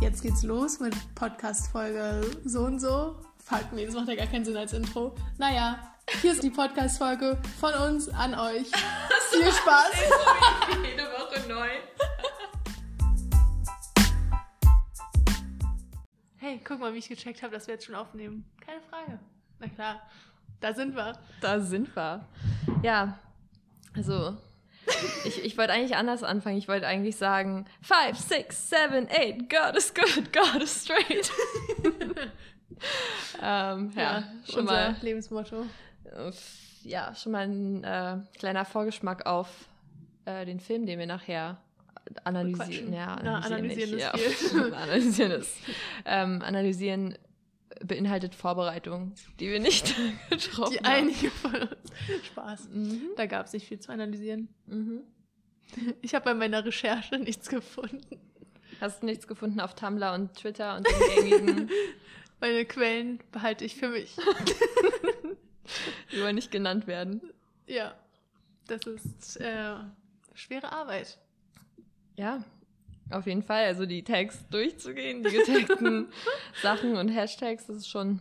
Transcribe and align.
Jetzt 0.00 0.22
geht's 0.22 0.42
los 0.42 0.80
mit 0.80 0.96
Podcast-Folge 1.14 2.22
so 2.46 2.62
und 2.62 2.80
so. 2.80 3.16
Fuck, 3.44 3.70
nee, 3.74 3.84
das 3.84 3.94
macht 3.94 4.08
ja 4.08 4.14
gar 4.14 4.28
keinen 4.28 4.46
Sinn 4.46 4.56
als 4.56 4.72
Intro. 4.72 5.14
Naja, 5.36 5.94
hier 6.22 6.32
ist 6.32 6.42
die 6.42 6.48
Podcast-Folge 6.48 7.36
von 7.60 7.74
uns 7.74 8.08
an 8.08 8.34
euch. 8.34 8.66
Viel 9.30 9.52
Spaß! 9.52 9.92
Jede 10.82 11.02
Woche 11.02 11.46
neu. 11.46 11.68
Hey, 16.38 16.62
guck 16.66 16.80
mal, 16.80 16.94
wie 16.94 16.98
ich 16.98 17.08
gecheckt 17.10 17.42
habe, 17.42 17.52
dass 17.52 17.66
wir 17.66 17.74
jetzt 17.74 17.84
schon 17.84 17.94
aufnehmen. 17.94 18.46
Keine 18.64 18.80
Frage. 18.80 19.18
Na 19.58 19.68
klar, 19.68 20.00
da 20.60 20.72
sind 20.72 20.96
wir. 20.96 21.12
Da 21.42 21.60
sind 21.60 21.94
wir. 21.94 22.26
Ja, 22.82 23.18
also 23.94 24.38
ich, 25.24 25.44
ich 25.44 25.58
wollte 25.58 25.72
eigentlich 25.72 25.96
anders 25.96 26.22
anfangen. 26.22 26.56
Ich 26.58 26.68
wollte 26.68 26.86
eigentlich 26.86 27.16
sagen, 27.16 27.66
5, 27.82 28.18
6, 28.18 28.70
7, 28.70 29.08
8, 29.10 29.48
God 29.50 29.76
is 29.76 29.94
good, 29.94 30.32
God 30.32 30.62
is 30.62 30.84
straight. 30.84 31.30
ähm, 33.42 33.90
ja, 33.94 34.02
Ja, 34.02 34.24
schon 34.48 34.60
unser 34.60 34.72
mal, 34.72 34.96
Lebensmotto. 35.02 35.66
ja, 36.84 37.14
schon 37.14 37.32
mal 37.32 37.46
ein 37.48 37.84
äh, 37.84 38.18
kleiner 38.38 38.64
Vorgeschmack 38.64 39.26
auf 39.26 39.48
äh, 40.24 40.44
den 40.46 40.60
Film, 40.60 40.86
den 40.86 40.98
wir 40.98 41.06
nachher 41.06 41.58
analysieren. 42.24 42.92
Ja, 42.92 43.18
Na, 43.22 43.38
analysieren, 43.38 44.00
analysieren 44.00 44.14
nicht, 44.14 44.42
ist 44.42 44.52
ja. 44.52 44.62
analysieren 44.76 45.32
ist. 45.32 45.56
Ähm, 46.04 46.42
analysieren 46.42 47.16
beinhaltet 47.84 48.34
Vorbereitung, 48.34 49.14
die 49.38 49.48
wir 49.48 49.60
nicht 49.60 49.94
getroffen 50.30 50.72
Die 50.72 50.78
haben. 50.78 50.86
einige 50.86 51.30
von 51.30 51.54
uns. 51.54 52.26
Spaß. 52.26 52.68
Mhm. 52.70 53.02
Da 53.16 53.26
gab 53.26 53.46
es 53.46 53.52
nicht 53.52 53.66
viel 53.66 53.78
zu 53.78 53.92
analysieren. 53.92 54.48
Mhm. 54.66 55.02
Ich 56.02 56.14
habe 56.14 56.24
bei 56.24 56.34
meiner 56.34 56.64
Recherche 56.64 57.18
nichts 57.18 57.48
gefunden. 57.48 58.00
Hast 58.80 59.02
du 59.02 59.06
nichts 59.06 59.26
gefunden 59.28 59.60
auf 59.60 59.74
Tumblr 59.74 60.12
und 60.14 60.34
Twitter 60.34 60.76
und 60.76 60.86
den 60.86 61.28
gängigen, 61.30 61.70
Meine 62.40 62.64
Quellen 62.64 63.20
behalte 63.32 63.66
ich 63.66 63.76
für 63.76 63.88
mich. 63.90 64.16
die 66.12 66.20
wollen 66.22 66.34
nicht 66.36 66.50
genannt 66.50 66.86
werden? 66.86 67.20
Ja, 67.66 67.94
das 68.66 68.80
ist 68.86 69.36
äh, 69.36 69.74
schwere 70.34 70.72
Arbeit. 70.72 71.18
Ja, 72.16 72.42
auf 73.10 73.26
jeden 73.26 73.42
Fall. 73.42 73.64
Also 73.64 73.86
die 73.86 74.02
Tags 74.02 74.46
durchzugehen, 74.50 75.22
die 75.22 75.30
getagten 75.30 76.08
Sachen 76.62 76.96
und 76.96 77.08
Hashtags, 77.08 77.66
das 77.66 77.76
ist 77.76 77.88
schon 77.88 78.18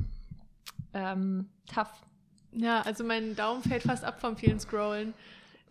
ähm, 0.94 1.50
tough. 1.74 1.92
Ja, 2.52 2.82
also 2.82 3.04
mein 3.04 3.36
Daumen 3.36 3.62
fällt 3.62 3.84
fast 3.84 4.04
ab 4.04 4.20
vom 4.20 4.38
vielen 4.38 4.60
Scrollen. 4.60 5.14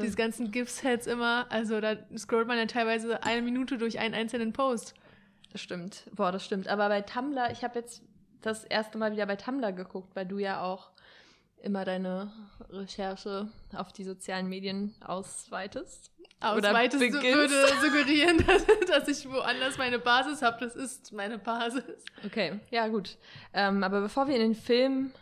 Diese 0.01 0.17
ganzen 0.17 0.53
GIF-Sets 0.53 1.09
immer, 1.09 1.47
also 1.51 1.81
da 1.81 1.97
scrollt 2.17 2.47
man 2.47 2.57
ja 2.57 2.67
teilweise 2.67 3.25
eine 3.25 3.43
Minute 3.43 3.79
durch 3.79 3.99
einen 3.99 4.15
einzelnen 4.15 4.53
Post. 4.53 4.95
Das 5.51 5.61
stimmt. 5.61 6.05
Boah, 6.13 6.31
das 6.31 6.45
stimmt. 6.45 6.69
Aber 6.69 6.89
bei 6.89 7.01
Tumblr, 7.01 7.51
ich 7.51 7.65
habe 7.65 7.81
jetzt 7.81 8.03
das 8.43 8.65
erste 8.65 8.97
Mal 8.97 9.13
wieder 9.13 9.27
bei 9.27 9.35
Tumblr 9.35 9.73
geguckt, 9.73 10.15
weil 10.15 10.27
du 10.27 10.39
ja 10.39 10.63
auch 10.63 10.91
immer 11.63 11.85
deine 11.85 12.33
Recherche 12.71 13.49
auf 13.75 13.93
die 13.93 14.05
sozialen 14.05 14.49
Medien 14.49 14.95
ausweitest. 15.01 16.13
Oder 16.41 16.71
Ausweitest 16.71 17.01
beginnst. 17.01 17.25
würde 17.25 17.67
suggerieren, 17.81 18.39
dass, 18.47 18.65
dass 18.87 19.09
ich 19.09 19.29
woanders 19.29 19.77
meine 19.77 19.99
Basis 19.99 20.41
habe. 20.43 20.59
Das 20.61 20.77
ist 20.77 21.13
meine 21.13 21.39
Basis. 21.39 22.05
Okay, 22.25 22.61
ja 22.71 22.87
gut. 22.89 23.17
Ähm, 23.53 23.83
aber 23.83 24.01
bevor 24.01 24.29
wir 24.29 24.37
in 24.37 24.43
den 24.43 24.55
Film 24.55 25.13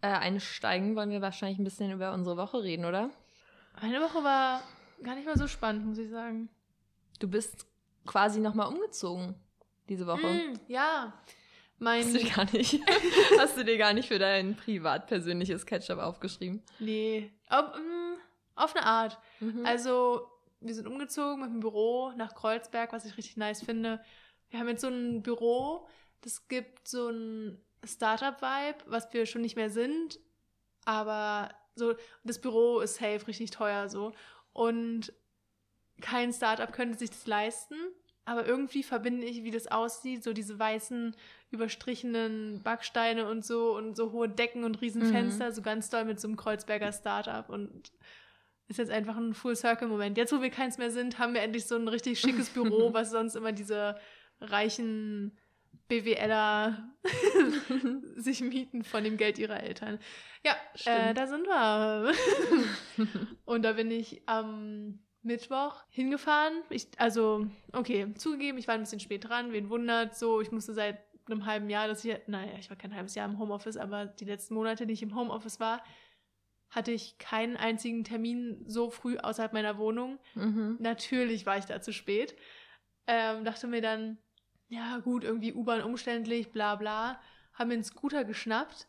äh, 0.00 0.08
einsteigen, 0.08 0.96
wollen 0.96 1.10
wir 1.10 1.20
wahrscheinlich 1.20 1.58
ein 1.58 1.64
bisschen 1.64 1.90
über 1.90 2.14
unsere 2.14 2.38
Woche 2.38 2.62
reden, 2.62 2.86
oder? 2.86 3.10
Meine 3.82 4.00
Woche 4.00 4.24
war 4.24 4.62
gar 5.02 5.14
nicht 5.14 5.26
mal 5.26 5.36
so 5.36 5.46
spannend, 5.46 5.86
muss 5.86 5.98
ich 5.98 6.10
sagen. 6.10 6.48
Du 7.18 7.28
bist 7.28 7.66
quasi 8.06 8.40
nochmal 8.40 8.68
umgezogen 8.68 9.34
diese 9.88 10.06
Woche. 10.06 10.26
Mm, 10.26 10.58
ja, 10.68 11.12
mein. 11.78 12.02
Hast 12.02 12.14
du 12.14 12.18
dir 12.18 12.30
gar 12.30 12.52
nicht, 12.52 12.80
hast 13.38 13.56
du 13.58 13.64
dir 13.64 13.76
gar 13.76 13.92
nicht 13.92 14.08
für 14.08 14.18
dein 14.18 14.56
privat 14.56 15.06
persönliches 15.06 15.66
Ketchup 15.66 15.98
aufgeschrieben? 15.98 16.62
Nee, 16.78 17.30
auf, 17.48 17.74
mm, 17.76 17.99
auf 18.60 18.76
eine 18.76 18.86
Art. 18.86 19.18
Mhm. 19.40 19.64
Also, 19.64 20.28
wir 20.60 20.74
sind 20.74 20.86
umgezogen 20.86 21.40
mit 21.40 21.50
dem 21.50 21.60
Büro 21.60 22.12
nach 22.16 22.34
Kreuzberg, 22.34 22.92
was 22.92 23.04
ich 23.04 23.16
richtig 23.16 23.36
nice 23.36 23.62
finde. 23.62 24.00
Wir 24.50 24.60
haben 24.60 24.68
jetzt 24.68 24.82
so 24.82 24.88
ein 24.88 25.22
Büro, 25.22 25.86
das 26.22 26.48
gibt 26.48 26.86
so 26.86 27.08
ein 27.08 27.60
Startup-Vibe, 27.84 28.84
was 28.86 29.12
wir 29.12 29.26
schon 29.26 29.42
nicht 29.42 29.56
mehr 29.56 29.70
sind. 29.70 30.18
Aber 30.84 31.50
so, 31.74 31.94
das 32.24 32.40
Büro 32.40 32.80
ist 32.80 32.96
safe 32.96 33.26
richtig 33.26 33.50
teuer 33.50 33.88
so. 33.88 34.12
Und 34.52 35.12
kein 36.00 36.32
Startup 36.32 36.72
könnte 36.72 36.98
sich 36.98 37.10
das 37.10 37.26
leisten. 37.26 37.76
Aber 38.24 38.46
irgendwie 38.46 38.82
verbinde 38.82 39.26
ich, 39.26 39.44
wie 39.44 39.50
das 39.50 39.66
aussieht, 39.66 40.22
so 40.22 40.32
diese 40.32 40.58
weißen, 40.58 41.16
überstrichenen 41.50 42.62
Backsteine 42.62 43.28
und 43.28 43.44
so 43.44 43.74
und 43.76 43.96
so 43.96 44.12
hohe 44.12 44.28
Decken 44.28 44.62
und 44.64 44.80
Riesenfenster, 44.80 45.52
so 45.52 45.62
ganz 45.62 45.90
doll 45.90 46.04
mit 46.04 46.20
so 46.20 46.28
einem 46.28 46.36
Kreuzberger 46.36 46.92
Startup 46.92 47.48
und 47.48 47.90
ist 48.70 48.78
jetzt 48.78 48.90
einfach 48.90 49.16
ein 49.16 49.34
Full-Circle-Moment. 49.34 50.16
Jetzt, 50.16 50.32
wo 50.32 50.40
wir 50.40 50.50
keins 50.50 50.78
mehr 50.78 50.90
sind, 50.90 51.18
haben 51.18 51.34
wir 51.34 51.42
endlich 51.42 51.66
so 51.66 51.74
ein 51.74 51.88
richtig 51.88 52.20
schickes 52.20 52.50
Büro, 52.54 52.94
was 52.94 53.10
sonst 53.10 53.34
immer 53.34 53.52
diese 53.52 53.96
reichen 54.40 55.36
BWLer 55.88 56.88
sich 58.16 58.40
mieten 58.40 58.84
von 58.84 59.02
dem 59.02 59.16
Geld 59.16 59.38
ihrer 59.38 59.60
Eltern. 59.60 59.98
Ja, 60.44 60.54
äh, 60.84 61.12
da 61.14 61.26
sind 61.26 61.46
wir. 61.46 62.12
Und 63.44 63.62
da 63.64 63.72
bin 63.72 63.90
ich 63.90 64.22
am 64.26 65.00
Mittwoch 65.22 65.82
hingefahren. 65.90 66.62
Ich, 66.70 66.88
also, 66.96 67.46
okay, 67.72 68.14
zugegeben, 68.14 68.56
ich 68.56 68.68
war 68.68 68.76
ein 68.76 68.82
bisschen 68.82 69.00
spät 69.00 69.28
dran. 69.28 69.52
Wen 69.52 69.68
wundert 69.68 70.16
so, 70.16 70.40
ich 70.40 70.52
musste 70.52 70.72
seit 70.72 71.00
einem 71.26 71.44
halben 71.44 71.68
Jahr, 71.68 71.88
dass 71.88 72.04
ich, 72.04 72.16
naja, 72.28 72.52
ich 72.58 72.70
war 72.70 72.76
kein 72.76 72.94
halbes 72.94 73.16
Jahr 73.16 73.28
im 73.28 73.38
Homeoffice, 73.38 73.76
aber 73.76 74.06
die 74.06 74.24
letzten 74.24 74.54
Monate, 74.54 74.86
die 74.86 74.94
ich 74.94 75.02
im 75.02 75.14
Homeoffice 75.14 75.58
war, 75.60 75.82
hatte 76.70 76.92
ich 76.92 77.18
keinen 77.18 77.56
einzigen 77.56 78.04
Termin 78.04 78.64
so 78.66 78.90
früh 78.90 79.18
außerhalb 79.18 79.52
meiner 79.52 79.76
Wohnung. 79.76 80.18
Mhm. 80.34 80.76
Natürlich 80.80 81.44
war 81.46 81.58
ich 81.58 81.64
da 81.64 81.80
zu 81.80 81.92
spät. 81.92 82.36
Ähm, 83.06 83.44
dachte 83.44 83.66
mir 83.66 83.82
dann, 83.82 84.18
ja 84.68 84.98
gut, 84.98 85.24
irgendwie 85.24 85.52
U-Bahn 85.52 85.82
umständlich, 85.82 86.52
bla 86.52 86.76
bla. 86.76 87.20
Haben 87.54 87.68
mir 87.68 87.74
einen 87.74 87.84
Scooter 87.84 88.24
geschnappt 88.24 88.86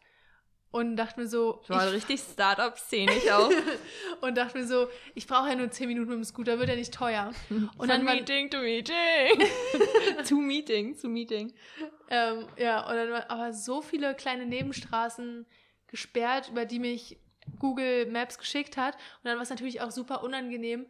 und 0.69 0.95
dachte 0.95 1.19
mir 1.19 1.27
so, 1.27 1.63
War 1.67 1.87
ich, 1.87 1.93
richtig 1.93 2.21
Startup-szenisch 2.21 3.29
auch. 3.31 3.49
und 4.21 4.37
dachte 4.37 4.59
mir 4.59 4.65
so, 4.67 4.87
ich 5.15 5.25
brauche 5.25 5.49
ja 5.49 5.55
nur 5.55 5.71
10 5.71 5.87
Minuten 5.87 6.09
mit 6.09 6.17
dem 6.17 6.23
Scooter, 6.23 6.59
wird 6.59 6.69
ja 6.69 6.75
nicht 6.75 6.93
teuer. 6.93 7.33
Und 7.49 7.71
Von 7.77 7.87
dann 7.87 8.05
Meeting 8.05 8.49
to 8.51 8.59
Meeting. 8.59 9.47
zu 10.23 10.35
Meeting, 10.35 10.95
zu 10.95 11.09
Meeting. 11.09 11.53
ähm, 12.09 12.47
ja, 12.57 12.87
und 12.87 12.95
dann 12.95 13.09
waren 13.11 13.29
aber 13.29 13.53
so 13.53 13.81
viele 13.81 14.13
kleine 14.13 14.45
Nebenstraßen 14.45 15.47
gesperrt, 15.87 16.49
über 16.49 16.65
die 16.65 16.79
mich 16.79 17.19
Google 17.59 18.05
Maps 18.07 18.37
geschickt 18.37 18.77
hat. 18.77 18.95
Und 18.95 19.25
dann 19.25 19.35
war 19.35 19.43
es 19.43 19.49
natürlich 19.49 19.81
auch 19.81 19.91
super 19.91 20.23
unangenehm, 20.23 20.85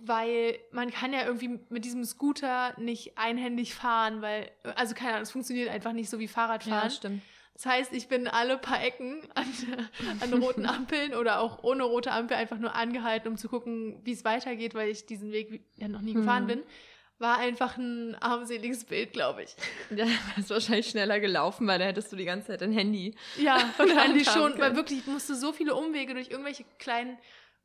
weil 0.00 0.58
man 0.72 0.90
kann 0.90 1.12
ja 1.12 1.24
irgendwie 1.24 1.60
mit 1.68 1.84
diesem 1.84 2.04
Scooter 2.04 2.74
nicht 2.78 3.18
einhändig 3.18 3.74
fahren, 3.74 4.22
weil, 4.22 4.50
also 4.76 4.94
keine 4.94 5.12
Ahnung, 5.12 5.22
es 5.22 5.30
funktioniert 5.30 5.68
einfach 5.70 5.92
nicht 5.92 6.08
so 6.10 6.18
wie 6.18 6.28
Fahrradfahren. 6.28 6.90
stimmt. 6.90 7.22
Das 7.54 7.66
heißt, 7.66 7.92
ich 7.92 8.08
bin 8.08 8.26
alle 8.26 8.56
paar 8.56 8.82
Ecken 8.82 9.20
an, 9.34 9.44
an 10.20 10.32
roten 10.42 10.64
Ampeln 10.64 11.14
oder 11.14 11.40
auch 11.40 11.62
ohne 11.62 11.82
rote 11.82 12.10
Ampel 12.10 12.36
einfach 12.38 12.58
nur 12.58 12.74
angehalten, 12.74 13.28
um 13.28 13.36
zu 13.36 13.50
gucken, 13.50 14.00
wie 14.02 14.12
es 14.12 14.24
weitergeht, 14.24 14.74
weil 14.74 14.88
ich 14.88 15.04
diesen 15.04 15.30
Weg 15.30 15.62
ja 15.76 15.88
noch 15.88 16.00
nie 16.00 16.14
gefahren 16.14 16.42
Hm. 16.42 16.46
bin. 16.46 16.62
War 17.20 17.38
einfach 17.38 17.76
ein 17.76 18.14
armseliges 18.16 18.84
Bild, 18.84 19.12
glaube 19.12 19.44
ich. 19.44 19.54
Ja, 19.96 20.06
du 20.34 20.40
ist 20.40 20.50
wahrscheinlich 20.50 20.88
schneller 20.88 21.20
gelaufen, 21.20 21.66
weil 21.68 21.78
da 21.78 21.84
hättest 21.84 22.10
du 22.10 22.16
die 22.16 22.24
ganze 22.24 22.48
Zeit 22.48 22.60
dein 22.62 22.72
Handy. 22.72 23.14
Ja, 23.38 23.56
wahrscheinlich 23.76 24.26
haben 24.28 24.52
schon, 24.52 24.58
weil 24.60 24.74
wirklich, 24.74 25.00
ich 25.00 25.06
musste 25.06 25.34
so 25.34 25.52
viele 25.52 25.74
Umwege 25.74 26.14
durch 26.14 26.30
irgendwelche 26.30 26.64
kleinen 26.78 27.18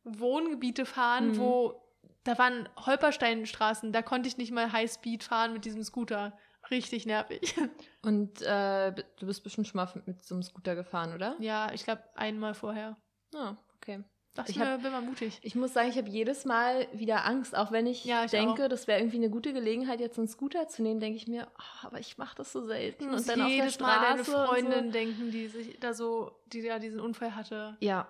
Wohngebiete 0.04 0.86
fahren, 0.86 1.30
Mhm. 1.32 1.38
wo 1.38 1.81
da 2.25 2.38
waren 2.38 2.68
Holpersteinstraßen, 2.86 3.92
da 3.94 4.02
konnte 4.02 4.28
ich 4.28 4.38
nicht 4.38 4.52
mal 4.52 4.72
Highspeed 4.72 5.24
fahren 5.24 5.54
mit 5.54 5.63
diesem 5.66 5.84
Scooter. 5.84 6.38
Richtig 6.72 7.06
nervig. 7.06 7.56
Und 8.01 8.42
äh, 8.42 8.92
du 9.19 9.25
bist 9.28 9.44
bestimmt 9.44 9.68
schon 9.68 9.78
mal 9.78 9.88
mit 10.06 10.24
so 10.24 10.34
einem 10.36 10.42
Scooter 10.44 10.75
gefahren, 10.75 11.13
oder? 11.13 11.36
Ja, 11.40 11.72
ich 11.72 11.84
glaube 11.84 12.04
einmal 12.16 12.56
vorher. 12.56 12.98
Ja, 13.34 13.56
okay. 13.78 14.04
Dachte 14.36 14.52
Ich 14.52 14.60
hab- 14.60 14.82
bin 14.84 14.92
mal 14.92 15.02
mutig. 15.02 15.40
Ich 15.44 15.56
muss 15.56 15.74
sagen, 15.74 15.90
ich 15.90 15.98
habe 15.98 16.10
jedes 16.10 16.44
Mal 16.46 16.88
wieder 16.92 17.26
Angst, 17.26 17.56
auch 17.56 17.72
wenn 17.72 17.88
ich, 17.88 18.04
Ja, 18.06 18.26
ich 18.26 18.32
denke, 18.32 18.68
das 18.70 18.86
wäre 18.86 19.00
irgendwie 19.00 19.18
eine 19.18 19.30
gute 19.30 19.54
Gelegenheit, 19.54 20.00
jetzt 20.02 20.18
einen 20.20 20.28
Scooter 20.28 20.68
zu 20.68 20.84
nehmen, 20.84 21.00
denke 21.00 21.16
ich 21.16 21.28
mir, 21.28 21.48
oh, 21.58 21.88
aber 21.88 22.00
ich 22.00 22.18
mache 22.18 22.36
das 22.36 22.52
so 22.52 22.62
selten. 22.66 23.06
und 23.14 23.28
dann 23.30 23.42
auf 23.42 23.48
der 23.48 23.56
jedes 23.56 23.80
Mal 23.80 23.96
Straße 23.96 24.32
deine 24.32 24.38
und 24.44 24.48
Freundin 24.50 24.86
So. 24.88 24.92
denken, 24.92 25.32
die 25.32 25.48
sich 25.48 25.80
da 25.80 25.94
so, 25.94 26.32
die 26.48 26.60
ja 26.60 26.80
diesen 26.80 27.00
Unfall 27.00 27.34
hatte. 27.36 27.78
Ja. 27.80 28.08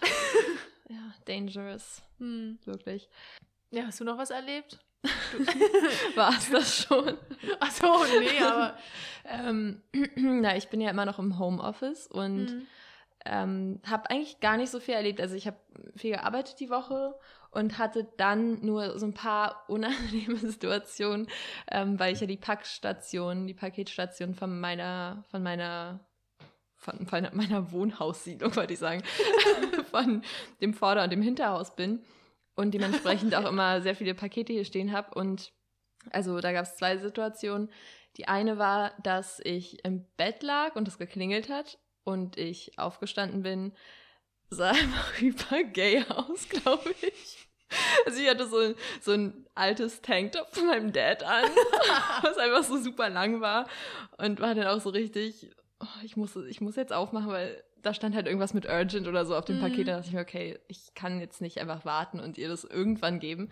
ja, 0.88 0.96
dangerous, 1.26 2.02
Hm. 2.18 2.58
wirklich. 2.64 3.08
Ja, 3.70 3.84
hast 3.86 4.00
du 4.00 4.04
noch 4.04 4.18
was 4.18 4.30
erlebt? 4.30 4.78
War 6.14 6.30
es 6.36 6.50
das 6.50 6.84
schon? 6.84 7.16
Achso, 7.60 8.04
nee, 8.20 8.38
aber. 8.42 8.76
ähm, 9.24 9.82
na, 10.16 10.56
ich 10.56 10.68
bin 10.68 10.80
ja 10.80 10.90
immer 10.90 11.04
noch 11.06 11.18
im 11.18 11.38
Homeoffice 11.38 12.06
und 12.06 12.46
Hm. 12.50 12.66
Ähm, 13.24 13.80
habe 13.86 14.10
eigentlich 14.10 14.40
gar 14.40 14.56
nicht 14.56 14.70
so 14.70 14.80
viel 14.80 14.94
erlebt. 14.94 15.20
Also 15.20 15.34
ich 15.34 15.46
habe 15.46 15.58
viel 15.96 16.12
gearbeitet 16.12 16.58
die 16.60 16.70
Woche 16.70 17.14
und 17.50 17.78
hatte 17.78 18.08
dann 18.16 18.64
nur 18.64 18.98
so 18.98 19.06
ein 19.06 19.14
paar 19.14 19.64
unangenehme 19.68 20.36
Situationen, 20.38 21.28
ähm, 21.70 21.98
weil 21.98 22.12
ich 22.14 22.20
ja 22.20 22.26
die 22.26 22.36
Packstation, 22.36 23.46
die 23.46 23.54
Paketstation 23.54 24.34
von 24.34 24.58
meiner, 24.58 25.24
von 25.30 25.42
meiner 25.42 26.00
von 26.76 27.06
meiner, 27.12 27.32
meiner 27.32 27.70
Wohnhaussiedlung, 27.70 28.56
wollte 28.56 28.72
ich 28.72 28.80
sagen, 28.80 29.04
von 29.92 30.22
dem 30.60 30.74
Vorder- 30.74 31.04
und 31.04 31.12
dem 31.12 31.22
Hinterhaus 31.22 31.76
bin 31.76 32.02
und 32.56 32.74
dementsprechend 32.74 33.36
auch 33.36 33.48
immer 33.48 33.80
sehr 33.82 33.94
viele 33.94 34.14
Pakete 34.14 34.52
hier 34.52 34.64
stehen 34.64 34.90
habe. 34.90 35.14
Und 35.14 35.52
also 36.10 36.40
da 36.40 36.50
gab 36.52 36.64
es 36.64 36.74
zwei 36.74 36.96
Situationen. 36.96 37.70
Die 38.16 38.26
eine 38.26 38.58
war, 38.58 38.92
dass 39.00 39.40
ich 39.44 39.84
im 39.84 40.04
Bett 40.16 40.42
lag 40.42 40.74
und 40.74 40.88
es 40.88 40.98
geklingelt 40.98 41.48
hat 41.48 41.78
und 42.04 42.36
ich 42.36 42.78
aufgestanden 42.78 43.42
bin, 43.42 43.72
sah 44.50 44.70
einfach 44.70 45.20
hyper 45.20 45.64
gay 45.64 46.04
aus, 46.08 46.48
glaube 46.48 46.94
ich. 47.00 47.48
Also 48.04 48.20
ich 48.20 48.28
hatte 48.28 48.46
so 48.46 48.58
ein, 48.58 48.74
so 49.00 49.12
ein 49.12 49.46
altes 49.54 50.02
Tanktop 50.02 50.54
von 50.54 50.66
meinem 50.66 50.92
Dad 50.92 51.22
an, 51.22 51.44
was 52.22 52.36
einfach 52.36 52.64
so 52.64 52.76
super 52.78 53.08
lang 53.08 53.40
war 53.40 53.66
und 54.18 54.40
war 54.40 54.54
dann 54.54 54.66
auch 54.66 54.80
so 54.80 54.90
richtig, 54.90 55.50
oh, 55.80 55.86
ich, 56.02 56.16
muss, 56.16 56.36
ich 56.36 56.60
muss 56.60 56.76
jetzt 56.76 56.92
aufmachen, 56.92 57.30
weil 57.30 57.62
da 57.82 57.94
stand 57.94 58.14
halt 58.14 58.26
irgendwas 58.26 58.54
mit 58.54 58.66
Urgent 58.66 59.08
oder 59.08 59.24
so 59.24 59.34
auf 59.34 59.44
dem 59.44 59.56
mhm. 59.56 59.62
Paket. 59.62 59.88
Da 59.88 59.96
dachte 59.96 60.08
ich 60.08 60.14
mir, 60.14 60.20
okay, 60.20 60.58
ich 60.68 60.94
kann 60.94 61.20
jetzt 61.20 61.40
nicht 61.40 61.58
einfach 61.60 61.84
warten 61.84 62.20
und 62.20 62.38
ihr 62.38 62.48
das 62.48 62.64
irgendwann 62.64 63.18
geben. 63.18 63.50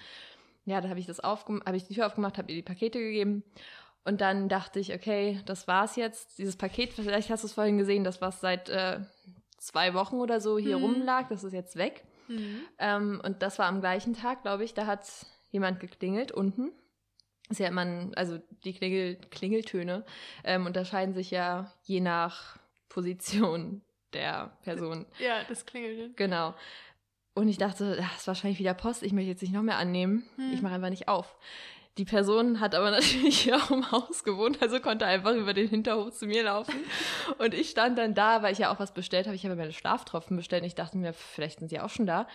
Ja, 0.64 0.81
da 0.81 0.88
habe 0.88 1.00
ich 1.00 1.06
das 1.06 1.20
aufgemacht, 1.20 1.67
habe 1.67 1.76
ich 1.76 1.85
die 1.85 1.94
Tür 1.94 2.06
aufgemacht, 2.06 2.38
habe 2.38 2.50
ihr 2.50 2.56
die 2.56 2.62
Pakete 2.62 2.99
gegeben. 2.99 3.43
Und 4.05 4.20
dann 4.20 4.49
dachte 4.49 4.81
ich, 4.81 4.94
okay, 4.94 5.41
das 5.44 5.69
war's 5.69 5.97
jetzt. 5.97 6.38
Dieses 6.38 6.56
Paket, 6.56 6.93
vielleicht 6.94 7.31
hast 7.31 7.43
du 7.43 7.47
es 7.47 7.52
vorhin 7.52 7.79
gesehen, 7.79 8.05
das 8.05 8.20
was 8.20 8.41
seit 8.41 8.69
äh, 8.69 9.00
zwei 9.58 9.94
Wochen 9.94 10.17
oder 10.17 10.41
so 10.41 10.58
hier 10.58 10.79
mhm. 10.79 10.85
rumlag, 10.85 11.29
das 11.29 11.44
ist 11.44 11.52
jetzt 11.52 11.76
weg. 11.76 12.05
Mhm. 12.29 12.62
Ähm, 12.79 13.20
und 13.25 13.43
das 13.43 13.58
war 13.58 13.67
am 13.67 13.81
gleichen 13.81 14.14
Tag, 14.14 14.43
glaube 14.43 14.64
ich, 14.64 14.75
da 14.75 14.87
hat 14.87 15.05
jemand 15.50 15.81
geklingelt 15.81 16.32
unten. 16.32 16.73
Ist 17.49 17.61
ja 17.61 17.69
immer, 17.69 17.82
ein, 17.82 18.14
also 18.14 18.38
die 18.64 18.73
Klingel, 18.73 19.17
Klingeltöne 19.31 20.05
ähm, 20.44 20.67
unterscheiden 20.67 21.14
sich 21.14 21.31
ja 21.31 21.73
je 21.82 22.00
nach 22.00 22.58
Position 22.88 23.82
der 24.12 24.56
Person. 24.62 25.06
Ja, 25.19 25.43
das 25.49 25.67
klingelt. 25.67 26.17
Genau. 26.17 26.55
Und 27.35 27.49
ich 27.49 27.58
dachte, 27.58 27.97
das 27.97 28.20
ist 28.20 28.26
wahrscheinlich 28.26 28.58
wieder 28.58 28.75
Post, 28.75 29.02
ich 29.02 29.12
möchte 29.12 29.31
jetzt 29.31 29.43
nicht 29.43 29.52
noch 29.52 29.62
mehr 29.62 29.79
annehmen. 29.79 30.29
Hm. 30.37 30.52
Ich 30.52 30.62
mache 30.62 30.75
einfach 30.75 30.91
nicht 30.91 31.08
auf. 31.08 31.37
Die 31.98 32.04
Person 32.04 32.60
hat 32.60 32.75
aber 32.75 32.90
natürlich 32.90 33.40
hier 33.40 33.56
auch 33.56 33.70
im 33.70 33.90
Haus 33.90 34.25
gewohnt, 34.25 34.62
also 34.62 34.81
konnte 34.81 35.06
einfach 35.06 35.34
über 35.34 35.54
den 35.54 35.69
Hinterhof 35.69 36.12
zu 36.12 36.26
mir 36.26 36.44
laufen. 36.44 36.75
Und 37.38 37.54
ich 37.54 37.70
stand 37.70 37.98
dann 37.98 38.14
da, 38.14 38.42
weil 38.42 38.52
ich 38.52 38.58
ja 38.58 38.72
auch 38.72 38.78
was 38.78 38.94
bestellt 38.94 39.26
habe. 39.26 39.37
Ich 39.37 39.44
habe 39.44 39.56
meine 39.56 39.72
Schlaftropfen 39.72 40.37
bestellt 40.37 40.62
und 40.62 40.69
ich 40.69 40.75
dachte 40.75 40.98
mir, 40.98 41.12
vielleicht 41.12 41.58
sind 41.58 41.69
sie 41.69 41.81
auch 41.81 41.90
schon 41.90 42.06
da. 42.06 42.26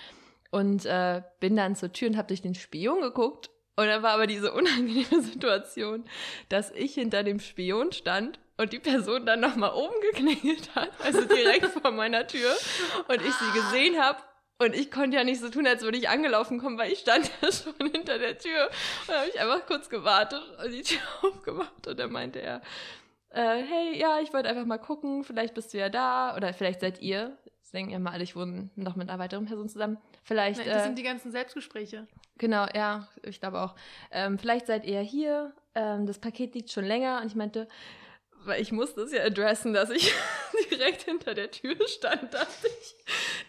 Und 0.51 0.85
äh, 0.85 1.21
bin 1.39 1.55
dann 1.55 1.75
zur 1.75 1.91
Tür 1.91 2.09
und 2.09 2.17
habe 2.17 2.27
durch 2.27 2.41
den 2.41 2.55
Spion 2.55 3.01
geguckt. 3.01 3.49
Und 3.75 3.87
dann 3.87 4.03
war 4.03 4.11
aber 4.11 4.27
diese 4.27 4.53
unangenehme 4.53 5.21
Situation, 5.21 6.05
dass 6.49 6.71
ich 6.71 6.93
hinter 6.93 7.23
dem 7.23 7.39
Spion 7.39 7.91
stand 7.91 8.39
und 8.57 8.71
die 8.71 8.79
Person 8.79 9.25
dann 9.25 9.41
nochmal 9.41 9.73
oben 9.73 9.95
geklingelt 10.11 10.73
hat, 10.75 10.89
also 11.03 11.25
direkt 11.25 11.65
vor 11.65 11.91
meiner 11.91 12.25
Tür 12.25 12.51
und 13.09 13.21
ich 13.21 13.33
sie 13.33 13.51
gesehen 13.51 14.01
habe 14.01 14.19
und 14.57 14.73
ich 14.73 14.89
konnte 14.89 15.17
ja 15.17 15.23
nicht 15.23 15.41
so 15.41 15.49
tun, 15.49 15.67
als 15.67 15.81
würde 15.83 15.97
ich 15.97 16.09
angelaufen 16.09 16.59
kommen, 16.59 16.77
weil 16.77 16.91
ich 16.91 16.99
stand 16.99 17.29
ja 17.41 17.51
schon 17.51 17.73
hinter 17.91 18.17
der 18.17 18.37
Tür 18.37 18.69
und 19.07 19.15
habe 19.15 19.29
ich 19.29 19.39
einfach 19.39 19.65
kurz 19.65 19.89
gewartet 19.89 20.41
und 20.63 20.71
die 20.71 20.83
Tür 20.83 20.99
aufgemacht 21.23 21.87
und 21.87 21.99
dann 21.99 22.11
meinte 22.11 22.39
er, 22.39 22.61
äh, 23.31 23.61
hey, 23.61 23.99
ja, 23.99 24.19
ich 24.21 24.33
wollte 24.33 24.49
einfach 24.49 24.65
mal 24.65 24.77
gucken, 24.77 25.23
vielleicht 25.23 25.53
bist 25.53 25.73
du 25.73 25.77
ja 25.77 25.89
da 25.89 26.35
oder 26.35 26.53
vielleicht 26.53 26.79
seid 26.79 27.01
ihr, 27.01 27.37
das 27.61 27.71
denken 27.71 27.91
ja 27.91 27.99
mal 27.99 28.11
alle, 28.11 28.23
ich 28.23 28.35
wohne 28.35 28.69
noch 28.75 28.95
mit 28.95 29.09
einer 29.09 29.19
weiteren 29.19 29.45
Person 29.45 29.67
zusammen, 29.67 29.97
vielleicht. 30.23 30.59
Nein, 30.59 30.69
das 30.69 30.83
äh, 30.83 30.85
sind 30.85 30.97
die 30.97 31.03
ganzen 31.03 31.31
Selbstgespräche. 31.31 32.07
Genau, 32.37 32.65
ja, 32.73 33.07
ich 33.23 33.39
glaube 33.39 33.61
auch. 33.61 33.75
Ähm, 34.11 34.37
vielleicht 34.39 34.67
seid 34.67 34.85
ihr 34.85 35.01
hier, 35.01 35.53
ähm, 35.73 36.05
das 36.05 36.19
Paket 36.19 36.55
liegt 36.55 36.71
schon 36.71 36.85
länger 36.85 37.19
und 37.21 37.27
ich 37.27 37.35
meinte, 37.35 37.67
weil 38.45 38.61
ich 38.61 38.71
musste 38.71 39.01
es 39.01 39.11
ja 39.11 39.23
adressen, 39.23 39.73
dass 39.73 39.89
ich 39.89 40.13
direkt 40.71 41.03
hinter 41.03 41.33
der 41.33 41.51
Tür 41.51 41.75
stand, 41.87 42.33
dachte 42.33 42.67
ich. 42.67 42.95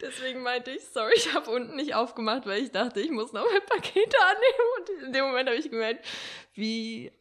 Deswegen 0.01 0.43
meinte 0.43 0.71
ich, 0.71 0.85
sorry, 0.93 1.13
ich 1.17 1.33
habe 1.35 1.51
unten 1.51 1.77
nicht 1.77 1.95
aufgemacht, 1.95 2.47
weil 2.47 2.63
ich 2.63 2.71
dachte, 2.71 3.01
ich 3.01 3.11
muss 3.11 3.33
noch 3.33 3.51
mehr 3.51 3.61
Pakete 3.61 4.17
annehmen. 4.21 4.71
Und 4.79 5.07
in 5.07 5.13
dem 5.13 5.25
Moment 5.25 5.49
habe 5.49 5.59
ich 5.59 5.71
gemerkt, 5.71 6.05
wie, 6.55 7.13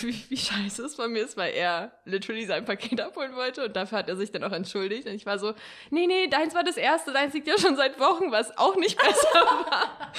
wie, 0.00 0.24
wie 0.28 0.36
scheiße 0.36 0.84
es 0.84 0.94
von 0.94 1.12
mir 1.12 1.24
ist, 1.24 1.36
weil 1.36 1.54
er 1.54 1.92
literally 2.04 2.46
sein 2.46 2.64
Paket 2.64 3.00
abholen 3.00 3.34
wollte 3.34 3.64
und 3.64 3.74
dafür 3.74 3.98
hat 3.98 4.08
er 4.08 4.16
sich 4.16 4.30
dann 4.32 4.44
auch 4.44 4.52
entschuldigt. 4.52 5.06
Und 5.06 5.14
ich 5.14 5.26
war 5.26 5.38
so, 5.38 5.54
nee, 5.90 6.06
nee, 6.06 6.28
deins 6.28 6.54
war 6.54 6.64
das 6.64 6.76
erste, 6.76 7.12
deins 7.12 7.34
liegt 7.34 7.48
ja 7.48 7.58
schon 7.58 7.76
seit 7.76 7.98
Wochen, 7.98 8.30
was 8.30 8.56
auch 8.58 8.76
nicht 8.76 8.98
besser 8.98 9.34
war. 9.34 10.12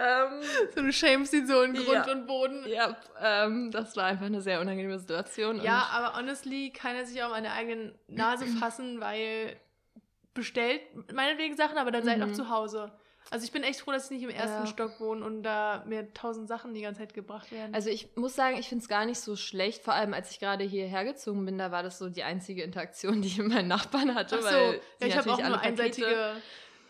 Ähm, 0.00 0.40
so 0.74 0.82
du 0.82 0.92
schämst 0.92 1.34
ihn 1.34 1.46
so 1.46 1.60
in 1.62 1.74
Grund 1.74 2.06
ja, 2.06 2.12
und 2.12 2.26
Boden. 2.26 2.64
Ja, 2.66 2.96
ähm, 3.20 3.70
das 3.70 3.96
war 3.96 4.04
einfach 4.04 4.26
eine 4.26 4.40
sehr 4.40 4.60
unangenehme 4.60 4.98
Situation. 4.98 5.60
Ja, 5.62 5.88
aber 5.92 6.16
honestly 6.16 6.70
kann 6.70 6.96
er 6.96 7.04
sich 7.04 7.22
auch 7.22 7.32
an 7.32 7.42
der 7.42 7.52
eigenen 7.52 7.94
Nase 8.08 8.46
fassen, 8.60 9.00
weil 9.00 9.56
bestellt 10.32 10.80
meinetwegen 11.12 11.56
Sachen, 11.56 11.76
aber 11.76 11.90
dann 11.90 12.02
mhm. 12.02 12.06
seid 12.06 12.22
auch 12.22 12.32
zu 12.32 12.48
Hause. 12.48 12.92
Also 13.28 13.44
ich 13.44 13.52
bin 13.52 13.62
echt 13.62 13.80
froh, 13.80 13.92
dass 13.92 14.06
ich 14.06 14.10
nicht 14.10 14.22
im 14.22 14.30
ersten 14.30 14.64
ja. 14.64 14.66
Stock 14.66 14.98
wohne 14.98 15.24
und 15.24 15.42
da 15.42 15.84
mir 15.86 16.12
tausend 16.14 16.48
Sachen 16.48 16.74
die 16.74 16.80
ganze 16.80 17.00
Zeit 17.00 17.14
gebracht 17.14 17.52
werden. 17.52 17.74
Also 17.74 17.90
ich 17.90 18.16
muss 18.16 18.34
sagen, 18.34 18.56
ich 18.56 18.68
finde 18.68 18.82
es 18.82 18.88
gar 18.88 19.04
nicht 19.04 19.20
so 19.20 19.36
schlecht. 19.36 19.84
Vor 19.84 19.94
allem, 19.94 20.14
als 20.14 20.30
ich 20.30 20.40
gerade 20.40 20.64
hierher 20.64 21.04
gezogen 21.04 21.44
bin, 21.44 21.58
da 21.58 21.70
war 21.70 21.82
das 21.82 21.98
so 21.98 22.08
die 22.08 22.24
einzige 22.24 22.62
Interaktion, 22.62 23.20
die 23.22 23.28
ich 23.28 23.38
mit 23.38 23.48
meinen 23.48 23.68
Nachbarn 23.68 24.14
hatte. 24.14 24.36
Ach 24.38 24.42
so, 24.42 24.56
weil 24.56 24.80
ja, 25.00 25.06
ich 25.06 25.16
habe 25.16 25.32
auch 25.32 25.38
nur 25.38 25.60
einseitige 25.60 26.36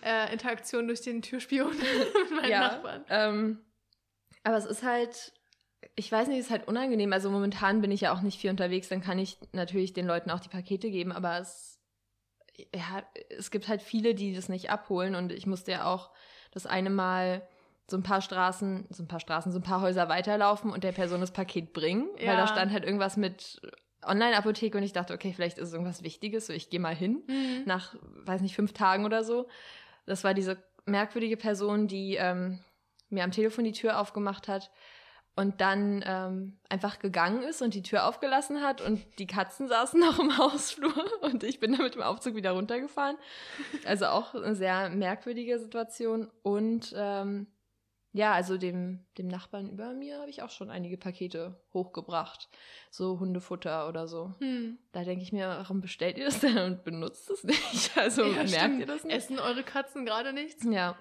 äh, 0.02 0.32
Interaktion 0.32 0.86
durch 0.86 1.02
den 1.02 1.22
Türspion 1.22 1.70
mit 1.76 2.30
meinen 2.36 2.50
ja, 2.50 2.60
Nachbarn. 2.60 3.04
Ähm, 3.08 3.58
aber 4.42 4.56
es 4.56 4.64
ist 4.64 4.82
halt, 4.82 5.32
ich 5.96 6.10
weiß 6.10 6.28
nicht, 6.28 6.38
es 6.38 6.46
ist 6.46 6.50
halt 6.50 6.68
unangenehm. 6.68 7.12
Also 7.12 7.30
momentan 7.30 7.80
bin 7.80 7.90
ich 7.90 8.02
ja 8.02 8.14
auch 8.14 8.22
nicht 8.22 8.40
viel 8.40 8.50
unterwegs, 8.50 8.88
dann 8.88 9.02
kann 9.02 9.18
ich 9.18 9.38
natürlich 9.52 9.92
den 9.92 10.06
Leuten 10.06 10.30
auch 10.30 10.40
die 10.40 10.48
Pakete 10.48 10.90
geben, 10.90 11.12
aber 11.12 11.38
es, 11.38 11.78
ja, 12.74 13.02
es 13.30 13.50
gibt 13.50 13.68
halt 13.68 13.82
viele, 13.82 14.14
die 14.14 14.34
das 14.34 14.48
nicht 14.48 14.70
abholen 14.70 15.14
und 15.14 15.32
ich 15.32 15.46
musste 15.46 15.72
ja 15.72 15.84
auch 15.84 16.10
das 16.52 16.66
eine 16.66 16.90
Mal 16.90 17.46
so 17.90 17.96
ein 17.96 18.02
paar 18.02 18.22
Straßen, 18.22 18.86
so 18.90 19.02
ein 19.02 19.08
paar 19.08 19.20
Straßen, 19.20 19.52
so 19.52 19.58
ein 19.58 19.64
paar 19.64 19.80
Häuser 19.80 20.08
weiterlaufen 20.08 20.70
und 20.70 20.84
der 20.84 20.92
Person 20.92 21.20
das 21.20 21.32
Paket 21.32 21.72
bringen, 21.72 22.08
ja. 22.18 22.28
weil 22.28 22.36
da 22.36 22.46
stand 22.46 22.72
halt 22.72 22.84
irgendwas 22.84 23.16
mit 23.16 23.60
Online-Apotheke 24.06 24.78
und 24.78 24.84
ich 24.84 24.92
dachte, 24.92 25.12
okay, 25.12 25.32
vielleicht 25.34 25.58
ist 25.58 25.68
es 25.68 25.74
irgendwas 25.74 26.02
Wichtiges, 26.02 26.46
so 26.46 26.52
ich 26.52 26.70
gehe 26.70 26.80
mal 26.80 26.94
hin 26.94 27.22
mhm. 27.26 27.62
nach, 27.66 27.96
weiß 28.24 28.40
nicht, 28.40 28.54
fünf 28.54 28.72
Tagen 28.72 29.04
oder 29.04 29.24
so. 29.24 29.48
Das 30.06 30.24
war 30.24 30.34
diese 30.34 30.62
merkwürdige 30.86 31.36
Person, 31.36 31.86
die 31.86 32.16
ähm, 32.16 32.60
mir 33.08 33.24
am 33.24 33.32
Telefon 33.32 33.64
die 33.64 33.72
Tür 33.72 33.98
aufgemacht 33.98 34.48
hat 34.48 34.70
und 35.36 35.60
dann 35.60 36.04
ähm, 36.06 36.58
einfach 36.68 36.98
gegangen 36.98 37.42
ist 37.42 37.62
und 37.62 37.74
die 37.74 37.82
Tür 37.82 38.06
aufgelassen 38.06 38.62
hat 38.62 38.80
und 38.80 39.00
die 39.18 39.26
Katzen 39.26 39.68
saßen 39.68 40.00
noch 40.06 40.18
im 40.18 40.36
Hausflur 40.36 40.92
und 41.22 41.44
ich 41.44 41.60
bin 41.60 41.72
dann 41.72 41.82
mit 41.82 41.94
dem 41.94 42.02
Aufzug 42.02 42.34
wieder 42.34 42.52
runtergefahren. 42.52 43.16
Also 43.84 44.06
auch 44.06 44.34
eine 44.34 44.54
sehr 44.54 44.90
merkwürdige 44.90 45.58
Situation 45.58 46.30
und 46.42 46.92
ähm, 46.96 47.46
ja, 48.12 48.32
also 48.32 48.58
dem, 48.58 49.04
dem 49.18 49.28
Nachbarn 49.28 49.68
über 49.68 49.92
mir 49.92 50.18
habe 50.18 50.30
ich 50.30 50.42
auch 50.42 50.50
schon 50.50 50.70
einige 50.70 50.96
Pakete 50.96 51.60
hochgebracht. 51.72 52.48
So 52.90 53.20
Hundefutter 53.20 53.88
oder 53.88 54.08
so. 54.08 54.34
Hm. 54.38 54.78
Da 54.92 55.04
denke 55.04 55.22
ich 55.22 55.32
mir, 55.32 55.46
warum 55.46 55.80
bestellt 55.80 56.18
ihr 56.18 56.24
das 56.24 56.40
denn 56.40 56.58
und 56.58 56.84
benutzt 56.84 57.30
es 57.30 57.44
nicht? 57.44 57.92
Also 57.96 58.24
ja, 58.24 58.32
merkt 58.32 58.50
stimmt. 58.50 58.80
ihr 58.80 58.86
das 58.86 59.04
nicht? 59.04 59.16
Essen 59.16 59.38
eure 59.38 59.62
Katzen 59.62 60.04
gerade 60.04 60.32
nichts? 60.32 60.64
Ja. 60.64 60.96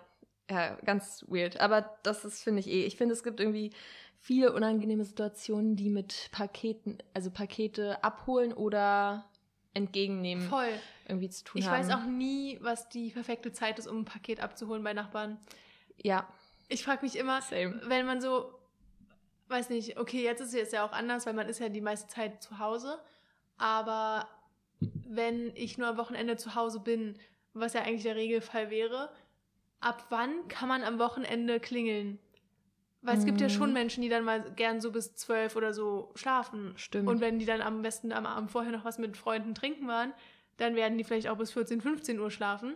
Ja, 0.52 0.76
ganz 0.84 1.26
weird. 1.28 1.60
Aber 1.60 1.98
das 2.04 2.26
ist, 2.26 2.44
finde 2.44 2.60
ich 2.60 2.68
eh. 2.68 2.86
Ich 2.86 2.98
finde, 2.98 3.14
es 3.14 3.24
gibt 3.24 3.40
irgendwie 3.40 3.72
viele 4.20 4.54
unangenehme 4.54 5.06
Situationen, 5.06 5.76
die 5.76 5.90
mit 5.90 6.30
Paketen, 6.32 6.98
also 7.14 7.32
Pakete 7.32 8.04
abholen 8.04 8.54
oder 8.54 9.26
entgegennehmen. 9.74 10.48
Voll. 10.48 10.70
Irgendwie 11.08 11.30
zu 11.30 11.44
tun 11.44 11.62
ich 11.62 11.68
haben. 11.68 11.82
Ich 11.82 11.88
weiß 11.88 11.96
auch 11.96 12.06
nie, 12.06 12.58
was 12.62 12.90
die 12.90 13.10
perfekte 13.12 13.52
Zeit 13.52 13.80
ist, 13.80 13.88
um 13.88 14.00
ein 14.00 14.06
Paket 14.06 14.42
abzuholen 14.42 14.84
bei 14.84 14.94
Nachbarn. 14.94 15.40
Ja. 16.04 16.28
Ich 16.70 16.84
frage 16.84 17.02
mich 17.02 17.18
immer, 17.18 17.42
Same. 17.42 17.82
wenn 17.86 18.06
man 18.06 18.22
so, 18.22 18.54
weiß 19.48 19.70
nicht, 19.70 20.00
okay, 20.00 20.24
jetzt 20.24 20.40
ist 20.40 20.54
es 20.54 20.72
ja 20.72 20.86
auch 20.86 20.92
anders, 20.92 21.26
weil 21.26 21.34
man 21.34 21.50
ist 21.50 21.60
ja 21.60 21.68
die 21.68 21.82
meiste 21.82 22.08
Zeit 22.08 22.42
zu 22.42 22.60
Hause. 22.60 23.00
Aber 23.58 24.28
wenn 24.80 25.54
ich 25.56 25.78
nur 25.78 25.88
am 25.88 25.98
Wochenende 25.98 26.38
zu 26.38 26.56
Hause 26.56 26.80
bin, 26.80 27.18
was 27.54 27.74
ja 27.74 27.82
eigentlich 27.82 28.04
der 28.04 28.16
Regelfall 28.16 28.70
wäre, 28.70 29.12
ab 29.80 30.06
wann 30.10 30.48
kann 30.48 30.70
man 30.70 30.84
am 30.84 31.00
Wochenende 31.00 31.60
klingeln? 31.60 32.20
Weil 33.02 33.18
es 33.18 33.26
gibt 33.26 33.40
ja 33.40 33.48
schon 33.48 33.70
mhm. 33.70 33.74
Menschen, 33.74 34.02
die 34.02 34.10
dann 34.10 34.26
mal 34.26 34.42
gern 34.56 34.82
so 34.82 34.92
bis 34.92 35.16
zwölf 35.16 35.56
oder 35.56 35.74
so 35.74 36.12
schlafen. 36.16 36.74
Stimmt. 36.76 37.08
Und 37.08 37.22
wenn 37.22 37.40
die 37.40 37.46
dann 37.46 37.62
am 37.62 37.82
besten 37.82 38.12
am 38.12 38.26
Abend 38.26 38.52
vorher 38.52 38.74
noch 38.74 38.84
was 38.84 38.98
mit 38.98 39.16
Freunden 39.16 39.56
trinken 39.56 39.88
waren, 39.88 40.14
dann 40.58 40.76
werden 40.76 40.98
die 40.98 41.06
vielleicht 41.06 41.30
auch 41.30 41.38
bis 41.38 41.52
14, 41.52 41.80
15 41.80 42.20
Uhr 42.20 42.30
schlafen. 42.30 42.76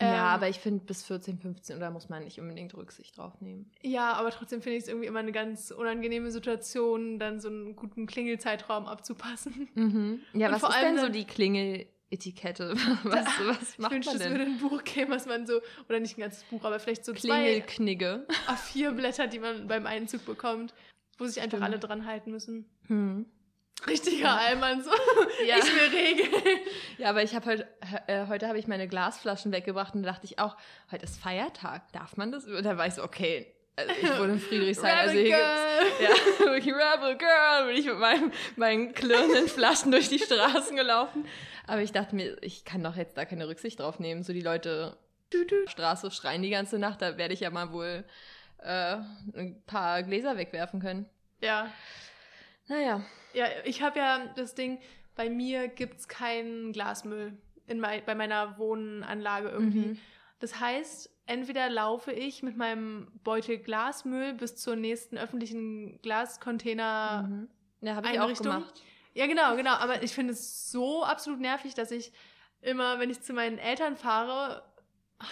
Ja, 0.00 0.08
ähm, 0.08 0.14
aber 0.34 0.48
ich 0.48 0.58
finde, 0.58 0.84
bis 0.84 1.04
14, 1.04 1.38
15 1.38 1.80
Uhr 1.82 1.90
muss 1.90 2.08
man 2.08 2.24
nicht 2.24 2.40
unbedingt 2.40 2.74
Rücksicht 2.74 3.18
drauf 3.18 3.40
nehmen. 3.40 3.70
Ja, 3.82 4.14
aber 4.14 4.30
trotzdem 4.30 4.62
finde 4.62 4.76
ich 4.78 4.84
es 4.84 4.88
irgendwie 4.88 5.06
immer 5.06 5.18
eine 5.20 5.32
ganz 5.32 5.70
unangenehme 5.70 6.30
Situation, 6.30 7.18
dann 7.18 7.38
so 7.40 7.48
einen 7.48 7.76
guten 7.76 8.06
Klingelzeitraum 8.06 8.86
abzupassen. 8.86 9.68
Mhm. 9.74 10.20
Ja, 10.32 10.48
Und 10.48 10.62
was 10.62 10.74
ist 10.74 10.82
denn 10.82 10.98
so 10.98 11.08
die 11.08 11.24
Klingel, 11.26 11.86
Etikette. 12.12 12.74
Was, 13.04 13.26
was 13.44 13.72
Ich 13.74 13.78
macht 13.78 13.92
wünschte, 13.92 14.14
man 14.14 14.20
es 14.20 14.22
denn? 14.28 14.32
würde 14.32 14.44
ein 14.50 14.58
Buch 14.58 14.82
geben, 14.82 15.12
was 15.12 15.26
man 15.26 15.46
so, 15.46 15.60
oder 15.88 16.00
nicht 16.00 16.18
ein 16.18 16.22
ganzes 16.22 16.42
Buch, 16.44 16.64
aber 16.64 16.80
vielleicht 16.80 17.04
so 17.04 17.12
zwei 17.12 17.20
Klingelknigge. 17.42 18.26
A4 18.48 18.90
Blätter, 18.92 19.28
die 19.28 19.38
man 19.38 19.68
beim 19.68 19.86
Einzug 19.86 20.24
bekommt, 20.26 20.74
wo 21.18 21.26
sich 21.26 21.40
einfach 21.40 21.58
Stimmt. 21.58 21.62
alle 21.70 21.78
dran 21.78 22.06
halten 22.06 22.32
müssen. 22.32 22.68
Hm. 22.88 23.26
Richtiger 23.86 24.38
Allmann, 24.38 24.82
so. 24.82 24.90
Ja. 25.46 25.56
Ich 25.58 25.64
will 25.64 25.98
Regeln. 25.98 26.60
Ja, 26.98 27.10
aber 27.10 27.22
ich 27.22 27.34
habe 27.34 27.46
heute, 27.46 27.68
äh, 28.06 28.26
heute 28.26 28.48
habe 28.48 28.58
ich 28.58 28.66
meine 28.66 28.88
Glasflaschen 28.88 29.52
weggebracht 29.52 29.94
und 29.94 30.02
da 30.02 30.10
dachte 30.10 30.26
ich 30.26 30.38
auch, 30.38 30.56
heute 30.90 31.04
ist 31.04 31.18
Feiertag, 31.18 31.90
darf 31.92 32.16
man 32.16 32.30
das? 32.30 32.44
Und 32.44 32.62
da 32.64 32.76
war 32.76 32.86
ich 32.86 32.94
so, 32.94 33.02
okay, 33.02 33.46
also 33.76 33.92
ich 33.92 34.18
wohne 34.18 34.34
in 34.34 34.40
Friedrichshain, 34.40 34.98
also 34.98 35.14
hier 35.14 35.24
gibt's, 35.24 35.38
Girl. 35.38 36.08
ja, 36.08 36.46
wirklich 36.52 36.74
Rebel 36.74 37.16
Girl, 37.16 37.66
bin 37.66 37.76
ich 37.76 37.86
mit 37.86 37.98
meinem, 37.98 38.32
meinen 38.56 38.92
klirrenden 38.92 39.48
Flaschen 39.48 39.90
durch 39.90 40.08
die 40.08 40.18
Straßen 40.18 40.76
gelaufen. 40.76 41.26
Aber 41.66 41.80
ich 41.80 41.92
dachte 41.92 42.14
mir, 42.14 42.36
ich 42.42 42.64
kann 42.64 42.82
doch 42.82 42.96
jetzt 42.96 43.16
da 43.16 43.24
keine 43.24 43.48
Rücksicht 43.48 43.80
drauf 43.80 43.98
nehmen. 43.98 44.22
So 44.22 44.32
die 44.32 44.42
Leute. 44.42 44.96
Straße 45.66 46.10
schreien 46.10 46.42
die 46.42 46.50
ganze 46.50 46.80
Nacht, 46.80 47.00
da 47.02 47.16
werde 47.16 47.34
ich 47.34 47.40
ja 47.40 47.50
mal 47.50 47.72
wohl 47.72 48.04
äh, 48.58 48.96
ein 49.36 49.62
paar 49.64 50.02
Gläser 50.02 50.36
wegwerfen 50.36 50.80
können. 50.80 51.06
Ja. 51.40 51.70
Naja. 52.70 53.02
Ja, 53.34 53.46
ich 53.64 53.82
habe 53.82 53.98
ja 53.98 54.26
das 54.36 54.54
Ding, 54.54 54.78
bei 55.16 55.28
mir 55.28 55.66
gibt 55.68 55.98
es 55.98 56.08
keinen 56.08 56.72
Glasmüll 56.72 57.36
in 57.66 57.80
mei 57.80 58.00
bei 58.00 58.14
meiner 58.14 58.58
Wohnanlage 58.58 59.48
irgendwie. 59.48 59.88
Mhm. 59.88 59.98
Das 60.38 60.60
heißt, 60.60 61.10
entweder 61.26 61.68
laufe 61.68 62.12
ich 62.12 62.42
mit 62.42 62.56
meinem 62.56 63.08
Beutel 63.24 63.58
Glasmüll 63.58 64.34
bis 64.34 64.56
zur 64.56 64.76
nächsten 64.76 65.18
öffentlichen 65.18 66.00
Glascontainer. 66.00 67.28
Mhm. 67.28 67.48
Ja, 67.80 67.96
habe 67.96 68.08
ich 68.08 68.20
auch 68.20 68.32
gemacht. 68.32 68.82
Ja, 69.14 69.26
genau, 69.26 69.56
genau. 69.56 69.72
Aber 69.72 70.04
ich 70.04 70.12
finde 70.12 70.32
es 70.32 70.70
so 70.70 71.02
absolut 71.02 71.40
nervig, 71.40 71.74
dass 71.74 71.90
ich 71.90 72.12
immer, 72.60 73.00
wenn 73.00 73.10
ich 73.10 73.20
zu 73.20 73.32
meinen 73.32 73.58
Eltern 73.58 73.96
fahre, 73.96 74.62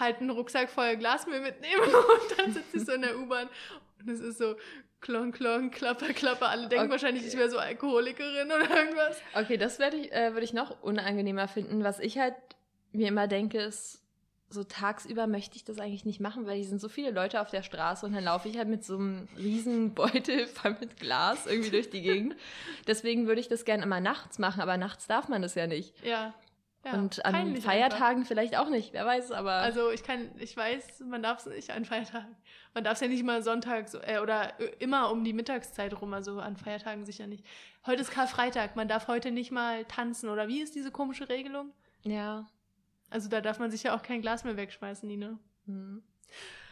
halt 0.00 0.20
einen 0.20 0.30
Rucksack 0.30 0.70
voll 0.70 0.96
Glasmüll 0.96 1.40
mitnehme 1.40 1.82
und 1.86 2.38
dann 2.38 2.52
sitze 2.52 2.78
ich 2.78 2.84
so 2.84 2.92
in 2.92 3.02
der 3.02 3.16
U-Bahn 3.16 3.48
und 4.00 4.08
es 4.08 4.20
ist 4.20 4.38
so 4.38 4.56
klon, 5.00 5.32
klon, 5.32 5.70
klapper, 5.70 6.12
klapper. 6.12 6.48
Alle 6.48 6.68
denken 6.68 6.84
Okay. 6.84 6.90
wahrscheinlich, 6.92 7.26
ich 7.26 7.36
wäre 7.36 7.50
so 7.50 7.58
Alkoholikerin 7.58 8.46
oder 8.48 8.70
irgendwas. 8.76 9.20
Okay, 9.34 9.56
das 9.56 9.78
werde 9.78 9.96
ich, 9.96 10.12
äh, 10.12 10.32
würde 10.32 10.44
ich 10.44 10.52
noch 10.52 10.82
unangenehmer 10.82 11.48
finden. 11.48 11.84
Was 11.84 11.98
ich 12.00 12.18
halt 12.18 12.34
mir 12.92 13.08
immer 13.08 13.26
denke, 13.28 13.58
ist, 13.60 14.02
so 14.50 14.64
tagsüber 14.64 15.26
möchte 15.26 15.56
ich 15.56 15.64
das 15.64 15.78
eigentlich 15.78 16.06
nicht 16.06 16.20
machen, 16.20 16.46
weil 16.46 16.56
hier 16.56 16.64
sind 16.64 16.80
so 16.80 16.88
viele 16.88 17.10
Leute 17.10 17.40
auf 17.42 17.50
der 17.50 17.62
Straße 17.62 18.06
und 18.06 18.14
dann 18.14 18.24
laufe 18.24 18.48
ich 18.48 18.56
halt 18.56 18.68
mit 18.68 18.82
so 18.82 18.96
einem 18.96 19.28
riesen 19.36 19.92
Beutel 19.92 20.46
voll 20.48 20.76
mit 20.80 20.98
Glas 20.98 21.46
irgendwie 21.46 21.70
durch 21.70 21.90
die 21.90 22.00
Gegend. 22.00 22.34
Deswegen 22.86 23.26
würde 23.26 23.40
ich 23.42 23.48
das 23.48 23.64
gerne 23.66 23.82
immer 23.82 24.00
nachts 24.00 24.38
machen, 24.38 24.62
aber 24.62 24.78
nachts 24.78 25.06
darf 25.06 25.28
man 25.28 25.42
das 25.42 25.54
ja 25.54 25.66
nicht. 25.66 25.92
Ja. 26.02 26.32
Ja 26.84 26.94
und 26.94 27.24
an 27.24 27.56
Feiertagen 27.56 28.24
vielleicht 28.24 28.56
auch 28.56 28.70
nicht, 28.70 28.92
wer 28.92 29.04
weiß, 29.04 29.32
aber. 29.32 29.56
Einfach. 29.56 29.66
Also 29.66 29.90
ich 29.90 30.02
kann, 30.02 30.30
ich 30.38 30.56
weiß, 30.56 31.00
man 31.00 31.22
darf 31.22 31.40
es 31.40 31.46
nicht 31.46 31.70
an 31.70 31.84
Feiertagen. 31.84 32.36
Man 32.74 32.84
darf 32.84 32.94
es 32.94 33.00
ja 33.00 33.08
nicht 33.08 33.24
mal 33.24 33.42
sonntags 33.42 33.94
äh, 33.94 34.18
oder 34.22 34.52
immer 34.80 35.10
um 35.10 35.24
die 35.24 35.32
Mittagszeit 35.32 36.00
rum, 36.00 36.14
also 36.14 36.38
an 36.40 36.56
Feiertagen 36.56 37.04
sicher 37.04 37.26
nicht. 37.26 37.44
Heute 37.86 38.02
ist 38.02 38.10
Karfreitag, 38.10 38.76
man 38.76 38.88
darf 38.88 39.08
heute 39.08 39.30
nicht 39.30 39.50
mal 39.50 39.84
tanzen 39.84 40.28
oder 40.28 40.48
wie 40.48 40.60
ist 40.60 40.74
diese 40.74 40.90
komische 40.90 41.28
Regelung? 41.28 41.72
ja. 42.04 42.46
Also 43.10 43.28
da 43.28 43.40
darf 43.40 43.58
man 43.58 43.70
sicher 43.70 43.94
auch 43.94 44.02
kein 44.02 44.20
Glas 44.20 44.44
mehr 44.44 44.56
wegschmeißen, 44.56 45.08
Nina. 45.08 45.38
Hm. 45.66 46.02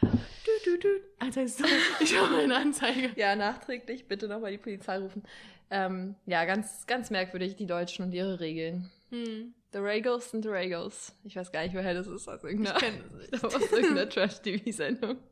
Du, 0.01 0.51
du, 0.65 0.77
du. 0.77 0.87
Also 1.19 1.41
ist 1.41 1.57
so, 1.57 1.65
ich 1.99 2.17
habe 2.17 2.37
eine 2.37 2.55
Anzeige. 2.55 3.11
Ja, 3.15 3.35
nachträglich 3.35 4.07
bitte 4.07 4.27
nochmal 4.27 4.51
die 4.51 4.57
Polizei 4.57 4.99
rufen. 4.99 5.23
Ähm, 5.69 6.15
ja, 6.25 6.45
ganz, 6.45 6.85
ganz 6.87 7.09
merkwürdig, 7.09 7.55
die 7.55 7.65
Deutschen 7.65 8.05
und 8.05 8.13
ihre 8.13 8.39
Regeln. 8.39 8.89
Hm. 9.09 9.53
The 9.77 9.83
Regals 9.83 10.31
sind 10.31 10.41
The 10.41 10.49
Regals. 10.49 11.13
Ich 11.23 11.35
weiß 11.35 11.51
gar 11.51 11.61
nicht, 11.61 11.75
woher 11.75 11.93
das 11.93 12.07
ist. 12.07 12.27
Aus 12.27 12.43
Ich 12.43 12.73
kenne 12.75 13.03
ich 13.21 13.31
nicht. 13.31 13.43
aus 13.43 13.53
irgendeiner 13.53 14.09
Trash-TV-Sendung. 14.09 15.17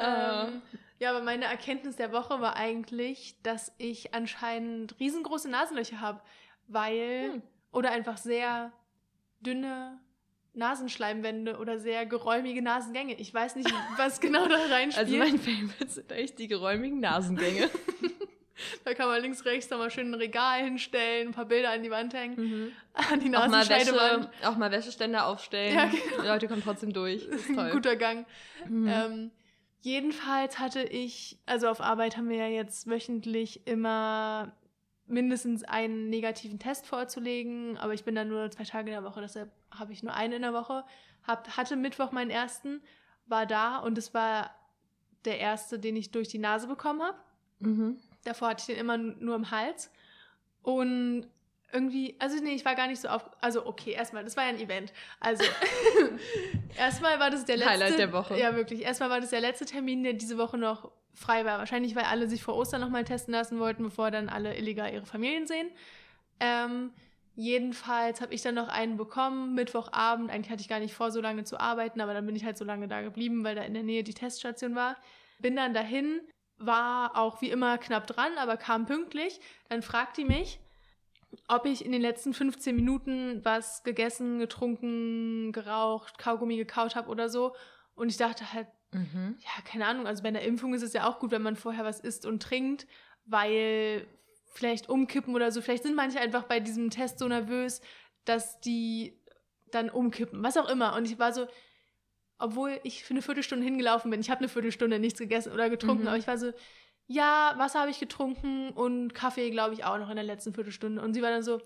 Ähm, 0.00 0.62
ja, 1.00 1.10
aber 1.10 1.22
meine 1.22 1.46
Erkenntnis 1.46 1.96
der 1.96 2.12
Woche 2.12 2.40
war 2.40 2.54
eigentlich, 2.54 3.34
dass 3.42 3.72
ich 3.78 4.14
anscheinend 4.14 4.94
riesengroße 5.00 5.50
Nasenlöcher 5.50 6.00
habe, 6.00 6.20
weil 6.68 7.32
Hm. 7.32 7.42
oder 7.72 7.90
einfach 7.90 8.16
sehr 8.16 8.72
dünne 9.40 9.98
Nasenschleimwände 10.54 11.58
oder 11.58 11.80
sehr 11.80 12.06
geräumige 12.06 12.62
Nasengänge. 12.62 13.14
Ich 13.14 13.34
weiß 13.34 13.56
nicht, 13.56 13.68
was 13.96 14.20
genau 14.20 14.46
da 14.46 14.54
reinspielt. 14.70 15.06
Also 15.08 15.16
mein 15.18 15.40
Favorite 15.40 15.88
sind 15.88 16.12
echt 16.12 16.38
die 16.38 16.46
geräumigen 16.46 17.00
Nasengänge. 17.00 17.68
da 18.84 18.94
kann 18.94 19.08
man 19.08 19.20
links, 19.20 19.44
rechts 19.44 19.70
nochmal 19.70 19.90
schön 19.90 20.10
ein 20.10 20.14
Regal 20.14 20.62
hinstellen, 20.62 21.28
ein 21.28 21.34
paar 21.34 21.46
Bilder 21.46 21.70
an 21.70 21.82
die 21.82 21.90
Wand 21.90 22.14
hängen, 22.14 22.72
an 22.94 23.20
die 23.20 23.34
auch, 23.34 23.46
Nasenscheidewand. 23.46 24.30
Wäsche, 24.30 24.48
auch 24.48 24.56
mal 24.56 24.70
Wäscheständer 24.70 25.26
aufstellen. 25.26 25.74
Ja, 25.74 25.86
genau. 25.86 26.22
Die 26.22 26.28
Leute 26.28 26.48
kommen 26.48 26.62
trotzdem 26.62 26.92
durch. 26.92 27.24
Ist 27.28 27.50
Ein 27.50 27.56
toll. 27.56 27.70
guter 27.72 27.96
Gang. 27.96 28.26
Mhm. 28.68 28.88
Ähm, 28.88 29.30
jedenfalls 29.80 30.58
hatte 30.58 30.82
ich, 30.82 31.38
also 31.46 31.68
auf 31.68 31.80
Arbeit 31.80 32.16
haben 32.16 32.28
wir 32.28 32.36
ja 32.36 32.48
jetzt 32.48 32.88
wöchentlich 32.88 33.66
immer 33.66 34.52
mindestens 35.06 35.64
einen 35.64 36.10
negativen 36.10 36.58
Test 36.58 36.86
vorzulegen, 36.86 37.78
aber 37.78 37.94
ich 37.94 38.04
bin 38.04 38.14
dann 38.14 38.28
nur 38.28 38.50
zwei 38.50 38.64
Tage 38.64 38.90
in 38.90 38.94
der 38.94 39.04
Woche, 39.04 39.22
deshalb 39.22 39.50
habe 39.70 39.92
ich 39.92 40.02
nur 40.02 40.12
einen 40.14 40.34
in 40.34 40.42
der 40.42 40.52
Woche. 40.52 40.84
Hab, 41.26 41.56
hatte 41.56 41.76
Mittwoch 41.76 42.12
meinen 42.12 42.30
ersten, 42.30 42.82
war 43.26 43.46
da 43.46 43.78
und 43.78 43.96
es 43.98 44.12
war 44.14 44.50
der 45.24 45.38
erste, 45.38 45.78
den 45.78 45.96
ich 45.96 46.10
durch 46.10 46.28
die 46.28 46.38
Nase 46.38 46.66
bekommen 46.66 47.02
habe. 47.02 47.18
Mhm. 47.60 47.98
Davor 48.24 48.48
hatte 48.48 48.60
ich 48.60 48.66
den 48.66 48.76
immer 48.76 48.96
nur 48.96 49.36
im 49.36 49.50
Hals. 49.50 49.90
Und 50.62 51.26
irgendwie, 51.72 52.16
also 52.18 52.42
nee, 52.42 52.54
ich 52.54 52.64
war 52.64 52.74
gar 52.74 52.86
nicht 52.86 53.00
so 53.00 53.08
auf. 53.08 53.28
Also, 53.40 53.66
okay, 53.66 53.92
erstmal, 53.92 54.24
das 54.24 54.36
war 54.36 54.44
ja 54.44 54.50
ein 54.50 54.58
Event. 54.58 54.92
Also, 55.20 55.44
erstmal 56.78 57.20
war 57.20 57.30
das 57.30 57.44
der 57.44 57.58
letzte. 57.58 57.72
Highlight 57.72 57.98
der 57.98 58.12
Woche. 58.12 58.38
Ja, 58.38 58.54
wirklich. 58.54 58.82
Erstmal 58.82 59.10
war 59.10 59.20
das 59.20 59.30
der 59.30 59.40
letzte 59.40 59.66
Termin, 59.66 60.02
der 60.02 60.14
diese 60.14 60.38
Woche 60.38 60.56
noch 60.56 60.90
frei 61.14 61.44
war. 61.44 61.58
Wahrscheinlich, 61.58 61.94
weil 61.94 62.04
alle 62.04 62.28
sich 62.28 62.42
vor 62.42 62.56
Ostern 62.56 62.80
nochmal 62.80 63.04
testen 63.04 63.32
lassen 63.32 63.58
wollten, 63.58 63.82
bevor 63.82 64.10
dann 64.10 64.28
alle 64.28 64.56
illegal 64.56 64.92
ihre 64.92 65.04
Familien 65.04 65.46
sehen. 65.46 65.68
Ähm, 66.40 66.92
jedenfalls 67.34 68.20
habe 68.20 68.32
ich 68.32 68.42
dann 68.42 68.54
noch 68.54 68.68
einen 68.68 68.96
bekommen, 68.96 69.54
Mittwochabend. 69.54 70.30
Eigentlich 70.30 70.50
hatte 70.50 70.62
ich 70.62 70.68
gar 70.68 70.80
nicht 70.80 70.94
vor, 70.94 71.10
so 71.10 71.20
lange 71.20 71.44
zu 71.44 71.60
arbeiten, 71.60 72.00
aber 72.00 72.14
dann 72.14 72.24
bin 72.24 72.36
ich 72.36 72.44
halt 72.44 72.56
so 72.56 72.64
lange 72.64 72.88
da 72.88 73.02
geblieben, 73.02 73.44
weil 73.44 73.54
da 73.54 73.62
in 73.62 73.74
der 73.74 73.82
Nähe 73.82 74.04
die 74.04 74.14
Teststation 74.14 74.74
war. 74.74 74.96
Bin 75.40 75.54
dann 75.54 75.74
dahin, 75.74 76.20
war 76.58 77.16
auch 77.16 77.40
wie 77.40 77.50
immer 77.50 77.78
knapp 77.78 78.06
dran, 78.06 78.32
aber 78.38 78.56
kam 78.56 78.86
pünktlich. 78.86 79.40
Dann 79.68 79.82
fragt 79.82 80.16
die 80.16 80.24
mich, 80.24 80.60
ob 81.46 81.66
ich 81.66 81.84
in 81.84 81.92
den 81.92 82.02
letzten 82.02 82.34
15 82.34 82.74
Minuten 82.74 83.44
was 83.44 83.82
gegessen, 83.84 84.38
getrunken, 84.38 85.52
geraucht, 85.52 86.18
Kaugummi 86.18 86.56
gekaut 86.56 86.96
habe 86.96 87.10
oder 87.10 87.28
so. 87.28 87.54
Und 87.94 88.08
ich 88.08 88.16
dachte 88.16 88.52
halt, 88.52 88.66
Mhm. 88.90 89.36
ja, 89.40 89.50
keine 89.70 89.86
Ahnung, 89.86 90.06
also 90.06 90.22
bei 90.22 90.30
einer 90.30 90.40
Impfung 90.40 90.72
ist 90.72 90.80
es 90.82 90.94
ja 90.94 91.06
auch 91.06 91.18
gut, 91.18 91.30
wenn 91.30 91.42
man 91.42 91.56
vorher 91.56 91.84
was 91.84 92.00
isst 92.00 92.24
und 92.24 92.42
trinkt, 92.42 92.86
weil 93.26 94.06
vielleicht 94.54 94.88
umkippen 94.88 95.34
oder 95.34 95.52
so. 95.52 95.60
Vielleicht 95.60 95.82
sind 95.82 95.94
manche 95.94 96.18
einfach 96.20 96.44
bei 96.44 96.58
diesem 96.58 96.88
Test 96.88 97.18
so 97.18 97.28
nervös, 97.28 97.82
dass 98.24 98.60
die 98.60 99.20
dann 99.70 99.90
umkippen, 99.90 100.42
was 100.42 100.56
auch 100.56 100.70
immer. 100.70 100.96
Und 100.96 101.04
ich 101.04 101.18
war 101.18 101.34
so, 101.34 101.46
obwohl 102.38 102.78
ich 102.84 103.04
für 103.04 103.10
eine 103.14 103.22
Viertelstunde 103.22 103.64
hingelaufen 103.64 104.10
bin, 104.10 104.20
ich 104.20 104.30
habe 104.30 104.40
eine 104.40 104.48
Viertelstunde 104.48 104.98
nichts 104.98 105.18
gegessen 105.18 105.52
oder 105.52 105.68
getrunken, 105.70 106.02
Mhm. 106.02 106.08
aber 106.08 106.16
ich 106.18 106.26
war 106.26 106.38
so, 106.38 106.52
ja, 107.06 107.54
Wasser 107.56 107.80
habe 107.80 107.90
ich 107.90 107.98
getrunken 108.00 108.70
und 108.70 109.14
Kaffee, 109.14 109.50
glaube 109.50 109.74
ich, 109.74 109.84
auch 109.84 109.98
noch 109.98 110.10
in 110.10 110.16
der 110.16 110.24
letzten 110.24 110.52
Viertelstunde. 110.54 111.00
Und 111.00 111.14
sie 111.14 111.22
war 111.22 111.30
dann 111.30 111.42
so, 111.42 111.60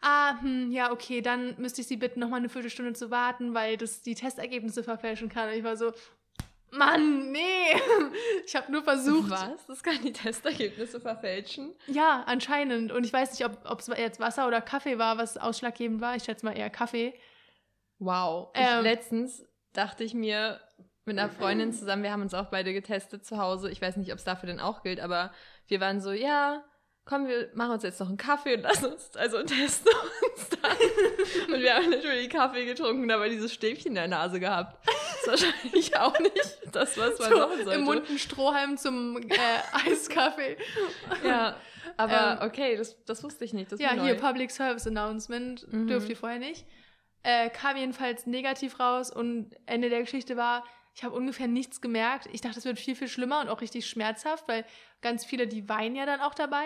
ah, 0.00 0.40
hm, 0.40 0.70
ja, 0.72 0.90
okay, 0.90 1.20
dann 1.20 1.54
müsste 1.58 1.82
ich 1.82 1.86
sie 1.86 1.96
bitten, 1.96 2.20
noch 2.20 2.28
mal 2.30 2.36
eine 2.38 2.48
Viertelstunde 2.48 2.94
zu 2.94 3.10
warten, 3.10 3.52
weil 3.54 3.76
das 3.76 4.00
die 4.02 4.14
Testergebnisse 4.14 4.82
verfälschen 4.82 5.28
kann. 5.28 5.48
Und 5.50 5.54
ich 5.56 5.64
war 5.64 5.76
so, 5.76 5.92
Mann, 6.72 7.30
nee, 7.30 7.38
ich 8.46 8.56
habe 8.56 8.72
nur 8.72 8.82
versucht. 8.82 9.30
Was? 9.30 9.66
Das 9.66 9.82
kann 9.82 10.02
die 10.02 10.12
Testergebnisse 10.12 11.00
verfälschen? 11.00 11.72
Ja, 11.86 12.24
anscheinend. 12.26 12.90
Und 12.90 13.04
ich 13.04 13.12
weiß 13.12 13.38
nicht, 13.38 13.44
ob 13.66 13.78
es 13.78 13.86
jetzt 13.86 14.18
Wasser 14.18 14.48
oder 14.48 14.60
Kaffee 14.60 14.98
war, 14.98 15.16
was 15.18 15.36
ausschlaggebend 15.36 16.00
war. 16.00 16.16
Ich 16.16 16.24
schätze 16.24 16.44
mal 16.44 16.56
eher 16.56 16.70
Kaffee. 16.70 17.14
Wow. 17.98 18.50
Ähm. 18.54 18.82
letztens 18.82 19.44
dachte 19.76 20.04
ich 20.04 20.14
mir 20.14 20.60
mit 21.04 21.18
einer 21.18 21.28
Freundin 21.30 21.72
zusammen, 21.72 22.02
wir 22.02 22.10
haben 22.12 22.22
uns 22.22 22.34
auch 22.34 22.46
beide 22.46 22.72
getestet 22.72 23.24
zu 23.24 23.38
Hause. 23.38 23.70
Ich 23.70 23.80
weiß 23.80 23.96
nicht, 23.96 24.10
ob 24.12 24.18
es 24.18 24.24
dafür 24.24 24.48
denn 24.48 24.60
auch 24.60 24.82
gilt, 24.82 25.00
aber 25.00 25.32
wir 25.68 25.80
waren 25.80 26.00
so, 26.00 26.10
ja, 26.10 26.64
komm, 27.04 27.28
wir 27.28 27.48
machen 27.54 27.72
uns 27.72 27.84
jetzt 27.84 28.00
noch 28.00 28.08
einen 28.08 28.16
Kaffee 28.16 28.56
und 28.56 28.62
lassen 28.62 28.86
uns, 28.86 29.14
also 29.16 29.40
testen 29.44 29.92
uns 30.36 30.48
dann. 30.60 31.54
und 31.54 31.60
wir 31.62 31.74
haben 31.74 31.90
natürlich 31.90 32.28
Kaffee 32.28 32.64
getrunken, 32.64 33.08
aber 33.12 33.28
dieses 33.28 33.54
Stäbchen 33.54 33.90
in 33.90 33.94
der 33.94 34.08
Nase 34.08 34.40
gehabt. 34.40 34.84
Das 35.26 35.40
ist 35.40 35.44
wahrscheinlich 35.44 35.96
auch 35.96 36.18
nicht 36.18 36.58
das, 36.72 36.98
was 36.98 37.18
man 37.20 37.30
So, 37.30 37.38
machen 37.38 37.56
sollte. 37.64 37.78
Im 37.78 37.84
Mund 37.84 38.10
ein 38.10 38.18
Strohhalm 38.18 38.76
zum 38.76 39.16
äh, 39.18 39.88
Eiskaffee. 39.88 40.56
Ja, 41.24 41.54
aber 41.96 42.44
okay, 42.44 42.76
das, 42.76 42.96
das 43.04 43.22
wusste 43.22 43.44
ich 43.44 43.52
nicht. 43.52 43.70
Das 43.70 43.80
Ja, 43.80 43.96
war 43.96 44.04
hier 44.04 44.14
neu. 44.14 44.20
Public 44.20 44.50
Service 44.50 44.86
Announcement. 44.86 45.72
Mhm. 45.72 45.86
Dürft 45.86 46.08
ihr 46.08 46.16
vorher 46.16 46.38
nicht. 46.40 46.66
Äh, 47.26 47.50
kam 47.50 47.76
jedenfalls 47.76 48.24
negativ 48.26 48.78
raus 48.78 49.10
und 49.10 49.50
Ende 49.66 49.90
der 49.90 49.98
Geschichte 49.98 50.36
war, 50.36 50.62
ich 50.94 51.02
habe 51.02 51.12
ungefähr 51.12 51.48
nichts 51.48 51.80
gemerkt. 51.80 52.28
Ich 52.30 52.40
dachte, 52.40 52.60
es 52.60 52.64
wird 52.64 52.78
viel, 52.78 52.94
viel 52.94 53.08
schlimmer 53.08 53.40
und 53.40 53.48
auch 53.48 53.60
richtig 53.60 53.88
schmerzhaft, 53.88 54.46
weil 54.46 54.64
ganz 55.02 55.24
viele, 55.24 55.48
die 55.48 55.68
weinen 55.68 55.96
ja 55.96 56.06
dann 56.06 56.20
auch 56.20 56.34
dabei. 56.34 56.64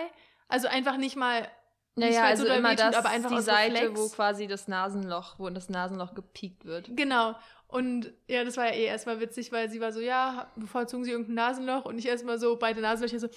Also 0.49 0.69
einfach 0.69 0.99
nicht 0.99 1.17
mal 1.17 1.49
Naja, 1.97 2.25
es 2.27 2.41
also 2.41 2.47
so 2.47 2.53
immer 2.53 2.75
das, 2.75 2.95
aber 2.95 3.09
einfach 3.09 3.31
die 3.31 3.41
Seite, 3.41 3.73
Reflex. 3.73 3.99
wo 3.99 4.09
quasi 4.11 4.49
das 4.49 4.69
Nasenloch, 4.69 5.39
wo 5.39 5.49
das 5.49 5.71
Nasenloch 5.71 6.15
gepiekt 6.15 6.67
wird. 6.67 6.95
Genau. 6.95 7.35
Und 7.71 8.13
ja, 8.27 8.43
das 8.45 8.57
war 8.57 8.67
ja 8.67 8.73
eh 8.75 8.85
erstmal 8.85 9.21
witzig, 9.21 9.53
weil 9.53 9.71
sie 9.71 9.81
war 9.81 9.93
so, 9.93 10.01
ja, 10.01 10.51
bevorzugen 10.57 11.05
sie 11.05 11.13
irgendein 11.13 11.35
Nasenloch 11.37 11.85
und 11.85 11.99
ich 11.99 12.07
erstmal 12.07 12.39
so 12.39 12.57
beide 12.57 12.81
Nasenlöcher 12.81 13.19
so, 13.21 13.29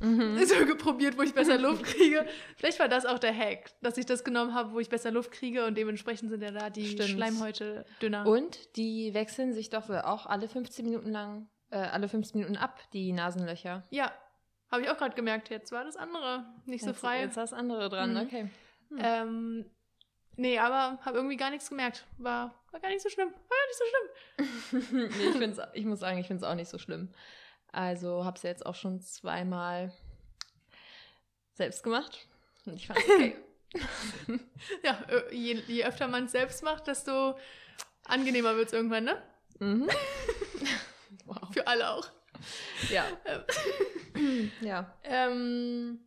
Mhm. 0.00 0.38
so 0.46 0.66
geprobiert, 0.66 1.18
wo 1.18 1.22
ich 1.22 1.34
besser 1.34 1.58
Luft 1.58 1.82
kriege. 1.84 2.24
Vielleicht 2.56 2.78
war 2.78 2.88
das 2.88 3.06
auch 3.06 3.18
der 3.18 3.36
Hack, 3.36 3.70
dass 3.82 3.96
ich 3.98 4.06
das 4.06 4.22
genommen 4.22 4.54
habe, 4.54 4.72
wo 4.72 4.78
ich 4.80 4.88
besser 4.88 5.10
Luft 5.10 5.32
kriege 5.32 5.66
und 5.66 5.76
dementsprechend 5.76 6.30
sind 6.30 6.42
ja 6.42 6.52
da 6.52 6.70
die 6.70 6.86
Stimmt. 6.86 7.10
Schleimhäute 7.10 7.84
dünner. 8.00 8.24
Und 8.26 8.76
die 8.76 9.14
wechseln 9.14 9.52
sich 9.52 9.68
doch 9.70 9.88
wohl 9.88 9.98
auch 10.00 10.26
alle 10.26 10.48
15 10.48 10.84
Minuten 10.84 11.10
lang, 11.10 11.48
äh, 11.70 11.78
alle 11.78 12.08
15 12.08 12.40
Minuten 12.40 12.56
ab, 12.56 12.78
die 12.92 13.12
Nasenlöcher. 13.12 13.82
Ja, 13.90 14.12
habe 14.70 14.82
ich 14.82 14.90
auch 14.90 14.96
gerade 14.96 15.16
gemerkt. 15.16 15.50
Jetzt 15.50 15.72
war 15.72 15.82
das 15.84 15.96
andere 15.96 16.44
nicht 16.66 16.82
so 16.84 16.90
jetzt, 16.90 17.00
frei. 17.00 17.22
Jetzt 17.22 17.36
das 17.36 17.52
andere 17.52 17.88
dran, 17.88 18.12
Mhm. 18.14 18.20
okay. 18.20 18.50
Hm. 18.90 18.98
Ähm, 19.00 19.64
nee, 20.36 20.58
aber 20.58 20.98
habe 21.04 21.16
irgendwie 21.16 21.36
gar 21.36 21.50
nichts 21.50 21.68
gemerkt. 21.68 22.06
War, 22.18 22.54
war 22.72 22.80
gar 22.80 22.88
nicht 22.88 23.02
so 23.02 23.08
schlimm. 23.08 23.32
War 23.32 23.58
gar 23.58 23.66
nicht 23.68 23.78
so 23.78 23.84
schlimm. 23.90 25.10
nee, 25.18 25.28
ich, 25.28 25.36
find's, 25.36 25.60
ich 25.74 25.84
muss 25.84 26.00
sagen, 26.00 26.18
ich 26.18 26.26
finde 26.26 26.44
es 26.44 26.50
auch 26.50 26.54
nicht 26.54 26.68
so 26.68 26.78
schlimm. 26.78 27.12
Also 27.72 28.24
habe 28.24 28.36
es 28.36 28.42
ja 28.42 28.50
jetzt 28.50 28.66
auch 28.66 28.74
schon 28.74 29.00
zweimal 29.00 29.92
selbst 31.54 31.82
gemacht. 31.82 32.26
Und 32.66 32.74
ich 32.74 32.86
fand 32.86 32.98
es 32.98 33.08
okay. 33.08 33.36
Ja, 34.82 34.98
je, 35.30 35.62
je 35.66 35.84
öfter 35.84 36.08
man 36.08 36.24
es 36.24 36.32
selbst 36.32 36.62
macht, 36.62 36.86
desto 36.86 37.38
angenehmer 38.04 38.56
wird 38.56 38.68
es 38.68 38.72
irgendwann, 38.72 39.04
ne? 39.04 39.22
mhm. 39.60 39.88
wow. 41.26 41.52
Für 41.52 41.66
alle 41.66 41.90
auch. 41.90 42.08
Ja. 42.90 43.06
Ähm, 43.24 44.50
ja. 44.60 44.98
Ähm, 45.04 46.00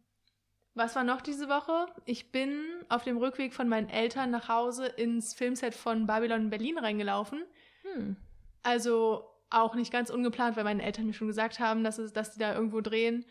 was 0.75 0.95
war 0.95 1.03
noch 1.03 1.21
diese 1.21 1.47
Woche? 1.49 1.85
Ich 2.05 2.31
bin 2.31 2.63
auf 2.89 3.03
dem 3.03 3.17
Rückweg 3.17 3.53
von 3.53 3.67
meinen 3.69 3.89
Eltern 3.89 4.31
nach 4.31 4.47
Hause 4.49 4.87
ins 4.87 5.33
Filmset 5.33 5.75
von 5.75 6.07
Babylon 6.07 6.41
in 6.43 6.49
Berlin 6.49 6.77
reingelaufen. 6.77 7.43
Hm. 7.83 8.15
Also 8.63 9.29
auch 9.49 9.75
nicht 9.75 9.91
ganz 9.91 10.09
ungeplant, 10.09 10.55
weil 10.57 10.63
meine 10.63 10.81
Eltern 10.83 11.05
mir 11.05 11.13
schon 11.13 11.27
gesagt 11.27 11.59
haben, 11.59 11.83
dass, 11.83 11.99
es, 11.99 12.11
dass 12.13 12.31
die 12.33 12.39
da 12.39 12.53
irgendwo 12.55 12.81
drehen. 12.81 13.25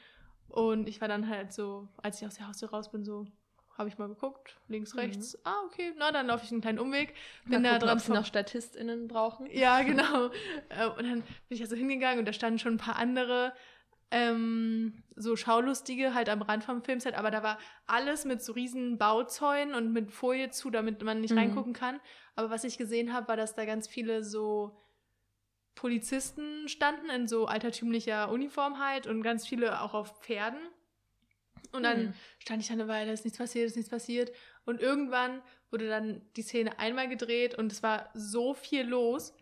Und 0.48 0.88
ich 0.88 1.00
war 1.00 1.08
dann 1.08 1.28
halt 1.28 1.52
so, 1.52 1.88
als 2.02 2.20
ich 2.20 2.26
aus 2.26 2.34
der 2.36 2.46
Haustür 2.46 2.70
raus 2.70 2.92
bin, 2.92 3.04
so, 3.04 3.26
habe 3.76 3.88
ich 3.88 3.96
mal 3.98 4.06
geguckt, 4.08 4.56
links, 4.68 4.92
Mhm. 4.94 5.00
rechts. 5.00 5.38
Ah, 5.44 5.54
okay, 5.66 5.92
na, 5.96 6.12
dann 6.12 6.26
laufe 6.26 6.44
ich 6.44 6.52
einen 6.52 6.60
kleinen 6.60 6.78
Umweg. 6.78 7.14
Mal 7.46 7.52
Bin 7.56 7.64
da 7.64 7.70
gucken, 7.70 7.86
dran 7.88 7.96
ob 7.98 8.04
sie 8.04 8.12
noch 8.12 8.26
StatistInnen 8.26 9.08
brauchen. 9.08 9.46
Ja, 9.50 9.82
genau. 9.82 10.26
Äh, 10.68 10.86
Und 10.88 11.04
dann 11.04 11.22
bin 11.48 11.56
ich 11.56 11.62
also 11.62 11.74
hingegangen 11.74 12.18
und 12.20 12.26
da 12.28 12.32
standen 12.34 12.58
schon 12.58 12.74
ein 12.74 12.78
paar 12.78 12.96
andere 12.96 13.52
ähm, 14.12 15.02
so 15.16 15.34
Schaulustige 15.36 16.14
halt 16.14 16.28
am 16.28 16.42
Rand 16.42 16.62
vom 16.64 16.82
Filmset, 16.84 17.14
aber 17.14 17.30
da 17.30 17.42
war 17.42 17.58
alles 17.86 18.24
mit 18.24 18.42
so 18.42 18.52
riesen 18.52 18.98
Bauzäunen 18.98 19.74
und 19.74 19.92
mit 19.92 20.12
Folie 20.12 20.50
zu, 20.50 20.70
damit 20.70 21.02
man 21.02 21.20
nicht 21.20 21.32
Mhm. 21.32 21.38
reingucken 21.38 21.72
kann. 21.72 21.98
Aber 22.36 22.50
was 22.50 22.62
ich 22.64 22.78
gesehen 22.78 23.12
habe, 23.12 23.28
war, 23.28 23.36
dass 23.36 23.54
da 23.54 23.64
ganz 23.64 23.88
viele 23.88 24.22
so 24.22 24.78
Polizisten 25.74 26.68
standen 26.68 27.08
in 27.10 27.26
so 27.26 27.46
altertümlicher 27.46 28.30
Uniform 28.30 28.78
halt 28.78 29.06
und 29.06 29.22
ganz 29.22 29.46
viele 29.46 29.80
auch 29.80 29.94
auf 29.94 30.20
Pferden. 30.20 30.60
Und 31.72 31.82
dann 31.84 31.98
Hm. 32.08 32.14
stand 32.38 32.62
ich 32.62 32.68
da 32.68 32.74
eine 32.74 32.88
Weile, 32.88 33.12
ist 33.12 33.24
nichts 33.24 33.38
passiert, 33.38 33.66
ist 33.66 33.76
nichts 33.76 33.90
passiert. 33.90 34.30
Und 34.66 34.80
irgendwann 34.80 35.40
wurde 35.70 35.88
dann 35.88 36.20
die 36.36 36.42
Szene 36.42 36.78
einmal 36.78 37.08
gedreht 37.08 37.54
und 37.56 37.72
es 37.72 37.82
war 37.82 38.10
so 38.12 38.52
viel 38.52 38.82
los. 38.82 39.32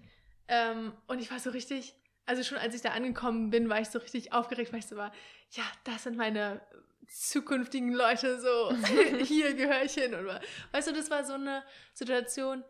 Ähm, 0.46 0.92
und 1.08 1.18
ich 1.20 1.30
war 1.32 1.40
so 1.40 1.50
richtig, 1.50 1.96
also 2.30 2.44
schon 2.44 2.58
als 2.58 2.76
ich 2.76 2.80
da 2.80 2.90
angekommen 2.90 3.50
bin, 3.50 3.68
war 3.68 3.80
ich 3.80 3.88
so 3.88 3.98
richtig 3.98 4.32
aufgeregt, 4.32 4.72
weil 4.72 4.78
ich 4.78 4.86
so 4.86 4.94
war, 4.94 5.12
ja, 5.50 5.64
das 5.82 6.04
sind 6.04 6.16
meine 6.16 6.60
zukünftigen 7.08 7.92
Leute, 7.92 8.40
so 8.40 8.72
hier 9.24 9.54
gehöre 9.54 9.82
ich 9.82 9.94
hin. 9.94 10.14
Und 10.14 10.28
weißt 10.70 10.86
du, 10.86 10.92
das 10.92 11.10
war 11.10 11.24
so 11.24 11.32
eine 11.32 11.64
Situation, 11.92 12.62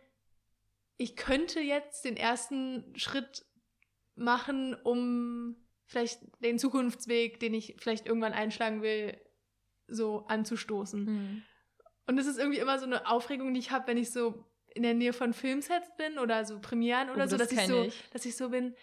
ich 0.97 1.15
könnte 1.15 1.61
jetzt 1.61 2.07
den 2.07 2.17
ersten 2.17 2.91
Schritt 2.97 3.45
machen, 4.15 4.75
um 4.83 5.57
vielleicht 5.85 6.21
den 6.43 6.59
Zukunftsweg, 6.59 7.39
den 7.39 7.53
ich 7.53 7.77
vielleicht 7.79 8.07
irgendwann 8.07 8.33
einschlagen 8.33 8.81
will, 8.81 9.21
so 9.89 10.25
anzustoßen. 10.27 11.07
Hm. 11.07 11.43
Und 12.07 12.19
es 12.19 12.27
ist 12.27 12.39
irgendwie 12.39 12.61
immer 12.61 12.79
so 12.79 12.87
eine 12.87 13.07
Aufregung, 13.07 13.53
die 13.53 13.61
ich 13.61 13.73
habe, 13.73 13.89
wenn 13.89 13.99
ich 13.99 14.11
so 14.11 14.47
in 14.75 14.85
der 14.85 14.95
Nähe 14.95 15.13
von 15.13 15.35
Filmsets 15.35 15.95
bin 15.99 16.19
oder 16.19 16.47
so 16.47 16.61
Premieren 16.61 17.11
oder 17.11 17.25
Oh, 17.25 17.29
so, 17.29 17.37
das 17.37 17.51
dass 17.51 17.59
ich 17.59 17.67
so, 17.67 17.83
ich. 17.83 18.09
dass 18.11 18.25
ich 18.25 18.37
so 18.37 18.49
bin. 18.49 18.75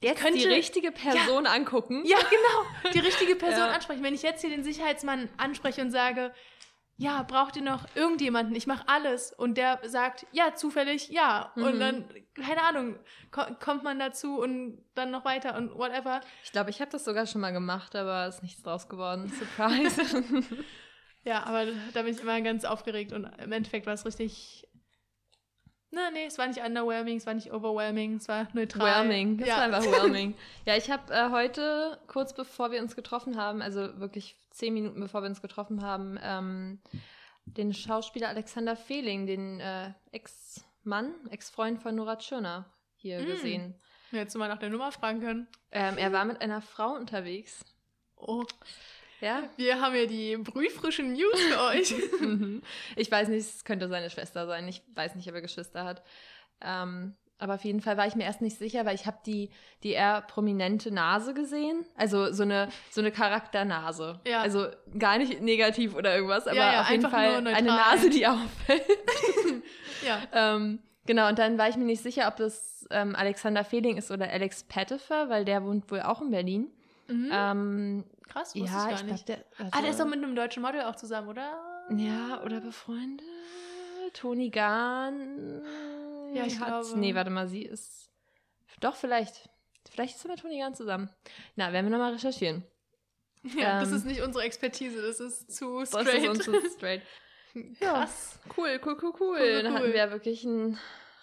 Jetzt 0.00 0.20
könnte- 0.20 0.38
die 0.38 0.46
richtige 0.46 0.92
Person 0.92 1.46
angucken. 1.46 2.02
Ja, 2.04 2.18
genau, 2.18 2.92
die 2.92 2.98
richtige 2.98 3.34
Person 3.36 3.60
Ja. 3.68 3.70
ansprechen. 3.72 4.02
Wenn 4.02 4.14
ich 4.14 4.22
jetzt 4.22 4.40
hier 4.42 4.50
den 4.50 4.62
Sicherheitsmann 4.64 5.28
anspreche 5.38 5.80
und 5.80 5.90
sage, 5.90 6.32
ja, 6.98 7.22
braucht 7.24 7.56
ihr 7.56 7.62
noch 7.62 7.84
irgendjemanden? 7.94 8.54
Ich 8.54 8.66
mache 8.66 8.84
alles. 8.88 9.30
Und 9.32 9.56
der 9.58 9.80
sagt, 9.84 10.26
ja, 10.32 10.54
zufällig, 10.54 11.08
ja. 11.10 11.52
Und 11.56 11.74
Mhm. 11.76 11.80
dann, 11.80 12.04
keine 12.34 12.62
Ahnung, 12.62 12.98
ko 13.30 13.42
kommt 13.60 13.84
man 13.84 13.98
dazu 13.98 14.38
und 14.40 14.82
dann 14.94 15.10
noch 15.10 15.24
weiter 15.26 15.56
und 15.56 15.74
whatever. 15.76 16.20
Ich 16.44 16.52
glaube, 16.52 16.70
ich 16.70 16.80
habe 16.80 16.90
das 16.90 17.04
sogar 17.04 17.26
schon 17.26 17.42
mal 17.42 17.52
gemacht, 17.52 17.94
aber 17.96 18.26
ist 18.26 18.42
nichts 18.42 18.62
draus 18.62 18.88
geworden. 18.88 19.30
Surprise. 19.38 20.24
Ja, 21.24 21.42
aber 21.42 21.66
da 21.92 22.02
bin 22.02 22.14
ich 22.14 22.20
immer 22.20 22.40
ganz 22.40 22.64
aufgeregt 22.64 23.12
und 23.12 23.24
im 23.24 23.50
Endeffekt 23.50 23.84
war 23.86 23.94
es 23.94 24.06
richtig. 24.06 24.65
Na, 25.90 26.10
nee, 26.10 26.24
es 26.26 26.36
war 26.36 26.46
nicht 26.48 26.60
underwhelming, 26.60 27.16
es 27.16 27.26
war 27.26 27.34
nicht 27.34 27.52
overwhelming, 27.52 28.16
es 28.16 28.28
war 28.28 28.48
neutral. 28.52 29.02
Whelming. 29.08 29.38
Das 29.38 29.48
ja. 29.48 29.56
war 29.56 29.62
einfach 29.64 29.82
whelming. 29.84 30.34
Ja, 30.66 30.76
ich 30.76 30.90
habe 30.90 31.12
äh, 31.14 31.30
heute, 31.30 31.98
kurz 32.08 32.34
bevor 32.34 32.70
wir 32.72 32.80
uns 32.82 32.96
getroffen 32.96 33.36
haben, 33.36 33.62
also 33.62 33.98
wirklich 34.00 34.36
zehn 34.50 34.74
Minuten 34.74 35.00
bevor 35.00 35.22
wir 35.22 35.28
uns 35.28 35.40
getroffen 35.40 35.82
haben, 35.82 36.18
ähm, 36.22 36.80
den 37.44 37.72
Schauspieler 37.72 38.28
Alexander 38.28 38.74
Fehling, 38.76 39.26
den 39.26 39.60
äh, 39.60 39.92
Ex-Mann, 40.10 41.14
Ex-Freund 41.30 41.80
von 41.80 41.94
Nora 41.94 42.16
Tschirner, 42.16 42.66
hier 42.96 43.20
Mm. 43.20 43.26
gesehen. 43.26 43.74
Hättest 44.10 44.34
du 44.34 44.38
mal 44.40 44.48
nach 44.48 44.58
der 44.58 44.70
Nummer 44.70 44.90
fragen 44.92 45.20
können. 45.20 45.48
Ähm, 45.70 45.98
er 45.98 46.12
war 46.12 46.24
mit 46.24 46.40
einer 46.40 46.60
Frau 46.60 46.94
unterwegs. 46.94 47.64
Oh, 48.16 48.44
Ja. 49.20 49.42
wir 49.56 49.80
haben 49.80 49.94
ja 49.94 50.06
die 50.06 50.36
brühfrischen 50.36 51.12
News 51.12 51.40
für 51.40 51.60
euch. 51.62 51.94
Mhm. 52.20 52.62
ich 52.96 53.10
weiß 53.10 53.28
nicht, 53.28 53.40
es 53.40 53.64
könnte 53.64 53.88
seine 53.88 54.10
Schwester 54.10 54.46
sein. 54.46 54.66
Ich 54.68 54.82
weiß 54.94 55.14
nicht, 55.14 55.28
ob 55.28 55.34
er 55.34 55.42
Geschwister 55.42 55.84
hat. 55.84 56.02
Ähm, 56.60 57.14
aber 57.38 57.54
auf 57.54 57.64
jeden 57.64 57.82
Fall 57.82 57.96
war 57.98 58.06
ich 58.06 58.14
mir 58.14 58.24
erst 58.24 58.40
nicht 58.40 58.56
sicher, 58.56 58.86
weil 58.86 58.94
ich 58.94 59.06
habe 59.06 59.18
die, 59.26 59.50
die 59.82 59.90
eher 59.90 60.22
prominente 60.22 60.90
Nase 60.90 61.34
gesehen. 61.34 61.84
Also 61.94 62.32
so 62.32 62.44
eine, 62.44 62.68
so 62.90 63.02
eine 63.02 63.12
Charakternase. 63.12 64.20
Ja. 64.26 64.40
Also 64.40 64.68
gar 64.98 65.18
nicht 65.18 65.42
negativ 65.42 65.94
oder 65.94 66.14
irgendwas, 66.14 66.46
aber 66.46 66.56
Ja, 66.56 66.72
ja, 66.72 66.80
auf 66.82 66.90
jeden 66.90 67.08
Fall 67.08 67.46
eine. 67.46 67.62
Nase, 67.62 68.08
die 68.08 68.26
auffällt. 68.26 68.82
ja. 70.06 70.22
ähm, 70.32 70.78
genau, 71.04 71.28
und 71.28 71.38
dann 71.38 71.58
war 71.58 71.68
ich 71.68 71.76
mir 71.76 71.84
nicht 71.84 72.02
sicher, 72.02 72.26
ob 72.28 72.36
das 72.36 72.86
ähm, 72.90 73.14
Alexander 73.14 73.64
Fehling 73.64 73.98
ist 73.98 74.10
oder 74.10 74.30
Alex 74.30 74.64
Pettifer, 74.64 75.28
weil 75.28 75.44
der 75.44 75.62
wohnt 75.62 75.90
wohl 75.90 76.00
auch 76.00 76.22
in 76.22 76.30
Berlin. 76.30 76.70
Mhm. 77.08 77.30
Ähm, 77.32 78.04
Krass, 78.28 78.54
wusste 78.54 78.66
ja, 78.76 78.90
ich 78.90 78.96
gar 78.96 79.02
nicht. 79.04 79.28
der. 79.28 79.44
ah, 79.70 79.80
der 79.80 79.90
ist 79.90 80.00
doch 80.00 80.04
mit 80.06 80.14
einem 80.22 80.34
deutschen 80.36 80.62
Model 80.62 80.82
auch 80.82 80.96
zusammen, 80.96 81.28
oder? 81.28 81.86
Ja, 81.96 82.42
oder 82.42 82.60
befreundet? 82.60 83.24
Toni 84.14 84.50
Gahn? 84.50 85.62
Ja, 86.34 86.44
ich 86.44 86.58
hat's- 86.60 86.88
glaube. 86.88 87.00
Nee, 87.00 87.14
warte 87.14 87.30
mal, 87.30 87.48
sie 87.48 87.62
ist. 87.62 88.10
Doch, 88.80 88.94
vielleicht. 88.96 89.48
Vielleicht 89.90 90.16
ist 90.16 90.22
sie 90.22 90.28
mit 90.28 90.40
Toni 90.40 90.58
Gahn 90.58 90.74
zusammen. 90.74 91.08
Na, 91.54 91.72
werden 91.72 91.86
wir 91.86 91.90
nochmal 91.96 92.12
recherchieren. 92.12 92.64
Ja, 93.56 93.78
das 93.78 93.90
Ähm, 93.90 93.96
ist 93.96 94.06
nicht 94.06 94.22
unsere 94.22 94.42
Expertise, 94.44 95.00
das 95.00 95.20
ist 95.20 95.54
zu 95.54 95.78
Das 95.78 95.90
straight. 95.90 96.22
ist 96.24 96.28
uns 96.28 96.44
zu 96.44 96.70
straight. 96.76 97.02
Ja. 97.78 97.92
Krass. 97.92 98.40
Cool, 98.56 98.80
cool, 98.84 98.96
cool, 99.00 99.12
cool. 99.20 99.38
Cool, 99.38 99.62
Dann 99.62 99.72
cool. 99.72 99.78
hatten 99.78 99.92
wir 99.92 100.10
wirklich 100.10 100.44
einen 100.44 100.78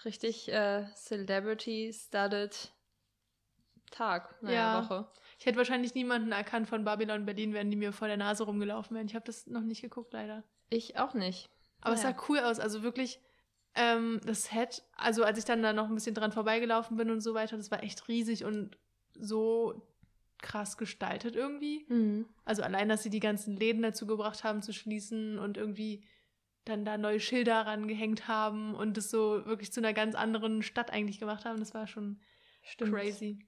richtig 0.06 0.50
äh, 0.50 0.86
Celebrity-studded 0.96 2.72
Tag, 3.92 4.42
naja, 4.42 4.56
Ja. 4.80 4.84
Woche. 4.89 5.08
Ich 5.44 5.48
hätte 5.48 5.58
wahrscheinlich 5.58 5.94
niemanden 5.94 6.32
erkannt 6.32 6.70
von 6.70 6.86
Babylon 6.86 7.26
Berlin, 7.26 7.54
wenn 7.54 7.70
die 7.70 7.76
mir 7.76 7.92
vor 7.92 8.08
der 8.08 8.16
Nase 8.16 8.46
rumgelaufen 8.46 8.96
wären. 8.96 9.08
Ich 9.08 9.14
habe 9.14 9.26
das 9.26 9.46
noch 9.46 9.60
nicht 9.60 9.82
geguckt, 9.82 10.14
leider. 10.14 10.46
Ich 10.70 10.98
auch 10.98 11.14
nicht. 11.14 11.50
Aber 11.82 11.96
es 11.96 12.02
Naja. 12.02 12.16
sah 12.16 12.26
cool 12.30 12.40
aus. 12.40 12.62
Also 12.62 12.82
wirklich, 12.82 13.20
ähm, 13.76 14.22
das 14.26 14.46
Set, 14.46 14.84
also 14.96 15.26
als 15.26 15.38
ich 15.38 15.44
dann 15.44 15.62
da 15.62 15.74
noch 15.74 15.90
ein 15.90 15.96
bisschen 15.96 16.16
dran 16.16 16.32
vorbeigelaufen 16.32 16.96
bin 16.96 17.12
und 17.12 17.20
so 17.20 17.34
weiter, 17.34 17.58
das 17.58 17.72
war 17.72 17.84
echt 17.84 18.08
riesig 18.08 18.46
und 18.46 18.78
so 19.20 19.86
krass 20.38 20.78
gestaltet 20.78 21.36
irgendwie. 21.36 21.86
Mhm. 21.90 22.26
Also 22.46 22.62
allein, 22.64 22.88
dass 22.88 23.04
sie 23.04 23.10
die 23.10 23.20
ganzen 23.20 23.58
Läden 23.58 23.82
dazu 23.82 24.08
gebracht 24.08 24.46
haben 24.46 24.62
zu 24.62 24.72
schließen 24.72 25.40
und 25.40 25.58
irgendwie 25.58 26.06
dann 26.64 26.86
da 26.86 26.98
neue 26.98 27.20
Schilder 27.20 27.66
rangehängt 27.66 28.30
haben 28.30 28.76
und 28.76 28.96
das 28.96 29.10
so 29.10 29.46
wirklich 29.46 29.74
zu 29.74 29.82
einer 29.82 29.92
ganz 29.92 30.16
anderen 30.16 30.62
Stadt 30.64 30.90
eigentlich 30.90 31.20
gemacht 31.20 31.44
haben, 31.44 31.60
das 31.60 31.74
war 31.74 31.86
schon 31.86 32.22
Stimmt. 32.62 32.94
crazy. 32.94 33.40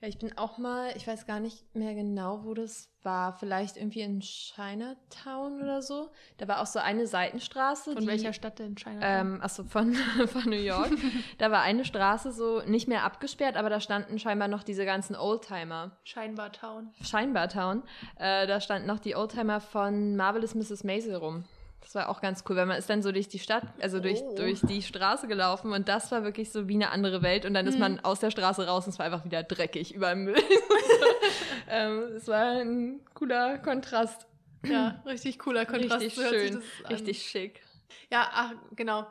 Ja, 0.00 0.08
ich 0.08 0.18
bin 0.18 0.36
auch 0.36 0.58
mal, 0.58 0.94
ich 0.94 1.06
weiß 1.06 1.24
gar 1.24 1.40
nicht 1.40 1.74
mehr 1.74 1.94
genau, 1.94 2.44
wo 2.44 2.52
das 2.52 2.90
war. 3.02 3.32
Vielleicht 3.38 3.78
irgendwie 3.78 4.02
in 4.02 4.20
Chinatown 4.20 5.62
oder 5.62 5.80
so. 5.80 6.10
Da 6.36 6.46
war 6.48 6.60
auch 6.60 6.66
so 6.66 6.80
eine 6.80 7.06
Seitenstraße. 7.06 7.94
Von 7.94 8.02
die, 8.02 8.06
welcher 8.06 8.34
Stadt 8.34 8.58
denn? 8.58 8.74
China? 8.74 9.00
Ähm, 9.00 9.40
achso, 9.40 9.64
von, 9.64 9.94
von 10.26 10.44
New 10.44 10.56
York. 10.56 10.90
da 11.38 11.50
war 11.50 11.62
eine 11.62 11.86
Straße 11.86 12.32
so 12.32 12.60
nicht 12.66 12.88
mehr 12.88 13.04
abgesperrt, 13.04 13.56
aber 13.56 13.70
da 13.70 13.80
standen 13.80 14.18
scheinbar 14.18 14.48
noch 14.48 14.64
diese 14.64 14.84
ganzen 14.84 15.16
Oldtimer. 15.16 15.92
Scheinbar 16.04 16.52
Town. 16.52 16.92
Scheinbar 17.00 17.48
Town. 17.48 17.82
Äh, 18.18 18.46
da 18.46 18.60
standen 18.60 18.86
noch 18.86 18.98
die 18.98 19.16
Oldtimer 19.16 19.60
von 19.60 20.14
Marvelous 20.16 20.54
Mrs. 20.54 20.84
Maisel 20.84 21.16
rum. 21.16 21.44
Das 21.86 21.94
war 21.94 22.08
auch 22.08 22.20
ganz 22.20 22.42
cool, 22.48 22.56
weil 22.56 22.66
man 22.66 22.78
ist 22.78 22.90
dann 22.90 23.00
so 23.00 23.12
durch 23.12 23.28
die 23.28 23.38
Stadt, 23.38 23.62
also 23.80 24.00
durch, 24.00 24.20
Oh. 24.20 24.34
durch 24.34 24.60
die 24.62 24.82
Straße 24.82 25.28
gelaufen 25.28 25.72
und 25.72 25.86
das 25.88 26.10
war 26.10 26.24
wirklich 26.24 26.50
so 26.50 26.66
wie 26.66 26.74
eine 26.74 26.90
andere 26.90 27.22
Welt 27.22 27.44
und 27.46 27.54
dann 27.54 27.64
ist 27.68 27.74
Mhm. 27.74 27.80
man 27.80 28.00
aus 28.00 28.18
der 28.18 28.32
Straße 28.32 28.66
raus 28.66 28.86
und 28.86 28.90
es 28.92 28.98
war 28.98 29.06
einfach 29.06 29.24
wieder 29.24 29.44
dreckig, 29.44 29.94
überall 29.94 30.16
Müll. 30.16 30.34
ähm, 31.68 32.02
es 32.16 32.26
war 32.26 32.60
ein 32.60 33.00
cooler 33.14 33.58
Kontrast. 33.58 34.26
Ja, 34.64 35.00
richtig 35.06 35.38
cooler 35.38 35.64
Kontrast. 35.64 36.02
richtig 36.02 36.14
so 36.16 36.28
schön, 36.28 36.62
richtig 36.90 37.22
schick. 37.22 37.62
Ja, 38.10 38.28
ach, 38.32 38.52
genau. 38.74 39.06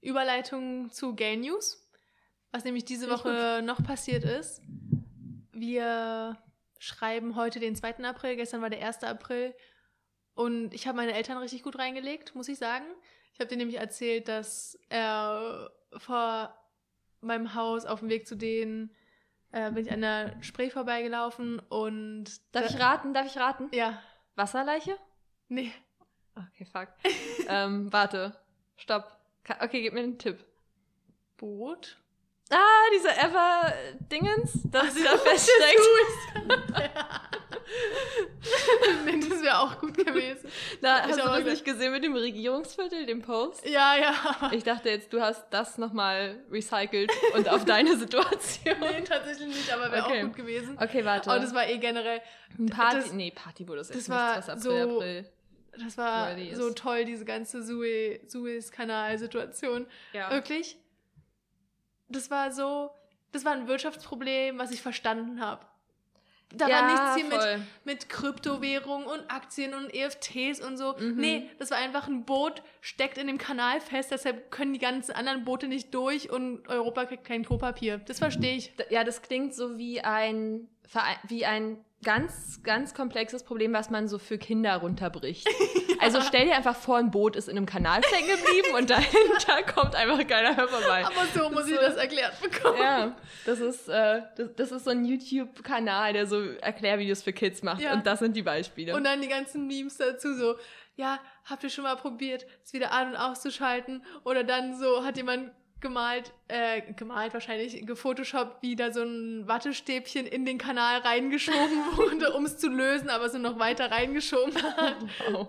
Überleitung 0.00 0.90
zu 0.90 1.14
Gay 1.14 1.36
News. 1.36 1.86
Was 2.52 2.64
nämlich 2.64 2.86
diese 2.86 3.06
Finde 3.06 3.18
Woche 3.22 3.62
noch 3.62 3.82
passiert 3.84 4.24
ist. 4.24 4.62
Wir 5.52 6.38
schreiben 6.78 7.36
heute 7.36 7.60
den 7.60 7.76
2. 7.76 7.96
April, 8.04 8.36
gestern 8.36 8.62
war 8.62 8.70
der 8.70 8.80
1. 8.80 9.02
April. 9.04 9.54
Und 10.34 10.74
ich 10.74 10.86
habe 10.86 10.96
meine 10.96 11.14
Eltern 11.14 11.38
richtig 11.38 11.62
gut 11.62 11.78
reingelegt, 11.78 12.34
muss 12.34 12.48
ich 12.48 12.58
sagen. 12.58 12.84
Ich 13.32 13.40
habe 13.40 13.48
denen 13.48 13.58
nämlich 13.60 13.78
erzählt, 13.80 14.28
dass 14.28 14.78
er 14.88 15.70
vor 15.96 16.56
meinem 17.20 17.54
Haus 17.54 17.84
auf 17.86 18.00
dem 18.00 18.08
Weg 18.08 18.26
zu 18.26 18.36
denen 18.36 18.90
äh, 19.52 19.70
bin 19.70 19.86
ich 19.86 19.92
an 19.92 20.00
der 20.00 20.36
Spree 20.42 20.70
vorbeigelaufen 20.70 21.60
und 21.60 22.24
Darf 22.52 22.66
da- 22.66 22.74
ich 22.74 22.80
raten? 22.80 23.14
Darf 23.14 23.26
ich 23.26 23.36
raten? 23.36 23.68
ja, 23.72 24.02
Wasserleiche? 24.34 24.96
nee, 25.48 25.72
Okay, 26.36 26.64
fuck. 26.64 26.88
ähm, 27.48 27.92
warte. 27.92 28.36
Stopp. 28.76 29.16
Ka- 29.44 29.58
Okay, 29.62 29.82
gib 29.82 29.92
mir 29.94 30.00
einen 30.00 30.18
Tipp. 30.18 30.44
Boot. 31.36 31.96
Ah, 32.50 32.90
diese 32.94 33.08
Ever-Dingens, 33.10 34.52
das 34.70 34.94
da 35.02 35.16
feststeckt. 35.18 35.80
nee, 39.06 39.20
das 39.28 39.42
wäre 39.42 39.58
auch 39.60 39.78
gut 39.80 39.96
gewesen. 39.96 40.48
Da 40.82 40.98
Ich 40.98 41.04
hast 41.12 41.18
du 41.20 41.24
das 41.24 41.44
nicht 41.44 41.64
gesehen 41.64 41.92
mit 41.92 42.04
dem 42.04 42.14
Regierungsviertel, 42.14 43.06
dem 43.06 43.22
Post? 43.22 43.66
Ja, 43.66 43.96
ja. 43.96 44.50
Ich 44.52 44.62
dachte 44.62 44.90
jetzt, 44.90 45.10
du 45.12 45.20
hast 45.22 45.46
das 45.50 45.78
nochmal 45.78 46.38
recycelt 46.50 47.10
und 47.34 47.48
auf 47.48 47.64
deine 47.64 47.96
Situation. 47.96 48.76
Nee, 48.80 49.00
tatsächlich 49.02 49.48
nicht, 49.48 49.72
aber 49.72 49.90
wäre 49.90 50.04
Okay. 50.06 50.20
auch 50.20 50.24
gut 50.26 50.36
gewesen. 50.36 50.76
Okay, 50.80 51.04
warte. 51.04 51.30
Aber 51.30 51.40
das 51.40 51.54
war 51.54 51.66
eh 51.66 51.78
generell, 51.78 52.20
Ein 52.58 52.66
Party. 52.66 52.96
das- 52.96 53.12
nee, 53.12 53.32
Partyboot 53.34 53.78
ist 53.78 53.88
das 53.90 53.96
jetzt 53.96 54.08
war 54.10 54.36
nichts, 54.36 54.48
was 54.48 54.62
so- 54.62 54.70
April, 54.70 54.96
April. 54.96 55.24
das 55.84 55.98
war 55.98 56.36
so 56.52 56.70
toll, 56.74 57.04
diese 57.06 57.24
ganze 57.24 57.62
Sue- 57.62 58.20
Suez-Kanal-Situation. 58.28 59.86
Ja. 60.12 60.30
Wirklich. 60.30 60.76
Das 62.08 62.30
war 62.30 62.52
so, 62.52 62.90
das 63.32 63.44
war 63.44 63.52
ein 63.52 63.66
Wirtschaftsproblem, 63.68 64.58
was 64.58 64.70
ich 64.70 64.82
verstanden 64.82 65.40
habe. 65.40 65.64
Da 66.56 66.68
ja, 66.68 66.76
war 66.82 66.86
nichts 66.92 67.14
hier 67.16 67.24
mit, 67.24 67.42
voll. 67.42 67.60
mit 67.84 68.08
Kryptowährung 68.08 69.06
und 69.06 69.28
Aktien 69.28 69.74
und 69.74 69.92
EFTs 69.92 70.60
und 70.60 70.76
so. 70.76 70.94
Mhm. 70.98 71.16
Nee, 71.16 71.50
das 71.58 71.70
war 71.72 71.78
einfach 71.78 72.06
ein 72.06 72.24
Boot, 72.24 72.62
steckt 72.80 73.18
in 73.18 73.26
dem 73.26 73.38
Kanal 73.38 73.80
fest, 73.80 74.12
deshalb 74.12 74.52
können 74.52 74.72
die 74.72 74.78
ganzen 74.78 75.12
anderen 75.12 75.44
Boote 75.44 75.66
nicht 75.66 75.92
durch 75.94 76.30
und 76.30 76.68
Europa 76.68 77.06
kriegt 77.06 77.24
kein 77.24 77.44
Klopapier. 77.44 77.98
Das 77.98 78.18
verstehe 78.18 78.54
ich. 78.56 78.76
D- 78.76 78.84
Ja, 78.90 79.02
das 79.02 79.22
klingt 79.22 79.54
so 79.54 79.78
wie 79.78 80.02
ein, 80.02 80.68
wie 81.28 81.44
ein 81.44 81.84
ganz, 82.04 82.62
ganz 82.62 82.94
komplexes 82.94 83.42
Problem, 83.42 83.72
was 83.72 83.90
man 83.90 84.06
so 84.08 84.18
für 84.18 84.38
Kinder 84.38 84.76
runterbricht. 84.76 85.48
Also 86.00 86.20
stell 86.20 86.44
dir 86.44 86.54
einfach 86.54 86.76
vor, 86.76 86.98
ein 86.98 87.10
Boot 87.10 87.34
ist 87.34 87.48
in 87.48 87.56
einem 87.56 87.64
Kanal 87.64 88.02
stecken 88.04 88.26
geblieben 88.28 88.74
und 88.76 88.90
dahinter 88.90 89.62
kommt 89.72 89.94
einfach 89.94 90.18
keiner 90.26 90.54
mehr 90.54 90.68
vorbei. 90.68 91.02
Aber 91.06 91.24
so 91.34 91.48
muss 91.48 91.66
ich 91.66 91.76
so- 91.76 91.80
das 91.80 91.96
erklärt 91.96 92.38
bekommen. 92.42 92.76
Ja, 92.78 93.16
das 93.46 93.58
ist, 93.58 93.88
äh, 93.88 94.20
das, 94.36 94.54
das 94.54 94.72
ist 94.72 94.84
so 94.84 94.90
ein 94.90 95.06
YouTube-Kanal, 95.06 96.12
der 96.12 96.26
so 96.26 96.42
Erklärvideos 96.60 97.22
für 97.22 97.32
Kids 97.32 97.62
macht. 97.62 97.80
Ja. 97.80 97.94
Und 97.94 98.06
das 98.06 98.18
sind 98.18 98.36
die 98.36 98.42
Beispiele. 98.42 98.94
Und 98.94 99.04
dann 99.04 99.22
die 99.22 99.28
ganzen 99.28 99.66
Memes 99.66 99.96
dazu 99.96 100.34
so, 100.34 100.56
ja, 100.96 101.20
habt 101.46 101.62
ihr 101.64 101.70
schon 101.70 101.84
mal 101.84 101.96
probiert, 101.96 102.44
es 102.62 102.74
wieder 102.74 102.92
an- 102.92 103.10
und 103.12 103.16
auszuschalten? 103.16 104.04
Oder 104.24 104.44
dann 104.44 104.76
so 104.78 105.04
hat 105.04 105.16
jemand 105.16 105.52
gemalt, 105.84 106.32
äh, 106.48 106.80
gemalt 106.94 107.34
wahrscheinlich, 107.34 107.86
gefotoshoppt, 107.86 108.62
wie 108.62 108.74
da 108.74 108.90
so 108.90 109.02
ein 109.02 109.46
Wattestäbchen 109.46 110.26
in 110.26 110.46
den 110.46 110.56
Kanal 110.56 111.00
reingeschoben 111.00 111.84
wurde, 111.96 112.32
um 112.32 112.46
es 112.46 112.56
zu 112.56 112.68
lösen, 112.70 113.10
aber 113.10 113.28
so 113.28 113.36
noch 113.38 113.58
weiter 113.58 113.90
reingeschoben 113.90 114.54
hat. 114.62 114.96
Wow. 115.30 115.48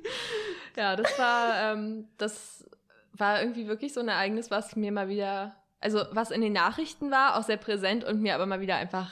ja, 0.76 0.94
das 0.96 1.18
war, 1.18 1.72
ähm, 1.72 2.08
das 2.18 2.64
war 3.14 3.40
irgendwie 3.40 3.66
wirklich 3.66 3.94
so 3.94 4.00
ein 4.00 4.08
Ereignis, 4.08 4.50
was 4.50 4.76
mir 4.76 4.92
mal 4.92 5.08
wieder, 5.08 5.56
also 5.80 6.04
was 6.10 6.30
in 6.30 6.42
den 6.42 6.52
Nachrichten 6.52 7.10
war, 7.10 7.38
auch 7.38 7.42
sehr 7.44 7.56
präsent 7.56 8.04
und 8.04 8.20
mir 8.20 8.34
aber 8.34 8.44
mal 8.44 8.60
wieder 8.60 8.76
einfach 8.76 9.10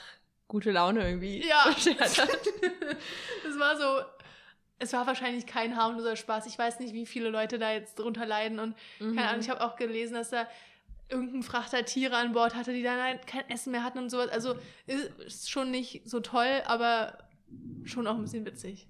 gute 0.48 0.70
Laune 0.70 1.02
irgendwie 1.08 1.46
Ja. 1.48 1.64
beschert 1.74 2.18
hat. 2.18 2.28
Es 3.48 3.58
war 3.58 3.76
so, 3.76 4.00
es 4.82 4.92
war 4.92 5.06
wahrscheinlich 5.06 5.46
kein 5.46 5.76
harmloser 5.76 6.16
Spaß. 6.16 6.46
Ich 6.46 6.58
weiß 6.58 6.80
nicht, 6.80 6.92
wie 6.92 7.06
viele 7.06 7.28
Leute 7.28 7.58
da 7.58 7.72
jetzt 7.72 7.98
drunter 7.98 8.26
leiden 8.26 8.58
und 8.58 8.74
Mhm. 8.98 9.14
Keine 9.16 9.28
Ahnung, 9.28 9.40
ich 9.40 9.50
habe 9.50 9.60
auch 9.62 9.76
gelesen, 9.76 10.14
dass 10.14 10.30
da 10.30 10.48
irgendein 11.08 11.42
Frachter 11.42 11.84
Tiere 11.84 12.16
an 12.16 12.32
Bord 12.32 12.54
hatte, 12.54 12.72
die 12.72 12.82
dann 12.82 13.00
halt 13.00 13.26
kein 13.26 13.48
Essen 13.48 13.70
mehr 13.70 13.84
hatten 13.84 13.98
und 13.98 14.10
sowas. 14.10 14.28
Also 14.30 14.54
ist, 14.86 15.10
ist 15.24 15.50
schon 15.50 15.70
nicht 15.70 16.02
so 16.08 16.20
toll, 16.20 16.62
aber 16.66 17.18
schon 17.84 18.06
auch 18.06 18.16
ein 18.16 18.22
bisschen 18.22 18.44
witzig. 18.46 18.86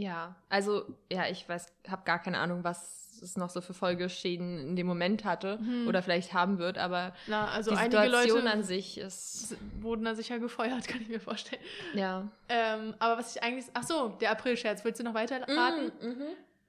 Ja, 0.00 0.34
also 0.48 0.84
ja, 1.12 1.26
ich 1.28 1.48
weiß, 1.48 1.66
habe 1.88 2.02
gar 2.04 2.20
keine 2.22 2.38
Ahnung, 2.38 2.64
was 2.64 3.20
es 3.22 3.36
noch 3.36 3.50
so 3.50 3.60
für 3.60 3.74
Folgeschäden 3.74 4.58
in 4.60 4.76
dem 4.76 4.86
Moment 4.86 5.24
hatte 5.26 5.58
Mhm. 5.58 5.86
oder 5.86 6.02
vielleicht 6.02 6.32
haben 6.32 6.56
wird, 6.58 6.78
aber 6.78 7.12
Na, 7.26 7.48
also 7.48 7.70
die 7.70 7.76
einige 7.76 8.00
Situation 8.02 8.38
Leute 8.44 8.50
an 8.50 8.62
sich 8.62 8.96
ist 8.96 9.56
wurden 9.80 10.04
da 10.06 10.14
sicher 10.14 10.38
gefeuert, 10.38 10.88
kann 10.88 11.02
ich 11.02 11.08
mir 11.08 11.20
vorstellen. 11.20 11.60
ja. 11.94 12.28
Ähm, 12.48 12.94
aber 12.98 13.18
was 13.18 13.36
ich 13.36 13.42
eigentlich. 13.42 13.66
Ach 13.74 13.82
so, 13.82 14.08
der 14.20 14.30
April-Scherz. 14.30 14.84
Willst 14.84 15.00
du 15.00 15.04
noch 15.04 15.12
weiter 15.14 15.42
raten? 15.46 15.92
Mhm, 16.00 16.08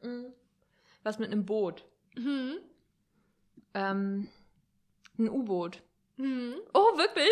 mhm, 0.04 0.10
mhm. 0.10 0.26
Was 1.04 1.17
mit 1.20 1.32
einem 1.32 1.46
Boot? 1.46 1.86
Mhm. 2.17 2.56
Ähm, 3.74 4.28
ein 5.17 5.30
U-Boot. 5.30 5.82
Mhm. 6.21 6.55
Oh, 6.73 6.97
wirklich? 6.97 7.29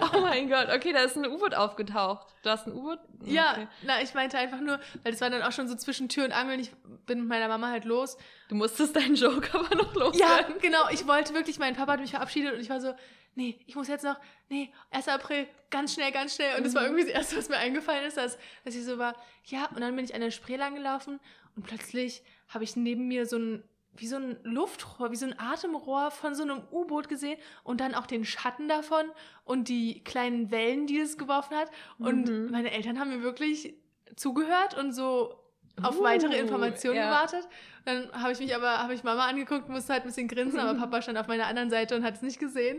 oh 0.14 0.20
mein 0.20 0.48
Gott. 0.48 0.68
Okay, 0.74 0.92
da 0.92 1.00
ist 1.00 1.16
ein 1.16 1.26
U-Boot 1.26 1.54
aufgetaucht. 1.54 2.26
Du 2.42 2.50
hast 2.50 2.66
ein 2.66 2.72
U-Boot? 2.72 2.98
Ja, 3.24 3.52
Okay. 3.52 3.68
na, 3.82 4.00
ich 4.02 4.14
meinte 4.14 4.38
einfach 4.38 4.60
nur, 4.60 4.80
weil 5.02 5.12
das 5.12 5.20
war 5.20 5.30
dann 5.30 5.42
auch 5.42 5.52
schon 5.52 5.68
so 5.68 5.74
zwischen 5.74 6.08
Tür 6.08 6.24
und 6.24 6.32
Angel. 6.32 6.58
Ich 6.60 6.72
bin 7.06 7.20
mit 7.20 7.28
meiner 7.28 7.48
Mama 7.48 7.68
halt 7.70 7.84
los. 7.84 8.16
Du 8.48 8.54
musstest 8.54 8.96
deinen 8.96 9.14
Joke 9.14 9.48
aber 9.58 9.74
noch 9.74 9.92
Ja, 9.94 10.00
loswerden. 10.00 10.54
genau. 10.60 10.88
Ich 10.90 11.06
wollte 11.06 11.34
wirklich, 11.34 11.58
mein 11.58 11.74
Papa 11.76 11.92
hat 11.92 12.00
mich 12.00 12.10
verabschiedet 12.12 12.54
und 12.54 12.60
ich 12.60 12.70
war 12.70 12.80
so, 12.80 12.94
nee, 13.34 13.58
ich 13.66 13.74
muss 13.76 13.88
jetzt 13.88 14.04
noch, 14.04 14.16
nee, 14.48 14.72
1. 14.90 15.08
April, 15.08 15.46
ganz 15.70 15.94
schnell, 15.94 16.12
ganz 16.12 16.34
schnell. 16.36 16.56
Und 16.56 16.64
das 16.64 16.74
war 16.74 16.82
Mhm. 16.82 16.88
irgendwie 16.88 17.04
das 17.06 17.14
Erste, 17.14 17.36
was 17.36 17.48
mir 17.48 17.56
eingefallen 17.58 18.04
ist, 18.06 18.16
dass, 18.16 18.38
dass 18.64 18.74
ich 18.74 18.84
so 18.84 18.96
war, 18.98 19.14
ja, 19.44 19.66
und 19.74 19.80
dann 19.80 19.94
bin 19.96 20.04
ich 20.04 20.14
an 20.14 20.20
der 20.20 20.30
Spree 20.30 20.56
lang 20.56 20.74
gelaufen 20.74 21.20
und 21.56 21.66
plötzlich 21.66 22.22
habe 22.48 22.64
ich 22.64 22.76
neben 22.76 23.08
mir 23.08 23.26
so 23.26 23.36
ein, 23.36 23.64
wie 23.96 24.06
so 24.06 24.16
ein 24.16 24.36
Luftrohr, 24.42 25.10
wie 25.12 25.16
so 25.16 25.26
ein 25.26 25.38
Atemrohr 25.38 26.10
von 26.10 26.34
so 26.34 26.42
einem 26.42 26.62
U-Boot 26.72 27.08
gesehen 27.08 27.38
und 27.62 27.80
dann 27.80 27.94
auch 27.94 28.06
den 28.06 28.24
Schatten 28.24 28.68
davon 28.68 29.04
und 29.44 29.68
die 29.68 30.02
kleinen 30.02 30.50
Wellen, 30.50 30.86
die 30.86 30.98
es 30.98 31.16
geworfen 31.18 31.56
hat. 31.56 31.70
Und 31.98 32.28
Mhm. 32.28 32.50
meine 32.50 32.72
Eltern 32.72 32.98
haben 32.98 33.10
mir 33.10 33.22
wirklich 33.22 33.74
zugehört 34.16 34.76
und 34.76 34.92
so 34.92 35.38
auf 35.82 36.00
weitere 36.00 36.36
Uh, 36.36 36.40
Informationen 36.42 36.96
ja. 36.96 37.06
gewartet. 37.08 37.48
Dann 37.84 38.10
habe 38.12 38.32
ich 38.32 38.38
mich 38.38 38.54
aber, 38.54 38.78
habe 38.78 38.94
ich 38.94 39.02
Mama 39.02 39.26
angeguckt, 39.26 39.68
musste 39.68 39.92
halt 39.92 40.02
ein 40.04 40.08
bisschen 40.08 40.28
grinsen, 40.28 40.60
aber 40.60 40.74
Papa 40.78 41.02
stand 41.02 41.18
auf 41.18 41.26
meiner 41.26 41.46
anderen 41.46 41.70
Seite 41.70 41.96
und 41.96 42.04
hat 42.04 42.14
es 42.14 42.22
nicht 42.22 42.38
gesehen. 42.38 42.78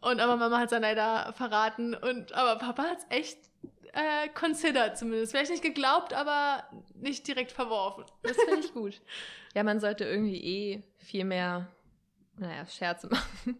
Und 0.00 0.18
aber 0.20 0.36
Mama 0.36 0.56
hat 0.58 0.64
es 0.64 0.70
dann 0.70 0.82
leider 0.82 1.32
verraten. 1.34 1.94
Und 1.94 2.32
aber 2.32 2.58
Papa 2.58 2.84
hat 2.84 2.98
es 2.98 3.06
echt 3.10 3.38
äh, 3.92 4.28
considered 4.34 4.96
zumindest. 4.96 5.32
Vielleicht 5.32 5.50
nicht 5.50 5.62
geglaubt, 5.62 6.12
aber 6.14 6.64
nicht 6.94 7.26
direkt 7.26 7.52
verworfen. 7.52 8.04
Das 8.22 8.36
finde 8.36 8.60
ich 8.60 8.72
gut. 8.72 9.00
Ja, 9.54 9.62
man 9.62 9.80
sollte 9.80 10.04
irgendwie 10.04 10.42
eh 10.42 10.82
viel 10.98 11.24
mehr, 11.24 11.68
naja, 12.38 12.64
Scherze 12.66 13.08
machen. 13.08 13.58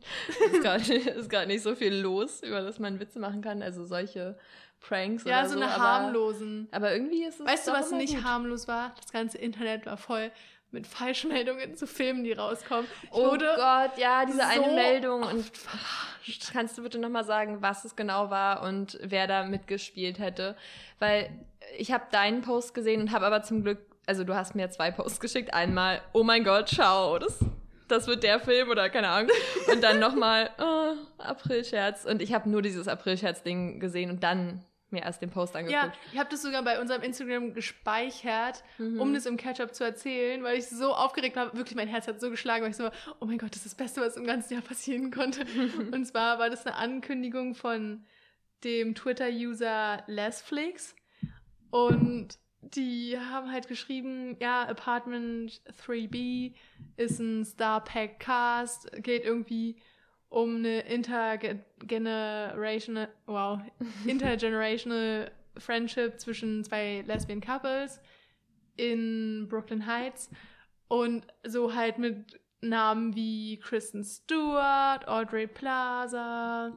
ist 0.53 0.63
gerade 0.63 0.95
ist 0.95 1.29
grad 1.31 1.49
nicht 1.49 1.63
so 1.63 1.75
viel 1.75 1.95
los, 1.95 2.43
über 2.43 2.61
das 2.63 2.79
man 2.79 2.99
Witze 3.01 3.19
machen 3.19 3.43
kann. 3.43 3.63
Also 3.63 3.85
solche 3.85 4.39
Pranks 4.81 5.25
Ja, 5.25 5.41
oder 5.41 5.49
so 5.49 5.55
so. 5.55 5.61
eine 5.61 5.77
harmlosen. 5.77 6.69
aber 6.73 6.93
irgendwie 6.93 7.25
ist 7.25 7.39
es 7.41 7.47
Weißt 7.47 7.69
du, 7.69 7.73
was 7.73 7.91
nicht 7.93 8.15
gut. 8.17 8.25
harmlos 8.25 8.67
war? 8.67 8.95
Das 9.01 9.13
ganze 9.13 9.39
Internet 9.39 9.87
war 9.87 9.97
voll 9.97 10.33
mit 10.73 10.87
Falschmeldungen 10.87 11.77
zu 11.77 11.87
Filmen, 11.87 12.25
die 12.25 12.33
rauskommen. 12.33 12.87
Oh 13.11 13.37
Gott, 13.37 13.99
ja, 13.99 14.25
diese 14.25 14.45
eine 14.47 14.65
so 14.65 14.75
Meldung. 14.75 15.23
Und 15.23 15.57
verarscht. 15.57 16.53
kannst 16.53 16.79
du 16.79 16.83
bitte 16.83 16.99
nochmal 16.99 17.25
sagen, 17.25 17.59
was 17.61 17.85
es 17.85 17.95
genau 17.95 18.31
war 18.31 18.63
und 18.63 18.99
wer 19.03 19.27
da 19.27 19.45
mitgespielt 19.45 20.19
hätte? 20.19 20.57
Weil 20.99 21.31
ich 21.77 21.93
habe 21.93 22.05
deinen 22.11 22.41
Post 22.41 22.75
gesehen 22.75 23.03
und 23.03 23.13
habe 23.13 23.27
aber 23.27 23.43
zum 23.43 23.63
Glück, 23.63 23.79
also 24.07 24.25
du 24.25 24.35
hast 24.35 24.55
mir 24.55 24.71
zwei 24.71 24.91
Posts 24.91 25.21
geschickt. 25.21 25.55
Einmal, 25.55 26.01
oh 26.13 26.23
mein 26.23 26.43
Gott, 26.43 26.71
schau, 26.71 27.19
das, 27.19 27.39
das 27.89 28.07
wird 28.07 28.23
der 28.23 28.41
Film 28.41 28.71
oder 28.71 28.89
keine 28.89 29.09
Ahnung. 29.09 29.31
Und 29.71 29.83
dann 29.83 29.99
nochmal, 29.99 30.51
oh, 30.59 30.95
Aprilscherz. 31.19 32.07
Und 32.07 32.23
ich 32.23 32.33
habe 32.33 32.49
nur 32.49 32.63
dieses 32.63 32.89
Aprilscherz-Ding 32.89 33.79
gesehen 33.79 34.11
und 34.11 34.23
dann 34.25 34.65
mir 34.93 35.03
erst 35.03 35.23
den 35.23 35.31
Post 35.31 35.57
angeguckt. 35.57 35.83
Ja, 35.85 35.93
ich 36.13 36.19
habe 36.19 36.29
das 36.31 36.43
sogar 36.43 36.63
bei 36.63 36.81
unserem 36.81 37.03
Instagram 37.03 37.55
gespeichert, 37.55 38.63
Mhm. 38.79 39.01
um 39.01 39.15
das 39.15 39.27
im 39.27 39.37
Catch-up 39.37 39.75
zu 39.75 39.85
erzählen, 39.85 40.43
weil 40.43 40.59
ich 40.59 40.67
so 40.69 40.93
aufgeregt 40.95 41.37
war. 41.37 41.55
Wirklich, 41.57 41.75
mein 41.77 41.89
Herz 41.89 42.07
hat 42.07 42.21
so 42.21 42.31
geschlagen, 42.31 42.63
weil 42.63 42.71
ich 42.71 42.77
so 42.77 42.85
war, 42.85 42.93
oh 43.21 43.27
mein 43.27 43.39
Gott, 43.39 43.51
das 43.51 43.59
ist 43.59 43.67
das 43.67 43.75
Beste, 43.75 44.01
was 44.01 44.17
im 44.17 44.25
ganzen 44.27 44.55
Jahr 44.55 44.63
passieren 44.63 45.11
konnte. 45.11 45.41
Und 45.93 46.05
zwar 46.07 46.39
war 46.39 46.51
das 46.51 46.67
eine 46.67 46.77
Ankündigung 46.77 47.55
von 47.55 48.05
dem 48.65 48.95
Twitter-User 48.95 50.05
Lesflix. 50.07 50.95
Und 51.71 52.39
die 52.61 53.19
haben 53.19 53.51
halt 53.51 53.67
geschrieben, 53.67 54.37
ja, 54.41 54.63
Apartment 54.63 55.61
3B 55.85 56.55
ist 56.97 57.19
ein 57.19 57.45
Star-Pack 57.45 58.21
Cast, 58.21 58.91
geht 59.03 59.25
irgendwie 59.25 59.77
um 60.33 60.57
eine 60.57 60.81
intergenerational, 60.81 63.09
wow, 63.27 63.61
intergenerational 64.07 65.31
Friendship 65.59 66.19
zwischen 66.21 66.65
zwei 66.65 67.03
Lesbian 67.07 67.41
Couples 67.41 68.01
in 68.77 69.47
Brooklyn 69.49 69.87
Heights 69.87 70.31
und 70.89 71.27
so 71.45 71.75
halt 71.75 71.99
mit 71.99 72.41
Namen 72.63 73.15
wie 73.15 73.59
Kristen 73.59 74.05
Stewart, 74.05 75.07
Audrey 75.09 75.47
Plaza, 75.47 76.73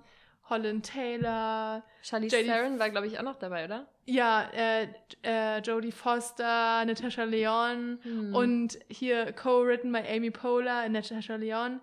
Holland 0.50 0.86
Taylor, 0.86 1.84
Charlize 2.02 2.38
JD 2.38 2.46
Theron 2.48 2.80
war, 2.80 2.90
glaube 2.90 3.08
ich, 3.08 3.18
auch 3.20 3.24
noch 3.24 3.36
dabei, 3.38 3.66
oder? 3.66 3.88
ja, 4.08 4.48
äh, 4.54 4.88
äh, 5.24 5.60
Jodie 5.62 5.92
Foster, 5.92 6.84
Natasha 6.86 7.24
Leon 7.24 7.98
Hm. 8.04 8.36
und 8.36 8.78
hier 8.90 9.32
co-written 9.34 9.92
by 9.92 10.00
Amy 10.08 10.30
Poehler 10.32 10.86
und 10.86 10.92
Natasha 10.92 11.36
Leon. 11.36 11.80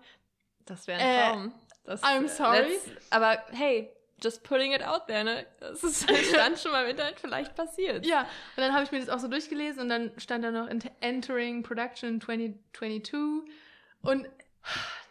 Das 0.65 0.87
wäre 0.87 1.01
ein 1.01 1.07
Äh, 1.07 1.31
Traum. 1.31 1.53
Das, 1.85 2.01
I'm 2.03 2.25
äh, 2.25 2.27
sorry. 2.29 2.79
Aber 3.09 3.37
hey, 3.51 3.91
just 4.23 4.43
putting 4.43 4.71
it 4.73 4.81
out 4.83 5.07
there, 5.07 5.23
ne? 5.23 5.45
Das 5.59 5.83
ist 5.83 6.03
stand 6.29 6.57
schon 6.59 6.71
mal 6.71 6.83
im 6.85 6.91
Internet, 6.91 7.19
vielleicht 7.19 7.55
passiert. 7.55 8.05
Ja, 8.05 8.21
und 8.21 8.27
dann 8.57 8.73
habe 8.73 8.83
ich 8.85 8.91
mir 8.91 8.99
das 8.99 9.09
auch 9.09 9.19
so 9.19 9.27
durchgelesen 9.27 9.81
und 9.83 9.89
dann 9.89 10.11
stand 10.17 10.43
da 10.45 10.51
noch 10.51 10.67
Ent- 10.67 10.89
Entering 11.01 11.61
Production 11.63 12.21
2022 12.21 13.51
und 14.01 14.27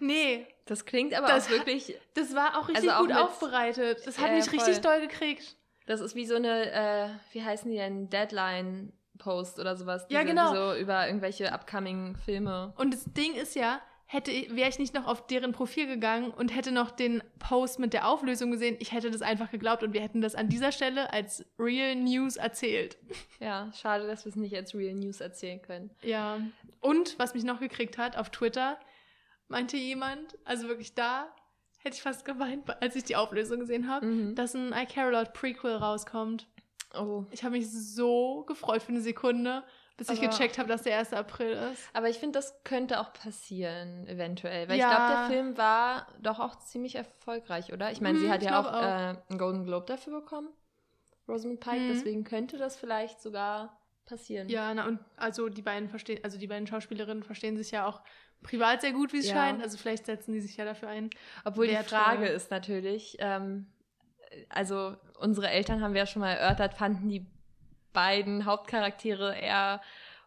nee, 0.01 0.47
Das 0.67 0.85
klingt 0.87 1.15
aber 1.15 1.27
Das 1.27 1.47
auch 1.47 1.51
wirklich, 1.51 1.95
das 2.15 2.35
war 2.35 2.59
auch 2.59 2.69
richtig 2.69 2.91
Also 2.91 2.91
auch 2.93 3.07
gut 3.07 3.13
aufbereitet. 3.17 4.07
Das 4.07 4.19
hat 4.19 4.29
Ja, 4.29 4.33
mich 4.37 4.45
voll. 4.49 4.59
richtig 4.59 4.81
doll 4.81 5.01
gekriegt. 5.01 5.57
das 5.87 6.01
ist 6.01 6.15
wie 6.15 6.25
so 6.27 6.37
eine, 6.37 6.71
äh, 6.73 7.09
wie 7.33 7.43
heißen 7.45 7.71
die 7.71 7.77
denn, 7.77 8.09
Deadline-Post 8.09 9.59
oder 9.59 9.77
sowas. 9.77 10.07
Ja, 10.09 10.23
genau. 10.23 10.55
So 10.55 10.81
über 10.81 11.07
irgendwelche 11.07 11.53
upcoming 11.53 12.17
Filme. 12.17 12.73
Und 12.77 12.95
das 12.95 13.05
Ding 13.13 13.35
ist 13.35 13.55
ja, 13.57 13.81
hätte 14.13 14.31
wäre 14.55 14.69
ich 14.69 14.79
nicht 14.79 14.95
noch 14.95 15.07
auf 15.07 15.27
deren 15.27 15.53
Profil 15.53 15.87
gegangen 15.87 16.31
und 16.31 16.55
hätte 16.55 16.71
noch 16.71 16.91
den 16.91 17.23
Post 17.39 17.79
mit 17.79 17.93
der 17.95 18.07
Auflösung 18.09 18.51
gesehen, 18.51 18.77
ich 18.79 18.93
hätte 18.93 19.11
das 19.11 19.23
einfach 19.23 19.51
geglaubt 19.51 19.83
und 19.83 19.95
wir 19.95 20.03
hätten 20.03 20.21
das 20.21 20.35
an 20.35 20.49
dieser 20.49 20.71
Stelle 20.71 21.13
als 21.13 21.45
Real 21.59 21.95
News 21.97 22.37
erzählt. 22.37 22.99
Ja, 23.41 23.71
schade, 23.73 24.07
dass 24.07 24.25
wir 24.25 24.31
es 24.31 24.37
nicht 24.37 24.55
als 24.55 24.75
Real 24.75 24.95
News 24.95 25.21
erzählen 25.21 25.63
können. 25.63 25.91
Ja. 26.03 26.41
Und 26.81 27.19
was 27.19 27.33
mich 27.35 27.45
noch 27.45 27.59
gekriegt 27.61 27.97
hat, 27.97 28.17
auf 28.17 28.29
Twitter 28.31 28.79
meinte 29.49 29.77
jemand, 29.77 30.37
also 30.45 30.69
wirklich 30.69 30.95
da, 30.95 31.35
hätte 31.79 31.97
ich 31.97 32.03
fast 32.03 32.25
geweint, 32.25 32.65
als 32.83 32.95
ich 32.97 33.05
die 33.05 33.17
Auflösung 33.17 33.61
gesehen 33.61 33.89
habe, 33.89 34.05
Mhm. 34.07 34.35
dass 34.35 34.55
ein 34.55 34.73
I 34.75 34.85
Care 34.87 35.09
A 35.09 35.21
Lot 35.21 35.33
Prequel 35.33 35.73
rauskommt. 35.77 36.47
Oh. 36.95 37.25
Ich 37.31 37.43
habe 37.45 37.53
mich 37.57 37.71
so 37.71 38.45
gefreut 38.47 38.83
für 38.83 38.93
eine 38.93 39.01
Sekunde, 39.01 39.65
bis 39.97 40.09
ich 40.09 40.19
Aber- 40.19 40.29
gecheckt 40.29 40.59
habe, 40.59 40.69
dass 40.69 40.83
der 40.83 40.97
1. 40.99 41.13
April 41.13 41.53
ist. 41.73 41.89
Aber 41.93 42.09
ich 42.09 42.19
finde, 42.19 42.39
das 42.39 42.63
könnte 42.65 43.01
auch 43.01 43.13
passieren, 43.13 44.07
eventuell. 44.09 44.69
Weil 44.69 44.79
Ja. 44.79 44.91
ich 44.91 44.97
glaube, 44.97 45.13
der 45.13 45.27
Film 45.29 45.59
war 45.59 46.07
doch 46.21 46.41
auch 46.41 46.57
ziemlich 46.59 46.95
erfolgreich, 46.97 47.73
oder? 47.73 47.93
Ich 47.93 48.01
meine, 48.01 48.19
sie 48.19 48.25
Hm, 48.27 48.33
hat 48.33 48.43
ich 48.43 48.49
ja 48.49 48.61
auch, 48.61 48.67
auch. 48.73 48.83
Äh, 48.83 49.17
einen 49.29 49.39
Golden 49.39 49.65
Globe 49.65 49.87
dafür 49.87 50.21
bekommen, 50.21 50.49
Rosamund 51.29 51.61
Pike. 51.61 51.77
Mhm. 51.81 51.89
Deswegen 51.89 52.25
könnte 52.25 52.59
das 52.59 52.77
vielleicht 52.77 53.21
sogar 53.21 53.79
passieren. 54.07 54.49
Ja, 54.49 54.75
na 54.75 54.87
und 54.87 54.99
also 55.17 55.49
die 55.49 55.63
beiden 55.63 55.89
verstehen, 55.89 56.21
also 56.25 56.37
die 56.39 56.49
beiden 56.49 56.67
Schauspielerinnen 56.67 57.23
verstehen 57.23 57.57
sich 57.57 57.71
ja 57.71 57.87
auch 57.87 58.03
privat 58.43 58.81
sehr 58.81 58.93
gut, 58.93 59.13
wie 59.13 59.19
es 59.19 59.29
Ja. 59.29 59.35
scheint. 59.37 59.63
Also 59.63 59.79
vielleicht 59.79 60.07
setzen 60.07 60.33
die 60.33 60.41
sich 60.41 60.57
ja 60.57 60.65
dafür 60.65 60.89
ein. 60.89 61.11
Obwohl 61.45 61.69
die 61.69 61.77
Frage 61.77 62.27
ist 62.27 62.51
natürlich, 62.51 63.17
ähm, 63.21 63.67
also 64.49 64.97
unsere 65.21 65.49
Eltern 65.51 65.81
haben 65.81 65.95
wir 65.95 66.01
ja 66.01 66.07
schon 66.07 66.21
mal 66.21 66.33
erörtert, 66.33 66.75
fanden 66.75 67.09
die 67.09 67.27
beiden 67.93 68.45
Hauptcharaktere 68.45 69.37
eher 69.37 69.81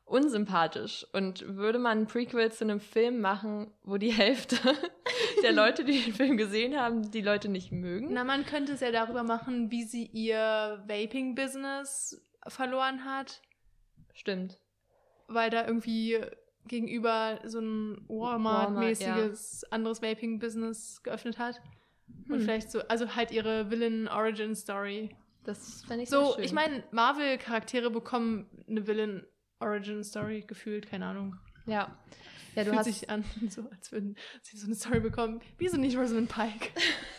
unsympathisch. 0.06 1.06
Und 1.14 1.46
würde 1.58 1.80
man 1.80 2.00
ein 2.02 2.08
Prequel 2.08 2.52
zu 2.52 2.64
einem 2.64 2.80
Film 2.80 3.22
machen, 3.22 3.72
wo 3.84 3.98
die 3.98 4.12
Hälfte 4.14 4.58
der 5.44 5.52
Leute, 5.52 5.84
die 5.84 6.00
den 6.00 6.14
Film 6.14 6.38
gesehen 6.38 6.80
haben, 6.80 7.10
die 7.12 7.22
Leute 7.22 7.50
nicht 7.50 7.72
mögen? 7.72 8.10
Na, 8.14 8.24
man 8.24 8.46
könnte 8.46 8.74
es 8.74 8.82
ja 8.82 8.92
darüber 8.92 9.24
machen, 9.24 9.72
wie 9.72 9.84
sie 9.84 10.06
ihr 10.06 10.84
Vaping-Business 10.88 12.22
verloren 12.48 13.04
hat, 13.06 13.42
Stimmt. 14.14 14.60
weil 15.28 15.50
da 15.50 15.66
irgendwie 15.66 16.20
gegenüber 16.68 17.40
so 17.44 17.60
ein 17.60 18.06
Walmart-mäßiges 18.08 19.64
anderes 19.72 20.02
Vaping-Business 20.02 21.02
geöffnet 21.04 21.38
hat. 21.40 21.62
Und 22.30 22.36
Hm. 22.36 22.42
vielleicht 22.42 22.72
so, 22.72 22.82
also 22.88 23.16
halt 23.16 23.32
ihre 23.32 23.72
Villain-Origin-Story. 23.72 25.16
Das 25.46 25.84
fände 25.84 26.04
ich 26.04 26.10
sehr 26.10 26.20
So, 26.20 26.34
schön. 26.36 26.44
ich 26.44 26.54
meine, 26.54 26.84
Marvel-Charaktere 26.92 27.90
bekommen 27.92 28.50
eine 28.68 28.86
Villain-Origin-Story 28.88 30.44
gefühlt, 30.48 30.88
keine 30.90 31.06
Ahnung. 31.08 31.38
Ja. 31.66 31.96
Ja, 32.56 32.64
du 32.64 32.70
Fühlt 32.70 32.80
hast. 32.80 32.86
sich 32.86 33.10
an, 33.10 33.26
so 33.50 33.68
als 33.70 33.92
würden 33.92 34.16
sie 34.42 34.58
so 34.58 34.66
eine 34.66 34.76
Story 34.76 35.02
bekommen. 35.02 35.42
Wieso 35.58 35.78
nicht 35.78 35.98
Rosamund 35.98 36.30
Pike? 36.30 36.70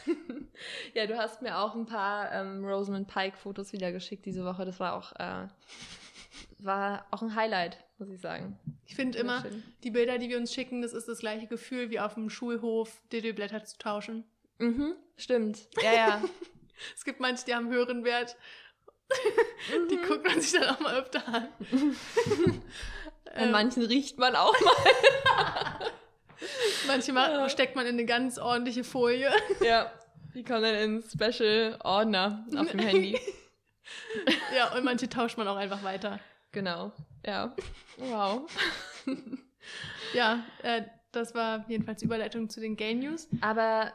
ja, 0.94 1.06
du 1.06 1.16
hast 1.18 1.42
mir 1.42 1.58
auch 1.58 1.74
ein 1.74 1.84
paar 1.86 2.32
ähm, 2.32 2.64
Rosamund 2.64 3.06
Pike-Fotos 3.08 3.72
wieder 3.72 3.92
geschickt 3.92 4.24
diese 4.24 4.44
Woche. 4.46 4.64
Das 4.64 4.80
war 4.80 4.94
auch, 4.94 5.12
äh, 5.16 5.46
war 6.58 7.06
auch 7.10 7.20
ein 7.22 7.34
Highlight, 7.34 7.84
muss 7.98 8.08
ich 8.08 8.20
sagen. 8.20 8.58
Ich 8.86 8.94
finde 8.94 9.18
immer, 9.18 9.42
schön. 9.42 9.62
die 9.84 9.90
Bilder, 9.90 10.16
die 10.16 10.30
wir 10.30 10.38
uns 10.38 10.54
schicken, 10.54 10.80
das 10.80 10.94
ist 10.94 11.06
das 11.06 11.18
gleiche 11.18 11.46
Gefühl, 11.48 11.90
wie 11.90 12.00
auf 12.00 12.14
dem 12.14 12.30
Schulhof 12.30 13.02
Diddleblätter 13.12 13.62
zu 13.64 13.76
tauschen. 13.78 14.24
Mhm, 14.58 14.94
stimmt. 15.16 15.68
Ja, 15.82 15.92
ja. 15.92 16.22
Es 16.94 17.04
gibt 17.04 17.20
manche, 17.20 17.44
die 17.44 17.54
haben 17.54 17.68
höheren 17.70 18.04
Wert. 18.04 18.36
Die 19.90 19.96
Mhm. 19.96 20.02
guckt 20.08 20.26
man 20.26 20.40
sich 20.40 20.58
dann 20.58 20.68
auch 20.74 20.80
mal 20.80 20.96
öfter 20.96 21.26
an. 21.28 21.48
An 23.34 23.42
Ähm, 23.44 23.50
manchen 23.52 23.84
riecht 23.84 24.18
man 24.18 24.34
auch 24.34 24.54
mal. 24.60 25.90
manche 26.86 27.12
ma- 27.12 27.28
Ja. 27.30 27.48
steckt 27.48 27.76
man 27.76 27.86
in 27.86 27.94
eine 27.94 28.04
ganz 28.04 28.38
ordentliche 28.38 28.82
Folie. 28.84 29.30
ja. 29.60 29.92
Die 30.34 30.44
kommen 30.44 30.62
dann 30.62 30.74
in 30.74 31.02
Special 31.02 31.78
Ordner 31.82 32.44
auf 32.56 32.70
dem 32.70 32.78
Handy. 32.80 33.18
ja, 34.54 34.74
und 34.76 34.84
manche 34.84 35.08
tauscht 35.08 35.38
man 35.38 35.48
auch 35.48 35.56
einfach 35.56 35.82
weiter. 35.82 36.20
Genau. 36.52 36.92
Ja. 37.24 37.54
Wow. 37.96 38.42
Ja, 40.12 40.44
äh, 40.62 40.82
das 41.12 41.34
war 41.34 41.64
jedenfalls 41.68 42.00
die 42.00 42.04
Überleitung 42.04 42.50
zu 42.50 42.60
den 42.60 42.76
Gay 42.76 42.94
News. 42.94 43.28
Aber 43.40 43.92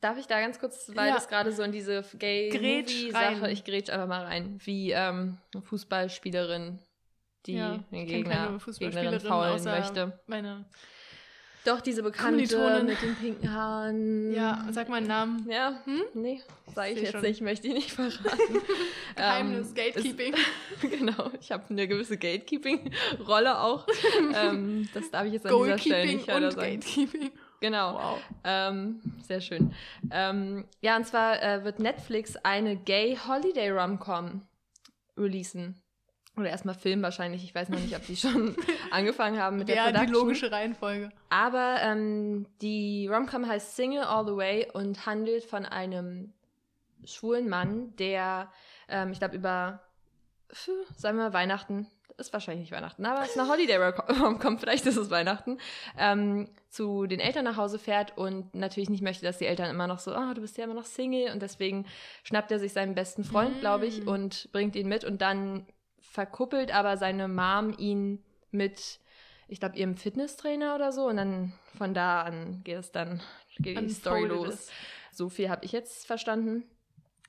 darf 0.00 0.18
ich 0.18 0.26
da 0.26 0.40
ganz 0.40 0.58
kurz, 0.58 0.90
weil 0.94 1.08
Ja. 1.08 1.14
das 1.14 1.28
gerade 1.28 1.52
so 1.52 1.62
in 1.62 1.72
diese 1.72 2.02
rein. 3.42 3.52
ich 3.52 3.64
grätsch 3.64 3.90
einfach 3.90 4.06
mal 4.08 4.24
rein, 4.24 4.58
wie 4.64 4.92
ähm, 4.92 5.38
eine 5.54 5.62
Fußballspielerin, 5.62 6.78
die 7.46 7.54
ja, 7.54 7.78
den 7.90 8.06
Gegner, 8.06 8.58
Gegnerin 8.78 9.20
faulen 9.20 9.64
möchte. 9.64 10.20
meine. 10.26 10.64
Doch, 11.64 11.80
diese 11.82 12.02
Bekannte 12.02 12.82
mit 12.84 13.02
den 13.02 13.14
pinken 13.16 13.52
Haaren. 13.52 14.32
Ja, 14.32 14.64
sag 14.70 14.88
mal 14.88 14.96
einen 14.98 15.08
Namen. 15.08 15.46
Ja, 15.50 15.82
Hm? 15.84 16.02
nee, 16.14 16.40
sage 16.74 16.92
ich 16.92 17.00
jetzt 17.02 17.12
schon. 17.12 17.20
nicht, 17.20 17.42
möchte 17.42 17.66
ich 17.68 17.74
nicht 17.74 17.90
verraten. 17.90 18.62
Geheimnis, 19.16 19.68
Ähm, 19.70 19.74
Gatekeeping. 19.74 20.34
Genau, 20.80 21.30
ich 21.40 21.50
habe 21.52 21.64
eine 21.68 21.86
gewisse 21.88 22.16
Gatekeeping-Rolle 22.16 23.58
auch. 23.60 23.86
ähm, 24.34 24.88
das 24.94 25.10
darf 25.10 25.26
ich 25.26 25.34
jetzt 25.34 25.46
an 25.46 25.62
dieser 25.62 25.78
Stelle 25.78 26.06
nicht 26.06 26.28
weiter 26.28 26.52
sagen. 26.52 26.80
Gatekeeping. 26.80 27.30
Genau. 27.60 27.94
Wow. 27.94 28.18
Ähm, 28.44 29.00
sehr 29.22 29.40
schön. 29.40 29.74
Ähm, 30.10 30.64
ja, 30.80 30.96
und 30.96 31.04
zwar 31.06 31.42
äh, 31.42 31.64
wird 31.64 31.80
Netflix 31.80 32.36
eine 32.36 32.76
Gay 32.76 33.16
Holiday 33.16 33.70
Rom-Com 33.70 34.42
releasen. 35.16 35.82
Oder 36.36 36.50
erstmal 36.50 36.76
filmen 36.76 37.02
wahrscheinlich. 37.02 37.42
Ich 37.42 37.52
weiß 37.52 37.68
noch 37.68 37.80
nicht, 37.80 37.96
ob 37.96 38.06
die 38.06 38.16
schon 38.16 38.54
angefangen 38.92 39.40
haben 39.40 39.58
mit 39.58 39.68
der 39.68 39.74
Ja, 39.74 39.86
die 39.88 39.94
Production. 39.94 40.14
logische 40.22 40.52
Reihenfolge. 40.52 41.10
Aber 41.30 41.78
ähm, 41.82 42.46
die 42.62 43.08
Rom-Com 43.08 43.48
heißt 43.48 43.74
Single 43.74 44.04
All 44.04 44.24
the 44.24 44.36
Way 44.36 44.68
und 44.72 45.04
handelt 45.04 45.42
von 45.44 45.66
einem 45.66 46.32
schwulen 47.04 47.48
Mann, 47.48 47.96
der, 47.96 48.52
ähm, 48.88 49.10
ich 49.10 49.18
glaube, 49.18 49.34
über, 49.36 49.82
sagen 50.96 51.16
wir 51.18 51.24
mal, 51.24 51.32
Weihnachten, 51.32 51.88
ist 52.18 52.32
wahrscheinlich 52.32 52.64
nicht 52.64 52.72
Weihnachten, 52.72 53.06
aber 53.06 53.22
es 53.22 53.30
ist 53.30 53.38
eine 53.38 53.48
Holiday-Rom-Com, 53.48 54.58
vielleicht 54.58 54.86
ist 54.86 54.96
es 54.96 55.10
Weihnachten, 55.10 55.58
ähm, 55.96 56.48
zu 56.68 57.06
den 57.06 57.20
Eltern 57.20 57.44
nach 57.44 57.56
Hause 57.56 57.78
fährt 57.78 58.16
und 58.18 58.54
natürlich 58.54 58.90
nicht 58.90 59.02
möchte, 59.02 59.24
dass 59.24 59.38
die 59.38 59.46
Eltern 59.46 59.70
immer 59.70 59.86
noch 59.86 59.98
so, 59.98 60.12
ah, 60.12 60.34
du 60.34 60.40
bist 60.40 60.58
ja 60.58 60.64
immer 60.64 60.74
noch 60.74 60.84
Single 60.84 61.32
und 61.32 61.40
deswegen 61.40 61.86
schnappt 62.24 62.50
er 62.50 62.58
sich 62.58 62.72
seinen 62.72 62.94
besten 62.94 63.24
Freund, 63.24 63.60
glaube 63.60 63.86
ich, 63.86 64.06
und 64.06 64.50
bringt 64.52 64.76
ihn 64.76 64.88
mit 64.88 65.04
und 65.04 65.22
dann 65.22 65.66
verkuppelt 66.00 66.74
aber 66.74 66.96
seine 66.96 67.28
Mom 67.28 67.74
ihn 67.78 68.24
mit 68.50 69.00
ich 69.48 69.60
glaube, 69.60 69.76
ihrem 69.76 69.96
Fitnesstrainer 69.96 70.74
oder 70.74 70.92
so. 70.92 71.06
Und 71.06 71.16
dann 71.16 71.52
von 71.76 71.94
da 71.94 72.22
an 72.22 72.60
geht 72.64 72.76
es 72.76 72.92
dann, 72.92 73.22
geht 73.58 73.80
die 73.80 73.88
Story 73.88 74.26
los. 74.26 74.68
So 75.10 75.28
viel 75.28 75.48
habe 75.48 75.64
ich 75.64 75.72
jetzt 75.72 76.06
verstanden. 76.06 76.64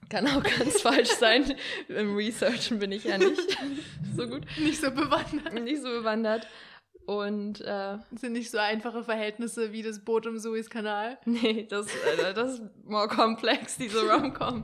Kann 0.09 0.27
auch 0.27 0.41
ganz 0.43 0.81
falsch 0.83 1.09
sein. 1.09 1.53
Im 1.87 2.15
Researchen 2.15 2.79
bin 2.79 2.91
ich 2.91 3.03
ja 3.03 3.17
nicht 3.17 3.39
so 4.15 4.27
gut, 4.27 4.43
Nicht 4.59 4.79
so 4.81 4.91
bewandert. 4.91 5.53
nicht 5.63 5.81
so 5.81 5.89
bewandert. 5.89 6.47
Und 7.05 7.61
äh, 7.61 7.97
sind 8.11 8.33
nicht 8.33 8.51
so 8.51 8.59
einfache 8.59 9.03
Verhältnisse 9.03 9.71
wie 9.71 9.81
das 9.81 10.03
Boot 10.05 10.27
im 10.27 10.37
Suezkanal. 10.37 11.17
nee, 11.25 11.65
das, 11.67 11.87
äh, 11.87 12.33
das 12.35 12.53
ist 12.59 12.61
more 12.85 13.07
complex, 13.07 13.77
diese 13.77 14.07
Rom-Com. 14.07 14.63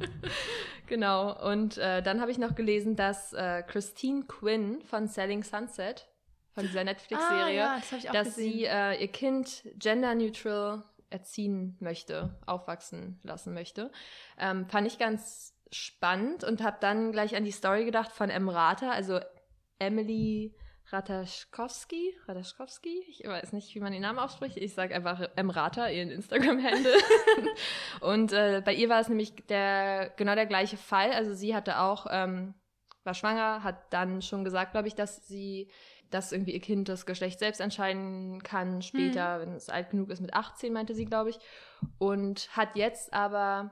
genau. 0.86 1.36
Und 1.52 1.78
äh, 1.80 2.04
dann 2.04 2.21
habe 2.21 2.30
ich 2.30 2.38
noch 2.38 2.54
gelesen, 2.54 2.95
dass 2.95 3.34
äh, 3.34 3.63
Christine 3.63 4.26
Quinn 4.28 4.82
von 4.84 5.08
Selling 5.08 5.43
Sunset, 5.43 6.08
von 6.54 6.65
dieser 6.67 6.84
Netflix-Serie, 6.84 7.43
Ah, 7.45 7.50
ja, 7.50 7.82
das 7.89 8.04
dass 8.13 8.28
gesehen. 8.36 8.52
sie 8.54 8.65
äh, 8.65 9.02
ihr 9.02 9.08
Kind 9.10 9.63
gender-neutral 9.78 10.84
erziehen 11.10 11.78
möchte, 11.80 12.39
aufwachsen 12.46 13.20
lassen 13.24 13.54
möchte. 13.54 13.91
Ähm, 14.38 14.68
fand 14.68 14.88
ich 14.88 14.98
ganz 14.98 15.56
spannend 15.72 16.44
und 16.44 16.63
habe 16.63 16.78
dann 16.80 17.12
gleich 17.12 17.36
an 17.36 17.44
die 17.44 17.52
Story 17.52 17.86
gedacht 17.86 18.12
von 18.12 18.30
Emrata, 18.30 18.91
also 18.91 19.20
Emily 19.80 20.56
Rataschkowski, 20.88 22.15
Rataschkowski, 22.28 23.04
ich 23.08 23.24
weiß 23.26 23.54
nicht, 23.54 23.74
wie 23.74 23.80
man 23.80 23.91
den 23.91 24.04
Namen 24.04 24.20
ausspricht. 24.20 24.58
Ich 24.58 24.74
sage 24.74 24.94
einfach 24.94 25.20
Emrata, 25.36 25.89
ihren 25.89 26.12
Instagram-Handle. 26.12 26.94
und 28.02 28.32
äh, 28.34 28.62
bei 28.63 28.74
ihr 28.74 28.88
war 28.88 29.00
es 29.00 29.10
nämlich 29.10 29.36
der 29.48 30.12
genau 30.15 30.36
der 30.36 30.46
gleiche 30.46 30.78
Fall. 30.78 31.12
Also 31.12 31.34
sie 31.34 31.56
hatte 31.56 31.80
auch, 31.80 32.06
ähm, 32.12 32.54
war 33.04 33.15
schwanger, 33.15 33.63
hat 33.63 33.91
dann 33.94 34.22
schon 34.22 34.44
gesagt, 34.44 34.74
glaube 34.74 34.88
ich, 34.88 34.96
dass 34.96 35.28
sie, 35.28 35.72
dass 36.10 36.32
irgendwie 36.32 36.54
ihr 36.54 36.62
Kind 36.62 36.89
das 36.89 37.06
Geschlecht 37.06 37.39
selbst 37.39 37.62
entscheiden 37.62 38.41
kann, 38.44 38.82
später, 38.82 39.39
wenn 39.39 39.54
es 39.54 39.70
alt 39.70 39.89
genug 39.89 40.10
ist, 40.10 40.22
mit 40.22 40.34
18, 40.34 40.72
meinte 40.74 40.96
sie, 40.96 41.06
glaube 41.06 41.32
ich. 41.32 41.39
Und 41.98 42.50
hat 42.56 42.76
jetzt 42.76 43.13
aber 43.13 43.72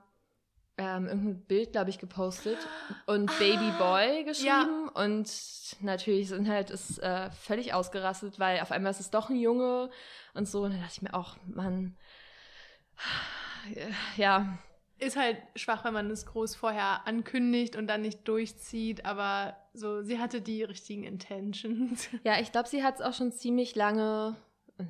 ähm, 0.78 1.08
irgendein 1.08 1.46
Bild, 1.46 1.72
glaube 1.72 1.90
ich, 1.90 2.00
gepostet 2.00 2.58
und 3.06 3.28
Baby 3.38 3.72
Boy 3.78 4.24
geschrieben. 4.24 4.90
Und 4.90 5.30
natürlich 5.82 6.30
sind 6.30 6.50
halt 6.50 6.72
ist 6.72 6.98
äh, 7.00 7.30
völlig 7.32 7.74
ausgerastet, 7.74 8.40
weil 8.40 8.60
auf 8.60 8.72
einmal 8.72 8.92
ist 8.92 9.00
es 9.00 9.12
doch 9.12 9.30
ein 9.30 9.36
Junge 9.36 9.90
und 10.34 10.48
so. 10.48 10.64
Und 10.64 10.72
dann 10.72 10.80
dachte 10.82 10.94
ich 10.96 11.02
mir 11.02 11.14
auch, 11.14 11.38
Mann, 11.46 11.96
ja, 14.18 14.58
Ist 15.04 15.18
halt 15.18 15.38
schwach, 15.56 15.84
wenn 15.84 15.94
man 15.94 16.10
es 16.10 16.26
groß 16.26 16.56
vorher 16.56 17.06
ankündigt 17.06 17.76
und 17.76 17.88
dann 17.88 18.02
nicht 18.02 18.28
durchzieht, 18.28 19.06
aber 19.06 19.58
so, 19.74 20.02
sie 20.02 20.18
hatte 20.20 20.42
die 20.42 20.64
richtigen 20.64 21.04
Intentions. 21.04 22.08
Ja, 22.24 22.40
ich 22.40 22.52
glaube, 22.52 22.70
sie 22.70 22.84
hat 22.84 22.96
es 22.96 23.02
auch 23.02 23.14
schon 23.14 23.32
ziemlich 23.32 23.76
lange. 23.76 24.36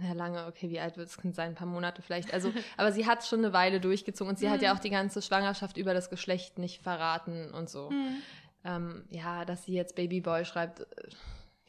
Ja, 0.01 0.13
lange, 0.13 0.45
okay, 0.45 0.69
wie 0.69 0.79
alt 0.79 0.97
wird 0.97 1.15
Kind 1.17 1.35
sein? 1.35 1.49
Ein 1.49 1.55
paar 1.55 1.67
Monate 1.67 2.01
vielleicht. 2.01 2.33
Also, 2.33 2.53
aber 2.77 2.91
sie 2.91 3.07
hat 3.07 3.21
es 3.21 3.27
schon 3.27 3.39
eine 3.39 3.53
Weile 3.53 3.79
durchgezogen 3.79 4.29
und 4.29 4.37
sie 4.37 4.49
hat 4.49 4.61
ja 4.61 4.73
auch 4.73 4.79
die 4.79 4.89
ganze 4.89 5.21
Schwangerschaft 5.21 5.77
über 5.77 5.93
das 5.93 6.09
Geschlecht 6.09 6.59
nicht 6.59 6.81
verraten 6.81 7.51
und 7.51 7.69
so. 7.69 7.89
Hm. 7.89 8.21
Ähm, 8.65 9.05
ja, 9.09 9.45
dass 9.45 9.63
sie 9.63 9.73
jetzt 9.73 9.95
Babyboy 9.95 10.45
schreibt, 10.45 10.81
äh, 10.81 10.85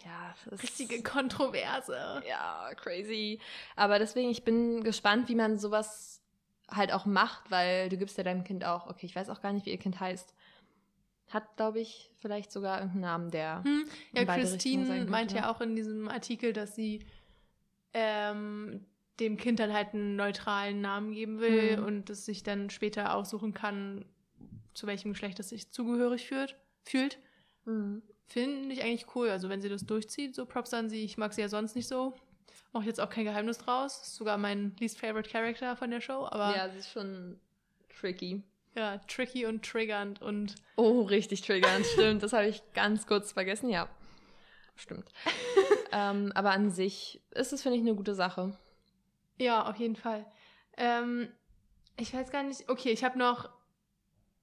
ja, 0.05 0.35
das 0.51 0.63
Richtige 0.63 1.03
Kontroverse. 1.03 2.23
ja, 2.29 2.71
crazy. 2.77 3.41
Aber 3.75 3.99
deswegen, 3.99 4.31
ich 4.31 4.45
bin 4.45 4.85
gespannt, 4.85 5.29
wie 5.29 5.35
man 5.35 5.59
sowas 5.59 6.24
halt 6.77 6.93
auch 6.93 7.07
macht, 7.07 7.51
weil 7.51 7.89
du 7.89 7.97
gibst 7.97 8.17
ja 8.19 8.25
deinem 8.25 8.45
Kind 8.45 8.65
auch, 8.65 8.87
okay, 8.87 9.07
ich 9.07 9.15
weiß 9.17 9.31
auch 9.31 9.41
gar 9.41 9.53
nicht, 9.53 9.67
wie 9.67 9.71
ihr 9.71 9.79
Kind 9.79 10.01
heißt. 10.01 10.35
Hat, 11.31 11.57
glaube 11.57 11.81
ich, 11.81 12.11
vielleicht 12.19 12.53
sogar 12.53 12.79
irgendeinen 12.79 13.01
Namen, 13.01 13.31
der. 13.31 13.65
Hm. 13.65 13.85
Ja, 14.13 14.21
in 14.23 14.27
beide 14.27 14.43
Richtungen 14.43 14.53
Christine 14.87 15.07
könnte. 15.07 15.37
ja 15.37 15.51
auch 15.51 15.61
in 15.61 15.75
diesem 15.75 16.09
Artikel, 16.09 16.53
dass 16.53 16.75
sie 16.75 17.05
ähm, 17.93 18.85
dem 19.21 19.37
Kind 19.37 19.61
dann 19.61 19.73
halt 19.73 19.95
einen 19.95 20.17
neutralen 20.17 20.81
Namen 20.81 21.13
geben 21.13 21.41
will 21.41 21.79
Mhm. 21.79 21.85
und 21.85 22.11
es 22.11 22.25
sich 22.25 22.43
dann 22.43 22.71
später 22.71 23.15
aussuchen 23.15 23.55
kann, 23.55 24.05
zu 24.75 24.87
welchem 24.87 25.13
Geschlecht 25.13 25.39
es 25.41 25.51
sich 25.51 25.71
zugehörig 25.71 26.27
fühlt. 26.27 26.57
fühlt. 26.85 27.19
Mhm. 27.65 28.03
Finde 28.27 28.73
ich 28.73 28.83
eigentlich 28.83 29.15
cool. 29.15 29.29
Also 29.31 29.49
wenn 29.49 29.61
sie 29.61 29.69
das 29.69 29.87
durchzieht, 29.87 30.35
so 30.35 30.47
Props 30.47 30.75
an 30.75 30.89
sie. 30.91 31.05
Ich 31.05 31.17
mag 31.19 31.33
sie 31.33 31.43
ja 31.43 31.49
sonst 31.49 31.77
nicht 31.77 31.89
so. 31.89 32.15
Mache 32.73 32.87
jetzt 32.87 33.01
auch 33.01 33.11
kein 33.11 33.25
Geheimnis 33.25 33.59
draus. 33.59 34.03
Ist 34.03 34.17
sogar 34.17 34.37
mein 34.37 34.75
least 34.81 34.99
favorite 34.99 35.31
Character 35.31 35.77
von 35.77 35.91
der 35.91 36.01
Show. 36.01 36.27
Aber 36.31 36.57
Ja, 36.57 36.69
sie 36.69 36.79
ist 36.79 36.91
schon 36.91 37.39
tricky. 38.01 38.43
ja, 38.75 38.99
tricky 39.07 39.47
und 39.47 39.65
triggernd 39.65 40.21
und 40.21 40.57
Oh, 40.77 41.03
richtig 41.03 41.43
triggernd, 41.43 41.87
stimmt. 41.87 42.23
Das 42.23 42.33
habe 42.33 42.47
ich 42.49 42.63
ganz 42.73 43.07
kurz 43.07 43.33
vergessen, 43.33 43.71
ja. 43.71 43.89
Stimmt. 44.77 45.09
ähm, 45.93 46.33
aber 46.35 46.51
an 46.51 46.71
sich 46.73 47.23
ist 47.31 47.53
es, 47.53 47.63
finde 47.63 47.77
ich, 47.79 47.83
eine 47.85 47.95
gute 47.95 48.15
Sache. 48.15 48.59
Ja, 49.39 49.69
auf 49.69 49.77
jeden 49.77 49.95
Fall. 49.97 50.27
Ähm, 50.77 51.29
ich 51.97 52.13
weiß 52.13 52.33
gar 52.33 52.43
nicht. 52.43 52.69
Okay, 52.69 52.91
ich 52.91 53.05
habe 53.05 53.17
noch 53.17 53.49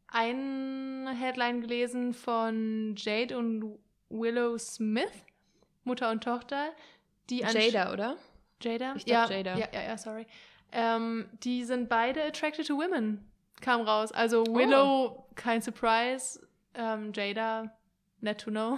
eine 0.07 1.13
Headline 1.17 1.61
gelesen 1.61 2.13
von 2.13 2.95
Jade 2.97 3.37
und 3.37 3.77
Willow 4.09 4.57
Smith, 4.57 5.11
Mutter 5.83 6.11
und 6.11 6.23
Tochter, 6.23 6.71
die 7.31 7.71
Jada, 7.71 7.93
oder? 7.93 8.17
Jada? 8.61 8.93
Ich 8.95 9.05
ja, 9.05 9.29
Jada. 9.29 9.57
Ja, 9.57 9.67
ja, 9.73 9.81
ja, 9.83 9.97
sorry. 9.97 10.25
Ähm, 10.71 11.27
die 11.43 11.63
sind 11.63 11.89
beide 11.89 12.23
attracted 12.23 12.67
to 12.67 12.75
women. 12.77 13.25
Kam 13.61 13.81
raus. 13.81 14.11
Also 14.11 14.43
Oh. 14.47 14.55
Willow, 14.55 15.25
kein 15.35 15.61
Surprise. 15.61 16.39
Ähm, 16.73 17.11
Jada, 17.13 17.71
net 18.21 18.39
to 18.41 18.49
know. 18.51 18.77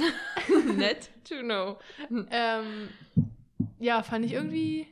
Net 0.76 1.10
to 1.28 1.40
know. 1.40 1.78
ähm, 2.30 2.88
ja, 3.78 4.02
fand 4.02 4.24
ich 4.24 4.32
irgendwie 4.32 4.88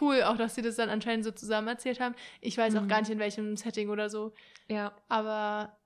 cool, 0.00 0.22
auch 0.22 0.36
dass 0.36 0.54
sie 0.54 0.62
das 0.62 0.76
dann 0.76 0.90
anscheinend 0.90 1.24
so 1.24 1.30
zusammen 1.30 1.68
erzählt 1.68 1.98
haben. 2.00 2.14
Ich 2.40 2.56
weiß 2.58 2.76
auch 2.76 2.82
Mhm. 2.82 2.88
gar 2.88 3.00
nicht, 3.00 3.10
in 3.10 3.18
welchem 3.18 3.56
Setting 3.56 3.88
oder 3.88 4.10
so. 4.10 4.32
Ja. 4.68 4.92
Aber 5.08 5.76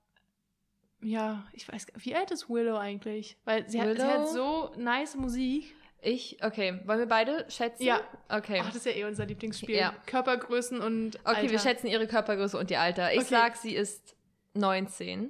ja, 1.01 1.45
ich 1.53 1.67
weiß 1.71 1.87
gar 1.87 1.95
Wie 2.03 2.15
alt 2.15 2.31
ist 2.31 2.49
Willow 2.49 2.77
eigentlich? 2.77 3.37
Weil 3.45 3.67
sie, 3.69 3.81
hat, 3.81 3.95
sie 3.97 4.03
hat 4.03 4.27
so 4.29 4.71
nice 4.77 5.15
Musik. 5.15 5.73
Ich, 6.05 6.43
okay. 6.43 6.81
Wollen 6.85 6.99
wir 6.99 7.05
beide 7.07 7.49
schätzen? 7.49 7.83
Ja. 7.83 8.01
Okay. 8.27 8.59
Ach, 8.61 8.67
das 8.67 8.75
ist 8.77 8.85
ja 8.85 8.91
eh 8.91 9.05
unser 9.05 9.25
Lieblingsspiel. 9.25 9.75
Ja. 9.75 9.95
Körpergrößen 10.05 10.81
und 10.81 11.15
okay, 11.21 11.35
Alter. 11.35 11.51
wir 11.51 11.59
schätzen 11.59 11.87
ihre 11.87 12.07
Körpergröße 12.07 12.57
und 12.57 12.69
ihr 12.69 12.81
Alter. 12.81 13.13
Ich 13.13 13.19
Okay. 13.19 13.27
sag, 13.29 13.55
sie 13.55 13.73
ist 13.73 14.15
19. 14.53 15.29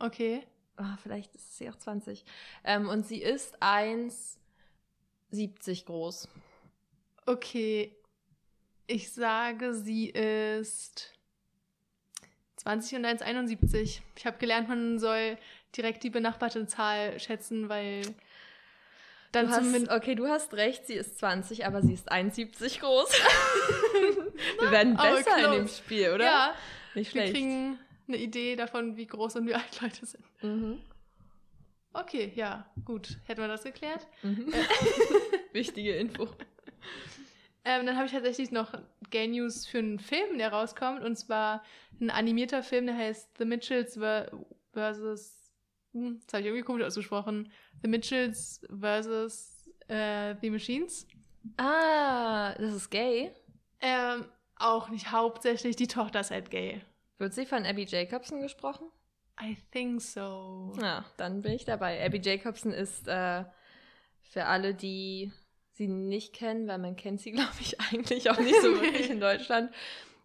Okay. 0.00 0.42
Ah, 0.76 0.96
vielleicht 1.00 1.32
ist 1.36 1.56
sie 1.56 1.70
auch 1.70 1.76
20. 1.76 2.24
Ähm, 2.64 2.88
und 2.88 3.06
sie 3.06 3.22
ist 3.22 3.62
1,70 3.62 5.84
groß. 5.86 6.28
Okay. 7.26 7.94
Ich 8.88 9.12
sage, 9.12 9.74
sie 9.74 10.08
ist 10.10 11.12
20 12.56 12.98
und 12.98 13.06
1,71. 13.06 14.00
Ich 14.16 14.26
habe 14.26 14.38
gelernt, 14.38 14.68
man 14.68 14.98
soll 14.98 15.38
direkt 15.76 16.02
die 16.02 16.10
benachbarte 16.10 16.66
Zahl 16.66 17.20
schätzen, 17.20 17.68
weil 17.68 18.02
dann 19.32 19.46
du 19.46 19.52
hast, 19.52 19.90
okay, 19.90 20.14
du 20.14 20.28
hast 20.28 20.54
recht, 20.54 20.86
sie 20.86 20.94
ist 20.94 21.18
20, 21.18 21.66
aber 21.66 21.82
sie 21.82 21.94
ist 21.94 22.12
1,70 22.12 22.80
groß. 22.80 23.10
wir 24.60 24.70
werden 24.70 24.96
besser 24.96 25.44
in 25.44 25.52
dem. 25.52 25.68
Spiel, 25.68 26.10
oder? 26.10 26.24
Ja, 26.24 26.54
Nicht 26.94 27.14
wir 27.14 27.22
schlecht. 27.22 27.34
kriegen 27.34 27.78
eine 28.08 28.18
Idee 28.18 28.56
davon, 28.56 28.96
wie 28.96 29.06
groß 29.06 29.36
und 29.36 29.46
wie 29.46 29.54
alt 29.54 29.80
Leute 29.80 30.04
sind. 30.06 30.24
Mhm. 30.42 30.78
Okay, 31.94 32.32
ja, 32.34 32.66
gut. 32.84 33.18
Hätten 33.24 33.40
wir 33.40 33.48
das 33.48 33.64
geklärt. 33.64 34.06
Mhm. 34.22 34.52
Wichtige 35.52 35.94
Info. 35.96 36.28
Ähm, 37.64 37.86
dann 37.86 37.96
habe 37.96 38.06
ich 38.06 38.12
tatsächlich 38.12 38.50
noch 38.50 38.72
Gay 39.10 39.28
News 39.28 39.66
für 39.66 39.78
einen 39.78 39.98
Film, 39.98 40.38
der 40.38 40.52
rauskommt. 40.52 41.04
Und 41.04 41.16
zwar 41.16 41.62
ein 42.00 42.10
animierter 42.10 42.62
Film, 42.62 42.86
der 42.86 42.96
heißt 42.96 43.38
The 43.38 43.44
Mitchells 43.44 43.98
versus. 44.72 45.41
Hm, 45.92 46.20
das 46.24 46.34
habe 46.34 46.40
ich 46.40 46.46
irgendwie 46.46 46.64
komisch 46.64 46.84
ausgesprochen. 46.84 47.50
The 47.82 47.88
Mitchells 47.88 48.60
versus 48.78 49.70
äh, 49.88 50.34
The 50.40 50.50
Machines. 50.50 51.06
Ah, 51.56 52.54
das 52.54 52.74
ist 52.74 52.90
gay. 52.90 53.32
Ähm, 53.80 54.26
auch 54.56 54.88
nicht 54.88 55.10
hauptsächlich. 55.10 55.76
Die 55.76 55.88
Tochter 55.88 56.20
ist 56.20 56.30
halt 56.30 56.50
gay. 56.50 56.80
Wird 57.18 57.34
sie 57.34 57.46
von 57.46 57.66
Abby 57.66 57.84
Jacobson 57.84 58.40
gesprochen? 58.40 58.88
I 59.40 59.56
think 59.72 60.00
so. 60.00 60.72
Ja, 60.80 61.04
dann 61.16 61.42
bin 61.42 61.52
ich 61.52 61.64
dabei. 61.64 62.04
Abby 62.04 62.20
Jacobson 62.22 62.72
ist 62.72 63.08
äh, 63.08 63.44
für 64.22 64.46
alle, 64.46 64.74
die 64.74 65.32
sie 65.72 65.88
nicht 65.88 66.32
kennen, 66.32 66.68
weil 66.68 66.78
man 66.78 66.96
kennt 66.96 67.20
sie, 67.20 67.32
glaube 67.32 67.54
ich, 67.60 67.80
eigentlich 67.80 68.30
auch 68.30 68.38
nicht 68.38 68.60
so 68.60 68.68
wirklich 68.80 69.10
in 69.10 69.20
Deutschland. 69.20 69.72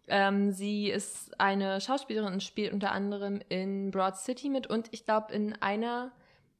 Ähm, 0.08 0.52
sie 0.52 0.90
ist 0.90 1.38
eine 1.40 1.80
Schauspielerin 1.80 2.32
und 2.32 2.42
spielt 2.42 2.72
unter 2.72 2.92
anderem 2.92 3.40
in 3.48 3.90
Broad 3.90 4.16
City 4.16 4.48
mit 4.48 4.66
und 4.66 4.88
ich 4.92 5.04
glaube 5.04 5.32
in 5.32 5.54
einer 5.54 6.12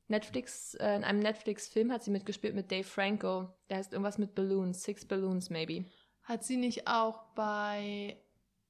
Netflix, 0.09 0.75
äh, 0.75 0.97
in 0.97 1.05
einem 1.05 1.21
Netflix-Film 1.21 1.93
hat 1.93 2.03
sie 2.03 2.11
mitgespielt 2.11 2.55
mit 2.55 2.71
Dave 2.73 2.85
Franco. 2.85 3.49
Der 3.69 3.79
heißt 3.79 3.93
irgendwas 3.93 4.19
mit 4.19 4.35
Balloons, 4.35 4.83
Six 4.83 5.05
Balloons 5.05 5.51
maybe. 5.51 5.85
Hat 6.23 6.45
sie 6.45 6.57
nicht 6.57 6.89
auch 6.89 7.23
bei 7.35 8.17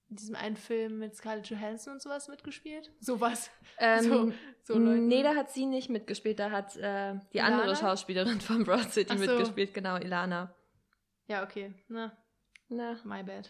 diesem 0.09 0.37
einen 0.37 0.57
Film 0.57 0.99
mit 0.99 1.15
Scarlett 1.15 1.49
Johansson 1.49 1.95
und 1.95 2.03
sowas 2.03 2.29
mitgespielt? 2.29 2.93
Sowas. 3.01 3.51
Ähm, 3.81 4.03
so, 4.03 4.33
so 4.75 4.79
Leute. 4.81 4.99
nee, 5.03 5.23
da 5.23 5.37
hat 5.37 5.53
sie 5.53 5.65
nicht 5.65 5.89
mitgespielt, 5.89 6.41
da 6.41 6.51
hat 6.51 6.77
äh, 6.77 7.15
die 7.33 7.39
Ilana? 7.39 7.61
andere 7.61 7.77
Schauspielerin 7.77 8.41
von 8.41 8.65
Broad 8.65 8.91
City 8.91 9.17
so. 9.17 9.25
mitgespielt, 9.25 9.73
genau, 9.73 9.99
Ilana. 9.99 10.53
Ja, 11.29 11.45
okay. 11.45 11.73
Na, 11.87 12.11
Na, 12.69 12.97
my 13.05 13.23
bad. 13.23 13.49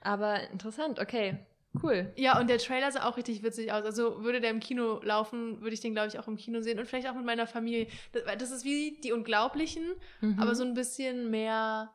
Aber 0.00 0.48
interessant, 0.50 0.98
okay, 0.98 1.38
cool. 1.82 2.12
Ja, 2.16 2.38
und 2.40 2.48
der 2.50 2.58
Trailer 2.58 2.90
sah 2.90 3.08
auch 3.08 3.16
richtig 3.16 3.42
witzig 3.42 3.72
aus. 3.72 3.84
Also 3.84 4.22
würde 4.24 4.40
der 4.40 4.50
im 4.50 4.60
Kino 4.60 5.00
laufen, 5.02 5.60
würde 5.60 5.74
ich 5.74 5.80
den, 5.80 5.92
glaube 5.92 6.08
ich, 6.08 6.18
auch 6.18 6.26
im 6.28 6.36
Kino 6.36 6.60
sehen 6.62 6.78
und 6.78 6.86
vielleicht 6.86 7.08
auch 7.08 7.14
mit 7.14 7.24
meiner 7.24 7.46
Familie. 7.46 7.86
Das, 8.12 8.26
weil 8.26 8.36
das 8.36 8.50
ist 8.50 8.64
wie 8.64 8.98
die 9.02 9.12
Unglaublichen, 9.12 9.84
Mhm. 10.20 10.38
aber 10.40 10.54
so 10.54 10.64
ein 10.64 10.74
bisschen 10.74 11.30
mehr, 11.30 11.92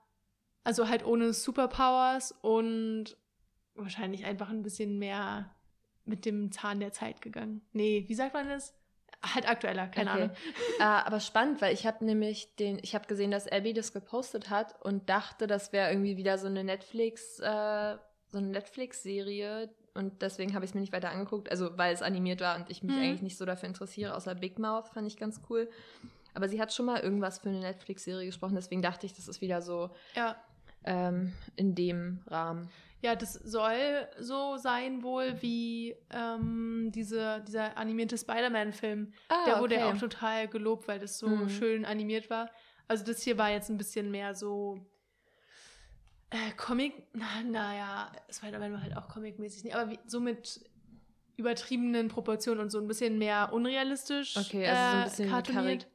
also 0.63 0.87
halt 0.87 1.05
ohne 1.05 1.33
Superpowers 1.33 2.33
und 2.41 3.17
wahrscheinlich 3.75 4.25
einfach 4.25 4.49
ein 4.49 4.63
bisschen 4.63 4.97
mehr 4.99 5.53
mit 6.05 6.25
dem 6.25 6.51
Zahn 6.51 6.79
der 6.79 6.91
Zeit 6.93 7.21
gegangen. 7.21 7.61
Nee, 7.73 8.05
wie 8.07 8.13
sagt 8.13 8.33
man 8.33 8.47
das? 8.47 8.73
Halt 9.33 9.47
aktueller, 9.49 9.87
keine 9.87 10.11
Okay. 10.11 10.21
Ahnung. 10.23 10.35
äh, 10.79 10.83
aber 11.07 11.19
spannend, 11.19 11.61
weil 11.61 11.73
ich 11.73 11.85
habe 11.87 12.03
nämlich 12.05 12.55
den, 12.55 12.79
ich 12.81 12.93
habe 12.95 13.07
gesehen, 13.07 13.31
dass 13.31 13.47
Abby 13.47 13.73
das 13.73 13.93
gepostet 13.93 14.49
hat 14.49 14.75
und 14.83 15.09
dachte, 15.09 15.47
das 15.47 15.73
wäre 15.73 15.89
irgendwie 15.91 16.17
wieder 16.17 16.37
so 16.37 16.47
eine 16.47 16.63
Netflix, 16.63 17.39
äh, 17.39 17.97
so 18.31 18.37
eine 18.37 18.47
Netflix-Serie 18.47 19.69
und 19.93 20.21
deswegen 20.21 20.53
habe 20.53 20.65
ich 20.65 20.71
es 20.71 20.75
mir 20.75 20.81
nicht 20.81 20.93
weiter 20.93 21.09
angeguckt, 21.09 21.49
also 21.49 21.77
weil 21.77 21.93
es 21.93 22.01
animiert 22.01 22.41
war 22.41 22.57
und 22.57 22.69
ich 22.69 22.83
mich 22.83 22.95
Mhm. 22.95 23.01
eigentlich 23.01 23.21
nicht 23.21 23.37
so 23.37 23.45
dafür 23.45 23.67
interessiere, 23.69 24.15
außer 24.15 24.35
Big 24.35 24.59
Mouth 24.59 24.89
fand 24.89 25.07
ich 25.07 25.17
ganz 25.17 25.41
cool. 25.49 25.69
Aber 26.33 26.49
sie 26.49 26.59
hat 26.59 26.73
schon 26.73 26.85
mal 26.85 26.99
irgendwas 26.99 27.39
für 27.39 27.47
eine 27.49 27.59
Netflix-Serie 27.61 28.25
gesprochen, 28.25 28.55
deswegen 28.55 28.81
dachte 28.81 29.05
ich, 29.05 29.13
das 29.13 29.27
ist 29.29 29.39
wieder 29.41 29.61
so 29.61 29.89
Ja. 30.15 30.35
ähm, 30.83 31.33
in 31.55 31.75
dem 31.75 32.21
Rahmen. 32.27 32.69
Ja, 33.05 33.15
das 33.15 33.33
soll 33.33 34.07
so 34.19 34.57
sein 34.57 35.03
wohl 35.03 35.39
wie 35.43 35.95
ähm, 36.11 36.89
diese, 36.93 37.43
dieser 37.47 37.77
animierte 37.77 38.17
Spider-Man-Film. 38.17 39.13
Ah, 39.29 39.45
Der 39.45 39.59
wurde 39.59 39.75
ja 39.75 39.91
auch 39.91 39.97
total 39.97 40.47
gelobt, 40.47 40.87
weil 40.87 40.97
das 40.97 41.19
so 41.19 41.27
Mhm. 41.27 41.49
schön 41.49 41.85
animiert 41.85 42.31
war. 42.31 42.49
Also 42.87 43.05
das 43.05 43.21
hier 43.21 43.37
war 43.37 43.51
jetzt 43.51 43.69
ein 43.69 43.77
bisschen 43.77 44.09
mehr 44.09 44.33
so 44.33 44.79
äh, 46.31 46.51
Comic, 46.57 46.93
na, 47.13 47.43
naja, 47.45 48.11
Spider-Man 48.31 48.73
war 48.73 48.81
halt 48.81 48.97
auch 48.97 49.07
comicmäßig, 49.07 49.65
nicht, 49.65 49.75
aber 49.75 49.91
wie, 49.91 49.99
so 50.07 50.19
mit 50.19 50.67
übertriebenen 51.37 52.07
Proportionen 52.07 52.59
und 52.61 52.71
so 52.71 52.79
ein 52.79 52.87
bisschen 52.87 53.19
mehr 53.19 53.53
unrealistisch. 53.53 54.35
Okay, 54.35 54.65
also 54.67 54.81
so 54.81 54.87
ein 54.97 55.01
äh, 55.01 55.03
bisschen 55.05 55.29
cartooniert. 55.29 55.87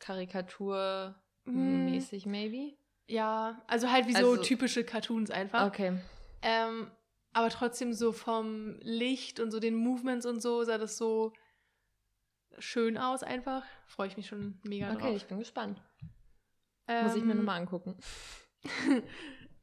Karikatur-mäßig, 0.00 2.24
Hm, 2.24 2.30
maybe? 2.30 2.74
Ja, 3.06 3.62
also 3.66 3.90
halt 3.90 4.06
wie 4.08 4.16
Also- 4.16 4.36
so 4.36 4.42
typische 4.42 4.84
Cartoons 4.84 5.30
einfach. 5.30 5.66
Okay. 5.66 5.94
Ähm, 6.42 6.90
aber 7.32 7.50
trotzdem 7.50 7.92
so 7.92 8.12
vom 8.12 8.78
Licht 8.80 9.38
und 9.40 9.50
so 9.50 9.60
den 9.60 9.74
Movements 9.74 10.26
und 10.26 10.40
so 10.40 10.64
sah 10.64 10.78
das 10.78 10.96
so 10.96 11.32
schön 12.58 12.96
aus 12.98 13.22
einfach. 13.22 13.64
Freue 13.86 14.08
ich 14.08 14.16
mich 14.16 14.26
schon 14.26 14.60
mega 14.64 14.92
Okay, 14.92 14.98
drauf. 15.08 15.16
ich 15.16 15.26
bin 15.26 15.38
gespannt. 15.38 15.82
Muss 17.02 17.14
ich 17.14 17.22
mir 17.22 17.32
Ähm, 17.32 17.38
nochmal 17.38 17.60
angucken. 17.60 17.96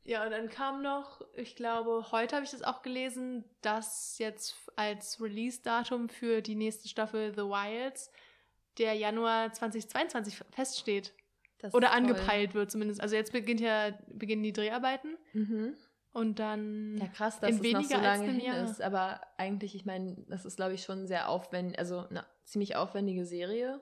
Ja, 0.08 0.24
und 0.24 0.30
dann 0.30 0.50
kam 0.50 0.84
noch, 0.84 1.22
ich 1.34 1.56
glaube, 1.56 2.12
heute 2.12 2.36
habe 2.36 2.46
ich 2.46 2.52
das 2.52 2.62
auch 2.62 2.84
gelesen, 2.84 3.44
dass 3.62 4.20
jetzt 4.20 4.56
als 4.76 5.20
Release-Datum 5.20 6.10
für 6.10 6.44
die 6.44 6.54
nächste 6.54 6.88
Staffel 6.88 7.32
The 7.34 7.42
Wilds 7.42 8.12
der 8.78 8.94
Januar 8.94 9.52
2022 9.52 10.38
feststeht. 10.52 11.16
Das 11.58 11.74
Oder 11.74 11.92
angepeilt 11.92 12.54
wird 12.54 12.70
zumindest. 12.70 13.02
Also 13.02 13.16
jetzt 13.16 13.32
beginnt 13.32 13.62
ja, 13.62 13.98
beginnen 14.10 14.44
die 14.44 14.54
Dreharbeiten 14.54 15.18
Mhm. 15.34 15.76
Und 16.16 16.40
dann. 16.40 16.98
Ja, 16.98 17.08
krass, 17.08 17.40
dass 17.40 17.52
es 17.52 17.58
noch 17.58 17.64
weniger 17.64 17.98
so 17.98 18.02
lange 18.02 18.32
hin 18.32 18.40
Jahr. 18.40 18.64
ist. 18.64 18.82
Aber 18.82 19.22
eigentlich, 19.38 19.76
ich 19.76 19.86
meine, 19.86 20.16
das 20.30 20.46
ist, 20.46 20.56
glaube 20.56 20.74
ich, 20.74 20.84
schon 20.84 21.06
sehr 21.08 21.30
aufwendig, 21.30 21.78
also 21.78 22.00
eine 22.10 22.26
ziemlich 22.46 22.76
aufwendige 22.76 23.26
Serie. 23.26 23.82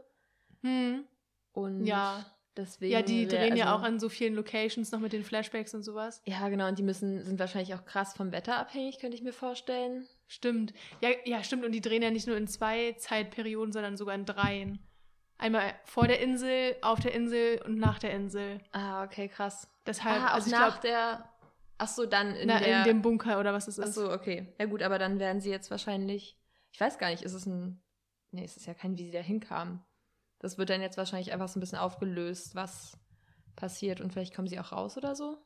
Hm. 0.62 1.06
Und 1.54 1.86
Ja. 1.86 2.26
deswegen. 2.58 2.92
Ja, 2.92 3.02
die 3.04 3.28
drehen 3.28 3.56
ja 3.56 3.66
also- 3.66 3.78
auch 3.78 3.84
an 3.88 4.00
so 4.00 4.10
vielen 4.10 4.34
Locations 4.34 4.92
noch 4.92 5.00
mit 5.00 5.14
den 5.14 5.24
Flashbacks 5.24 5.74
und 5.76 5.84
sowas. 5.84 6.22
Ja, 6.26 6.50
genau, 6.50 6.68
und 6.68 6.80
die 6.80 6.84
müssen, 6.84 7.24
sind 7.24 7.40
wahrscheinlich 7.40 7.76
auch 7.76 7.86
krass 7.86 8.14
vom 8.16 8.32
Wetter 8.32 8.58
abhängig, 8.58 9.00
könnte 9.00 9.16
ich 9.16 9.24
mir 9.24 9.34
vorstellen. 9.34 10.08
Stimmt. 10.28 10.74
Ja, 11.02 11.10
ja, 11.26 11.44
stimmt. 11.44 11.64
Und 11.64 11.72
die 11.74 11.82
drehen 11.82 12.02
ja 12.02 12.10
nicht 12.10 12.26
nur 12.28 12.38
in 12.38 12.48
zwei 12.48 12.94
Zeitperioden, 12.94 13.72
sondern 13.72 13.96
sogar 13.98 14.16
in 14.16 14.26
dreien. 14.26 14.80
Einmal 15.38 15.74
vor 15.86 16.08
der 16.08 16.20
Insel, 16.22 16.76
auf 16.82 17.00
der 17.00 17.14
Insel 17.14 17.62
und 17.66 17.78
nach 17.78 18.00
der 18.00 18.12
Insel. 18.12 18.60
Ah, 18.72 19.04
okay, 19.04 19.28
krass. 19.28 19.70
Deshalb, 19.86 20.22
ah, 20.24 20.28
also 20.34 20.48
ich 20.48 20.54
nach 20.54 20.80
glaube, 20.80 20.88
der. 20.88 21.30
Ach 21.84 21.88
so, 21.88 22.06
dann 22.06 22.30
in 22.36 22.42
in, 22.42 22.48
der. 22.48 22.80
in 22.80 22.84
dem 22.86 23.02
Bunker 23.02 23.40
oder 23.40 23.54
was 23.54 23.68
es 23.68 23.80
ach 23.80 23.88
ist. 23.88 23.96
so, 23.96 24.12
okay. 24.12 24.54
Ja, 24.60 24.66
gut, 24.66 24.82
aber 24.82 25.00
dann 25.00 25.20
werden 25.20 25.42
sie 25.42 25.50
jetzt 25.50 25.70
wahrscheinlich. 25.70 26.38
Ich 26.72 26.80
weiß 26.80 26.98
gar 26.98 27.10
nicht, 27.10 27.24
ist 27.24 27.34
es 27.34 27.46
ein. 27.46 27.82
Nee, 28.32 28.46
es 28.46 28.58
ist 28.58 28.66
ja 28.66 28.74
kein, 28.74 28.98
wie 28.98 29.06
sie 29.06 29.12
da 29.12 29.20
hinkamen. 29.20 29.84
Das 30.40 30.58
wird 30.58 30.70
dann 30.70 30.82
jetzt 30.82 30.98
wahrscheinlich 30.98 31.32
einfach 31.32 31.48
so 31.48 31.60
ein 31.60 31.62
bisschen 31.62 31.78
aufgelöst, 31.78 32.56
was 32.56 32.98
passiert 33.56 34.02
und 34.02 34.12
vielleicht 34.12 34.34
kommen 34.34 34.48
sie 34.48 34.60
auch 34.60 34.72
raus 34.72 34.98
oder 34.98 35.16
so. 35.16 35.38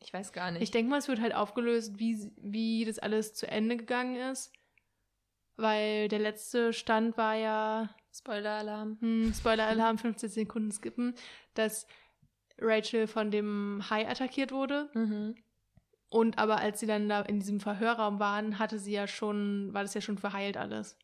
Ich 0.00 0.12
weiß 0.12 0.32
gar 0.32 0.50
nicht. 0.50 0.62
Ich 0.62 0.70
denke 0.70 0.90
mal, 0.90 0.98
es 0.98 1.08
wird 1.08 1.20
halt 1.20 1.34
aufgelöst, 1.34 1.98
wie, 1.98 2.30
wie 2.36 2.84
das 2.84 2.98
alles 2.98 3.34
zu 3.34 3.48
Ende 3.48 3.76
gegangen 3.76 4.16
ist. 4.16 4.52
Weil 5.56 6.08
der 6.08 6.18
letzte 6.18 6.72
Stand 6.72 7.16
war 7.16 7.34
ja, 7.34 7.88
Spoiler-Alarm. 8.14 8.98
hm, 9.00 9.32
Spoiler-Alarm, 9.38 9.98
15 9.98 10.28
Sekunden 10.28 10.70
skippen, 10.70 11.14
dass 11.54 11.86
Rachel 12.58 13.06
von 13.06 13.30
dem 13.30 13.82
Hai 13.90 14.08
attackiert 14.08 14.52
wurde. 14.52 14.90
Mhm. 14.94 15.34
Und 16.08 16.38
aber 16.38 16.58
als 16.58 16.80
sie 16.80 16.86
dann 16.86 17.08
da 17.08 17.22
in 17.22 17.40
diesem 17.40 17.60
Verhörraum 17.60 18.20
waren, 18.20 18.58
hatte 18.58 18.78
sie 18.78 18.92
ja 18.92 19.06
schon, 19.08 19.72
war 19.74 19.82
das 19.82 19.94
ja 19.94 20.00
schon 20.00 20.18
verheilt 20.18 20.56
alles. 20.56 20.96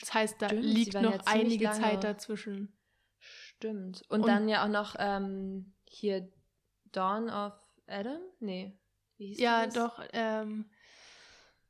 Das 0.00 0.14
heißt, 0.14 0.40
da 0.40 0.46
Stimmt, 0.48 0.64
liegt 0.64 0.94
noch 0.94 1.12
ja 1.12 1.20
einige 1.26 1.64
lange- 1.64 1.80
Zeit 1.80 2.04
dazwischen. 2.04 2.76
Stimmt. 3.18 4.02
Und, 4.08 4.20
Und- 4.20 4.28
dann 4.28 4.48
ja 4.48 4.64
auch 4.64 4.68
noch 4.68 4.94
ähm, 4.98 5.74
hier 5.84 6.30
Dawn 6.92 7.28
of 7.28 7.52
Adam? 7.86 8.20
Nee. 8.38 8.78
Wie 9.18 9.26
hieß 9.28 9.40
Ja, 9.40 9.66
das? 9.66 9.74
doch, 9.74 10.00
ähm, 10.12 10.70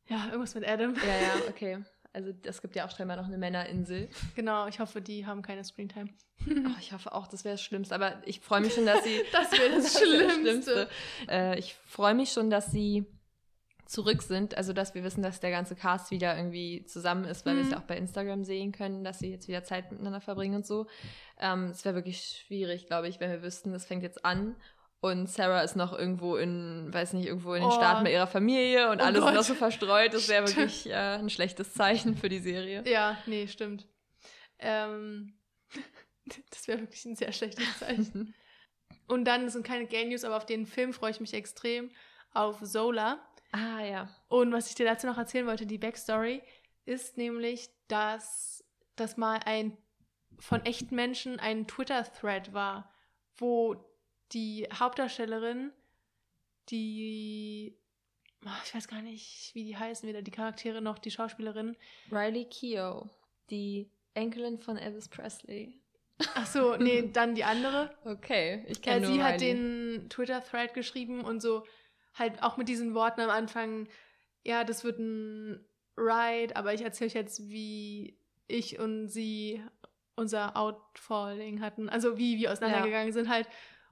ja, 0.07 0.27
irgendwas 0.27 0.55
mit 0.55 0.69
Adam. 0.69 0.95
Ja, 0.95 1.03
ja, 1.17 1.35
okay. 1.49 1.83
Also 2.13 2.33
es 2.45 2.61
gibt 2.61 2.75
ja 2.75 2.87
auch 2.87 2.91
scheinbar 2.97 3.17
noch 3.17 3.27
eine 3.27 3.39
Männerinsel. 3.39 4.09
Genau, 4.35 4.67
ich 4.67 4.81
hoffe, 4.81 5.01
die 5.01 5.27
haben 5.27 5.43
keine 5.43 5.63
Screentime. 5.65 6.11
Oh, 6.49 6.77
ich 6.81 6.93
hoffe 6.93 7.13
auch, 7.13 7.29
das 7.29 7.45
wäre 7.45 7.55
das 7.55 7.63
Schlimmste. 7.63 7.95
Aber 7.95 8.21
ich 8.27 8.41
freue 8.41 8.61
mich 8.61 8.75
schon, 8.75 8.87
dass 8.87 9.05
sie. 9.05 9.21
Das 9.33 9.53
wäre 9.59 9.71
das, 9.77 9.95
wär 10.01 10.31
Schlimmste. 10.41 10.89
Äh, 11.29 11.59
ich 11.59 11.75
freue 11.87 12.15
mich 12.15 12.33
schon, 12.33 12.51
dass 12.51 12.71
sie 12.73 13.07
zurück 13.87 14.23
sind. 14.23 14.57
Also, 14.57 14.73
dass 14.73 14.95
wir 14.95 15.05
wissen, 15.05 15.23
dass 15.23 15.41
der 15.41 15.51
ganze 15.51 15.77
Cast 15.77 16.11
wieder 16.11 16.37
irgendwie 16.37 16.85
zusammen 16.85 17.25
ist, 17.25 17.45
weil 17.47 17.55
wir 17.57 17.63
es 17.63 17.67
Mhm. 17.69 17.73
ja 17.75 17.79
auch 17.79 17.85
bei 17.87 17.97
Instagram 17.97 18.45
sehen 18.45 18.73
können, 18.73 19.05
dass 19.05 19.19
sie 19.19 19.31
jetzt 19.31 19.49
wieder 19.49 19.65
Zeit 19.65 19.91
miteinander 19.93 20.21
verbringen 20.21 20.55
und 20.57 20.67
so. 20.67 20.87
Ähm, 21.39 21.67
es 21.67 21.85
wäre 21.85 21.95
wirklich 21.95 22.23
schwierig, 22.47 22.87
glaube 22.87 23.09
ich, 23.09 23.21
wenn 23.21 23.31
wir 23.31 23.43
wüssten, 23.43 23.73
es 23.75 23.85
fängt 23.87 24.03
jetzt 24.03 24.25
an. 24.25 24.57
Und 25.03 25.29
Sarah 25.31 25.63
ist 25.63 25.77
noch 25.77 25.99
irgendwo 25.99 26.37
in, 26.37 26.93
weiß 26.93 27.15
nicht, 27.15 27.27
irgendwo 27.27 27.55
in 27.55 27.63
den 27.63 27.71
Oh. 27.71 27.75
Staaten 27.75 28.05
bei 28.05 28.13
ihrer 28.13 28.27
Familie 28.27 28.91
und 28.91 29.01
Oh 29.01 29.05
alle 29.05 29.15
sind 29.15 29.25
Gott. 29.25 29.35
noch 29.35 29.43
so 29.43 29.55
verstreut. 29.55 30.13
Das 30.13 30.29
wäre 30.29 30.47
wirklich 30.47 30.89
äh, 30.91 30.93
ein 30.95 31.31
schlechtes 31.31 31.73
Zeichen 31.73 32.17
für 32.17 32.29
die 32.29 32.39
Serie. 32.41 32.83
Ja, 32.87 33.17
nee, 33.27 33.47
stimmt. 33.49 33.89
Ähm, 34.59 35.39
das 36.51 36.69
wäre 36.69 36.81
wirklich 36.81 37.05
ein 37.07 37.17
sehr 37.17 37.33
schlechtes 37.33 37.79
Zeichen. 37.79 38.35
Und 39.09 39.25
dann 39.25 39.45
das 39.45 39.55
sind 39.55 39.67
keine 39.67 39.87
Gay 39.87 40.05
News, 40.05 40.23
aber 40.25 40.37
auf 40.37 40.47
den 40.47 40.67
Film 40.67 40.93
freue 40.93 41.11
ich 41.13 41.21
mich 41.21 41.35
extrem. 41.35 41.91
Auf 42.33 42.63
Zola. 42.63 43.19
ah, 43.53 43.81
ja. 43.83 44.09
Und 44.29 44.53
was 44.53 44.69
ich 44.69 44.75
dir 44.77 44.87
dazu 44.87 45.07
noch 45.07 45.19
erzählen 45.19 45.47
wollte, 45.47 45.67
die 45.67 45.79
Backstory, 45.79 46.43
ist 46.85 47.17
nämlich, 47.17 47.71
dass 47.89 48.63
das 48.97 49.17
mal 49.17 49.41
ein 49.47 49.77
von 50.39 50.65
echten 50.65 50.95
Menschen 50.95 51.41
ein 51.41 51.67
Twitter-Thread 51.67 52.53
war, 52.53 52.93
wo 53.37 53.75
die 54.33 54.67
Hauptdarstellerin, 54.73 55.73
die, 56.71 57.77
ah, 58.45 58.57
ich 58.65 58.75
weiß 58.75 58.89
gar 58.89 59.03
nicht, 59.03 59.51
wie 59.55 59.65
die 59.65 59.77
heißen, 59.77 60.09
weder 60.09 60.23
die 60.23 60.31
Charaktere 60.31 60.81
noch 60.81 60.99
die 60.99 61.11
Schauspielerin. 61.11 61.77
Riley 62.11 62.47
Keough, 62.47 63.09
die 63.51 63.91
Enkelin 64.15 64.59
von 64.59 64.77
Elvis 64.77 65.09
Presley. 65.09 65.81
Ach 66.35 66.47
so, 66.47 66.77
nee, 66.77 67.09
dann 67.13 67.35
die 67.35 67.45
andere. 67.45 67.91
Okay, 68.05 68.65
ich 68.69 68.79
Ja, 68.79 68.95
kenne 68.95 69.07
nur 69.07 69.15
sie 69.17 69.23
hat 69.23 69.41
Riley. 69.41 69.55
den 69.55 70.11
Twitter-Thread 70.11 70.75
geschrieben 70.75 71.23
und 71.25 71.41
so 71.41 71.65
halt 72.15 72.43
auch 72.43 72.57
mit 72.57 72.69
diesen 72.69 72.95
Worten 72.95 73.21
am 73.21 73.31
Anfang, 73.31 73.89
ja, 74.43 74.65
das 74.65 74.85
wird 74.85 74.99
ein 74.99 75.65
Ride, 75.97 76.57
aber 76.57 76.75
ich 76.75 76.83
erzähle 76.83 77.09
euch 77.09 77.15
jetzt, 77.15 77.49
wie 77.49 78.17
ich 78.49 78.79
und 78.79 79.09
sie 79.09 79.63
unser 80.17 80.57
Outfalling 80.57 81.61
hatten, 81.61 81.89
also 81.89 82.19
wie 82.19 82.37
wir 82.39 82.53
auseinandergegangen 82.53 83.13
sind 83.13 83.29
halt. 83.29 83.49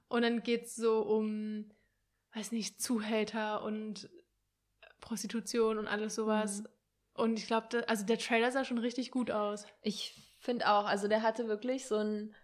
Und 0.09 0.23
dann 0.23 0.43
geht's 0.43 0.75
so 0.75 1.01
um, 1.01 1.71
weiß 2.33 2.51
nicht, 2.51 2.81
Zuhälter 2.81 3.63
und 3.63 4.09
Prostitution 4.99 5.77
und 5.77 5.87
alles 5.87 6.15
sowas. 6.15 6.61
Mhm. 6.61 6.67
Und 7.13 7.39
ich 7.39 7.47
glaube, 7.47 7.87
also 7.87 8.05
der 8.05 8.17
Trailer 8.17 8.51
sah 8.51 8.65
schon 8.65 8.77
richtig 8.77 9.11
gut 9.11 9.31
aus. 9.31 9.65
Ich 9.81 10.35
finde 10.39 10.69
auch, 10.69 10.85
also 10.85 11.07
der 11.07 11.21
hatte 11.21 11.47
wirklich 11.47 11.85
so 11.85 11.95
ein 11.95 12.35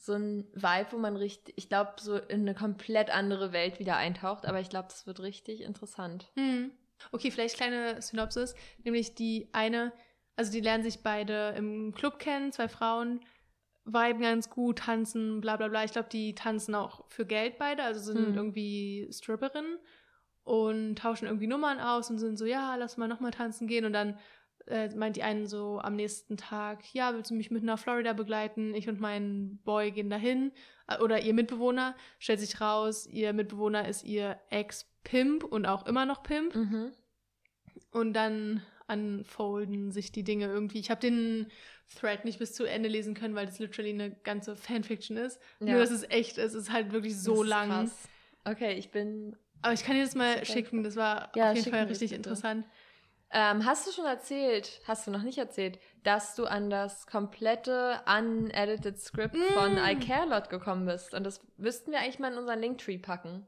so 0.00 0.14
ein 0.14 0.46
Vibe, 0.54 0.92
wo 0.92 0.98
man 0.98 1.16
richtig, 1.16 1.54
ich 1.58 1.68
glaube, 1.68 1.92
so 2.00 2.16
in 2.16 2.40
eine 2.40 2.54
komplett 2.54 3.10
andere 3.10 3.52
Welt 3.52 3.78
wieder 3.78 3.96
eintaucht, 3.96 4.46
aber 4.46 4.58
ich 4.58 4.70
glaube, 4.70 4.88
das 4.88 5.06
wird 5.06 5.20
richtig 5.20 5.60
interessant. 5.60 6.30
Hm. 6.36 6.72
Okay, 7.12 7.30
vielleicht 7.30 7.56
kleine 7.56 8.00
Synopsis. 8.00 8.54
Nämlich 8.82 9.14
die 9.14 9.50
eine, 9.52 9.92
also 10.36 10.50
die 10.52 10.60
lernen 10.60 10.82
sich 10.82 11.02
beide 11.02 11.50
im 11.56 11.92
Club 11.92 12.18
kennen, 12.18 12.50
zwei 12.50 12.68
Frauen, 12.68 13.20
viben 13.84 14.20
ganz 14.20 14.50
gut, 14.50 14.78
tanzen, 14.78 15.40
bla 15.40 15.56
bla 15.56 15.68
bla. 15.68 15.84
Ich 15.84 15.92
glaube, 15.92 16.08
die 16.10 16.34
tanzen 16.34 16.74
auch 16.74 17.04
für 17.08 17.26
Geld 17.26 17.58
beide, 17.58 17.82
also 17.82 18.00
sind 18.00 18.26
Hm. 18.28 18.34
irgendwie 18.34 19.08
Stripperinnen 19.12 19.78
und 20.44 20.96
tauschen 20.96 21.26
irgendwie 21.26 21.46
Nummern 21.46 21.80
aus 21.80 22.10
und 22.10 22.18
sind 22.18 22.36
so, 22.36 22.44
ja, 22.44 22.76
lass 22.76 22.96
mal 22.96 23.08
nochmal 23.08 23.30
tanzen 23.30 23.66
gehen. 23.66 23.84
Und 23.84 23.92
dann 23.92 24.18
äh, 24.66 24.88
meint 24.94 25.16
die 25.16 25.22
einen 25.22 25.46
so 25.46 25.80
am 25.80 25.96
nächsten 25.96 26.36
Tag, 26.36 26.94
ja, 26.94 27.14
willst 27.14 27.30
du 27.30 27.34
mich 27.34 27.50
mit 27.50 27.62
nach 27.62 27.78
Florida 27.78 28.12
begleiten? 28.12 28.74
Ich 28.74 28.88
und 28.88 29.00
mein 29.00 29.58
Boy 29.64 29.90
gehen 29.90 30.10
dahin. 30.10 30.52
Äh, 30.86 30.98
Oder 30.98 31.20
ihr 31.22 31.34
Mitbewohner 31.34 31.94
stellt 32.18 32.40
sich 32.40 32.60
raus, 32.60 33.06
ihr 33.06 33.32
Mitbewohner 33.32 33.88
ist 33.88 34.04
ihr 34.04 34.38
Ex-Pimp 34.50 35.44
und 35.44 35.66
auch 35.66 35.86
immer 35.86 36.06
noch 36.06 36.22
Pimp. 36.22 36.54
Mhm. 36.54 36.92
Und 37.92 38.12
dann 38.12 38.62
unfolden 38.90 39.90
sich 39.92 40.12
die 40.12 40.24
Dinge 40.24 40.46
irgendwie. 40.46 40.78
Ich 40.80 40.90
habe 40.90 41.00
den 41.00 41.50
Thread 41.98 42.24
nicht 42.24 42.38
bis 42.38 42.52
zu 42.54 42.64
Ende 42.64 42.88
lesen 42.88 43.14
können, 43.14 43.34
weil 43.34 43.46
das 43.46 43.58
literally 43.58 43.90
eine 43.90 44.10
ganze 44.10 44.56
Fanfiction 44.56 45.16
ist. 45.16 45.40
Ja. 45.60 45.72
Nur, 45.72 45.80
dass 45.80 45.90
es 45.90 46.02
echt 46.10 46.38
ist. 46.38 46.54
Es 46.54 46.62
ist 46.68 46.72
halt 46.72 46.92
wirklich 46.92 47.18
so 47.18 47.42
lang. 47.42 47.68
krass. 47.68 48.08
Okay, 48.44 48.74
ich 48.74 48.90
bin. 48.90 49.36
Aber 49.62 49.72
ich 49.74 49.84
kann 49.84 49.96
dir 49.96 50.02
das 50.04 50.14
mal 50.14 50.44
schicken. 50.44 50.82
Das 50.82 50.96
war 50.96 51.30
Ja, 51.34 51.50
auf 51.50 51.56
jeden 51.56 51.70
Fall 51.70 51.84
richtig 51.84 52.12
interessant. 52.12 52.66
Ähm, 53.32 53.64
hast 53.64 53.86
du 53.86 53.92
schon 53.92 54.06
erzählt, 54.06 54.80
hast 54.88 55.06
du 55.06 55.12
noch 55.12 55.22
nicht 55.22 55.38
erzählt, 55.38 55.78
dass 56.02 56.34
du 56.34 56.46
an 56.46 56.68
das 56.68 57.06
komplette 57.06 58.00
unedited 58.04 58.98
Script 58.98 59.36
Mm. 59.36 59.52
von 59.54 59.76
I 59.76 59.94
Care 59.94 60.28
Lot 60.28 60.50
gekommen 60.50 60.84
bist? 60.86 61.14
Und 61.14 61.22
das 61.22 61.40
müssten 61.56 61.92
wir 61.92 62.00
eigentlich 62.00 62.18
mal 62.18 62.32
in 62.32 62.38
unseren 62.38 62.58
Linktree 62.58 62.98
packen. 62.98 63.46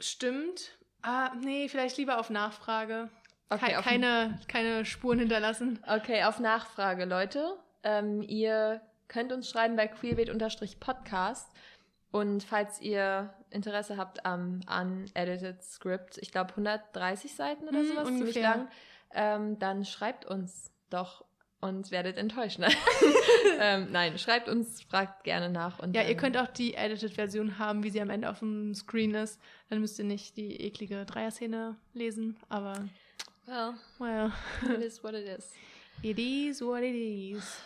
Stimmt. 0.00 0.76
Ah, 1.02 1.32
nee, 1.40 1.68
vielleicht 1.68 1.98
lieber 1.98 2.18
auf 2.18 2.30
Nachfrage. 2.30 3.08
Okay, 3.50 3.74
Ke 3.74 3.82
keine, 3.82 4.38
keine 4.48 4.84
Spuren 4.84 5.18
hinterlassen. 5.18 5.78
Okay, 5.86 6.22
auf 6.24 6.38
Nachfrage, 6.40 7.04
Leute. 7.04 7.56
Ähm, 7.82 8.22
ihr 8.22 8.80
könnt 9.08 9.32
uns 9.32 9.50
schreiben 9.50 9.76
bei 9.76 9.88
queerbait-podcast. 9.88 11.50
Und 12.12 12.42
falls 12.42 12.80
ihr 12.80 13.32
Interesse 13.50 13.96
habt 13.96 14.26
am 14.26 14.60
unedited 14.68 15.62
Script, 15.62 16.18
ich 16.18 16.32
glaube 16.32 16.50
130 16.50 17.34
Seiten 17.34 17.68
oder 17.68 17.82
Mm, 17.82 17.86
sowas, 17.86 18.04
ziemlich 18.06 18.22
ungefähr. 18.36 18.42
lang, 18.42 18.68
ähm, 19.12 19.58
dann 19.60 19.84
schreibt 19.84 20.24
uns 20.24 20.72
doch 20.90 21.24
und 21.60 21.90
werdet 21.92 22.16
enttäuscht. 22.16 22.58
Ne? 22.58 22.68
ähm, 23.60 23.88
nein, 23.92 24.18
schreibt 24.18 24.48
uns, 24.48 24.82
fragt 24.82 25.22
gerne 25.24 25.50
nach. 25.50 25.78
Und 25.78 25.94
Ja, 25.94 26.02
ihr 26.02 26.16
könnt 26.16 26.36
auch 26.36 26.48
die 26.48 26.74
Edited-Version 26.74 27.58
haben, 27.58 27.84
wie 27.84 27.90
sie 27.90 28.00
am 28.00 28.10
Ende 28.10 28.28
auf 28.30 28.40
dem 28.40 28.74
Screen 28.74 29.14
ist. 29.14 29.40
Dann 29.68 29.80
müsst 29.80 29.98
ihr 29.98 30.04
nicht 30.04 30.36
die 30.36 30.60
eklige 30.62 31.04
Dreier-Szene 31.04 31.76
lesen. 31.92 32.38
Aber, 32.48 32.88
Well, 33.46 33.74
well, 33.98 34.32
it 34.62 34.82
is 34.82 35.02
what 35.02 35.14
it 35.14 35.26
is. 35.26 35.52
it 36.02 36.18
is 36.18 36.62
what 36.62 36.82
it 36.82 36.94
is. 36.94 37.60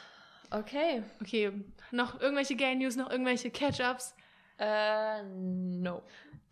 Okay. 0.51 1.03
Okay, 1.21 1.53
noch 1.91 2.21
irgendwelche 2.21 2.55
Gay 2.55 2.75
News, 2.75 2.97
noch 2.97 3.11
irgendwelche 3.11 3.51
Catch-Ups? 3.51 4.15
Äh, 4.59 5.23
no. 5.25 6.03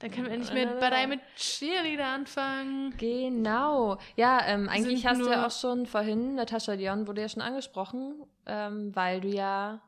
Dann 0.01 0.11
können 0.11 0.27
wir 0.27 0.33
endlich 0.33 0.53
mit 0.53 0.81
nein. 0.81 1.09
mit 1.09 1.20
Cheerleader 1.37 2.07
anfangen. 2.07 2.93
Genau. 2.97 3.99
Ja, 4.16 4.41
ähm, 4.47 4.68
eigentlich 4.68 5.03
Sind 5.03 5.11
hast 5.11 5.20
du 5.20 5.31
ja 5.31 5.47
auch 5.47 5.51
schon 5.53 5.87
vorhin, 5.87 6.35
Natascha 6.35 6.75
Dion 6.75 7.07
wurde 7.07 7.20
ja 7.20 7.29
schon 7.29 7.43
angesprochen, 7.43 8.25
ähm, 8.47 8.95
weil 8.97 9.20
du 9.20 9.29
ja 9.29 9.81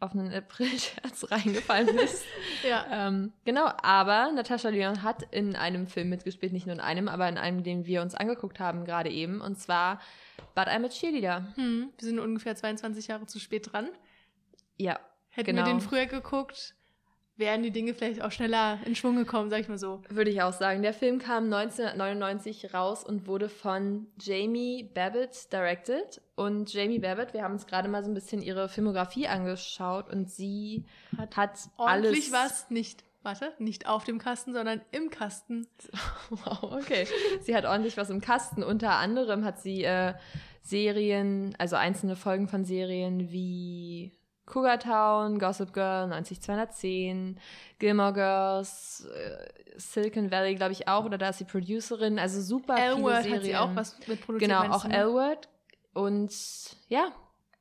auf 0.00 0.12
einen 0.12 0.32
April-Scherz 0.32 1.26
reingefallen 1.30 1.94
bist. 1.96 2.24
Ja. 2.68 2.84
ähm, 3.08 3.32
genau, 3.46 3.70
aber 3.82 4.30
Natascha 4.32 4.70
Dion 4.70 5.02
hat 5.02 5.22
in 5.30 5.56
einem 5.56 5.86
Film 5.86 6.10
mitgespielt, 6.10 6.52
nicht 6.52 6.66
nur 6.66 6.74
in 6.74 6.80
einem, 6.80 7.08
aber 7.08 7.26
in 7.28 7.38
einem, 7.38 7.62
den 7.62 7.86
wir 7.86 8.02
uns 8.02 8.14
angeguckt 8.14 8.60
haben 8.60 8.84
gerade 8.84 9.08
eben, 9.10 9.40
und 9.40 9.58
zwar 9.58 9.98
But 10.54 10.66
I'm 10.68 10.84
a 10.84 10.88
Cheerleader. 10.88 11.46
Hm, 11.54 11.90
wir 11.96 12.06
sind 12.08 12.18
ungefähr 12.18 12.54
22 12.56 13.06
Jahre 13.06 13.26
zu 13.26 13.38
spät 13.38 13.72
dran. 13.72 13.88
Ja, 14.76 14.98
Hätten 15.32 15.54
Genau. 15.54 15.64
wir 15.66 15.72
den 15.72 15.80
früher 15.80 16.06
geguckt, 16.06 16.74
wären 17.40 17.62
die 17.64 17.72
Dinge 17.72 17.94
vielleicht 17.94 18.22
auch 18.22 18.30
schneller 18.30 18.78
in 18.84 18.94
Schwung 18.94 19.16
gekommen, 19.16 19.50
sag 19.50 19.60
ich 19.60 19.68
mal 19.68 19.78
so. 19.78 20.00
würde 20.08 20.30
ich 20.30 20.40
auch 20.42 20.52
sagen. 20.52 20.82
Der 20.82 20.94
Film 20.94 21.18
kam 21.18 21.44
1999 21.52 22.72
raus 22.72 23.02
und 23.02 23.26
wurde 23.26 23.48
von 23.48 24.06
Jamie 24.20 24.84
Babbitt 24.94 25.52
directed. 25.52 26.20
Und 26.36 26.72
Jamie 26.72 27.00
Babbitt, 27.00 27.34
wir 27.34 27.42
haben 27.42 27.54
uns 27.54 27.66
gerade 27.66 27.88
mal 27.88 28.04
so 28.04 28.10
ein 28.10 28.14
bisschen 28.14 28.40
ihre 28.42 28.68
Filmografie 28.68 29.26
angeschaut 29.26 30.08
und 30.08 30.30
sie 30.30 30.84
Hat 31.18 31.36
hat 31.36 31.58
Ordentlich 31.76 32.32
alles. 32.32 32.50
was, 32.50 32.70
nicht, 32.70 33.02
warte, 33.22 33.52
nicht 33.58 33.88
auf 33.88 34.04
dem 34.04 34.18
Kasten, 34.18 34.52
sondern 34.52 34.80
im 34.92 35.10
Kasten. 35.10 35.66
Wow, 36.30 36.62
okay. 36.62 37.06
Sie 37.40 37.56
hat 37.56 37.64
ordentlich 37.64 37.96
was 37.96 38.08
im 38.08 38.20
Kasten. 38.20 38.62
Unter 38.62 38.92
anderem 38.92 39.44
hat 39.44 39.60
sie 39.60 39.82
äh, 39.82 40.14
Serien, 40.62 41.54
also 41.58 41.74
einzelne 41.76 42.14
Folgen 42.14 42.46
von 42.46 42.64
Serien 42.64 43.32
wie 43.32 44.12
Cougar 44.50 44.80
Town, 44.80 45.38
Gossip 45.38 45.72
Girl, 45.72 46.08
90210, 46.08 47.38
Gilmore 47.78 48.12
Girls, 48.12 49.06
äh, 49.06 49.78
Silicon 49.78 50.30
Valley, 50.30 50.56
glaube 50.56 50.72
ich 50.72 50.88
auch, 50.88 51.04
oder 51.04 51.18
da 51.18 51.28
ist 51.28 51.38
sie 51.38 51.44
Producerin. 51.44 52.18
Also 52.18 52.42
super 52.42 52.76
viele 52.76 52.88
L-Word 52.88 53.22
Serien. 53.22 53.36
hat 53.36 53.44
sie 53.44 53.56
auch 53.56 53.76
was 53.76 53.98
mit 54.08 54.20
produziert. 54.20 54.50
Genau, 54.50 54.74
auch 54.74 54.84
ne? 54.84 54.96
L-Word. 54.96 55.48
Und 55.94 56.32
ja, 56.88 57.12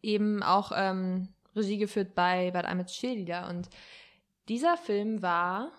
eben 0.01 0.41
auch 0.41 0.71
ähm, 0.75 1.29
Regie 1.55 1.77
geführt 1.77 2.15
bei 2.15 2.51
But 2.51 2.65
I'm 2.65 2.81
a 2.81 2.85
Cheerleader. 2.85 3.47
Und 3.49 3.69
dieser 4.47 4.75
Film 4.75 5.21
war 5.21 5.71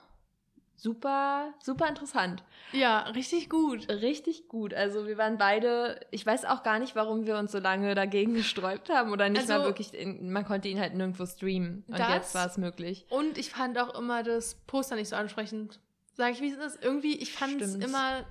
super, 0.80 1.52
super 1.60 1.88
interessant. 1.88 2.42
Ja, 2.72 3.00
richtig 3.08 3.48
gut. 3.50 3.88
Richtig 3.88 4.48
gut. 4.48 4.72
Also 4.74 5.06
wir 5.06 5.18
waren 5.18 5.38
beide, 5.38 6.00
ich 6.10 6.24
weiß 6.24 6.44
auch 6.44 6.62
gar 6.62 6.78
nicht, 6.78 6.94
warum 6.96 7.26
wir 7.26 7.36
uns 7.38 7.52
so 7.52 7.58
lange 7.58 7.94
dagegen 7.94 8.34
gesträubt 8.42 8.88
haben 8.90 9.12
oder 9.12 9.28
nicht 9.28 9.42
Also- 9.42 9.52
mal 9.54 9.64
wirklich, 9.64 9.92
in, 9.94 10.32
man 10.32 10.44
konnte 10.44 10.68
ihn 10.68 10.80
halt 10.80 10.94
nirgendwo 10.94 11.26
streamen. 11.26 11.84
Und 11.88 11.98
Das- 11.98 12.08
jetzt 12.14 12.34
war 12.34 12.46
es 12.46 12.56
möglich. 12.58 13.06
Und 13.10 13.38
ich 13.38 13.50
fand 13.50 13.78
auch 13.78 13.94
immer 13.98 14.22
das 14.22 14.54
Poster 14.66 14.96
nicht 14.96 15.08
so 15.08 15.16
ansprechend. 15.16 15.80
Sag 16.14 16.32
ich, 16.32 16.40
wie 16.40 16.50
es 16.50 16.56
ist. 16.58 16.82
Irgendwie, 16.82 17.16
ich 17.16 17.32
fand 17.32 17.60
es 17.62 17.74
immer, 17.76 18.24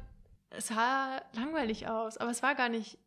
es 0.52 0.68
sah 0.68 1.22
langweilig 1.34 1.88
aus, 1.88 2.18
aber 2.18 2.30
es 2.32 2.44
war 2.44 2.56
gar 2.56 2.70
nicht 2.70 2.98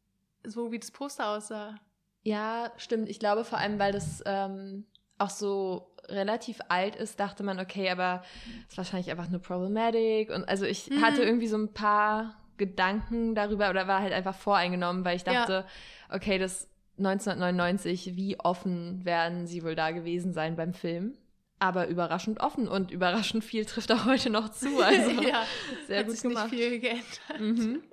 so, 0.45 0.73
wie 0.73 0.79
das 0.79 0.91
Poster 0.91 1.29
aussah. 1.29 1.77
Ja, 2.25 2.73
stimmt. 2.77 3.09
Ich 3.09 3.19
glaube 3.21 3.45
vor 3.45 3.59
allem, 3.59 3.79
weil 3.79 3.93
das 3.93 4.23
ähm, 4.27 4.85
auch 5.19 5.31
so 5.31 5.92
relativ 6.13 6.61
alt 6.69 6.95
ist, 6.97 7.19
dachte 7.21 7.43
man, 7.43 7.59
okay, 7.59 7.91
aber 7.91 8.23
es 8.67 8.73
ist 8.73 8.77
wahrscheinlich 8.79 9.11
einfach 9.11 9.29
nur 9.29 9.41
problematic. 9.41 10.31
Und 10.31 10.49
also 10.49 10.65
ich 10.65 10.91
Mhm. 10.91 11.03
hatte 11.03 11.23
irgendwie 11.23 11.49
so 11.49 11.57
ein 11.57 11.73
paar 11.73 12.37
Gedanken 12.59 13.35
darüber 13.35 13.71
oder 13.71 13.89
war 13.89 14.01
halt 14.01 14.13
einfach 14.13 14.35
voreingenommen, 14.35 15.05
weil 15.05 15.17
ich 15.17 15.25
Ja. 15.25 15.33
dachte, 15.35 15.67
okay, 16.11 16.39
das 16.39 16.69
1999, 16.99 18.17
wie 18.17 18.39
offen 18.39 19.05
werden 19.05 19.47
sie 19.47 19.65
wohl 19.65 19.75
da 19.75 19.91
gewesen 19.91 20.33
sein 20.33 20.57
beim 20.57 20.75
Film? 20.75 21.17
Aber 21.59 21.87
überraschend 21.87 22.41
offen 22.41 22.69
und 22.69 22.91
überraschend 22.91 23.45
viel 23.45 23.65
trifft 23.65 23.91
auch 23.93 24.05
heute 24.05 24.31
noch 24.31 24.51
zu. 24.51 24.79
Also 24.81 25.11
ja, 25.23 25.45
sehr 25.87 25.99
hat 26.01 26.07
gut 26.07 26.15
sich 26.15 26.23
gemacht. 26.23 26.53
nicht 26.53 26.61
viel 26.63 26.79
geändert. 26.81 27.41
Mhm. 27.41 27.83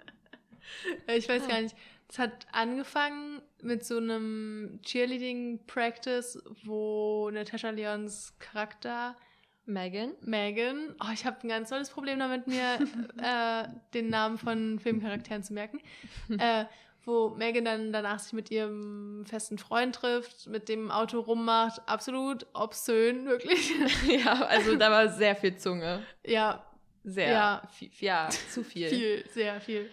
Ich 1.08 1.28
weiß 1.28 1.48
gar 1.48 1.62
nicht. 1.62 1.76
Es 2.10 2.18
hat 2.18 2.48
angefangen 2.52 3.42
mit 3.62 3.86
so 3.86 3.98
einem 3.98 4.80
Cheerleading-Practice, 4.84 6.42
wo 6.64 7.30
Natasha 7.32 7.70
Leons 7.70 8.34
Charakter 8.40 9.16
Megan? 9.66 10.14
Megan, 10.22 10.96
oh, 11.00 11.12
ich 11.14 11.26
habe 11.26 11.38
ein 11.44 11.50
ganz 11.50 11.70
tolles 11.70 11.92
Problem 11.92 12.18
damit, 12.18 12.48
mir 12.48 12.80
äh, 13.22 13.68
den 13.94 14.10
Namen 14.10 14.40
von 14.40 14.80
Filmcharakteren 14.80 15.44
zu 15.44 15.54
merken. 15.54 15.80
äh, 16.40 16.66
wo 17.06 17.30
Megan 17.30 17.66
dann 17.66 17.94
danach 17.94 18.20
sich 18.20 18.34
mit 18.34 18.52
ihrem 18.52 19.26
festen 19.26 19.58
Freund 19.58 19.96
trifft, 19.96 20.48
mit 20.48 20.68
dem 20.68 20.92
Auto 20.92 21.20
rummacht. 21.20 21.82
Absolut 21.88 22.46
obszön, 22.54 23.26
wirklich. 23.26 23.72
ja, 24.08 24.34
also 24.46 24.76
da 24.76 24.92
war 24.92 25.10
sehr 25.10 25.36
viel 25.36 25.56
Zunge. 25.58 26.04
ja, 26.26 26.66
Sehr. 27.04 27.32
Ja. 27.32 27.62
Viel, 27.72 27.92
ja, 28.00 28.30
zu 28.50 28.64
viel. 28.64 28.88
viel, 28.90 29.26
sehr 29.30 29.62
viel. 29.62 29.90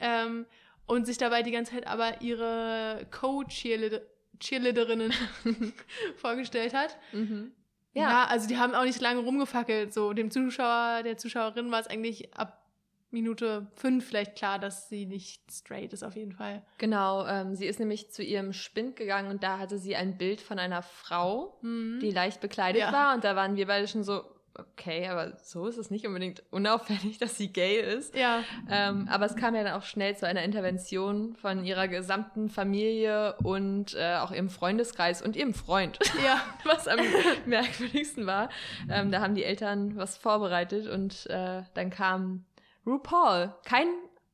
Ähm, 0.00 0.46
und 0.86 1.06
sich 1.06 1.18
dabei 1.18 1.42
die 1.42 1.50
ganze 1.50 1.72
Zeit 1.72 1.86
aber 1.86 2.20
ihre 2.22 3.06
Co-Cheerleaderinnen 3.10 5.12
vorgestellt 6.16 6.74
hat. 6.74 6.96
Mhm. 7.12 7.52
Ja. 7.94 8.02
Ja. 8.10 8.24
also 8.26 8.46
die 8.46 8.58
haben 8.58 8.74
auch 8.74 8.84
nicht 8.84 9.00
lange 9.00 9.20
rumgefackelt. 9.20 9.94
So, 9.94 10.12
dem 10.12 10.30
Zuschauer, 10.30 11.02
der 11.02 11.16
Zuschauerin 11.16 11.70
war 11.70 11.80
es 11.80 11.86
eigentlich 11.86 12.34
ab 12.34 12.62
Minute 13.10 13.68
fünf 13.76 14.06
vielleicht 14.06 14.36
klar, 14.36 14.58
dass 14.58 14.88
sie 14.90 15.06
nicht 15.06 15.40
straight 15.50 15.92
ist, 15.92 16.02
auf 16.02 16.16
jeden 16.16 16.32
Fall. 16.32 16.62
Genau, 16.78 17.24
ähm, 17.26 17.54
sie 17.54 17.64
ist 17.64 17.78
nämlich 17.78 18.10
zu 18.10 18.22
ihrem 18.22 18.52
Spind 18.52 18.96
gegangen 18.96 19.30
und 19.30 19.42
da 19.42 19.58
hatte 19.58 19.78
sie 19.78 19.96
ein 19.96 20.18
Bild 20.18 20.40
von 20.42 20.58
einer 20.58 20.82
Frau, 20.82 21.56
Mhm. 21.62 22.00
die 22.00 22.10
leicht 22.10 22.40
bekleidet 22.40 22.82
Ja. 22.82 22.92
war 22.92 23.14
und 23.14 23.24
da 23.24 23.34
waren 23.36 23.56
wir 23.56 23.66
beide 23.68 23.86
schon 23.88 24.02
so, 24.02 24.24
okay, 24.58 25.08
aber 25.08 25.36
so 25.42 25.66
ist 25.66 25.78
es 25.78 25.90
nicht 25.90 26.06
unbedingt 26.06 26.42
unauffällig, 26.50 27.18
dass 27.18 27.36
sie 27.36 27.52
gay 27.52 27.80
ist. 27.80 28.14
ja, 28.14 28.42
Ähm, 28.70 29.08
aber 29.10 29.26
es 29.26 29.36
kam 29.36 29.54
ja 29.54 29.62
dann 29.62 29.74
auch 29.74 29.84
schnell 29.84 30.16
zu 30.16 30.26
einer 30.26 30.42
Intervention 30.42 31.34
von 31.36 31.64
ihrer 31.64 31.88
gesamten 31.88 32.48
Familie 32.48 33.36
und 33.42 33.94
äh, 33.94 34.16
auch 34.16 34.32
ihrem 34.32 34.50
Freundeskreis 34.50 35.22
und 35.22 35.36
ihrem 35.36 35.54
Freund, 35.54 35.98
ja, 36.24 36.40
was 36.64 36.88
am 36.88 36.98
merkwürdigsten 37.46 38.26
war. 38.26 38.48
Ähm, 38.90 39.10
da 39.10 39.20
haben 39.20 39.34
die 39.34 39.44
Eltern 39.44 39.96
was 39.96 40.16
vorbereitet 40.16 40.88
und 40.88 41.26
äh, 41.26 41.62
dann 41.74 41.90
kam 41.90 42.44
RuPaul, 42.86 43.54
kein, 43.64 43.88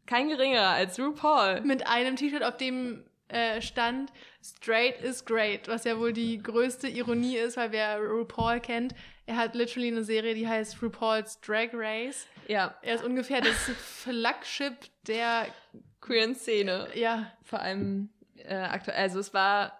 kein 0.06 0.28
geringerer 0.28 0.70
als 0.70 0.98
RuPaul. 0.98 1.62
mit 1.62 1.86
einem 1.86 2.16
T-Shirt, 2.16 2.44
auf 2.44 2.56
dem 2.56 3.04
äh, 3.32 3.60
stand 3.62 4.12
Straight 4.42 5.00
is 5.00 5.24
great, 5.24 5.68
was 5.68 5.84
ja 5.84 5.98
wohl 5.98 6.12
die 6.12 6.42
größte 6.42 6.88
Ironie 6.88 7.36
ist, 7.36 7.56
weil 7.56 7.72
wer 7.72 7.98
RuPaul 8.00 8.60
kennt, 8.60 8.94
er 9.26 9.36
hat 9.36 9.54
literally 9.54 9.88
eine 9.88 10.02
Serie, 10.04 10.34
die 10.34 10.48
heißt 10.48 10.82
RuPaul's 10.82 11.40
Drag 11.40 11.68
Race. 11.72 12.26
Ja, 12.48 12.74
Er 12.82 12.96
ist 12.96 13.04
ungefähr 13.04 13.40
das 13.40 13.54
Flagship 13.56 14.74
der, 15.06 15.46
queeren 16.00 16.34
Szene. 16.34 16.88
ja, 16.94 17.30
Vor 17.44 17.60
allem 17.60 18.08
äh, 18.36 18.54
aktuell. 18.56 18.96
Also 18.98 19.20
es 19.20 19.32
war, 19.32 19.78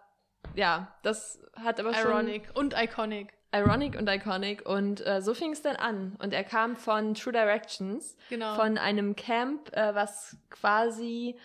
ja, 0.54 0.94
das 1.02 1.40
hat 1.56 1.80
aber 1.80 1.92
schon 1.94 2.10
ironic 2.12 2.50
und 2.54 2.74
iconic. 2.78 3.32
ironic 3.52 3.96
und 3.98 4.08
iconic. 4.08 4.64
Und 4.64 5.04
äh, 5.04 5.20
so 5.20 5.34
fing 5.34 5.52
es 5.52 5.62
dann 5.62 5.74
an. 5.74 6.14
Und 6.20 6.32
er 6.32 6.44
kam 6.44 6.76
von 6.76 7.14
True 7.14 7.32
Directions, 7.32 8.16
Genau. 8.30 8.54
von 8.54 8.78
einem 8.78 9.16
Camp, 9.16 9.76
äh, 9.76 9.92
was 9.96 10.36
quasi 10.50 11.36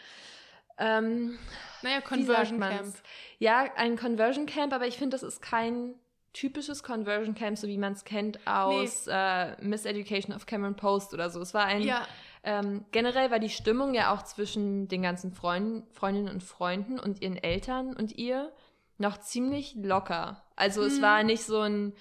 ähm, 0.77 1.37
Naja, 1.81 2.01
Conversion? 2.01 2.59
Camp. 2.59 2.95
Ja, 3.39 3.65
ein 3.75 3.97
Conversion 3.97 4.45
Camp, 4.45 4.73
aber 4.73 4.87
ich 4.87 4.97
finde, 4.97 5.15
das 5.15 5.23
ist 5.23 5.41
kein 5.41 5.95
typisches 6.33 6.83
Conversion 6.83 7.33
Camp, 7.35 7.57
so 7.57 7.67
wie 7.67 7.77
man 7.77 7.93
es 7.93 8.03
kennt 8.03 8.39
aus 8.45 9.07
äh, 9.07 9.55
Miss 9.61 9.85
Education 9.85 10.35
of 10.35 10.45
Cameron 10.45 10.75
Post 10.75 11.13
oder 11.13 11.29
so. 11.29 11.41
Es 11.41 11.53
war 11.53 11.65
ein 11.65 11.81
Ja, 11.81 12.05
ähm, 12.43 12.85
generell 12.91 13.31
war 13.31 13.39
die 13.39 13.49
Stimmung 13.49 13.93
ja 13.95 14.13
auch 14.13 14.21
zwischen 14.23 14.87
den 14.87 15.01
ganzen 15.01 15.31
Freunden, 15.31 15.87
Freundinnen 15.91 16.29
und 16.29 16.43
Freunden 16.43 16.99
und 16.99 17.21
ihren 17.21 17.37
Eltern 17.37 17.95
und 17.95 18.17
ihr 18.17 18.51
noch 18.99 19.17
ziemlich 19.17 19.75
locker. 19.75 20.43
Also 20.55 20.83
es 20.83 20.97
Mhm. 20.99 21.01
war 21.03 21.23
nicht 21.23 21.43
so 21.43 21.61
ein 21.61 21.93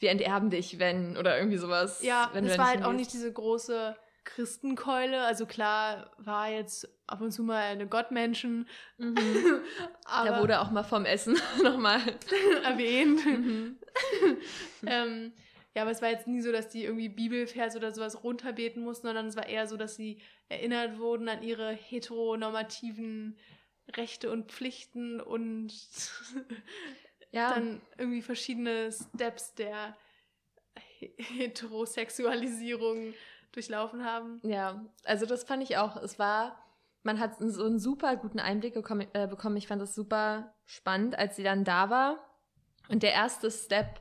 wir 0.00 0.10
enterben 0.10 0.50
dich, 0.50 0.78
wenn 0.80 1.16
oder 1.16 1.38
irgendwie 1.38 1.56
sowas. 1.56 2.02
ja, 2.02 2.30
es 2.34 2.58
war 2.58 2.66
halt 2.66 2.84
auch 2.84 2.92
nicht 2.92 3.12
diese 3.12 3.32
große 3.32 3.96
Christenkeule. 4.24 5.22
Also 5.22 5.46
klar 5.46 6.10
war 6.18 6.50
jetzt 6.50 6.88
ab 7.06 7.20
und 7.20 7.30
zu 7.32 7.42
mal 7.42 7.62
eine 7.62 7.86
Gottmenschen, 7.86 8.68
Mhm. 8.98 9.14
Da 10.06 10.40
wurde 10.40 10.60
auch 10.60 10.70
mal 10.70 10.82
vom 10.84 11.04
Essen 11.04 11.36
nochmal. 11.62 12.00
erwähnt. 12.64 13.24
Mhm. 13.26 13.78
ähm, 14.86 15.32
ja, 15.74 15.82
aber 15.82 15.90
es 15.90 16.00
war 16.02 16.10
jetzt 16.10 16.26
nie 16.28 16.40
so, 16.40 16.52
dass 16.52 16.68
die 16.68 16.84
irgendwie 16.84 17.08
Bibelvers 17.08 17.74
oder 17.76 17.90
sowas 17.92 18.22
runterbeten 18.22 18.82
mussten, 18.82 19.06
sondern 19.08 19.26
es 19.26 19.36
war 19.36 19.46
eher 19.46 19.66
so, 19.66 19.76
dass 19.76 19.96
sie 19.96 20.20
erinnert 20.48 20.98
wurden 20.98 21.28
an 21.28 21.42
ihre 21.42 21.72
heteronormativen 21.72 23.36
Rechte 23.96 24.30
und 24.30 24.50
Pflichten 24.52 25.20
und 25.20 25.72
Ja, 27.32 27.54
dann 27.54 27.80
irgendwie 27.98 28.22
verschiedene 28.22 28.90
Steps 28.92 29.54
der 29.54 29.96
He- 30.98 31.12
Heterosexualisierung 31.18 33.14
durchlaufen 33.54 34.04
haben. 34.04 34.40
ja, 34.42 34.84
also 35.04 35.26
das 35.26 35.44
fand 35.44 35.62
ich 35.62 35.76
auch. 35.76 35.96
Es 35.96 36.18
war, 36.18 36.58
man 37.02 37.20
hat 37.20 37.36
so 37.38 37.64
einen 37.64 37.78
super 37.78 38.16
guten 38.16 38.40
Einblick 38.40 38.76
äh, 38.76 39.26
bekommen. 39.26 39.56
Ich 39.56 39.66
fand 39.68 39.80
das 39.80 39.94
super 39.94 40.54
spannend, 40.64 41.18
als 41.18 41.36
sie 41.36 41.42
dann 41.42 41.64
da 41.64 41.90
war. 41.90 42.18
Und 42.88 43.02
der 43.02 43.12
erste 43.12 43.50
Step 43.50 44.00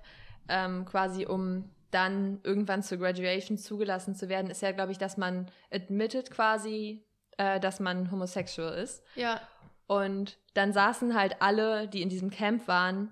ähm, 0.49 0.85
quasi, 0.85 1.25
um 1.25 1.69
dann 1.91 2.39
irgendwann 2.43 2.81
zur 2.83 2.97
Graduation 2.97 3.57
zugelassen 3.57 4.15
zu 4.15 4.27
werden, 4.27 4.49
ist 4.49 4.61
ja, 4.61 4.71
glaube 4.71 4.91
ich, 4.91 4.97
dass 4.97 5.15
man 5.15 5.49
admitted 5.71 6.31
quasi, 6.31 7.05
äh, 7.37 7.59
dass 7.59 7.79
man 7.79 8.11
homosexual 8.11 8.73
ist. 8.73 9.03
Ja, 9.15 9.39
Und 9.85 10.39
dann 10.55 10.73
saßen 10.73 11.13
halt 11.13 11.41
alle, 11.41 11.87
die 11.87 12.01
in 12.01 12.09
diesem 12.09 12.29
Camp 12.31 12.67
waren, 12.67 13.11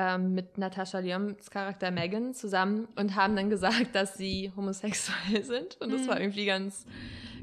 ähm, 0.00 0.32
mit 0.32 0.56
Natascha 0.56 0.98
Lyoms 1.00 1.50
Charakter 1.50 1.90
Megan 1.90 2.32
zusammen 2.32 2.88
und 2.96 3.16
haben 3.16 3.36
dann 3.36 3.50
gesagt, 3.50 3.94
dass 3.94 4.14
sie 4.16 4.50
homosexuell 4.56 5.42
sind. 5.44 5.76
Und 5.80 5.92
das 5.92 6.02
Mhm. 6.02 6.06
war 6.08 6.20
irgendwie 6.20 6.46
ganz, 6.46 6.86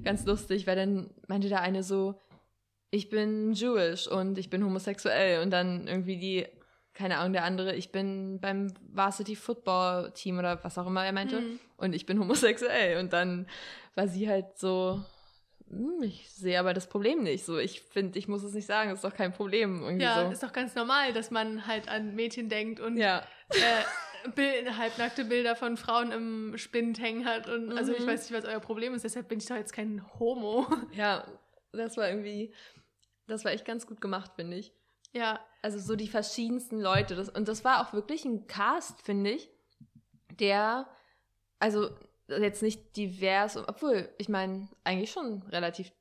ganz 0.04 0.26
lustig, 0.26 0.66
weil 0.66 0.76
dann 0.76 1.10
meinte 1.28 1.50
der 1.50 1.62
eine 1.62 1.84
so, 1.84 2.20
ich 2.90 3.10
bin 3.10 3.54
Jewish 3.54 4.08
und 4.08 4.38
ich 4.38 4.50
bin 4.50 4.64
homosexuell. 4.64 5.44
Und 5.44 5.52
dann 5.52 5.88
irgendwie 5.88 6.18
die, 6.18 6.46
keine 6.94 7.18
Ahnung, 7.20 7.34
der 7.34 7.44
andere, 7.44 7.76
ich 7.76 7.92
bin 7.92 8.40
beim 8.40 8.74
Varsity 8.92 9.36
Football 9.36 10.12
Team 10.14 10.40
oder 10.40 10.64
was 10.64 10.78
auch 10.78 10.88
immer 10.88 11.06
er 11.06 11.12
meinte. 11.12 11.42
Mhm. 11.42 11.60
Und 11.78 11.94
ich 11.94 12.06
bin 12.06 12.20
homosexuell. 12.20 12.98
Und 13.00 13.14
dann 13.14 13.46
war 13.96 14.08
sie 14.08 14.28
halt 14.28 14.58
so, 14.58 14.94
"Hm, 14.96 15.06
ich 16.02 16.30
sehe 16.32 16.60
aber 16.60 16.74
das 16.74 16.88
Problem 16.88 17.24
nicht. 17.24 17.46
So, 17.46 17.58
ich 17.58 17.82
finde, 17.82 18.18
ich 18.20 18.28
muss 18.28 18.44
es 18.44 18.54
nicht 18.54 18.66
sagen, 18.66 18.90
das 18.90 19.00
ist 19.00 19.04
doch 19.06 19.16
kein 19.16 19.34
Problem. 19.34 19.82
Irgendwie 19.84 20.04
ja, 20.06 20.26
so. 20.26 20.32
ist 20.32 20.44
doch 20.44 20.54
ganz 20.54 20.76
normal, 20.76 21.14
dass 21.14 21.32
man 21.32 21.68
halt 21.68 21.88
an 21.90 22.16
Mädchen 22.16 22.50
denkt 22.50 22.80
und 22.80 22.98
ja. 22.98 23.20
äh, 23.50 24.30
Bild, 24.36 24.78
halbnackte 24.78 25.26
Bilder 25.26 25.56
von 25.56 25.78
Frauen 25.78 26.12
im 26.12 26.58
Spind 26.58 27.00
hängen 27.00 27.26
hat. 27.26 27.48
Und 27.50 27.78
also 27.78 27.94
ich 27.94 28.00
Mhm. 28.02 28.08
weiß 28.08 28.30
nicht, 28.30 28.38
was 28.38 28.50
euer 28.50 28.60
Problem 28.60 28.94
ist, 28.94 29.04
deshalb 29.04 29.28
bin 29.28 29.40
ich 29.40 29.46
doch 29.46 29.56
jetzt 29.56 29.74
kein 29.74 30.04
Homo. 30.20 30.66
ja, 30.94 31.26
das 31.72 31.98
war 31.98 32.10
irgendwie, 32.10 32.54
das 33.28 33.44
war 33.46 33.52
echt 33.52 33.66
ganz 33.66 33.86
gut 33.88 34.02
gemacht, 34.02 34.32
finde 34.36 34.58
ich. 34.58 34.74
ja, 35.14 35.40
Also 35.62 35.80
so 35.80 35.96
die 35.96 36.08
verschiedensten 36.08 36.80
Leute. 36.80 37.16
Das, 37.16 37.30
und 37.30 37.48
das 37.48 37.64
war 37.66 37.82
auch 37.86 37.94
wirklich 37.94 38.26
ein 38.26 38.48
Cast, 38.48 39.02
finde 39.02 39.32
ich, 39.32 39.50
der, 40.40 40.88
also 41.60 41.90
jetzt 42.28 42.62
nicht 42.62 42.96
divers, 42.96 43.58
obwohl, 43.58 44.10
ich 44.18 44.30
meine, 44.30 44.68
eigentlich 44.84 45.12
schon 45.12 45.44
relativ, 45.44 45.92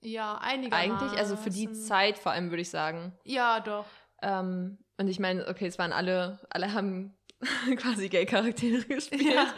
ja, 0.00 0.38
einigermaßen. 0.38 0.92
eigentlich, 0.92 1.18
also 1.18 1.36
für 1.36 1.50
die 1.50 1.72
Zeit 1.72 2.18
vor 2.18 2.32
allem, 2.32 2.50
würde 2.50 2.62
ich 2.62 2.70
sagen. 2.70 3.12
Ja, 3.24 3.60
doch. 3.60 3.86
Ähm, 4.22 4.78
und 4.98 5.08
ich 5.08 5.18
meine, 5.18 5.46
okay, 5.48 5.66
es 5.66 5.78
waren 5.78 5.92
alle, 5.92 6.40
alle 6.50 6.72
haben 6.72 7.16
quasi 7.76 8.08
Gay-Charaktere 8.08 8.84
gespielt. 8.88 9.22
Ja. 9.22 9.52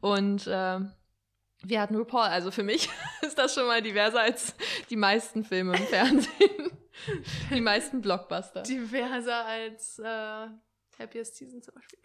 Und 0.00 0.48
ähm, 0.48 0.92
wir 1.62 1.80
hatten 1.80 1.96
RuPaul. 1.96 2.20
Also 2.20 2.50
für 2.50 2.62
mich 2.62 2.88
ist 3.22 3.38
das 3.38 3.54
schon 3.54 3.66
mal 3.66 3.82
diverser 3.82 4.20
als 4.20 4.54
die 4.90 4.96
meisten 4.96 5.44
Filme 5.44 5.76
im 5.76 5.86
Fernsehen. 5.86 6.78
die 7.50 7.60
meisten 7.60 8.00
Blockbuster. 8.00 8.62
Diverser 8.62 9.44
als 9.44 9.98
äh, 9.98 10.48
Happiest 10.98 11.36
Season 11.36 11.62
zum 11.62 11.74
Beispiel. 11.74 11.98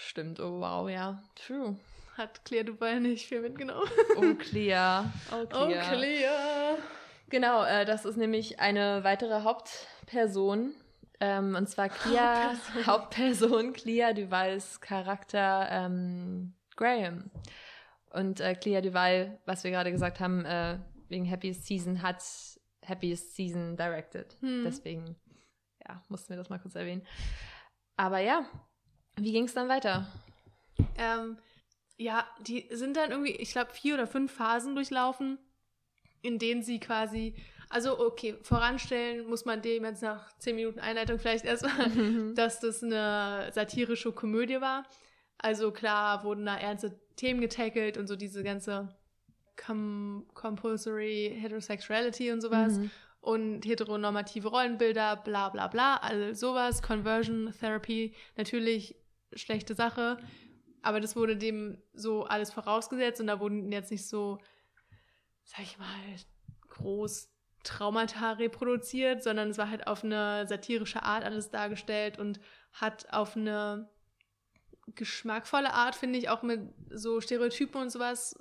Stimmt, 0.00 0.40
oh 0.40 0.60
wow, 0.60 0.88
ja. 0.88 1.22
True. 1.34 1.78
Hat 2.16 2.44
Claire 2.44 2.64
Duval 2.64 3.00
nicht 3.00 3.26
viel 3.26 3.40
mitgenommen. 3.40 3.88
Oh, 4.16 4.34
Clea. 4.34 5.10
Oh, 5.32 5.44
Oh, 5.52 5.66
Clea. 5.66 5.82
Claire. 5.90 6.78
Genau, 7.28 7.64
äh, 7.64 7.84
das 7.84 8.04
ist 8.04 8.16
nämlich 8.16 8.60
eine 8.60 9.02
weitere 9.02 9.42
Hauptperson. 9.42 10.74
Ähm, 11.20 11.54
und 11.56 11.68
zwar 11.68 11.88
Clea, 11.88 12.52
Hauptperson. 12.52 12.86
Hauptperson, 12.86 13.72
Clea 13.72 14.12
Duvals 14.12 14.80
Charakter 14.80 15.68
ähm, 15.70 16.54
Graham. 16.76 17.30
Und 18.10 18.40
äh, 18.40 18.54
Clea 18.54 18.80
Duval, 18.80 19.40
was 19.46 19.64
wir 19.64 19.70
gerade 19.72 19.90
gesagt 19.90 20.20
haben, 20.20 20.44
äh, 20.44 20.78
wegen 21.08 21.28
Happiest 21.28 21.66
Season, 21.66 22.02
hat 22.02 22.22
Happiest 22.86 23.34
Season 23.34 23.76
directed. 23.76 24.36
Hm. 24.40 24.62
Deswegen, 24.64 25.16
ja, 25.86 26.00
mussten 26.08 26.30
wir 26.30 26.36
das 26.36 26.48
mal 26.50 26.58
kurz 26.60 26.74
erwähnen. 26.76 27.04
Aber 27.96 28.18
ja, 28.20 28.44
wie 29.16 29.32
ging 29.32 29.44
es 29.46 29.54
dann 29.54 29.68
weiter? 29.68 30.06
Ähm, 30.96 31.38
ja, 31.96 32.26
die 32.46 32.66
sind 32.70 32.96
dann 32.96 33.10
irgendwie, 33.10 33.32
ich 33.36 33.52
glaube, 33.52 33.72
vier 33.72 33.94
oder 33.94 34.06
fünf 34.06 34.32
Phasen 34.32 34.74
durchlaufen, 34.74 35.38
in 36.22 36.38
denen 36.38 36.62
sie 36.62 36.80
quasi, 36.80 37.34
also 37.68 37.98
okay, 37.98 38.36
voranstellen 38.42 39.26
muss 39.28 39.44
man 39.44 39.62
dem 39.62 39.84
jetzt 39.84 40.02
nach 40.02 40.36
zehn 40.38 40.56
Minuten 40.56 40.80
Einleitung 40.80 41.18
vielleicht 41.18 41.44
erstmal, 41.44 41.90
dass 42.34 42.60
das 42.60 42.82
eine 42.82 43.50
satirische 43.52 44.12
Komödie 44.12 44.60
war. 44.60 44.84
Also 45.38 45.70
klar 45.72 46.24
wurden 46.24 46.46
da 46.46 46.56
ernste 46.56 46.98
Themen 47.16 47.40
getackelt 47.40 47.96
und 47.98 48.06
so 48.06 48.16
diese 48.16 48.42
ganze 48.42 48.88
Com 49.56 50.26
Compulsory 50.34 51.36
Heterosexuality 51.40 52.32
und 52.32 52.40
sowas 52.40 52.76
Mhm. 52.78 52.90
und 53.20 53.64
heteronormative 53.64 54.48
Rollenbilder, 54.48 55.16
bla 55.16 55.48
bla 55.50 55.68
bla, 55.68 55.96
all 55.98 56.34
sowas, 56.34 56.82
Conversion 56.82 57.52
Therapy, 57.60 58.14
natürlich 58.36 58.96
schlechte 59.34 59.74
Sache, 59.74 60.16
aber 60.84 61.00
das 61.00 61.16
wurde 61.16 61.36
dem 61.36 61.82
so 61.92 62.24
alles 62.24 62.52
vorausgesetzt 62.52 63.20
und 63.20 63.26
da 63.26 63.40
wurden 63.40 63.70
jetzt 63.72 63.90
nicht 63.90 64.06
so, 64.08 64.38
sag 65.44 65.60
ich 65.62 65.78
mal, 65.78 65.86
groß 66.70 67.30
Traumata 67.62 68.32
reproduziert, 68.32 69.22
sondern 69.22 69.50
es 69.50 69.58
war 69.58 69.70
halt 69.70 69.86
auf 69.86 70.04
eine 70.04 70.46
satirische 70.46 71.02
Art 71.02 71.24
alles 71.24 71.50
dargestellt 71.50 72.18
und 72.18 72.38
hat 72.72 73.12
auf 73.12 73.36
eine 73.36 73.88
geschmackvolle 74.94 75.72
Art, 75.72 75.94
finde 75.96 76.18
ich, 76.18 76.28
auch 76.28 76.42
mit 76.42 76.60
so 76.90 77.20
Stereotypen 77.20 77.80
und 77.80 77.90
sowas 77.90 78.38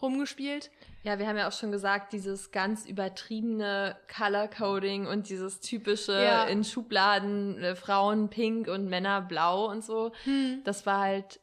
rumgespielt. 0.00 0.70
Ja, 1.02 1.18
wir 1.18 1.26
haben 1.26 1.36
ja 1.36 1.48
auch 1.48 1.52
schon 1.52 1.72
gesagt, 1.72 2.12
dieses 2.12 2.52
ganz 2.52 2.86
übertriebene 2.86 3.98
Color 4.16 4.46
Coding 4.48 5.06
und 5.06 5.28
dieses 5.28 5.58
typische 5.60 6.12
Ja. 6.12 6.44
in 6.44 6.62
Schubladen 6.62 7.58
äh, 7.62 7.74
Frauen 7.74 8.30
pink 8.30 8.68
und 8.68 8.86
Männer 8.88 9.20
blau 9.22 9.68
und 9.68 9.82
so. 9.84 10.12
Das 10.62 10.86
war 10.86 11.00
halt, 11.00 11.40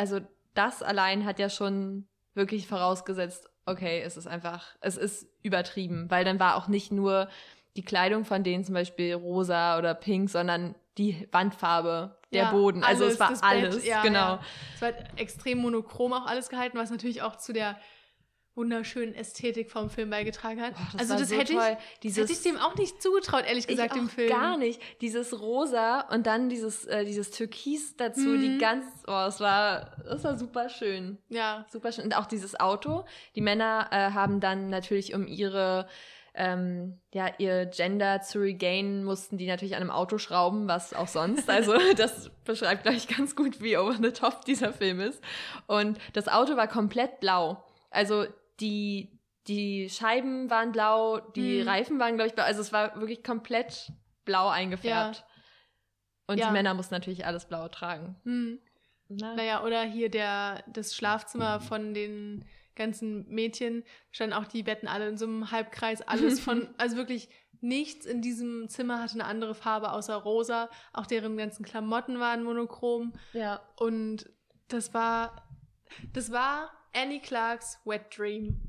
also 0.00 0.20
das 0.54 0.82
allein 0.82 1.26
hat 1.26 1.38
ja 1.38 1.50
schon 1.50 2.08
wirklich 2.32 2.66
vorausgesetzt, 2.66 3.50
okay, 3.66 4.00
es 4.00 4.16
ist 4.16 4.26
einfach, 4.26 4.64
es 4.80 4.96
ist 4.96 5.28
übertrieben, 5.42 6.10
weil 6.10 6.24
dann 6.24 6.40
war 6.40 6.56
auch 6.56 6.68
nicht 6.68 6.90
nur 6.90 7.28
die 7.76 7.84
Kleidung 7.84 8.24
von 8.24 8.42
denen 8.42 8.64
zum 8.64 8.74
Beispiel 8.74 9.12
rosa 9.12 9.76
oder 9.76 9.92
pink, 9.92 10.30
sondern 10.30 10.74
die 10.96 11.28
Wandfarbe, 11.32 12.18
der 12.32 12.44
Ja, 12.44 12.50
Boden. 12.50 12.82
Also 12.82 13.04
alles, 13.04 13.14
es 13.14 13.20
war 13.20 13.28
das 13.28 13.40
Bett, 13.42 13.50
alles, 13.50 13.86
ja, 13.86 14.00
genau. 14.02 14.18
ja. 14.18 14.40
Es 14.74 14.80
war 14.80 14.92
extrem 15.16 15.58
monochrom 15.58 16.14
auch 16.14 16.24
alles 16.24 16.48
gehalten, 16.48 16.78
was 16.78 16.90
natürlich 16.90 17.20
auch 17.20 17.36
zu 17.36 17.52
der 17.52 17.76
wunderschönen 18.54 19.14
Ästhetik 19.14 19.70
vom 19.70 19.90
Film 19.90 20.10
beigetragen 20.10 20.60
hat. 20.60 20.74
Boah, 20.74 20.88
das 20.92 21.00
also 21.02 21.14
das 21.18 21.28
so 21.30 21.36
hätte 21.36 21.52
toll. 21.54 21.76
ich, 21.94 22.00
Dieses- 22.00 22.18
hätte 22.24 22.32
ich 22.32 22.42
dem 22.42 22.58
auch 22.58 22.74
nicht 22.76 23.00
zugetraut, 23.00 23.44
ehrlich 23.46 23.66
gesagt, 23.66 23.94
dem 23.94 24.08
Film. 24.08 24.28
Gar 24.28 24.56
nicht. 24.56 24.80
Dieses 25.00 25.40
Rosa 25.40 26.00
und 26.12 26.26
dann 26.26 26.48
dieses, 26.48 26.84
äh, 26.86 27.04
dieses 27.04 27.30
Türkis 27.30 27.96
dazu, 27.96 28.20
Mhm. 28.20 28.40
die 28.40 28.58
ganz, 28.58 28.84
oh, 29.06 29.24
es 29.28 29.40
war, 29.40 29.92
es 30.06 30.24
war 30.24 30.36
super 30.36 30.68
schön. 30.68 31.18
Ja, 31.28 31.64
Super 31.70 31.92
schön. 31.92 32.04
Und 32.04 32.16
auch 32.16 32.26
dieses 32.26 32.58
Auto. 32.58 33.04
Die 33.36 33.40
Männer 33.40 33.88
äh, 33.92 34.10
haben 34.12 34.40
dann 34.40 34.68
natürlich, 34.68 35.14
um 35.14 35.26
ihre, 35.26 35.86
ähm, 36.34 36.98
ja, 37.12 37.28
ihr 37.38 37.66
Gender 37.66 38.20
zu 38.20 38.40
regainen, 38.40 39.04
mussten 39.04 39.38
die 39.38 39.46
natürlich 39.46 39.74
an 39.76 39.82
einem 39.82 39.90
Auto 39.90 40.18
schrauben, 40.18 40.68
was 40.68 40.92
auch 40.94 41.08
sonst. 41.08 41.48
Also 41.48 41.74
das 41.96 42.30
beschreibt, 42.44 42.82
glaube 42.82 42.96
ich, 42.96 43.08
ganz 43.08 43.34
gut, 43.36 43.60
wie 43.62 43.76
over 43.76 43.94
the 44.02 44.10
top 44.12 44.44
dieser 44.44 44.72
Film 44.72 45.00
ist. 45.00 45.22
Und 45.66 45.98
das 46.12 46.28
Auto 46.28 46.56
war 46.56 46.68
komplett 46.68 47.20
blau. 47.20 47.64
Also 47.90 48.26
die, 48.60 49.18
die 49.46 49.88
Scheiben 49.90 50.50
waren 50.50 50.72
blau, 50.72 51.18
die 51.20 51.60
Hm. 51.62 51.68
Reifen 51.68 51.98
waren, 51.98 52.14
glaube 52.16 52.28
ich, 52.28 52.34
blau. 52.34 52.44
Also 52.44 52.60
es 52.60 52.72
war 52.72 52.98
wirklich 53.00 53.22
komplett 53.24 53.92
blau 54.24 54.48
eingefärbt. 54.48 55.24
Und 56.26 56.38
Ja. 56.38 56.46
die 56.48 56.52
Männer 56.52 56.74
mussten 56.74 56.94
natürlich 56.94 57.26
alles 57.26 57.46
blau 57.46 57.68
tragen. 57.68 58.16
Hm. 58.24 58.60
Na, 59.08 59.34
Naja, 59.34 59.64
oder 59.64 59.82
hier 59.82 60.08
der, 60.10 60.62
das 60.68 60.94
Schlafzimmer 60.94 61.58
von 61.60 61.94
den 61.94 62.44
ganzen 62.76 63.28
Mädchen, 63.28 63.82
standen 64.12 64.34
auch 64.34 64.46
die 64.46 64.62
Betten 64.62 64.86
alle 64.88 65.08
in 65.08 65.16
so 65.18 65.26
einem 65.26 65.50
Halbkreis, 65.50 66.00
alles 66.02 66.38
von, 66.38 66.68
also 66.78 66.96
wirklich 66.96 67.28
nichts 67.60 68.06
in 68.06 68.22
diesem 68.22 68.68
Zimmer 68.68 69.02
hatte 69.02 69.14
eine 69.14 69.24
andere 69.24 69.54
Farbe 69.54 69.90
außer 69.92 70.14
rosa. 70.14 70.70
Auch 70.92 71.06
deren 71.06 71.36
ganzen 71.36 71.64
Klamotten 71.64 72.20
waren 72.20 72.44
monochrom. 72.44 73.12
ja. 73.32 73.60
Und 73.76 74.30
das 74.68 74.94
war, 74.94 75.48
das 76.12 76.30
war 76.30 76.70
Annie 76.94 77.20
Clarks 77.20 77.78
Wet 77.84 78.16
Dream. 78.16 78.60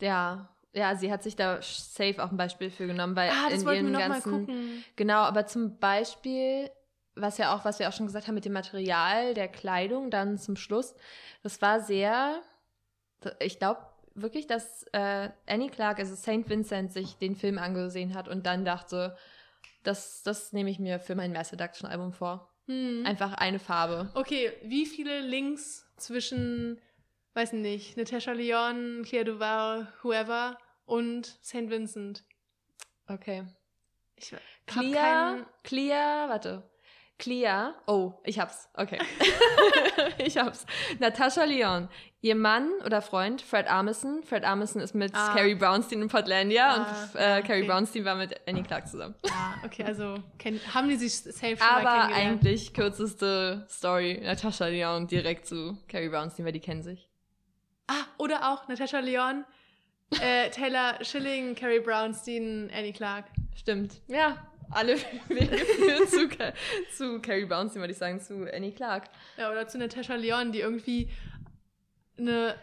Ja. 0.00 0.48
Ja, 0.74 0.96
sie 0.96 1.12
hat 1.12 1.22
sich 1.22 1.36
da 1.36 1.60
safe 1.60 2.22
auch 2.22 2.30
ein 2.30 2.36
Beispiel 2.38 2.70
für 2.70 2.86
genommen, 2.86 3.14
weil 3.14 3.30
Ah, 3.30 3.50
das 3.50 3.62
in 3.62 3.68
ihren 3.68 3.92
ganzen 3.92 4.46
gucken. 4.46 4.84
Genau, 4.96 5.18
aber 5.18 5.46
zum 5.46 5.78
Beispiel, 5.78 6.70
was 7.14 7.36
ja 7.36 7.54
auch, 7.54 7.66
was 7.66 7.78
wir 7.78 7.88
auch 7.88 7.92
schon 7.92 8.06
gesagt 8.06 8.26
haben 8.26 8.34
mit 8.34 8.46
dem 8.46 8.54
Material 8.54 9.34
der 9.34 9.48
Kleidung, 9.48 10.10
dann 10.10 10.38
zum 10.38 10.56
Schluss, 10.56 10.94
das 11.42 11.60
war 11.60 11.80
sehr, 11.80 12.40
ich 13.38 13.58
glaube 13.58 13.82
wirklich, 14.14 14.46
dass 14.46 14.84
äh, 14.92 15.28
Annie 15.46 15.70
Clark, 15.70 15.98
also 15.98 16.14
St. 16.14 16.48
Vincent, 16.48 16.92
sich 16.92 17.16
den 17.18 17.36
Film 17.36 17.58
angesehen 17.58 18.14
hat 18.14 18.28
und 18.28 18.46
dann 18.46 18.64
dachte, 18.64 19.16
das, 19.82 20.22
das 20.22 20.52
nehme 20.52 20.70
ich 20.70 20.78
mir 20.78 21.00
für 21.00 21.14
mein 21.14 21.32
Mass 21.32 21.50
Seduction 21.50 21.88
Album 21.88 22.12
vor. 22.12 22.50
Hm. 22.66 23.04
Einfach 23.04 23.34
eine 23.34 23.58
Farbe. 23.58 24.10
Okay, 24.14 24.52
wie 24.62 24.86
viele 24.86 25.20
Links 25.20 25.86
zwischen, 25.96 26.80
weiß 27.34 27.52
nicht, 27.54 27.96
Natasha 27.96 28.32
Lyon, 28.32 29.02
Claire 29.04 29.24
Duval, 29.24 29.88
whoever 30.02 30.58
und 30.84 31.26
St. 31.42 31.70
Vincent? 31.70 32.24
Okay. 33.08 33.44
Ich 34.16 34.34
Clear, 34.66 35.46
Clear, 35.64 36.28
warte. 36.28 36.62
Clear, 37.18 37.74
oh, 37.86 38.14
ich 38.24 38.40
hab's, 38.40 38.68
okay. 38.74 38.98
ich 40.18 40.36
hab's. 40.38 40.66
Natascha 40.98 41.44
Lyon, 41.44 41.88
ihr 42.20 42.34
Mann 42.34 42.68
oder 42.84 43.00
Freund, 43.00 43.40
Fred 43.42 43.70
Armisen. 43.70 44.24
Fred 44.24 44.44
Armisen 44.44 44.80
ist 44.80 44.92
mit 44.94 45.12
Ah. 45.14 45.32
Carrie 45.34 45.54
Brownstein 45.54 46.02
in 46.02 46.08
Portlandia 46.08 46.68
Ah, 46.68 46.76
und 46.78 47.20
äh, 47.20 47.22
ah, 47.24 47.40
Carrie 47.42 47.60
okay. 47.60 47.68
Brownstein 47.68 48.04
war 48.04 48.16
mit 48.16 48.40
Annie 48.48 48.64
Clark 48.64 48.88
zusammen. 48.88 49.14
Ja, 49.24 49.54
okay, 49.64 49.84
also 49.84 50.16
haben 50.74 50.88
die 50.88 50.96
sich 50.96 51.16
safe 51.16 51.56
schon 51.56 51.58
mal 51.58 51.86
Aber 51.86 51.90
kennengelernt. 52.08 52.40
eigentlich 52.44 52.74
kürzeste 52.74 53.66
Story, 53.68 54.20
Natascha 54.24 54.66
Lyon 54.66 55.06
direkt 55.06 55.46
zu 55.46 55.78
Carrie 55.88 56.08
Brownstein, 56.08 56.44
weil 56.44 56.52
die 56.52 56.60
kennen 56.60 56.82
sich. 56.82 57.08
Ah, 57.86 58.04
oder 58.18 58.52
auch 58.52 58.68
Natasha 58.68 59.00
Lyon, 59.00 59.44
äh, 60.20 60.50
Taylor 60.50 61.02
Schilling, 61.02 61.54
Carrie 61.54 61.80
Brownstein, 61.80 62.70
Annie 62.74 62.92
Clark. 62.92 63.26
Stimmt. 63.54 64.00
Ja, 64.06 64.46
alle 64.70 64.96
Wege 65.28 66.06
zu, 66.06 66.28
zu 66.96 67.20
Carrie 67.20 67.44
Brownstein, 67.44 67.80
würde 67.82 67.92
ich 67.92 67.98
sagen, 67.98 68.20
zu 68.20 68.46
Annie 68.52 68.72
Clark. 68.72 69.04
Ja, 69.36 69.50
oder 69.50 69.66
zu 69.68 69.78
Natasha 69.78 70.14
Lyon, 70.14 70.52
die 70.52 70.60
irgendwie 70.60 71.10
eine 72.18 72.54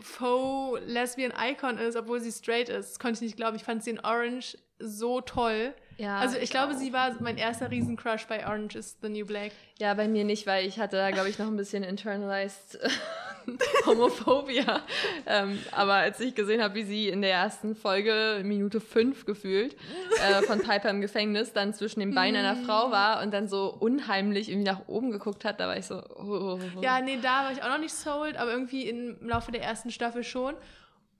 faux 0.00 0.80
Lesbian 0.86 1.32
Icon 1.38 1.78
ist, 1.78 1.96
obwohl 1.96 2.20
sie 2.20 2.32
straight 2.32 2.68
ist. 2.68 2.92
Das 2.92 2.98
konnte 2.98 3.16
ich 3.16 3.20
nicht 3.22 3.36
glauben. 3.36 3.56
Ich 3.56 3.64
fand 3.64 3.82
sie 3.82 3.90
in 3.90 4.00
Orange 4.00 4.58
so 4.78 5.20
toll. 5.20 5.74
Ja, 5.96 6.18
also 6.18 6.36
ich 6.36 6.50
glaube, 6.50 6.74
auch. 6.74 6.78
sie 6.78 6.92
war 6.92 7.14
mein 7.20 7.38
erster 7.38 7.70
Riesencrush 7.70 8.26
bei 8.26 8.46
Orange 8.46 8.76
is 8.76 8.98
the 9.00 9.08
New 9.08 9.24
Black. 9.24 9.52
Ja, 9.78 9.94
bei 9.94 10.08
mir 10.08 10.24
nicht, 10.24 10.46
weil 10.46 10.66
ich 10.66 10.78
hatte 10.78 10.96
da, 10.96 11.10
glaube 11.10 11.30
ich, 11.30 11.38
noch 11.38 11.46
ein 11.46 11.56
bisschen 11.56 11.82
internalized 11.82 12.78
Homophobia. 13.86 14.82
ähm, 15.26 15.58
aber 15.72 15.94
als 15.94 16.20
ich 16.20 16.34
gesehen 16.34 16.62
habe, 16.62 16.74
wie 16.74 16.84
sie 16.84 17.08
in 17.08 17.22
der 17.22 17.32
ersten 17.32 17.74
Folge, 17.74 18.40
Minute 18.44 18.80
fünf 18.80 19.24
gefühlt, 19.26 19.76
äh, 20.20 20.42
von 20.42 20.60
Piper 20.60 20.90
im 20.90 21.00
Gefängnis 21.00 21.52
dann 21.52 21.74
zwischen 21.74 22.00
den 22.00 22.14
Beinen 22.14 22.44
einer 22.44 22.56
Frau 22.56 22.90
war 22.90 23.22
und 23.22 23.32
dann 23.32 23.48
so 23.48 23.74
unheimlich 23.78 24.48
irgendwie 24.48 24.70
nach 24.70 24.88
oben 24.88 25.10
geguckt 25.10 25.44
hat, 25.44 25.60
da 25.60 25.68
war 25.68 25.76
ich 25.76 25.86
so... 25.86 25.96
Oh, 26.16 26.58
oh, 26.58 26.60
oh. 26.76 26.82
Ja, 26.82 27.00
nee, 27.00 27.18
da 27.22 27.44
war 27.44 27.52
ich 27.52 27.62
auch 27.62 27.68
noch 27.68 27.78
nicht 27.78 27.94
sold, 27.94 28.36
aber 28.36 28.52
irgendwie 28.52 28.88
im 28.88 29.16
Laufe 29.20 29.52
der 29.52 29.62
ersten 29.62 29.90
Staffel 29.90 30.24
schon. 30.24 30.54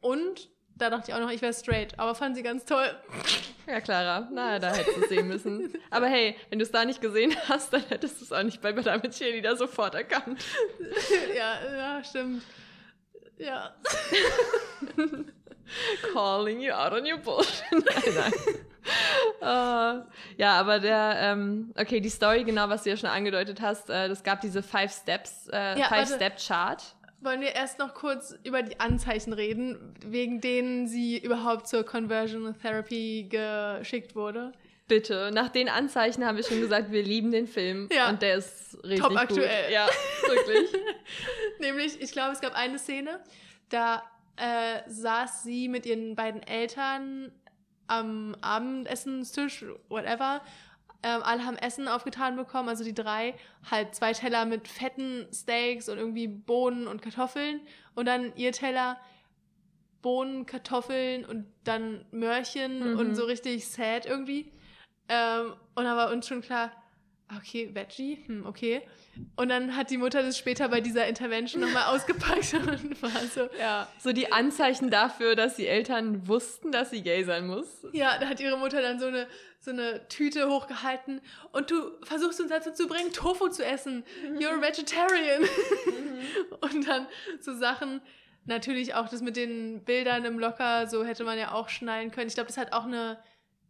Und 0.01 0.49
da 0.79 0.91
dachte 0.91 1.11
ich 1.11 1.14
auch 1.14 1.20
noch, 1.20 1.31
ich 1.31 1.43
wäre 1.43 1.53
straight, 1.55 1.99
aber 1.99 2.14
fand 2.14 2.37
sie 2.37 2.43
ganz 2.43 2.64
toll. 2.64 2.89
ja, 3.66 3.81
Clara, 3.81 4.29
na, 4.31 4.59
da 4.59 4.72
hättest 4.74 4.97
du 4.97 5.03
es 5.03 5.09
sehen 5.09 5.29
müssen. 5.29 5.72
Aber 5.91 6.07
hey, 6.07 6.37
wenn 6.51 6.59
du 6.59 6.64
es 6.64 6.70
da 6.70 6.85
nicht 6.85 7.01
gesehen 7.01 7.35
hast, 7.49 7.72
dann 7.72 7.83
hättest 7.89 8.20
du 8.20 8.24
es 8.24 8.33
auch 8.33 8.43
nicht 8.43 8.61
bei 8.61 8.72
Madame 8.72 9.09
Cheerleader 9.09 9.57
sofort 9.57 9.95
erkannt. 9.95 10.45
ja, 11.37 11.59
ja, 11.77 12.05
stimmt. 12.05 12.43
Ja. 13.39 13.74
Calling 16.12 16.61
you 16.61 16.72
out 16.72 16.93
on 16.93 17.05
your 17.07 17.18
bullshit. 17.18 17.64
nein, 17.72 18.14
nein. 18.14 18.33
Äh, 19.41 20.05
ja, 20.41 20.53
aber 20.61 20.79
der, 20.79 21.16
ähm, 21.20 21.72
okay, 21.77 22.01
die 22.01 22.09
Story, 22.09 22.45
genau, 22.45 22.68
was 22.68 22.85
du 22.85 22.91
ja 22.91 22.97
schon 22.97 23.11
angedeutet 23.11 23.61
hast, 23.61 23.91
äh, 23.91 24.09
das 24.09 24.22
gab 24.22 24.41
diese 24.43 24.62
Five 24.62 24.93
Steps, 24.93 25.49
äh, 25.53 25.79
Ja, 25.79 25.87
Five 25.89 26.11
warte. 26.11 26.14
Step 26.14 26.39
Chart. 26.39 26.83
Wollen 27.21 27.41
wir 27.41 27.55
erst 27.55 27.79
noch 27.79 27.95
kurz 27.95 28.35
über 28.45 28.62
die 28.62 28.79
Anzeichen 28.79 29.33
reden, 29.33 29.95
wegen 30.05 30.41
denen 30.41 30.87
sie 30.87 31.19
überhaupt 31.19 31.67
zur 31.67 31.85
Conversion 31.85 32.55
Therapy 32.61 33.27
geschickt 33.31 34.14
wurde? 34.14 34.53
Bitte. 34.89 35.31
Nach 35.33 35.49
den 35.49 35.69
Anzeichen 35.69 36.25
haben 36.25 36.37
wir 36.37 36.45
schon 36.45 36.61
gesagt, 36.61 36.93
wir 36.93 37.03
lieben 37.03 37.33
den 37.33 37.49
Film. 37.49 37.89
Ja. 37.93 38.09
Und 38.09 38.23
der 38.23 38.37
ist 38.37 38.77
richtig 38.85 39.01
Top 39.01 39.11
gut. 39.11 39.19
aktuell. 39.19 39.73
Ja, 39.73 39.89
wirklich. 40.27 40.71
Nämlich, 41.59 42.01
ich 42.01 42.12
glaube, 42.12 42.33
es 42.33 42.41
gab 42.41 42.55
eine 42.55 42.79
Szene, 42.79 43.21
da 43.69 44.03
äh, 44.37 44.89
saß 44.89 45.43
sie 45.43 45.69
mit 45.69 45.87
ihren 45.87 46.14
beiden 46.14 46.43
Eltern 46.43 47.33
am 47.89 48.37
Abendessenstisch, 48.41 49.64
whatever. 49.89 50.43
Ähm, 51.03 51.23
alle 51.23 51.45
haben 51.45 51.57
Essen 51.57 51.89
aufgetan 51.89 52.37
bekommen, 52.37 52.69
also 52.69 52.83
die 52.85 52.95
drei. 52.95 53.35
Halt 53.71 53.95
zwei 53.95 54.13
Teller 54.13 54.45
mit 54.45 54.67
fetten 54.69 55.27
Steaks 55.33 55.89
und 55.89 55.99
irgendwie 55.99 56.27
Bohnen 56.27 56.87
und 56.87 57.03
Kartoffeln. 57.03 57.61
Und 57.95 58.07
dann 58.07 58.35
ihr 58.37 58.53
Teller 58.53 58.99
Bohnen, 60.03 60.47
Kartoffeln 60.47 61.25
und 61.25 61.47
dann 61.65 62.05
Möhrchen 62.11 62.93
Mhm. 62.93 62.99
und 62.99 63.15
so 63.17 63.25
richtig 63.25 63.67
sad 63.69 64.07
irgendwie. 64.07 64.53
Ähm, 65.09 65.55
und 65.75 65.85
da 65.85 65.97
war 65.97 66.11
uns 66.13 66.27
schon 66.29 66.43
klar, 66.43 66.71
okay, 67.37 67.75
Veggie, 67.75 68.23
hm, 68.27 68.47
okay. 68.47 68.83
Und 69.37 69.49
dann 69.49 69.77
hat 69.77 69.91
die 69.91 69.97
Mutter 69.97 70.23
das 70.23 70.37
später 70.39 70.69
bei 70.69 70.81
dieser 70.81 71.07
Intervention 71.07 71.61
nochmal 71.62 71.85
ausgepackt 71.95 72.55
und 72.55 73.03
war 73.03 73.11
so, 73.35 73.49
Ja. 73.59 73.89
So 73.99 74.12
die 74.12 74.33
Anzeichen 74.33 74.91
dafür, 74.91 75.35
dass 75.37 75.57
die 75.57 75.67
Eltern 75.67 76.27
wussten, 76.29 76.73
dass 76.73 76.91
sie 76.91 77.03
gay 77.03 77.25
sein 77.25 77.47
muss. 77.47 77.87
ja, 77.93 78.19
da 78.19 78.29
hat 78.29 78.41
ihre 78.41 78.57
Mutter 78.59 78.83
dann 78.83 78.99
so 78.99 79.07
eine, 79.07 79.27
so 79.61 79.71
eine 79.71 80.07
Tüte 80.09 80.49
hochgehalten 80.49 81.21
und 81.53 81.71
du 81.71 81.77
versuchst 82.03 82.41
uns 82.41 82.51
dazu 82.51 82.73
zu 82.73 82.87
bringen, 82.87 83.12
Tofu 83.12 83.49
zu 83.49 83.64
essen. 83.64 84.05
You're 84.39 84.59
a 84.59 84.62
vegetarian. 84.62 85.43
und 86.61 86.87
dann 86.89 87.07
so 87.41 87.55
Sachen, 87.55 88.01
natürlich 88.45 88.95
auch 88.95 89.09
das 89.09 89.23
mit 89.23 89.37
den 89.37 89.85
Bildern 89.85 90.25
im 90.25 90.39
Locker, 90.39 90.87
so 90.87 91.05
hätte 91.05 91.25
man 91.25 91.39
ja 91.39 91.53
auch 91.53 91.69
schneiden 91.69 92.11
können. 92.11 92.29
Ich 92.29 92.35
glaube, 92.35 92.49
das 92.49 92.57
hat 92.59 92.73
auch 92.73 92.85
eine 92.85 93.19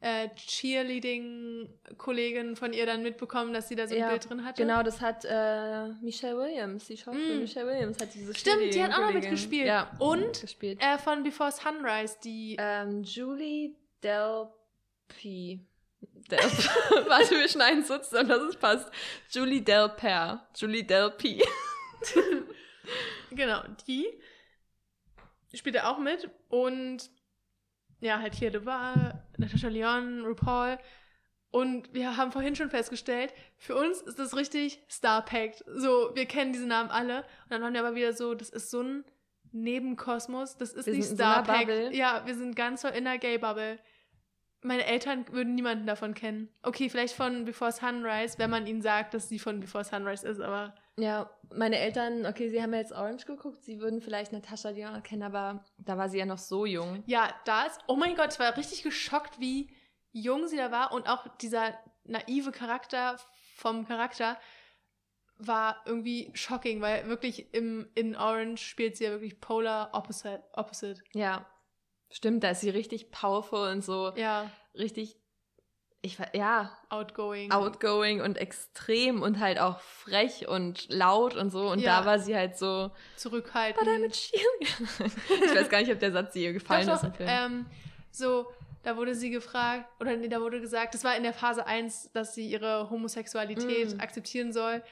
äh, 0.00 0.28
Cheerleading-Kollegin 0.36 2.56
von 2.56 2.72
ihr 2.72 2.86
dann 2.86 3.02
mitbekommen, 3.02 3.52
dass 3.54 3.68
sie 3.68 3.76
da 3.76 3.86
so 3.86 3.94
ein 3.94 4.00
Ja, 4.00 4.08
Bild 4.10 4.28
drin 4.28 4.44
hatte. 4.44 4.62
Genau, 4.62 4.82
das 4.82 5.00
hat 5.00 5.24
äh, 5.24 5.88
Michelle 6.02 6.36
Williams, 6.36 6.86
die 6.86 6.96
Schauspielerin 6.96 7.38
Mm. 7.38 7.42
Michelle 7.42 7.66
Williams, 7.66 8.00
hat 8.00 8.14
diese 8.14 8.34
Stimmt, 8.34 8.74
die 8.74 8.82
hat 8.82 8.92
auch 8.92 9.00
noch 9.00 9.12
mitgespielt. 9.12 9.66
Ja, 9.66 9.90
Und 9.98 10.40
gespielt. 10.40 10.80
äh, 10.82 10.98
von 10.98 11.22
Before 11.22 11.50
Sunrise, 11.52 12.16
die 12.22 12.56
Ähm, 12.58 13.02
Julie 13.02 13.74
Del 14.02 14.46
P. 15.08 15.60
Del 16.30 16.38
Warte, 16.38 17.30
wir 17.38 17.48
schneiden 17.48 17.84
so 17.84 17.98
zusammen, 17.98 18.28
dass 18.28 18.42
es 18.42 18.56
passt. 18.56 18.90
Julie 19.30 19.62
Del 19.62 19.88
Per. 19.96 20.46
Julie 20.56 20.84
Del 20.84 21.10
P. 21.12 21.42
Genau, 23.32 23.62
die 23.88 24.06
spielt 25.52 25.74
er 25.74 25.90
auch 25.90 25.98
mit 25.98 26.30
und 26.48 27.10
ja, 28.00 28.20
halt 28.20 28.34
hier 28.34 28.50
Duval, 28.52 29.25
Natasha 29.38 29.68
Lyon, 29.68 30.24
RuPaul 30.24 30.78
und 31.50 31.92
wir 31.94 32.16
haben 32.16 32.32
vorhin 32.32 32.54
schon 32.56 32.70
festgestellt, 32.70 33.32
für 33.56 33.76
uns 33.76 34.02
ist 34.02 34.18
das 34.18 34.36
richtig 34.36 34.82
Star-Packed. 34.90 35.64
So, 35.66 36.10
wir 36.14 36.26
kennen 36.26 36.52
diese 36.52 36.66
Namen 36.66 36.90
alle 36.90 37.18
und 37.18 37.50
dann 37.50 37.62
waren 37.62 37.72
wir 37.72 37.80
aber 37.80 37.94
wieder 37.94 38.12
so, 38.12 38.34
das 38.34 38.50
ist 38.50 38.70
so 38.70 38.82
ein 38.82 39.04
Nebenkosmos, 39.52 40.58
das 40.58 40.72
ist 40.72 40.86
Wir 40.86 40.94
nicht 40.94 41.08
so 41.08 41.14
einer 41.14 41.44
Star-Packed. 41.44 41.66
Bubble. 41.66 41.96
ja, 41.96 42.22
wir 42.26 42.34
sind 42.34 42.56
ganz 42.56 42.82
so 42.82 42.88
in 42.88 43.04
der 43.04 43.18
Gay-Bubble. 43.18 43.78
Meine 44.62 44.84
Eltern 44.84 45.24
würden 45.30 45.54
niemanden 45.54 45.86
davon 45.86 46.14
kennen. 46.14 46.48
Okay, 46.62 46.88
vielleicht 46.88 47.14
von 47.14 47.44
Before 47.44 47.72
Sunrise, 47.72 48.38
wenn 48.38 48.50
man 48.50 48.66
ihnen 48.66 48.82
sagt, 48.82 49.14
dass 49.14 49.28
sie 49.28 49.38
von 49.38 49.60
Before 49.60 49.84
Sunrise 49.84 50.26
ist, 50.26 50.40
aber 50.40 50.74
Ja, 50.98 51.30
meine 51.54 51.78
Eltern, 51.78 52.24
okay, 52.24 52.48
sie 52.48 52.62
haben 52.62 52.72
ja 52.72 52.80
jetzt 52.80 52.92
Orange 52.92 53.26
geguckt, 53.26 53.62
sie 53.62 53.80
würden 53.80 54.00
vielleicht 54.00 54.32
Natascha 54.32 54.72
Dion 54.72 55.02
kennen, 55.02 55.22
aber 55.22 55.64
da 55.78 55.98
war 55.98 56.08
sie 56.08 56.18
ja 56.18 56.26
noch 56.26 56.38
so 56.38 56.64
jung. 56.64 57.02
Ja, 57.06 57.34
da 57.44 57.64
ist, 57.64 57.78
oh 57.86 57.96
mein 57.96 58.16
Gott, 58.16 58.32
ich 58.32 58.38
war 58.38 58.56
richtig 58.56 58.82
geschockt, 58.82 59.38
wie 59.38 59.70
jung 60.12 60.48
sie 60.48 60.56
da 60.56 60.70
war 60.70 60.92
und 60.92 61.08
auch 61.08 61.28
dieser 61.38 61.78
naive 62.04 62.50
Charakter 62.50 63.18
vom 63.56 63.86
Charakter 63.86 64.38
war 65.38 65.82
irgendwie 65.84 66.30
shocking, 66.32 66.80
weil 66.80 67.08
wirklich 67.08 67.52
im, 67.52 67.90
in 67.94 68.16
Orange 68.16 68.62
spielt 68.64 68.96
sie 68.96 69.04
ja 69.04 69.10
wirklich 69.10 69.38
polar 69.40 69.90
opposite. 69.92 70.42
opposite. 70.54 71.02
Ja. 71.12 71.46
Stimmt, 72.10 72.42
da 72.44 72.50
ist 72.50 72.60
sie 72.60 72.70
richtig 72.70 73.10
powerful 73.10 73.68
und 73.68 73.84
so 73.84 74.12
Ja, 74.16 74.50
richtig, 74.74 75.18
ich 76.06 76.18
war, 76.20 76.34
ja, 76.34 76.70
outgoing. 76.88 77.50
outgoing 77.50 78.20
und 78.20 78.38
extrem 78.38 79.22
und 79.22 79.40
halt 79.40 79.58
auch 79.58 79.80
frech 79.80 80.46
und 80.48 80.86
laut 80.88 81.34
und 81.36 81.50
so. 81.50 81.68
Und 81.68 81.80
Ja. 81.80 82.00
da 82.00 82.06
war 82.06 82.18
sie 82.18 82.36
halt 82.36 82.56
so, 82.56 82.90
Zurückhaltend. 83.16 83.86
a 83.88 84.08
cheerleader. 84.08 85.12
ich 85.44 85.54
weiß 85.54 85.68
gar 85.68 85.80
nicht, 85.80 85.92
ob 85.92 85.98
der 85.98 86.12
Satz 86.12 86.34
ihr 86.36 86.52
gefallen 86.52 86.86
doch, 86.86 87.02
ist 87.02 87.12
ähm, 87.18 87.66
so, 88.10 88.46
da 88.84 88.96
wurde 88.96 89.14
sie 89.14 89.30
gefragt, 89.30 89.84
oder 90.00 90.16
nee, 90.16 90.28
da 90.28 90.40
wurde 90.40 90.60
gesagt, 90.60 90.94
das 90.94 91.02
war 91.02 91.16
in 91.16 91.24
der 91.24 91.32
Phase 91.34 91.66
1, 91.66 92.12
dass 92.12 92.34
sie 92.34 92.46
ihre 92.48 92.88
Homosexualität 92.88 93.96
Mm. 93.96 94.00
akzeptieren 94.00 94.52
soll. 94.52 94.82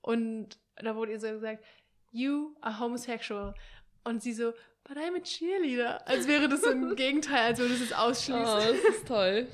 Und 0.00 0.58
da 0.76 0.96
wurde 0.96 1.12
ihr 1.12 1.20
so 1.20 1.28
gesagt, 1.30 1.64
you 2.10 2.54
are 2.60 2.78
homosexual. 2.80 3.54
Und 4.02 4.22
sie 4.22 4.32
so, 4.32 4.52
but 4.86 4.96
I'm 4.98 5.16
a 5.16 5.22
cheerleader. 5.22 6.06
Als 6.06 6.26
wäre 6.26 6.48
das 6.48 6.62
so 6.62 6.70
ein 6.70 6.96
Gegenteil, 6.96 7.46
als 7.50 7.58
würde 7.60 7.74
es 7.74 7.80
es 7.80 7.92
oh, 7.92 7.96
ausschließen. 7.96 8.44
das 8.44 8.96
ist 8.96 9.06
toll. 9.08 9.46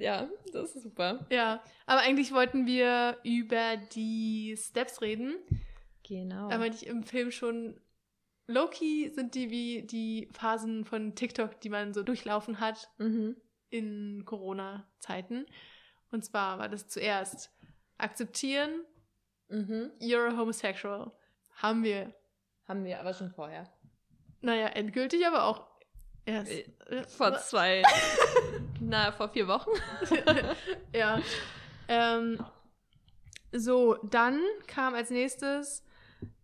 Ja, 0.00 0.28
das 0.52 0.74
ist 0.74 0.82
super. 0.82 1.26
Ja, 1.30 1.62
aber 1.86 2.00
eigentlich 2.00 2.32
wollten 2.32 2.66
wir 2.66 3.18
über 3.22 3.76
die 3.76 4.56
Steps 4.58 5.00
reden. 5.02 5.36
Genau. 6.02 6.48
Da 6.48 6.58
meinte 6.58 6.76
ich 6.76 6.86
im 6.86 7.02
Film 7.02 7.30
schon, 7.30 7.80
Loki 8.46 9.10
sind 9.14 9.34
die 9.34 9.50
wie 9.50 9.82
die 9.82 10.28
Phasen 10.32 10.84
von 10.84 11.14
TikTok, 11.14 11.60
die 11.60 11.68
man 11.68 11.94
so 11.94 12.02
durchlaufen 12.02 12.58
hat 12.60 12.90
mhm. 12.98 13.36
in 13.68 14.24
Corona-Zeiten. 14.24 15.46
Und 16.10 16.24
zwar 16.24 16.58
war 16.58 16.68
das 16.68 16.88
zuerst 16.88 17.52
akzeptieren, 17.98 18.84
Mhm. 19.50 19.90
you're 20.00 20.28
a 20.28 20.36
homosexual. 20.36 21.10
Haben 21.56 21.82
wir. 21.82 22.14
Haben 22.68 22.84
wir 22.84 23.00
aber 23.00 23.12
schon 23.12 23.30
vorher. 23.30 23.68
Naja, 24.40 24.68
endgültig, 24.68 25.26
aber 25.26 25.44
auch 25.44 25.66
erst. 26.24 26.52
Äh, 26.52 27.02
Vor 27.08 27.36
zwei, 27.38 27.82
na, 28.90 29.12
vor 29.12 29.28
vier 29.28 29.48
Wochen. 29.48 29.70
ja. 30.94 31.20
Ähm, 31.88 32.44
so, 33.52 33.94
dann 34.10 34.40
kam 34.66 34.94
als 34.94 35.10
nächstes 35.10 35.84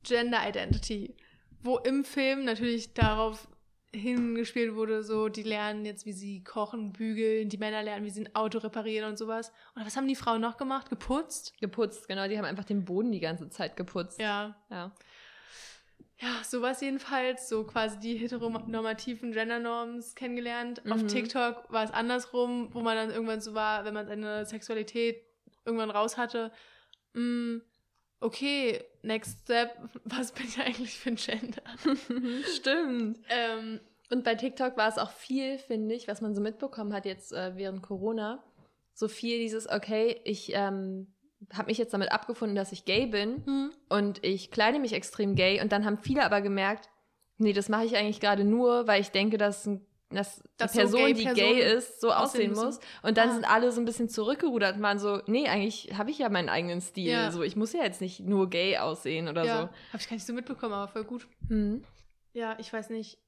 Gender 0.02 0.48
Identity, 0.48 1.14
wo 1.62 1.78
im 1.78 2.04
Film 2.04 2.44
natürlich 2.44 2.94
darauf 2.94 3.48
hingespielt 3.94 4.74
wurde, 4.74 5.02
so, 5.02 5.28
die 5.28 5.42
lernen 5.42 5.84
jetzt, 5.84 6.06
wie 6.06 6.12
sie 6.12 6.44
kochen, 6.44 6.92
bügeln, 6.92 7.48
die 7.48 7.58
Männer 7.58 7.82
lernen, 7.82 8.04
wie 8.04 8.10
sie 8.10 8.24
ein 8.24 8.34
Auto 8.34 8.58
reparieren 8.58 9.08
und 9.08 9.16
sowas. 9.16 9.52
Und 9.74 9.86
was 9.86 9.96
haben 9.96 10.08
die 10.08 10.16
Frauen 10.16 10.40
noch 10.40 10.56
gemacht? 10.56 10.90
Geputzt? 10.90 11.54
Geputzt, 11.60 12.08
genau. 12.08 12.28
Die 12.28 12.36
haben 12.36 12.44
einfach 12.44 12.64
den 12.64 12.84
Boden 12.84 13.12
die 13.12 13.20
ganze 13.20 13.48
Zeit 13.48 13.76
geputzt. 13.76 14.20
Ja. 14.20 14.56
Ja. 14.70 14.92
Ja, 16.18 16.42
sowas 16.42 16.80
jedenfalls, 16.80 17.48
so 17.48 17.64
quasi 17.64 17.98
die 18.00 18.16
heteronormativen 18.16 19.32
Gendernorms 19.32 20.14
kennengelernt. 20.14 20.80
Auf 20.90 21.02
Mhm. 21.02 21.08
TikTok 21.08 21.70
war 21.70 21.84
es 21.84 21.90
andersrum, 21.90 22.72
wo 22.72 22.80
man 22.80 22.96
dann 22.96 23.10
irgendwann 23.10 23.40
so 23.42 23.52
war, 23.52 23.84
wenn 23.84 23.92
man 23.92 24.06
seine 24.06 24.46
Sexualität 24.46 25.22
irgendwann 25.66 25.90
raus 25.90 26.16
hatte, 26.16 26.52
mm, 27.12 27.58
okay, 28.20 28.82
next 29.02 29.42
step, 29.42 29.76
was 30.04 30.32
bin 30.32 30.46
ich 30.46 30.58
eigentlich 30.58 30.98
für 30.98 31.10
ein 31.10 31.16
Gender? 31.16 31.62
Stimmt. 32.56 33.18
ähm, 33.28 33.80
Und 34.10 34.24
bei 34.24 34.36
TikTok 34.36 34.76
war 34.78 34.88
es 34.88 34.96
auch 34.98 35.10
viel, 35.10 35.58
finde 35.58 35.94
ich, 35.94 36.08
was 36.08 36.20
man 36.22 36.34
so 36.34 36.40
mitbekommen 36.40 36.94
hat 36.94 37.04
jetzt 37.04 37.32
äh, 37.32 37.56
während 37.56 37.82
Corona. 37.82 38.42
So 38.94 39.08
viel 39.08 39.38
dieses, 39.38 39.68
okay, 39.68 40.18
ich 40.24 40.52
ähm, 40.54 41.12
habe 41.52 41.66
mich 41.68 41.78
jetzt 41.78 41.94
damit 41.94 42.12
abgefunden, 42.12 42.56
dass 42.56 42.72
ich 42.72 42.84
gay 42.84 43.06
bin 43.06 43.44
hm, 43.44 43.70
und 43.88 44.24
ich 44.24 44.50
kleide 44.50 44.78
mich 44.78 44.92
extrem 44.92 45.34
gay. 45.34 45.60
Und 45.60 45.72
dann 45.72 45.84
haben 45.84 45.98
viele 45.98 46.24
aber 46.24 46.40
gemerkt, 46.40 46.88
nee, 47.38 47.52
das 47.52 47.68
mache 47.68 47.84
ich 47.84 47.96
eigentlich 47.96 48.20
gerade 48.20 48.44
nur, 48.44 48.86
weil 48.86 49.00
ich 49.00 49.10
denke, 49.10 49.38
dass, 49.38 49.68
dass 50.10 50.42
Dass 50.56 50.72
die 50.72 50.78
so 50.86 50.96
Person, 50.96 51.00
gay 51.00 51.14
die 51.14 51.24
gay 51.40 51.60
ist, 51.76 52.00
so 52.00 52.12
aussehen 52.12 52.52
aussehen 52.52 52.66
muss. 52.66 52.80
Und 53.02 53.16
dann 53.18 53.30
Ah. 53.30 53.32
sind 53.34 53.50
alle 53.50 53.72
so 53.72 53.80
ein 53.80 53.84
bisschen 53.84 54.08
zurückgerudert 54.08 54.76
und 54.76 54.82
waren 54.82 54.98
so, 54.98 55.20
nee, 55.26 55.48
eigentlich 55.48 55.96
habe 55.96 56.10
ich 56.10 56.18
ja 56.18 56.28
meinen 56.28 56.48
eigenen 56.48 56.80
Stil. 56.80 57.10
Ja. 57.10 57.30
So, 57.30 57.42
ich 57.42 57.56
muss 57.56 57.72
ja 57.72 57.82
jetzt 57.82 58.00
nicht 58.00 58.20
nur 58.20 58.48
gay 58.50 58.78
aussehen 58.78 59.28
oder 59.28 59.44
ja, 59.44 59.54
habe 59.58 59.70
ich 59.98 60.08
gar 60.08 60.14
nicht 60.14 60.26
so 60.26 60.32
mitbekommen, 60.32 60.72
aber 60.74 60.88
voll 60.92 61.04
gut. 61.04 61.26
so. 61.48 61.54
Hm. 61.54 61.84
Ja, 62.32 62.56
ich 62.58 62.72
weiß 62.72 62.90
nicht. 62.90 63.18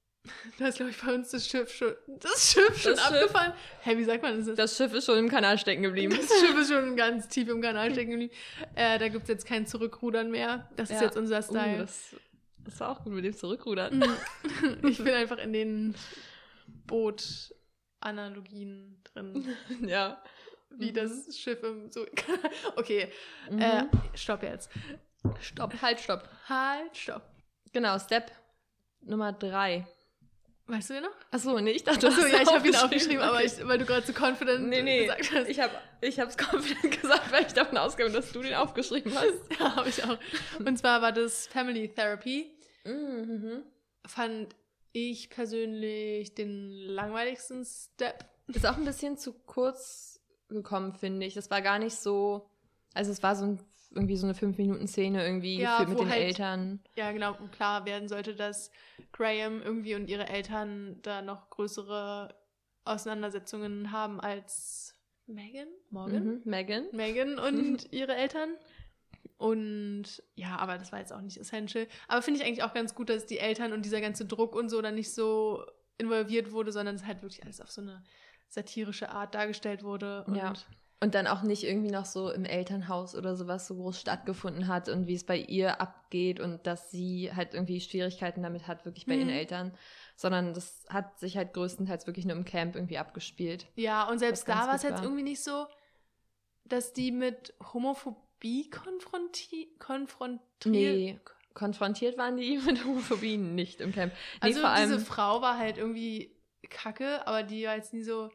Da 0.58 0.68
ist, 0.68 0.76
glaube 0.76 0.90
ich, 0.90 1.00
bei 1.00 1.14
uns 1.14 1.30
das 1.30 1.46
Schiff 1.48 1.72
schon, 1.72 1.94
das 2.20 2.52
Schiff 2.52 2.76
schon 2.82 2.96
Das 2.96 3.06
Schiff. 3.06 3.14
abgefahren. 3.22 3.54
Hä, 3.82 3.96
wie 3.96 4.04
sagt 4.04 4.22
man 4.22 4.44
das? 4.44 4.54
Das 4.56 4.76
Schiff 4.76 4.92
ist 4.92 5.06
schon 5.06 5.16
im 5.18 5.28
Kanal 5.30 5.56
stecken 5.58 5.82
geblieben. 5.82 6.14
Das 6.14 6.28
Schiff 6.40 6.54
ist 6.58 6.68
schon 6.70 6.96
ganz 6.96 7.28
tief 7.28 7.48
im 7.48 7.62
Kanal 7.62 7.90
stecken 7.92 8.10
geblieben. 8.10 8.34
Äh, 8.74 8.98
da 8.98 9.08
gibt 9.08 9.22
es 9.22 9.28
jetzt 9.28 9.46
kein 9.46 9.66
Zurückrudern 9.66 10.30
mehr. 10.30 10.68
Das 10.76 10.90
ist 10.90 10.96
Ja. 11.00 11.06
jetzt 11.06 11.16
unser 11.16 11.38
Uh, 11.38 11.42
Style. 11.42 11.78
das, 11.78 12.14
das 12.58 12.78
war 12.80 12.90
auch 12.90 13.02
gut 13.04 13.14
mit 13.14 13.24
dem 13.24 13.34
Zurückrudern. 13.34 13.96
Mhm. 13.98 14.16
ich 14.88 14.98
bin 14.98 15.14
einfach 15.14 15.38
in 15.38 15.52
den 15.54 15.94
Boot-Analogien 16.86 19.00
drin. 19.04 19.48
ja. 19.86 20.22
Wie 20.70 20.90
Mhm. 20.90 20.94
das 20.94 21.38
Schiff 21.38 21.62
im 21.62 21.90
so. 21.90 22.04
okay, 22.76 23.10
Mhm. 23.50 23.60
äh, 23.60 23.84
stopp 24.14 24.42
jetzt. 24.42 24.70
stopp, 25.40 25.72
halt, 25.80 25.98
stopp. 26.00 26.28
Halt, 26.48 26.94
stopp. 26.96 27.22
Genau, 27.72 27.98
Step 27.98 28.30
Nummer 29.00 29.32
drei. 29.32 29.86
Weißt 30.70 30.90
du 30.90 30.94
den 30.94 31.02
noch? 31.04 31.10
Achso, 31.30 31.58
nee, 31.60 31.70
ich 31.70 31.82
dachte, 31.84 32.00
du 32.00 32.06
Achso, 32.08 32.20
ja, 32.26 32.42
ich 32.42 32.52
habe 32.52 32.68
ihn 32.68 32.74
aufgeschrieben. 32.76 32.84
aufgeschrieben, 32.84 33.22
aber 33.22 33.36
Okay. 33.38 33.46
ich, 33.46 33.66
weil 33.66 33.78
du 33.78 33.86
gerade 33.86 34.06
so 34.06 34.12
confident 34.12 34.68
Nee, 34.68 34.82
nee, 34.82 35.06
gesagt 35.06 35.32
hast. 35.32 35.48
ich 35.48 35.60
habe 35.60 35.72
ich 36.02 36.20
hab's 36.20 36.36
confident 36.36 37.00
gesagt, 37.02 37.32
weil 37.32 37.46
ich 37.46 37.54
davon 37.54 37.78
ausgehe, 37.78 38.10
dass 38.10 38.32
du 38.32 38.42
den 38.42 38.54
aufgeschrieben 38.54 39.12
hast. 39.14 39.32
ja, 39.58 39.76
habe 39.76 39.88
ich 39.88 40.04
auch. 40.04 40.18
Und 40.58 40.76
zwar 40.78 41.00
war 41.02 41.12
das 41.12 41.46
Family 41.46 41.88
Therapy. 41.88 42.54
Mhm. 42.84 43.62
Fand 44.06 44.54
ich 44.92 45.30
persönlich 45.30 46.34
den 46.34 46.68
langweiligsten 46.70 47.64
Step. 47.64 48.26
Ist 48.48 48.66
auch 48.66 48.76
ein 48.76 48.84
bisschen 48.84 49.16
zu 49.16 49.32
kurz 49.32 50.20
gekommen, 50.48 50.94
finde 50.94 51.26
ich. 51.26 51.34
Das 51.34 51.50
war 51.50 51.62
gar 51.62 51.78
nicht 51.78 51.96
so, 51.96 52.48
also 52.94 53.10
es 53.10 53.22
war 53.22 53.36
so 53.36 53.44
ein, 53.44 53.60
irgendwie 53.90 54.16
so 54.16 54.26
eine 54.26 54.34
5-Minuten-Szene 54.34 55.24
irgendwie 55.24 55.60
Ja, 55.60 55.84
mit 55.88 55.98
den 55.98 56.08
halt- 56.10 56.22
Eltern. 56.22 56.80
Ja, 56.94 57.10
genau, 57.12 57.34
klar 57.52 57.86
werden 57.86 58.08
sollte, 58.08 58.34
dass 58.34 58.70
Graham 59.12 59.62
irgendwie 59.62 59.94
und 59.94 60.08
ihre 60.08 60.28
Eltern 60.28 60.98
da 61.02 61.22
noch 61.22 61.48
größere 61.50 62.34
Auseinandersetzungen 62.84 63.92
haben 63.92 64.20
als 64.20 64.94
Megan? 65.26 65.68
Morgan? 65.90 66.24
Mhm. 66.24 66.40
Megan. 66.44 66.86
Megan 66.92 67.38
und 67.38 67.92
ihre 67.92 68.14
Eltern. 68.14 68.50
Und 69.36 70.22
ja, 70.34 70.56
aber 70.58 70.78
das 70.78 70.90
war 70.90 70.98
jetzt 70.98 71.12
auch 71.12 71.20
nicht 71.20 71.38
essential. 71.38 71.86
Aber 72.08 72.22
finde 72.22 72.40
ich 72.40 72.46
eigentlich 72.46 72.62
auch 72.64 72.74
ganz 72.74 72.94
gut, 72.94 73.08
dass 73.08 73.26
die 73.26 73.38
Eltern 73.38 73.72
und 73.72 73.84
dieser 73.84 74.00
ganze 74.00 74.24
Druck 74.26 74.54
und 74.56 74.68
so 74.68 74.82
dann 74.82 74.96
nicht 74.96 75.14
so 75.14 75.64
involviert 75.96 76.50
wurde, 76.52 76.72
sondern 76.72 76.96
es 76.96 77.04
halt 77.06 77.22
wirklich 77.22 77.44
alles 77.44 77.60
auf 77.60 77.70
so 77.70 77.80
eine 77.80 78.02
satirische 78.48 79.10
Art 79.10 79.34
dargestellt 79.34 79.82
wurde. 79.84 80.24
Und 80.24 80.34
Ja. 80.36 80.52
Und 81.00 81.14
dann 81.14 81.28
auch 81.28 81.42
nicht 81.42 81.62
irgendwie 81.62 81.92
noch 81.92 82.06
so 82.06 82.30
im 82.30 82.44
Elternhaus 82.44 83.14
oder 83.14 83.36
sowas 83.36 83.68
so 83.68 83.76
groß 83.76 84.00
stattgefunden 84.00 84.66
hat 84.66 84.88
und 84.88 85.06
wie 85.06 85.14
es 85.14 85.24
bei 85.24 85.36
ihr 85.36 85.80
abgeht 85.80 86.40
und 86.40 86.66
dass 86.66 86.90
sie 86.90 87.32
halt 87.32 87.54
irgendwie 87.54 87.80
Schwierigkeiten 87.80 88.42
damit 88.42 88.66
hat, 88.66 88.84
wirklich 88.84 89.06
bei 89.06 89.14
ihren 89.14 89.28
Mhm. 89.28 89.34
Eltern, 89.34 89.74
sondern 90.16 90.54
das 90.54 90.84
hat 90.88 91.20
sich 91.20 91.36
halt 91.36 91.54
größtenteils 91.54 92.08
wirklich 92.08 92.26
nur 92.26 92.36
im 92.36 92.44
Camp 92.44 92.74
irgendwie 92.74 92.98
abgespielt. 92.98 93.68
Ja, 93.76 94.08
und 94.08 94.18
selbst 94.18 94.48
da 94.48 94.66
war 94.66 94.74
es 94.74 94.82
jetzt 94.82 95.00
irgendwie 95.02 95.22
nicht 95.22 95.40
so, 95.42 95.66
dass 96.64 96.92
die 96.92 97.12
mit 97.12 97.54
Homophobie 97.72 98.68
konfronti 98.68 99.68
konfrontiert. 99.78 100.64
Nee, 100.64 101.20
konfrontiert 101.54 102.18
waren 102.18 102.36
die 102.36 102.58
mit 102.66 102.84
Homophobie 102.84 103.36
nicht 103.36 103.80
im 103.80 103.92
Camp. 103.92 104.12
Nee, 104.12 104.38
also 104.40 104.60
vor 104.60 104.70
allem, 104.70 104.90
diese 104.90 105.04
Frau 105.04 105.40
war 105.42 105.58
halt 105.58 105.78
irgendwie 105.78 106.34
kacke, 106.70 107.24
aber 107.26 107.44
die 107.44 107.66
war 107.66 107.76
jetzt 107.76 107.92
nie 107.92 108.02
so. 108.02 108.30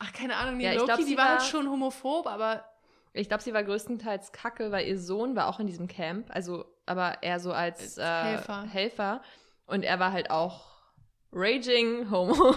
Ach, 0.00 0.12
keine 0.12 0.34
Ahnung, 0.36 0.58
die 0.58 0.64
Ja, 0.64 0.72
ich 0.72 0.76
Loki, 0.78 0.86
glaub, 0.86 0.98
die 0.98 1.04
sie 1.04 1.16
war, 1.16 1.28
halt 1.38 1.42
schon 1.42 1.70
homophob, 1.70 2.26
aber 2.26 2.64
ich 3.12 3.28
glaube, 3.28 3.42
sie 3.42 3.52
war 3.54 3.62
größtenteils 3.62 4.32
kacke, 4.32 4.72
weil 4.72 4.86
ihr 4.88 4.98
Sohn 4.98 5.36
war 5.36 5.46
auch 5.48 5.60
in 5.60 5.66
diesem 5.66 5.86
Camp, 5.88 6.26
also 6.30 6.64
aber 6.86 7.22
eher 7.22 7.38
so 7.38 7.52
als, 7.52 7.98
äh, 7.98 8.02
Helfer. 8.04 8.64
Helfer. 8.72 9.22
Und 9.66 9.84
er 9.84 9.98
war 10.00 10.10
halt 10.12 10.30
auch 10.30 10.64
raging 11.32 12.10
homo. 12.10 12.34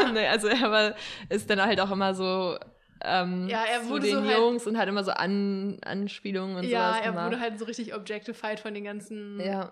Ja. 0.00 0.10
nee, 0.10 0.26
also 0.26 0.48
er 0.48 0.70
war, 0.70 0.94
ist 1.28 1.48
dann 1.50 1.60
halt 1.62 1.80
auch 1.80 1.90
immer 1.92 2.14
so 2.14 2.58
ähm, 3.04 3.46
Ja, 3.48 3.64
er 3.64 3.82
zu 3.82 3.90
wurde 3.90 4.06
den 4.06 4.16
so 4.16 4.24
halt- 4.24 4.38
Jungs 4.38 4.66
und 4.66 4.76
hat 4.78 4.88
immer 4.88 5.04
so 5.04 5.12
An 5.12 5.78
Anspielungen 5.84 6.56
und 6.56 6.64
ja, 6.64 6.88
sowas 6.88 7.00
er 7.04 7.10
gemacht. 7.12 7.26
wurde 7.26 7.40
halt 7.40 7.58
so 7.58 7.64
richtig 7.66 7.94
objectified 7.94 8.58
von 8.58 8.74
den 8.74 8.84
ganzen 8.84 9.38
ja. 9.40 9.70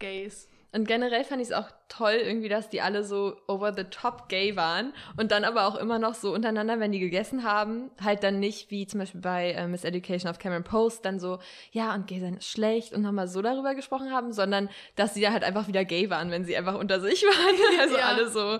Gays. 0.00 0.48
Und 0.70 0.86
generell 0.86 1.24
fand 1.24 1.40
ich 1.40 1.48
es 1.48 1.54
auch 1.54 1.70
toll, 1.88 2.12
irgendwie, 2.12 2.50
dass 2.50 2.68
die 2.68 2.82
alle 2.82 3.02
so 3.02 3.36
over 3.46 3.72
the 3.72 3.84
top 3.84 4.28
gay 4.28 4.54
waren 4.54 4.92
und 5.16 5.30
dann 5.32 5.44
aber 5.44 5.66
auch 5.66 5.76
immer 5.76 5.98
noch 5.98 6.14
so 6.14 6.34
untereinander, 6.34 6.78
wenn 6.78 6.92
die 6.92 6.98
gegessen 6.98 7.42
haben, 7.42 7.90
halt 8.04 8.22
dann 8.22 8.38
nicht 8.38 8.70
wie 8.70 8.86
zum 8.86 9.00
Beispiel 9.00 9.22
bei 9.22 9.52
äh, 9.52 9.66
Miss 9.66 9.84
Education 9.84 10.30
of 10.30 10.38
Cameron 10.38 10.64
Post 10.64 11.06
dann 11.06 11.18
so, 11.20 11.38
ja, 11.72 11.94
und 11.94 12.06
gay 12.06 12.20
sein 12.20 12.36
ist 12.36 12.50
schlecht 12.50 12.92
und 12.92 13.00
nochmal 13.00 13.28
so 13.28 13.40
darüber 13.40 13.74
gesprochen 13.74 14.12
haben, 14.12 14.32
sondern 14.32 14.68
dass 14.94 15.14
sie 15.14 15.22
da 15.22 15.32
halt 15.32 15.42
einfach 15.42 15.68
wieder 15.68 15.86
gay 15.86 16.10
waren, 16.10 16.30
wenn 16.30 16.44
sie 16.44 16.54
einfach 16.56 16.78
unter 16.78 17.00
sich 17.00 17.22
waren. 17.24 17.80
Also 17.80 17.96
Ja. 17.96 18.04
alle 18.08 18.28
so 18.28 18.58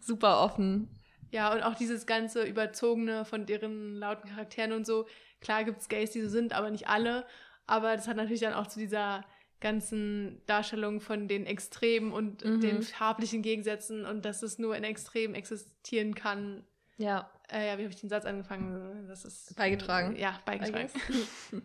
super 0.00 0.40
offen. 0.42 0.88
Ja, 1.32 1.52
und 1.52 1.62
auch 1.62 1.74
dieses 1.74 2.06
ganze 2.06 2.44
Überzogene 2.44 3.24
von 3.24 3.46
deren 3.46 3.96
lauten 3.96 4.28
Charakteren 4.30 4.72
und 4.72 4.86
so. 4.86 5.06
Klar 5.40 5.64
gibt 5.64 5.80
es 5.80 5.88
Gays, 5.88 6.12
die 6.12 6.22
so 6.22 6.28
sind, 6.28 6.52
aber 6.52 6.70
nicht 6.70 6.88
alle. 6.88 7.26
Aber 7.66 7.96
das 7.96 8.06
hat 8.08 8.16
natürlich 8.16 8.40
dann 8.40 8.54
auch 8.54 8.66
zu 8.68 8.78
dieser 8.78 9.24
ganzen 9.60 10.40
Darstellungen 10.46 11.00
von 11.00 11.26
den 11.28 11.46
Extremen 11.46 12.12
und 12.12 12.44
Mhm. 12.44 12.60
den 12.60 12.82
farblichen 12.82 13.42
Gegensätzen 13.42 14.04
und 14.04 14.24
dass 14.24 14.42
es 14.42 14.58
nur 14.58 14.76
in 14.76 14.84
Extremen 14.84 15.34
existieren 15.34 16.14
kann. 16.14 16.64
Ja, 16.96 17.30
Äh, 17.50 17.66
ja, 17.68 17.78
wie 17.78 17.82
habe 17.84 17.92
ich 17.94 18.00
den 18.00 18.10
Satz 18.10 18.24
angefangen? 18.26 19.06
Das 19.08 19.24
ist 19.24 19.56
Beigetragen. 19.56 20.16
Ja, 20.16 20.38
beigetragen. 20.44 20.90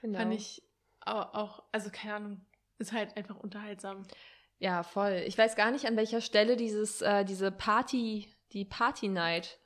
genau. 0.00 0.18
Fand 0.18 0.32
ich 0.34 0.62
auch, 1.00 1.34
auch, 1.34 1.62
also 1.72 1.90
keine 1.90 2.14
Ahnung, 2.14 2.46
ist 2.78 2.92
halt 2.92 3.16
einfach 3.16 3.36
unterhaltsam. 3.40 4.04
Ja, 4.58 4.82
voll. 4.84 5.24
Ich 5.26 5.36
weiß 5.36 5.56
gar 5.56 5.70
nicht, 5.72 5.86
an 5.86 5.96
welcher 5.96 6.20
Stelle 6.20 6.56
dieses, 6.56 7.02
äh, 7.02 7.24
diese 7.24 7.50
Party, 7.50 8.32
die 8.52 8.64
Party 8.64 9.08
Night 9.08 9.58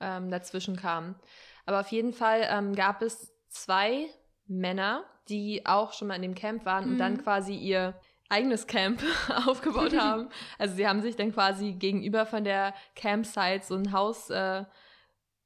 ähm, 0.00 0.30
dazwischen 0.30 0.76
kam. 0.76 1.16
Aber 1.64 1.80
auf 1.80 1.88
jeden 1.88 2.12
Fall 2.12 2.46
ähm, 2.48 2.74
gab 2.74 3.02
es 3.02 3.34
zwei 3.48 4.06
Männer, 4.46 5.04
die 5.28 5.66
auch 5.66 5.92
schon 5.92 6.08
mal 6.08 6.14
in 6.16 6.22
dem 6.22 6.34
Camp 6.34 6.64
waren 6.64 6.84
und 6.84 6.92
Mhm. 6.94 6.98
dann 6.98 7.22
quasi 7.22 7.54
ihr 7.54 7.98
eigenes 8.28 8.66
Camp 8.66 9.02
aufgebaut 9.46 9.94
haben. 9.98 10.28
Also 10.58 10.74
sie 10.76 10.86
haben 10.86 11.00
sich 11.02 11.16
dann 11.16 11.32
quasi 11.32 11.72
gegenüber 11.72 12.26
von 12.26 12.44
der 12.44 12.74
Campsite 12.94 13.62
so 13.64 13.74
ein 13.74 13.92
Haus 13.92 14.30
äh, 14.30 14.64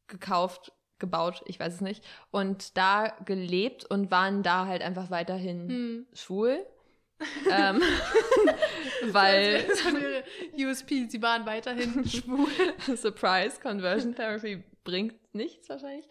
gekauft, 0.07 0.72
gebaut, 0.98 1.42
ich 1.46 1.59
weiß 1.61 1.74
es 1.74 1.80
nicht, 1.80 2.05
und 2.30 2.76
da 2.76 3.09
gelebt 3.24 3.84
und 3.86 4.11
waren 4.11 4.42
da 4.42 4.66
halt 4.66 4.82
einfach 4.82 5.11
weiterhin 5.11 5.68
Hm. 5.68 6.07
schwul. 6.12 6.66
ähm, 7.51 7.82
weil 9.12 9.66
wäre 9.68 10.24
USP, 10.70 11.07
sie 11.09 11.20
waren 11.22 11.44
weiterhin 11.46 12.07
schwul. 12.07 12.48
Surprise 12.96 13.61
Conversion 13.61 14.14
Therapy 14.14 14.62
bringt 14.84 15.14
nichts 15.34 15.68
wahrscheinlich. 15.68 16.07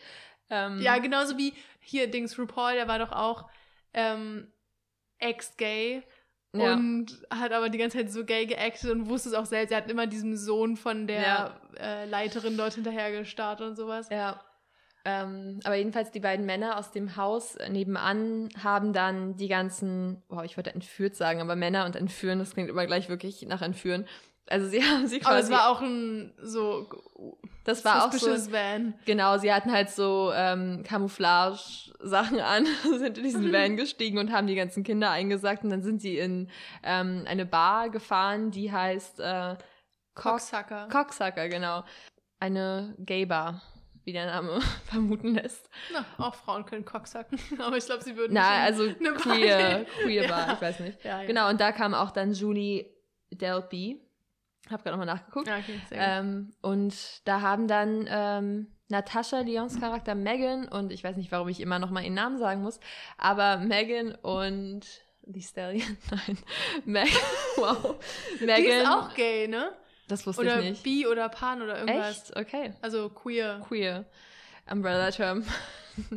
Ähm, 0.50 0.80
Ja, 0.80 0.98
genauso 0.98 1.38
wie 1.38 1.54
hier 1.80 2.10
Dings 2.10 2.38
RuPaul, 2.38 2.74
der 2.74 2.88
war 2.88 3.00
doch 3.00 3.12
auch 3.12 3.50
ähm, 3.94 4.48
ex-gay 5.20 6.04
ja. 6.54 6.74
und 6.74 7.08
hat 7.30 7.52
aber 7.52 7.70
die 7.70 7.78
ganze 7.78 7.98
Zeit 7.98 8.12
so 8.12 8.26
gay 8.26 8.46
geactet 8.46 8.92
und 8.92 9.10
wusste 9.10 9.30
es 9.30 9.36
auch 9.36 9.46
selbst. 9.46 9.72
Er 9.72 9.78
hat 9.78 9.90
immer 9.92 10.08
diesem 10.08 10.36
Sohn 10.36 10.78
von 10.78 11.08
der 11.08 11.22
Ja. 11.22 11.62
äh, 11.80 12.06
Leiterin 12.06 12.58
dort 12.58 12.74
hinterher 12.76 13.12
gestarrt 13.12 13.62
und 13.62 13.76
sowas. 13.76 14.10
Ja. 14.10 14.40
Ähm, 15.06 15.62
aber 15.64 15.76
jedenfalls 15.76 16.12
die 16.12 16.20
beiden 16.20 16.46
Männer 16.46 16.78
aus 16.78 16.92
dem 16.92 17.16
Haus 17.16 17.58
nebenan 17.70 18.50
haben 18.62 18.92
dann 18.92 19.38
die 19.38 19.48
ganzen, 19.48 20.22
wow, 20.28 20.44
ich 20.44 20.58
wollte 20.58 20.74
entführt 20.74 21.16
sagen, 21.16 21.40
aber 21.40 21.56
Männer 21.56 21.86
und 21.86 21.96
entführen, 21.96 22.40
das 22.40 22.54
klingt 22.54 22.70
immer 22.70 22.86
gleich 22.86 23.08
wirklich 23.08 23.42
nach 23.44 23.62
entführen. 23.62 24.06
Also 24.50 24.68
sie 24.68 24.84
haben 24.84 25.08
sie 25.08 25.22
Aber 25.24 25.40
es 25.40 25.48
quasi, 25.48 25.54
war 25.54 25.70
auch 25.70 25.82
ein 25.82 26.34
so 26.42 26.88
das 27.66 27.86
war 27.86 28.08
auch 28.08 28.14
so, 28.14 28.52
Van. 28.52 28.96
genau, 29.06 29.38
sie 29.38 29.54
hatten 29.54 29.72
halt 29.72 29.90
so 29.92 30.32
ähm, 30.34 30.82
Camouflage-Sachen 30.84 32.40
an, 32.40 32.66
sind 32.98 33.18
in 33.18 33.24
diesen 33.24 33.54
Van 33.54 33.78
gestiegen 33.78 34.18
und 34.18 34.32
haben 34.32 34.48
die 34.48 34.56
ganzen 34.56 34.84
Kinder 34.84 35.12
eingesackt 35.12 35.64
und 35.64 35.70
dann 35.70 35.84
sind 35.84 36.02
sie 36.02 36.18
in 36.18 36.50
ähm, 36.84 37.26
eine 37.28 37.46
Bar 37.46 37.90
gefahren, 37.90 38.50
die 38.50 38.72
heißt 38.72 39.20
äh, 39.20 39.56
Cock 40.16 40.34
Cocksucker. 40.34 40.88
Cocksucker, 40.92 41.48
genau. 41.48 41.84
Eine 42.40 42.96
Gay-Bar, 43.00 43.62
wie 44.04 44.14
der 44.14 44.26
Name 44.26 44.62
vermuten 44.86 45.36
lässt. 45.36 45.70
Na, 45.94 46.06
auch 46.18 46.34
Frauen 46.34 46.66
können 46.66 46.86
Cocksucken. 46.86 47.40
aber 47.60 47.78
ich 47.78 47.86
glaube, 47.86 48.04
sie 48.04 48.16
würden 48.16 48.34
Na, 48.34 48.64
also 48.64 48.84
eine 48.84 49.12
Bar 49.12 49.22
queer, 49.22 49.86
queer 50.02 50.24
Ja. 50.24 50.28
Bar, 50.30 50.54
ich 50.54 50.62
weiß 50.62 50.80
nicht. 50.80 51.04
Ja, 51.04 51.22
ja. 51.22 51.28
Genau, 51.28 51.50
und 51.50 51.62
da 51.62 51.72
kam 51.72 51.94
auch 51.94 52.12
dann 52.12 52.34
Julie 52.34 52.86
Delpy. 53.32 54.09
Hab 54.70 54.84
gerade 54.84 54.98
nochmal 54.98 55.16
nachgeguckt. 55.16 55.48
Ja, 55.48 55.58
okay, 55.58 55.80
sehr 55.90 55.98
gut. 55.98 56.08
Ähm, 56.08 56.54
und 56.62 56.96
da 57.26 57.42
haben 57.42 57.68
dann 57.68 58.08
ähm, 58.10 58.68
Natascha 58.90 59.40
Lyons 59.40 59.80
Charakter 59.80 60.16
Megan 60.16 60.68
und 60.68 60.92
ich 60.92 61.04
weiß 61.04 61.16
nicht, 61.18 61.32
warum 61.32 61.48
ich 61.48 61.60
immer 61.62 61.80
nochmal 61.80 62.04
ihren 62.04 62.16
Namen 62.16 62.38
sagen 62.38 62.62
muss, 62.62 62.80
aber 63.18 63.58
Megan 63.58 64.16
und 64.16 64.82
The 65.24 65.42
Stallion, 65.42 65.98
nein, 66.12 66.38
Megan, 66.86 67.22
wow, 67.58 67.96
Megan, 68.40 68.56
Die 68.56 68.68
ist 68.68 68.88
auch 68.88 69.14
gay, 69.14 69.48
ne? 69.48 69.74
das 70.10 70.26
wusste 70.26 70.42
Oder 70.42 70.60
ich 70.60 70.70
nicht. 70.70 70.84
bi 70.84 71.08
oder 71.08 71.30
pan 71.30 71.62
oder 71.62 71.80
irgendwas. 71.80 72.32
Echt? 72.32 72.38
Okay. 72.38 72.74
Also 72.82 73.10
queer. 73.10 73.62
Queer. 73.68 74.06
Umbrella-Term. 74.72 75.44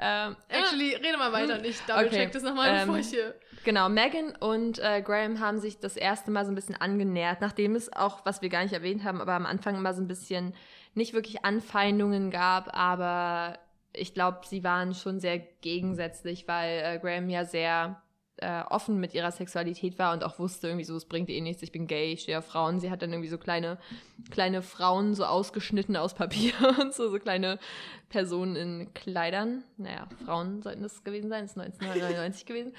ähm, 0.00 0.36
Actually, 0.48 0.94
rede 0.94 1.16
mal 1.16 1.32
weiter 1.32 1.58
und 1.58 1.64
ich 1.64 1.80
double 1.82 2.06
Okay, 2.06 2.16
check 2.16 2.32
das 2.32 2.42
nochmal, 2.42 2.68
ähm, 2.70 2.86
bevor 2.86 2.98
ich 2.98 3.08
hier. 3.08 3.34
Genau, 3.64 3.88
Megan 3.88 4.36
und 4.36 4.78
äh, 4.78 5.02
Graham 5.02 5.40
haben 5.40 5.58
sich 5.58 5.78
das 5.78 5.96
erste 5.96 6.30
Mal 6.30 6.44
so 6.44 6.52
ein 6.52 6.54
bisschen 6.54 6.76
angenähert, 6.76 7.40
nachdem 7.40 7.74
es 7.74 7.92
auch, 7.92 8.24
was 8.24 8.42
wir 8.42 8.48
gar 8.48 8.62
nicht 8.62 8.72
erwähnt 8.72 9.04
haben, 9.04 9.20
aber 9.20 9.32
am 9.32 9.46
Anfang 9.46 9.76
immer 9.76 9.94
so 9.94 10.02
ein 10.02 10.08
bisschen 10.08 10.54
nicht 10.94 11.14
wirklich 11.14 11.44
Anfeindungen 11.44 12.30
gab, 12.30 12.76
aber 12.76 13.58
ich 13.92 14.14
glaube, 14.14 14.40
sie 14.44 14.62
waren 14.62 14.94
schon 14.94 15.20
sehr 15.20 15.38
gegensätzlich, 15.38 16.46
weil 16.46 16.82
äh, 16.84 16.98
Graham 16.98 17.28
ja 17.28 17.44
sehr 17.44 18.02
äh, 18.38 18.62
offen 18.68 18.98
mit 19.00 19.14
ihrer 19.14 19.30
Sexualität 19.30 19.98
war 19.98 20.12
und 20.12 20.22
auch 20.22 20.38
wusste 20.38 20.68
irgendwie 20.68 20.84
so, 20.84 20.96
es 20.96 21.06
bringt 21.06 21.30
eh 21.30 21.40
nichts, 21.40 21.62
ich 21.62 21.72
bin 21.72 21.86
gay, 21.86 22.12
ich 22.12 22.22
stehe 22.22 22.38
auf 22.38 22.46
Frauen. 22.46 22.80
Sie 22.80 22.90
hat 22.90 23.02
dann 23.02 23.12
irgendwie 23.12 23.30
so 23.30 23.38
kleine, 23.38 23.78
kleine 24.30 24.62
Frauen 24.62 25.14
so 25.14 25.24
ausgeschnitten 25.24 25.96
aus 25.96 26.14
Papier 26.14 26.52
und 26.80 26.94
so, 26.94 27.08
so 27.08 27.18
kleine 27.18 27.58
Personen 28.08 28.56
in 28.56 28.94
Kleidern. 28.94 29.64
Naja, 29.78 30.06
Frauen 30.24 30.62
sollten 30.62 30.82
das 30.82 31.02
gewesen 31.04 31.30
sein, 31.30 31.42
das 31.44 31.52
ist 31.52 31.58
1999 31.58 32.46
gewesen. 32.46 32.72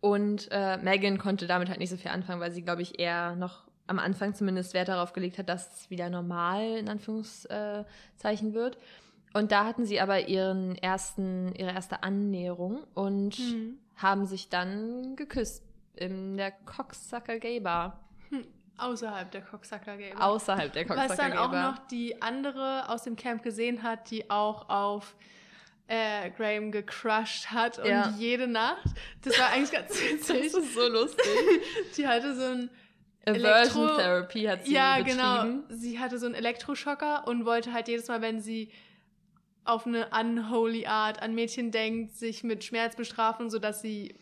Und 0.00 0.48
äh, 0.50 0.78
Megan 0.78 1.18
konnte 1.18 1.46
damit 1.46 1.68
halt 1.68 1.78
nicht 1.78 1.90
so 1.90 1.96
viel 1.96 2.10
anfangen, 2.10 2.40
weil 2.40 2.52
sie, 2.52 2.62
glaube 2.62 2.82
ich, 2.82 2.98
eher 2.98 3.36
noch 3.36 3.62
am 3.86 3.98
Anfang 3.98 4.34
zumindest 4.34 4.74
Wert 4.74 4.88
darauf 4.88 5.12
gelegt 5.12 5.38
hat, 5.38 5.48
dass 5.48 5.80
es 5.80 5.90
wieder 5.90 6.10
normal 6.10 6.78
in 6.78 6.88
Anführungszeichen 6.88 8.54
wird. 8.54 8.78
Und 9.34 9.52
da 9.52 9.64
hatten 9.64 9.84
sie 9.84 10.00
aber 10.00 10.28
ihren 10.28 10.76
ersten, 10.76 11.54
ihre 11.54 11.72
erste 11.72 12.02
Annäherung 12.02 12.84
und 12.94 13.34
Hm. 13.36 13.78
Haben 14.02 14.26
sich 14.26 14.48
dann 14.48 15.16
geküsst 15.16 15.62
in 15.94 16.36
der 16.36 16.50
Cocksucker 16.50 17.38
Gay 17.38 17.60
Bar. 17.60 17.98
Außerhalb 18.78 19.30
der 19.30 19.42
Cocksucker 19.42 19.96
Game. 19.96 20.16
Außerhalb 20.18 20.72
der 20.72 20.84
Cocksucker 20.86 21.10
Was 21.10 21.16
dann 21.16 21.32
Gay 21.32 21.38
auch 21.38 21.50
Bar. 21.50 21.72
noch 21.72 21.86
die 21.88 22.20
andere 22.22 22.88
aus 22.88 23.02
dem 23.04 23.16
Camp 23.16 23.42
gesehen 23.42 23.82
hat, 23.82 24.10
die 24.10 24.30
auch 24.30 24.68
auf 24.70 25.14
äh, 25.88 26.30
Graham 26.30 26.72
gecrushed 26.72 27.50
hat 27.50 27.78
und 27.78 27.86
Ja. 27.86 28.12
jede 28.18 28.46
Nacht. 28.46 28.84
Das 29.22 29.38
war 29.38 29.50
eigentlich 29.50 29.72
ganz 29.72 29.88
das 29.90 30.00
witzig. 30.02 30.44
ist 30.46 30.74
so 30.74 30.88
lustig. 30.88 31.24
Die 31.96 32.06
hatte 32.08 32.34
so 32.34 32.44
ein 32.44 32.70
Aversion 33.26 33.44
Elektro- 33.88 33.96
Therapy 33.98 34.42
hat 34.44 34.64
sie 34.64 34.72
ja, 34.72 35.00
genau. 35.02 35.62
Sie 35.68 35.98
hatte 36.00 36.18
so 36.18 36.26
einen 36.26 36.34
Elektroschocker 36.34 37.26
und 37.28 37.44
wollte 37.44 37.72
halt 37.72 37.86
jedes 37.88 38.08
Mal, 38.08 38.20
wenn 38.22 38.40
sie 38.40 38.70
auf 39.64 39.86
eine 39.86 40.08
unholy 40.10 40.86
Art 40.86 41.22
an 41.22 41.34
Mädchen 41.34 41.70
denkt, 41.70 42.12
sich 42.16 42.42
mit 42.44 42.64
Schmerz 42.64 42.96
bestrafen, 42.96 43.48
sodass 43.50 43.80
sie 43.82 44.14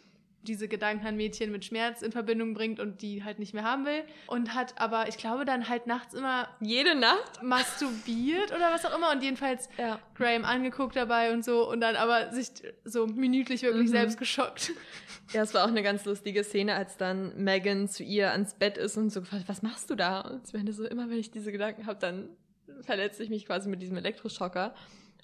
diese 0.43 0.69
Gedanken 0.69 1.07
an 1.07 1.17
Mädchen 1.17 1.53
mit 1.53 1.67
Schmerz 1.67 2.01
in 2.01 2.13
Verbindung 2.13 2.55
bringt 2.55 2.81
und 2.81 3.03
die 3.03 3.23
halt 3.25 3.39
nicht 3.39 3.53
mehr 3.53 3.63
haben 3.63 3.85
will. 3.85 4.03
Und 4.27 4.55
hat 4.55 4.73
aber, 4.81 5.07
ich 5.07 5.19
glaube, 5.19 5.45
dann 5.45 5.69
halt 5.69 5.87
nachts 5.87 6.15
immer 6.15 6.49
Jede 6.61 6.95
Nacht? 6.95 7.43
masturbiert 7.43 8.51
oder 8.51 8.73
was 8.73 8.87
auch 8.87 8.97
immer 8.97 9.11
und 9.13 9.23
jedenfalls 9.23 9.69
Ja. 9.77 9.99
Graham 10.15 10.47
angeguckt 10.47 10.97
dabei 10.97 11.33
und 11.35 11.45
so 11.45 11.69
und 11.71 11.83
dann 11.83 11.95
aber 11.95 12.33
sich 12.33 12.49
so 12.85 13.07
minütlich 13.07 13.63
wirklich 13.63 13.89
Mhm. 13.89 13.93
selbst 13.93 14.19
geschockt. 14.19 14.73
Ja, 15.35 15.43
es 15.43 15.53
war 15.55 15.63
auch 15.65 15.69
eine 15.69 15.83
ganz 15.83 16.07
lustige 16.07 16.43
Szene, 16.43 16.75
als 16.75 16.97
dann 16.97 17.37
Megan 17.37 17.87
zu 17.89 18.03
ihr 18.03 18.33
ans 18.33 18.55
Bett 18.55 18.79
ist 18.79 18.97
und 18.97 19.11
so 19.11 19.21
gefragt, 19.21 19.45
was 19.47 19.61
machst 19.63 19.91
du 19.91 19.95
da? 19.95 20.21
Und 20.23 20.47
sie 20.47 20.57
meinte 20.57 20.73
so, 20.73 20.85
immer 20.87 21.09
wenn 21.11 21.19
ich 21.19 21.31
diese 21.31 21.53
Gedanken 21.53 21.87
habe, 21.87 21.99
dann 22.01 22.31
verletze 22.81 23.23
ich 23.23 23.29
mich 23.29 23.45
quasi 23.47 23.69
mit 23.69 23.83
diesem 23.83 23.99
Elektroschocker. 23.99 24.75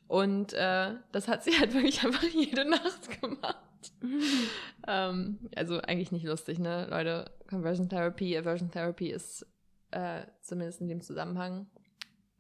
Und 0.09 0.53
äh, 0.53 0.95
das 1.13 1.29
hat 1.29 1.43
sie 1.43 1.53
halt 1.59 1.75
wirklich 1.75 2.05
einfach 2.05 2.23
jede 2.23 2.69
Nacht 2.69 3.21
gemacht. 3.21 3.57
ähm, 4.87 5.39
also 5.55 5.81
eigentlich 5.81 6.13
nicht 6.13 6.25
lustig, 6.25 6.59
ne? 6.59 6.87
Leute, 6.91 7.31
Conversion 7.49 7.89
Therapy, 7.89 8.37
Aversion 8.37 8.71
Therapy 8.71 9.11
ist 9.11 9.47
äh, 9.91 10.23
zumindest 10.43 10.81
in 10.81 10.89
dem 10.89 11.01
Zusammenhang 11.01 11.67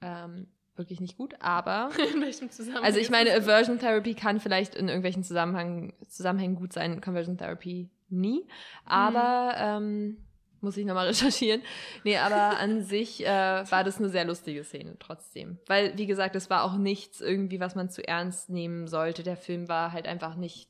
ähm, 0.02 0.48
wirklich 0.74 1.00
nicht 1.00 1.16
gut, 1.16 1.34
aber 1.40 1.90
In 2.14 2.20
welchem 2.20 2.50
Zusammenhang? 2.50 2.84
also 2.84 2.98
ich 2.98 3.10
meine? 3.10 3.32
Aversion 3.32 3.78
Therapy 3.78 4.14
kann 4.14 4.40
vielleicht 4.40 4.74
in 4.74 4.88
irgendwelchen 4.88 5.22
Zusammenhang, 5.22 5.94
Zusammenhängen 6.08 6.56
gut 6.56 6.72
sein, 6.72 7.00
Conversion 7.00 7.38
Therapy 7.38 7.90
nie. 8.08 8.46
Aber 8.84 9.54
ähm, 9.56 10.26
muss 10.66 10.76
ich 10.76 10.84
nochmal 10.84 11.06
recherchieren. 11.08 11.62
Nee, 12.04 12.18
aber 12.18 12.58
an 12.58 12.82
sich 12.82 13.24
äh, 13.24 13.26
war 13.70 13.84
das 13.84 13.98
eine 13.98 14.10
sehr 14.10 14.24
lustige 14.26 14.64
Szene 14.64 14.96
trotzdem. 14.98 15.58
Weil, 15.66 15.96
wie 15.96 16.06
gesagt, 16.06 16.36
es 16.36 16.50
war 16.50 16.64
auch 16.64 16.76
nichts 16.76 17.22
irgendwie, 17.22 17.60
was 17.60 17.74
man 17.74 17.88
zu 17.88 18.06
ernst 18.06 18.50
nehmen 18.50 18.88
sollte. 18.88 19.22
Der 19.22 19.36
Film 19.36 19.68
war 19.68 19.92
halt 19.92 20.06
einfach 20.06 20.34
nicht, 20.34 20.68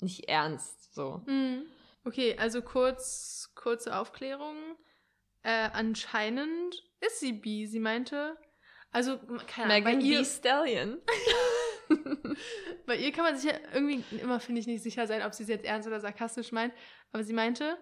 nicht 0.00 0.28
ernst. 0.28 0.94
So. 0.94 1.22
Mhm. 1.26 1.64
Okay, 2.04 2.36
also 2.38 2.62
kurz, 2.62 3.52
kurze 3.54 3.96
Aufklärung. 3.96 4.56
Äh, 5.42 5.70
anscheinend 5.72 6.84
ist 7.00 7.20
sie 7.20 7.32
bi. 7.32 7.66
Sie 7.66 7.80
meinte, 7.80 8.36
also 8.90 9.18
keine 9.46 9.72
Ahnung, 9.72 9.84
bei 9.84 9.94
Megan 9.94 10.00
ihr, 10.02 10.18
Thee 10.18 10.24
Stallion. 10.24 10.98
bei 12.86 12.96
ihr 12.96 13.12
kann 13.12 13.24
man 13.24 13.36
sich 13.36 13.50
ja 13.50 13.58
irgendwie 13.72 14.04
immer, 14.20 14.40
finde 14.40 14.60
ich, 14.60 14.66
nicht 14.66 14.82
sicher 14.82 15.06
sein, 15.06 15.22
ob 15.22 15.32
sie 15.32 15.44
es 15.44 15.48
jetzt 15.48 15.64
ernst 15.64 15.88
oder 15.88 16.00
sarkastisch 16.00 16.52
meint. 16.52 16.74
Aber 17.12 17.24
sie 17.24 17.32
meinte, 17.32 17.78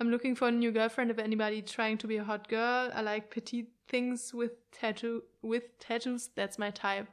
I'm 0.00 0.10
looking 0.10 0.34
for 0.34 0.48
a 0.48 0.50
new 0.50 0.72
girlfriend 0.72 1.10
if 1.10 1.18
anybody 1.18 1.60
trying 1.60 1.98
to 1.98 2.06
be 2.06 2.16
a 2.16 2.24
hot 2.24 2.48
girl. 2.48 2.90
I 2.94 3.02
like 3.02 3.30
petite 3.30 3.68
things 3.88 4.32
with 4.32 4.52
tattoo 4.72 5.22
with 5.42 5.78
tattoos. 5.78 6.30
That's 6.34 6.58
my 6.58 6.70
type. 6.70 7.06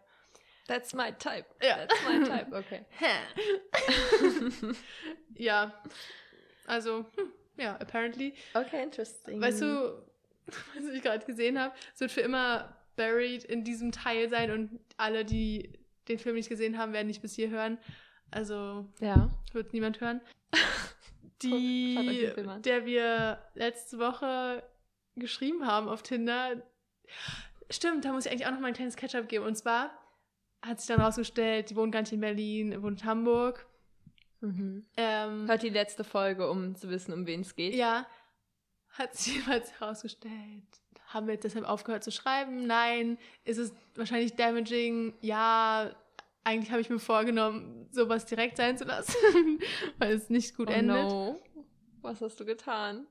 That's 0.67 0.93
my 0.93 1.11
type. 1.11 1.45
Ja. 1.61 1.77
That's 1.77 2.03
my 2.05 2.23
type, 2.27 2.53
okay. 2.53 2.85
ja. 5.35 5.71
Also, 6.67 7.05
hm, 7.17 7.31
ja, 7.57 7.77
apparently. 7.79 8.33
Okay, 8.53 8.83
interesting. 8.83 9.41
Weißt 9.41 9.61
du, 9.61 10.01
was 10.47 10.93
ich 10.93 11.01
gerade 11.01 11.25
gesehen 11.25 11.59
habe, 11.59 11.73
es 11.93 11.99
wird 11.99 12.11
für 12.11 12.21
immer 12.21 12.73
buried 12.95 13.43
in 13.43 13.63
diesem 13.63 13.91
Teil 13.91 14.29
sein 14.29 14.51
und 14.51 14.79
alle, 14.97 15.23
die 15.25 15.71
den 16.07 16.19
Film 16.19 16.35
nicht 16.35 16.49
gesehen 16.49 16.77
haben, 16.77 16.93
werden 16.93 17.07
nicht 17.07 17.21
bis 17.21 17.35
hier 17.35 17.49
hören. 17.49 17.77
Also 18.31 18.85
Ja. 18.99 19.29
wird 19.53 19.73
niemand 19.73 19.99
hören. 20.01 20.21
Die, 21.43 22.33
der 22.63 22.85
wir 22.85 23.39
letzte 23.53 23.99
Woche 23.99 24.63
geschrieben 25.15 25.65
haben 25.65 25.88
auf 25.88 26.03
Tinder. 26.03 26.63
Stimmt, 27.69 28.05
da 28.05 28.11
muss 28.11 28.25
ich 28.25 28.31
eigentlich 28.31 28.47
auch 28.47 28.51
noch 28.51 28.59
mal 28.59 28.67
ein 28.67 28.73
kleines 28.73 28.95
Catch-up 28.95 29.27
geben. 29.27 29.45
Und 29.45 29.55
zwar 29.55 29.91
hat 30.61 30.79
sich 30.79 30.88
dann 30.88 31.01
rausgestellt, 31.01 31.69
die 31.69 31.75
wohnt 31.75 31.91
gar 31.91 32.01
nicht 32.01 32.13
in 32.13 32.21
Berlin, 32.21 32.81
wohnt 32.81 33.01
in 33.01 33.07
Hamburg. 33.07 33.67
Mhm. 34.41 34.85
Ähm, 34.95 35.47
Hört 35.47 35.63
die 35.63 35.69
letzte 35.69 36.03
Folge, 36.03 36.49
um 36.49 36.75
zu 36.75 36.89
wissen, 36.89 37.13
um 37.13 37.25
wen 37.25 37.41
es 37.41 37.55
geht. 37.55 37.73
Ja, 37.73 38.07
hat 38.89 39.15
sich 39.15 39.35
jeweils 39.47 39.79
herausgestellt. 39.79 40.63
Haben 41.07 41.27
wir 41.27 41.35
jetzt 41.35 41.43
deshalb 41.43 41.65
aufgehört 41.65 42.03
zu 42.03 42.11
schreiben? 42.11 42.67
Nein. 42.67 43.17
Ist 43.45 43.57
es 43.57 43.73
wahrscheinlich 43.95 44.35
damaging? 44.35 45.13
Ja. 45.21 45.95
Eigentlich 46.48 46.72
habe 46.72 46.80
ich 46.80 46.89
mir 46.89 47.00
vorgenommen, 47.00 47.89
sowas 47.91 48.26
direkt 48.26 48.56
sein 48.56 48.78
zu 48.78 48.86
lassen, 48.86 49.14
weil 49.98 50.14
es 50.14 50.30
nicht 50.30 50.56
gut 50.56 50.70
oh 50.70 50.72
endet. 50.72 50.95
no. 50.95 51.41
Was 52.02 52.22
hast 52.22 52.39
du 52.39 52.45
getan? 52.45 53.06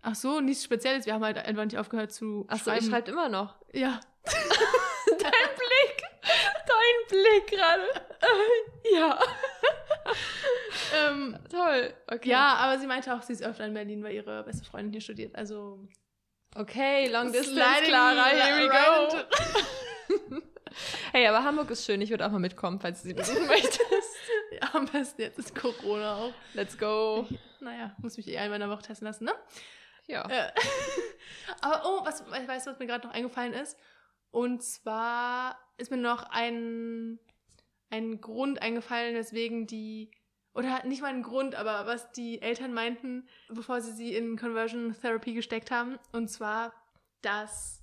Ach 0.00 0.14
so, 0.14 0.40
nichts 0.40 0.64
Spezielles. 0.64 1.04
Wir 1.04 1.12
haben 1.12 1.22
halt 1.22 1.36
einfach 1.36 1.64
nicht 1.64 1.76
aufgehört 1.76 2.12
zu 2.12 2.46
Achso, 2.48 2.70
schreiben. 2.70 2.82
ich 2.82 2.90
schreibe 2.90 3.10
immer 3.10 3.28
noch. 3.28 3.56
ja. 3.74 4.00
Dein 4.24 5.18
Blick. 5.18 6.02
Dein 6.66 7.08
Blick 7.10 7.46
gerade. 7.48 7.82
ja. 8.96 9.18
Ähm, 10.96 11.38
Toll. 11.50 11.92
Okay. 12.06 12.30
Ja, 12.30 12.54
aber 12.54 12.78
sie 12.78 12.86
meinte 12.86 13.14
auch, 13.14 13.20
sie 13.20 13.34
ist 13.34 13.42
öfter 13.42 13.66
in 13.66 13.74
Berlin, 13.74 14.02
weil 14.02 14.14
ihre 14.14 14.44
beste 14.44 14.64
Freundin 14.64 14.92
hier 14.92 15.02
studiert. 15.02 15.36
Also. 15.36 15.86
Okay, 16.54 17.08
Long 17.10 17.32
Distance, 17.32 17.82
Clara, 17.84 18.24
here 18.28 18.64
we 18.64 20.30
go. 20.30 20.42
Hey, 21.12 21.26
aber 21.26 21.44
Hamburg 21.44 21.70
ist 21.70 21.84
schön. 21.84 22.00
Ich 22.00 22.10
würde 22.10 22.26
auch 22.26 22.30
mal 22.30 22.38
mitkommen, 22.38 22.80
falls 22.80 23.02
du 23.02 23.08
sie 23.08 23.14
besuchen 23.14 23.46
möchtest. 23.46 23.82
Ja, 24.52 24.68
am 24.74 24.84
besten 24.84 25.22
jetzt 25.22 25.38
ist 25.38 25.54
Corona 25.54 26.16
auch. 26.16 26.32
Let's 26.52 26.76
go. 26.76 27.26
Naja, 27.60 27.96
muss 27.98 28.18
mich 28.18 28.28
eh 28.28 28.36
einmal 28.36 28.60
in 28.60 28.68
der 28.68 28.70
Woche 28.70 28.82
testen 28.82 29.06
lassen, 29.06 29.24
ne? 29.24 29.32
Ja. 30.06 30.28
Äh, 30.28 30.52
aber 31.62 31.82
oh, 31.86 32.04
was, 32.04 32.30
weißt 32.30 32.66
du, 32.66 32.70
was 32.70 32.78
mir 32.78 32.86
gerade 32.86 33.06
noch 33.06 33.14
eingefallen 33.14 33.54
ist? 33.54 33.78
Und 34.30 34.62
zwar 34.62 35.58
ist 35.76 35.90
mir 35.90 35.98
noch 35.98 36.24
ein, 36.30 37.18
ein 37.90 38.20
Grund 38.20 38.60
eingefallen, 38.62 39.14
weswegen 39.14 39.66
die, 39.66 40.10
oder 40.54 40.84
nicht 40.84 41.02
mal 41.02 41.08
ein 41.08 41.22
Grund, 41.22 41.54
aber 41.54 41.86
was 41.86 42.12
die 42.12 42.40
Eltern 42.40 42.72
meinten, 42.72 43.28
bevor 43.48 43.80
sie 43.80 43.92
sie 43.92 44.14
in 44.14 44.36
Conversion 44.36 44.96
Therapy 45.00 45.34
gesteckt 45.34 45.70
haben. 45.70 45.98
Und 46.12 46.28
zwar, 46.28 46.72
dass, 47.20 47.81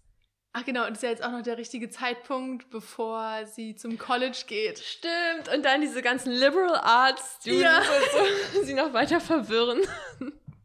ach 0.54 0.66
genau, 0.66 0.82
das 0.88 0.98
ist 0.98 1.04
ja 1.04 1.10
jetzt 1.10 1.24
auch 1.24 1.32
noch 1.32 1.42
der 1.44 1.58
richtige 1.58 1.90
Zeitpunkt, 1.90 2.70
bevor 2.70 3.46
sie 3.46 3.76
zum 3.76 3.98
College 3.98 4.44
geht. 4.48 4.80
Stimmt. 4.80 5.50
Und 5.54 5.64
dann 5.64 5.82
diese 5.82 6.02
ganzen 6.02 6.32
Liberal 6.32 6.76
Arts 6.82 7.38
Students 7.42 7.64
Ja. 7.64 7.78
und 7.80 8.54
so, 8.54 8.64
sie 8.64 8.74
noch 8.74 8.94
weiter 8.94 9.20
verwirren. 9.20 9.82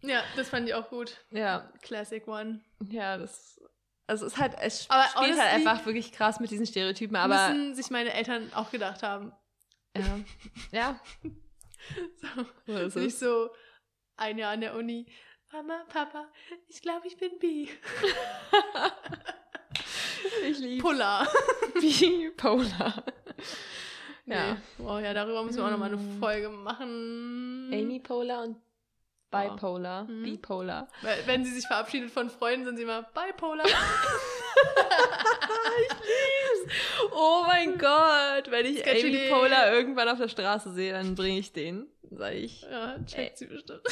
Ja, 0.03 0.23
das 0.37 0.49
fand 0.51 0.69
ich 0.69 0.75
auch 0.75 0.89
gut. 0.91 1.19
Ja, 1.31 1.71
Classic 1.83 2.27
One. 2.29 2.61
ja, 2.89 3.17
das. 3.19 3.61
Also 4.07 4.27
es 4.27 4.37
hat, 4.37 4.53
es 4.61 4.85
Aber 4.91 5.05
spielt 5.09 5.41
halt 5.41 5.53
einfach 5.55 5.87
wirklich 5.87 6.13
krass 6.13 6.39
mit 6.39 6.51
diesen 6.51 6.67
Stereotypen, 6.67 7.17
aber 7.17 7.49
Müssen 7.49 7.75
sich 7.75 7.89
meine 7.91 8.13
Eltern 8.13 8.53
auch 8.55 8.71
gedacht 8.71 9.03
haben. 9.03 9.33
ja, 9.97 10.19
ja, 10.73 11.01
So. 12.21 12.45
so 12.67 12.79
ist 12.81 12.97
Nicht 12.97 13.19
so 13.19 13.51
ein 14.17 14.37
Jahr 14.39 14.53
an 14.53 14.61
der 14.61 14.75
Uni. 14.75 15.07
Mama, 15.53 15.85
Papa, 15.89 16.27
ich 16.69 16.83
glaube, 16.83 17.07
ich 17.07 17.17
bin 17.17 17.39
bi. 17.39 17.71
Ich 20.49 20.59
liebe 20.59 20.83
Polar. 20.83 21.27
Bipolar. 21.81 23.05
Ja. 24.27 24.35
Ja. 24.37 24.57
Wow, 24.79 25.01
ja, 25.01 25.13
darüber 25.13 25.43
müssen 25.43 25.59
wir 25.59 25.67
auch 25.67 25.71
nochmal 25.71 25.89
eine 25.93 25.99
Mm. 25.99 26.19
Folge 26.21 26.49
machen. 26.49 27.71
Amy 27.73 28.01
Polar 28.01 28.45
und 28.45 28.57
Bipolar. 29.31 30.05
Mhm. 30.05 30.23
Bipolar. 30.23 30.89
Wenn 31.27 31.45
sie 31.45 31.53
sich 31.53 31.67
verabschiedet 31.67 32.11
von 32.11 32.31
Freunden, 32.31 32.65
sind 32.65 32.77
sie 32.77 32.85
immer 32.85 33.03
bipolar. 33.03 33.67
Oh 37.13 37.45
mein 37.47 37.77
Gott, 37.79 38.51
wenn 38.51 38.67
ich 38.67 38.81
Sketchy 38.81 39.09
Amy. 39.09 39.29
Polar 39.31 39.73
irgendwann 39.73 40.09
auf 40.09 40.19
der 40.19 40.29
Straße 40.29 40.73
sehe, 40.73 40.93
dann 40.93 41.15
bringe 41.15 41.39
ich 41.39 41.53
den. 41.53 41.87
Sage 42.11 42.37
ich, 42.37 42.63
ja, 42.63 42.97
checkt 43.05 43.39
sie 43.39 43.47
bestimmt. 43.47 43.83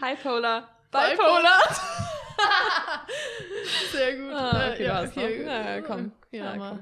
Hi 0.00 0.14
Polar. 0.16 0.68
Bipolar. 0.90 1.62
Sehr 3.92 4.16
gut. 4.16 4.32
Ah, 4.32 4.68
Äh, 4.68 4.72
okay, 4.74 4.84
ja, 4.84 5.02
okay. 5.02 5.42
Na, 5.44 5.80
komm. 5.82 6.12
Ja, 6.30 6.44
Na, 6.44 6.56
mal. 6.56 6.78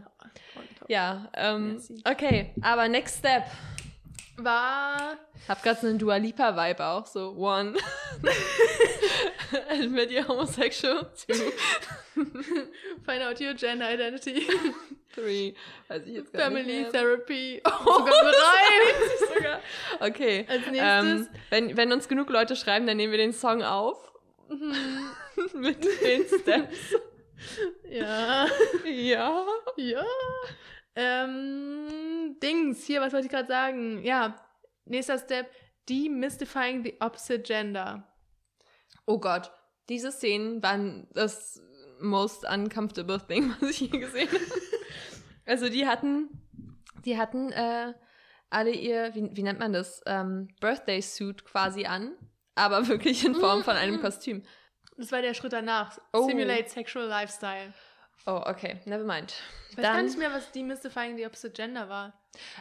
Ja, 0.89 1.29
ähm, 1.35 1.81
okay, 2.05 2.53
aber 2.63 2.89
next 2.89 3.19
step. 3.19 3.45
War 4.37 5.19
Hab 5.49 5.63
grad 5.63 5.81
so 5.81 5.87
einen 5.87 5.99
Dua 5.99 6.17
Lipa 6.17 6.57
Vibe 6.57 6.83
auch, 6.85 7.05
so 7.07 7.35
one. 7.37 7.75
Admit 9.71 10.11
you're 10.11 10.27
homosexual. 10.27 11.11
Two, 11.15 11.35
Find 13.05 13.23
out 13.23 13.39
your 13.41 13.53
gender 13.55 13.87
identity. 13.87 14.47
three. 15.15 15.55
Weiß 15.89 16.07
ich 16.07 16.15
jetzt 16.15 16.35
Family. 16.35 16.87
Therapy. 16.91 17.61
Oh, 17.67 17.85
sogar 17.99 18.13
drei. 18.33 19.35
Sogar. 19.35 19.61
Okay. 20.01 20.47
Als 20.49 20.67
nächstes. 20.67 20.81
Ähm, 20.81 21.29
wenn, 21.51 21.77
wenn 21.77 21.93
uns 21.93 22.09
genug 22.09 22.31
Leute 22.31 22.57
schreiben, 22.57 22.87
dann 22.87 22.97
nehmen 22.97 23.11
wir 23.13 23.19
den 23.19 23.33
Song 23.35 23.63
auf. 23.63 24.11
Mhm. 25.37 25.51
Mit 25.61 25.85
den 25.85 26.25
Steps. 26.27 26.95
Ja. 27.89 28.47
Ja. 28.85 29.47
Ja. 29.77 30.05
Ähm, 30.95 32.37
Dings, 32.43 32.85
hier, 32.85 33.01
was 33.01 33.13
wollte 33.13 33.27
ich 33.27 33.33
gerade 33.33 33.49
sagen? 33.49 34.03
Ja, 34.03 34.37
nächster 34.85 35.19
Step, 35.19 35.51
demystifying 35.89 36.85
the 36.85 36.97
opposite 37.01 37.41
gender. 37.41 38.07
Oh 39.07 39.19
Gott. 39.19 39.51
Diese 39.89 40.13
Szenen 40.13 40.63
waren 40.63 41.09
das 41.15 41.61
most 42.01 42.45
uncomfortable 42.45 43.21
thing, 43.27 43.55
was 43.61 43.71
ich 43.71 43.81
je 43.81 43.99
gesehen 43.99 44.29
habe. 44.29 44.45
Also 45.47 45.69
die 45.69 45.87
hatten, 45.87 46.29
die 47.05 47.19
hatten 47.19 47.51
äh, 47.53 47.93
alle 48.51 48.71
ihr, 48.71 49.15
wie, 49.15 49.31
wie 49.33 49.43
nennt 49.43 49.59
man 49.59 49.73
das, 49.73 50.01
ähm, 50.07 50.49
Birthday 50.61 51.01
Suit 51.03 51.45
quasi 51.45 51.87
an, 51.87 52.13
aber 52.55 52.87
wirklich 52.89 53.25
in 53.25 53.35
Form 53.35 53.65
von 53.65 53.77
einem 53.77 53.97
Mm. 53.97 54.01
Kostüm. 54.01 54.43
Das 55.01 55.13
war 55.13 55.23
der 55.23 55.33
Schritt 55.33 55.55
danach. 55.55 55.99
Oh. 56.13 56.29
Simulate 56.29 56.69
sexual 56.69 57.07
lifestyle. 57.07 57.73
Oh, 58.27 58.43
okay, 58.45 58.81
never 58.85 59.03
mind. 59.05 59.35
Ich 59.71 59.79
weiß 59.79 59.83
gar 59.83 60.03
nicht 60.03 60.19
mehr, 60.19 60.31
was 60.31 60.53
demystifying 60.53 61.17
the 61.17 61.25
opposite 61.25 61.55
gender 61.55 61.89
war. 61.89 62.13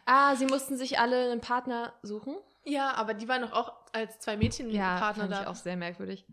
Ah, 0.06 0.36
sie 0.38 0.46
mussten 0.46 0.78
sich 0.78 1.00
alle 1.00 1.32
einen 1.32 1.42
Partner 1.42 1.94
suchen. 2.02 2.38
Ja, 2.64 2.94
aber 2.94 3.14
die 3.14 3.28
waren 3.28 3.42
doch 3.42 3.52
auch 3.52 3.74
als 3.92 4.20
zwei 4.20 4.38
Mädchen 4.38 4.70
Ja, 4.70 4.98
Partner 5.00 5.24
fand 5.24 5.34
da. 5.34 5.42
ich 5.42 5.48
auch 5.48 5.56
sehr 5.56 5.76
merkwürdig. 5.76 6.26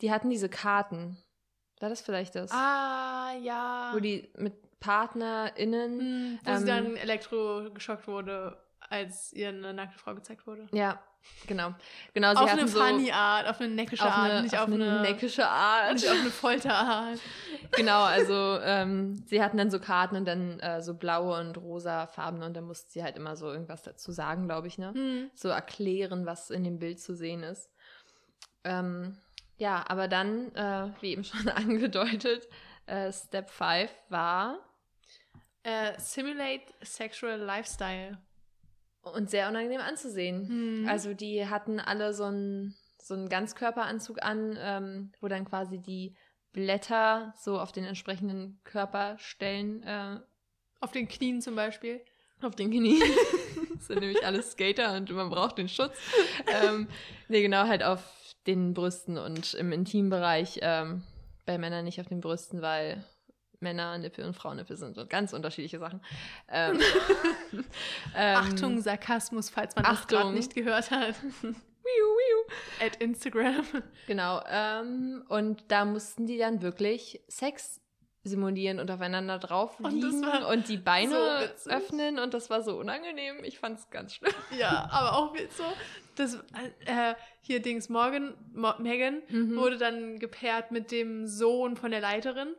Die 0.00 0.12
hatten 0.12 0.30
diese 0.30 0.48
Karten. 0.48 1.16
War 1.80 1.88
das 1.88 2.02
vielleicht 2.02 2.36
das? 2.36 2.52
Ah, 2.52 3.32
ja. 3.42 3.90
Wo 3.94 3.98
die 3.98 4.30
mit 4.36 4.54
PartnerInnen. 4.78 5.98
Hm, 5.98 6.38
wo 6.44 6.54
sie 6.54 6.60
ähm, 6.60 6.66
dann 6.66 6.96
elektrogeschockt 6.96 8.06
wurde, 8.06 8.62
als 8.88 9.32
ihr 9.32 9.48
eine 9.48 9.74
nackte 9.74 9.98
Frau 9.98 10.14
gezeigt 10.14 10.46
wurde. 10.46 10.68
Ja, 10.72 11.02
genau. 11.46 11.74
Genau, 12.14 12.34
sie 12.34 12.40
auf 12.40 12.50
eine 12.50 12.68
so. 12.68 12.78
funny 12.78 13.10
Art, 13.12 13.48
auf 13.48 13.60
eine 13.60 13.74
neckische 13.74 14.04
auf 14.04 14.12
Art, 14.12 14.30
eine, 14.30 14.42
nicht 14.42 14.58
auf 14.58 14.66
eine, 14.66 15.00
neckische 15.02 15.46
Art. 15.46 15.94
nicht 15.94 16.08
auf 16.08 16.20
eine 16.20 16.30
Folterart. 16.30 17.18
genau, 17.72 18.02
also 18.02 18.58
ähm, 18.62 19.22
sie 19.26 19.42
hatten 19.42 19.56
dann 19.56 19.70
so 19.70 19.80
Karten 19.80 20.16
und 20.16 20.24
dann 20.24 20.60
äh, 20.60 20.82
so 20.82 20.94
blaue 20.94 21.38
und 21.40 21.56
rosa 21.58 22.06
Farben 22.06 22.42
und 22.42 22.54
dann 22.54 22.64
musste 22.64 22.90
sie 22.90 23.02
halt 23.02 23.16
immer 23.16 23.36
so 23.36 23.50
irgendwas 23.50 23.82
dazu 23.82 24.12
sagen, 24.12 24.46
glaube 24.46 24.68
ich, 24.68 24.78
ne? 24.78 24.92
Hm. 24.94 25.30
So 25.34 25.48
erklären, 25.48 26.26
was 26.26 26.50
in 26.50 26.64
dem 26.64 26.78
Bild 26.78 27.00
zu 27.00 27.14
sehen 27.14 27.42
ist. 27.42 27.70
Ähm, 28.64 29.16
ja, 29.58 29.84
aber 29.88 30.08
dann, 30.08 30.54
äh, 30.54 30.90
wie 31.00 31.12
eben 31.12 31.24
schon 31.24 31.48
angedeutet, 31.48 32.48
äh, 32.86 33.12
Step 33.12 33.50
5 33.50 33.90
war 34.08 34.58
Äh, 35.64 35.98
simulate 35.98 36.74
sexual 36.82 37.38
lifestyle. 37.38 38.18
Und 39.02 39.30
sehr 39.30 39.48
unangenehm 39.48 39.80
anzusehen. 39.80 40.48
Hm. 40.48 40.88
Also 40.88 41.14
die 41.14 41.46
hatten 41.46 41.80
alle 41.80 42.14
so 42.14 42.24
einen 42.24 42.74
so 43.02 43.14
einen 43.14 43.28
Ganzkörperanzug 43.28 44.22
an, 44.22 44.56
ähm, 44.60 45.12
wo 45.20 45.28
dann 45.28 45.44
quasi 45.44 45.78
die 45.78 46.14
Blätter 46.52 47.34
so 47.36 47.58
auf 47.58 47.72
den 47.72 47.84
entsprechenden 47.84 48.60
Körperstellen 48.64 49.82
äh, 49.82 50.20
auf 50.80 50.92
den 50.92 51.08
Knien 51.08 51.40
zum 51.40 51.56
Beispiel. 51.56 52.00
auf 52.42 52.54
den 52.54 52.70
Knien. 52.70 53.02
das 53.74 53.86
sind 53.86 54.00
nämlich 54.00 54.24
alles 54.24 54.52
Skater 54.52 54.96
und 54.96 55.10
man 55.10 55.30
braucht 55.30 55.58
den 55.58 55.68
Schutz. 55.68 55.96
ähm, 56.46 56.88
nee, 57.28 57.42
genau, 57.42 57.66
halt 57.66 57.82
auf 57.82 58.02
den 58.46 58.74
Brüsten 58.74 59.18
und 59.18 59.54
im 59.54 59.72
Intimbereich 59.72 60.58
ähm, 60.62 61.02
bei 61.46 61.58
Männern 61.58 61.84
nicht 61.84 62.00
auf 62.00 62.08
den 62.08 62.20
Brüsten, 62.20 62.62
weil 62.62 63.04
Männer 63.62 63.96
Nippel 63.98 64.24
und 64.24 64.34
Frauennippel 64.34 64.76
sind 64.76 64.98
und 64.98 65.08
ganz 65.08 65.32
unterschiedliche 65.32 65.78
Sachen. 65.78 66.00
Ähm, 66.50 66.78
ähm, 68.16 68.36
Achtung, 68.36 68.80
Sarkasmus, 68.80 69.48
falls 69.50 69.74
man 69.76 69.84
das 69.84 70.00
Achtung. 70.00 70.18
gerade 70.18 70.34
nicht 70.34 70.54
gehört 70.54 70.90
hat. 70.90 71.14
At 72.80 72.96
Instagram. 72.96 73.64
Genau. 74.06 74.42
Ähm, 74.48 75.24
und 75.28 75.64
da 75.68 75.84
mussten 75.84 76.26
die 76.26 76.36
dann 76.38 76.62
wirklich 76.62 77.20
Sex 77.28 77.80
simulieren 78.24 78.78
und 78.78 78.90
aufeinander 78.90 79.38
drauf 79.38 79.80
Und 79.80 80.00
das 80.02 80.12
liegen 80.12 80.22
war 80.26 80.48
und 80.48 80.68
die 80.68 80.76
Beine 80.76 81.50
so 81.56 81.70
öffnen 81.70 82.18
und 82.20 82.34
das 82.34 82.50
war 82.50 82.62
so 82.62 82.78
unangenehm. 82.78 83.42
Ich 83.42 83.58
fand 83.58 83.78
es 83.78 83.90
ganz 83.90 84.14
schlimm. 84.14 84.32
Ja, 84.56 84.88
aber 84.92 85.16
auch 85.16 85.34
so, 85.56 85.64
das, 86.14 86.34
äh, 86.86 87.14
hier 87.40 87.60
Dings 87.60 87.88
Morgan, 87.88 88.34
Mo 88.54 88.74
Megan, 88.78 89.22
Mhm. 89.28 89.56
wurde 89.56 89.76
dann 89.76 90.18
gepaart 90.20 90.70
mit 90.70 90.92
dem 90.92 91.26
Sohn 91.26 91.76
von 91.76 91.90
der 91.90 92.00
Leiterin. 92.00 92.54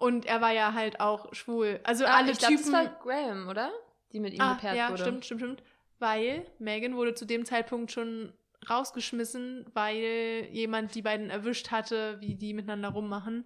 Und 0.00 0.26
er 0.26 0.40
war 0.40 0.50
ja 0.52 0.72
halt 0.72 0.98
auch 1.00 1.32
schwul. 1.34 1.78
Also 1.84 2.04
Ah, 2.06 2.16
alle 2.16 2.32
ich 2.32 2.38
glaube, 2.38 2.54
das 2.54 2.64
Typen. 2.64 2.72
war 2.74 2.86
Graham, 3.02 3.48
oder? 3.48 3.70
Die 4.12 4.18
mit 4.20 4.32
ihm 4.34 4.40
ah, 4.40 4.54
gepaart 4.54 4.76
ja, 4.76 4.90
wurde. 4.90 5.02
stimmt, 5.02 5.24
stimmt, 5.24 5.40
stimmt. 5.40 5.62
Weil 5.98 6.46
Megan 6.58 6.96
wurde 6.96 7.14
zu 7.14 7.26
dem 7.26 7.44
Zeitpunkt 7.44 7.92
schon 7.92 8.32
rausgeschmissen, 8.68 9.66
weil 9.74 10.48
jemand 10.50 10.94
die 10.94 11.02
beiden 11.02 11.30
erwischt 11.30 11.70
hatte, 11.70 12.16
wie 12.20 12.34
die 12.34 12.54
miteinander 12.54 12.88
rummachen. 12.88 13.44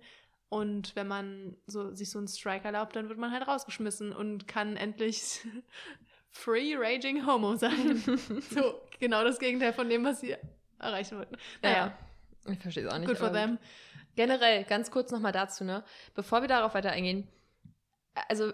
Und 0.48 0.94
wenn 0.94 1.08
man 1.08 1.56
so, 1.66 1.92
sich 1.92 2.10
so 2.10 2.18
einen 2.18 2.28
Strike 2.28 2.64
erlaubt, 2.64 2.94
dann 2.94 3.08
wird 3.08 3.18
man 3.18 3.32
halt 3.32 3.46
rausgeschmissen 3.48 4.12
und 4.12 4.46
kann 4.46 4.76
endlich 4.76 5.40
Free 6.30 6.74
Raging 6.76 7.26
Homo 7.26 7.56
sein. 7.56 7.96
so, 8.50 8.80
genau 9.00 9.24
das 9.24 9.38
Gegenteil 9.38 9.72
von 9.72 9.88
dem, 9.88 10.04
was 10.04 10.20
sie 10.20 10.36
erreichen 10.78 11.18
wollten. 11.18 11.36
Naja, 11.62 11.76
Ja. 12.46 12.52
Ich 12.52 12.58
verstehe 12.60 12.86
es 12.86 12.92
auch 12.92 12.98
nicht. 12.98 13.08
good 13.08 13.16
for 13.18 13.32
them. 13.32 13.52
gut. 13.52 13.58
Generell, 14.16 14.64
ganz 14.64 14.90
kurz 14.90 15.10
nochmal 15.10 15.32
dazu, 15.32 15.64
ne? 15.64 15.84
Bevor 16.14 16.42
wir 16.42 16.48
darauf 16.48 16.74
weiter 16.74 16.90
eingehen. 16.90 17.26
Also, 18.28 18.52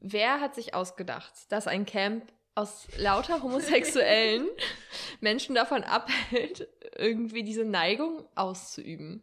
wer 0.00 0.40
hat 0.40 0.54
sich 0.54 0.74
ausgedacht, 0.74 1.32
dass 1.50 1.66
ein 1.66 1.84
Camp 1.86 2.32
aus 2.54 2.86
lauter 2.96 3.42
homosexuellen 3.42 4.48
Menschen 5.20 5.54
davon 5.54 5.84
abhält, 5.84 6.68
irgendwie 6.96 7.42
diese 7.42 7.64
Neigung 7.64 8.26
auszuüben? 8.34 9.22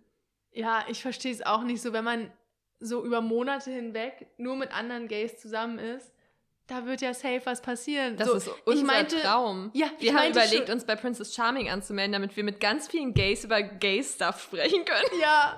Ja, 0.52 0.86
ich 0.90 1.02
verstehe 1.02 1.32
es 1.32 1.46
auch 1.46 1.64
nicht 1.64 1.82
so, 1.82 1.94
wenn 1.94 2.04
man 2.04 2.32
so 2.80 3.04
über 3.06 3.22
Monate 3.22 3.72
hinweg 3.72 4.28
nur 4.38 4.56
mit 4.56 4.74
anderen 4.74 5.08
Gays 5.08 5.40
zusammen 5.40 5.80
ist, 5.80 6.12
da 6.70 6.86
wird 6.86 7.02
ja 7.02 7.14
safe 7.14 7.42
was 7.46 7.62
passieren. 7.62 8.16
Das 8.16 8.28
so, 8.28 8.36
ist 8.36 8.50
unser 8.66 8.80
ich 8.80 8.86
meinte, 8.86 9.18
Traum. 9.22 9.72
Ja, 9.74 9.88
Wir 10.00 10.14
haben 10.14 10.30
überlegt, 10.32 10.68
schon- 10.68 10.76
uns 10.76 10.86
bei 10.86 10.96
Princess 10.96 11.34
Charming 11.36 11.70
anzumelden, 11.70 12.14
damit 12.14 12.36
wir 12.38 12.44
mit 12.44 12.60
ganz 12.60 12.88
vielen 12.88 13.14
Gays 13.14 13.44
über 13.44 13.62
Gay-Stuff 13.62 14.42
sprechen 14.44 14.86
können. 14.86 15.20
Ja, 15.22 15.58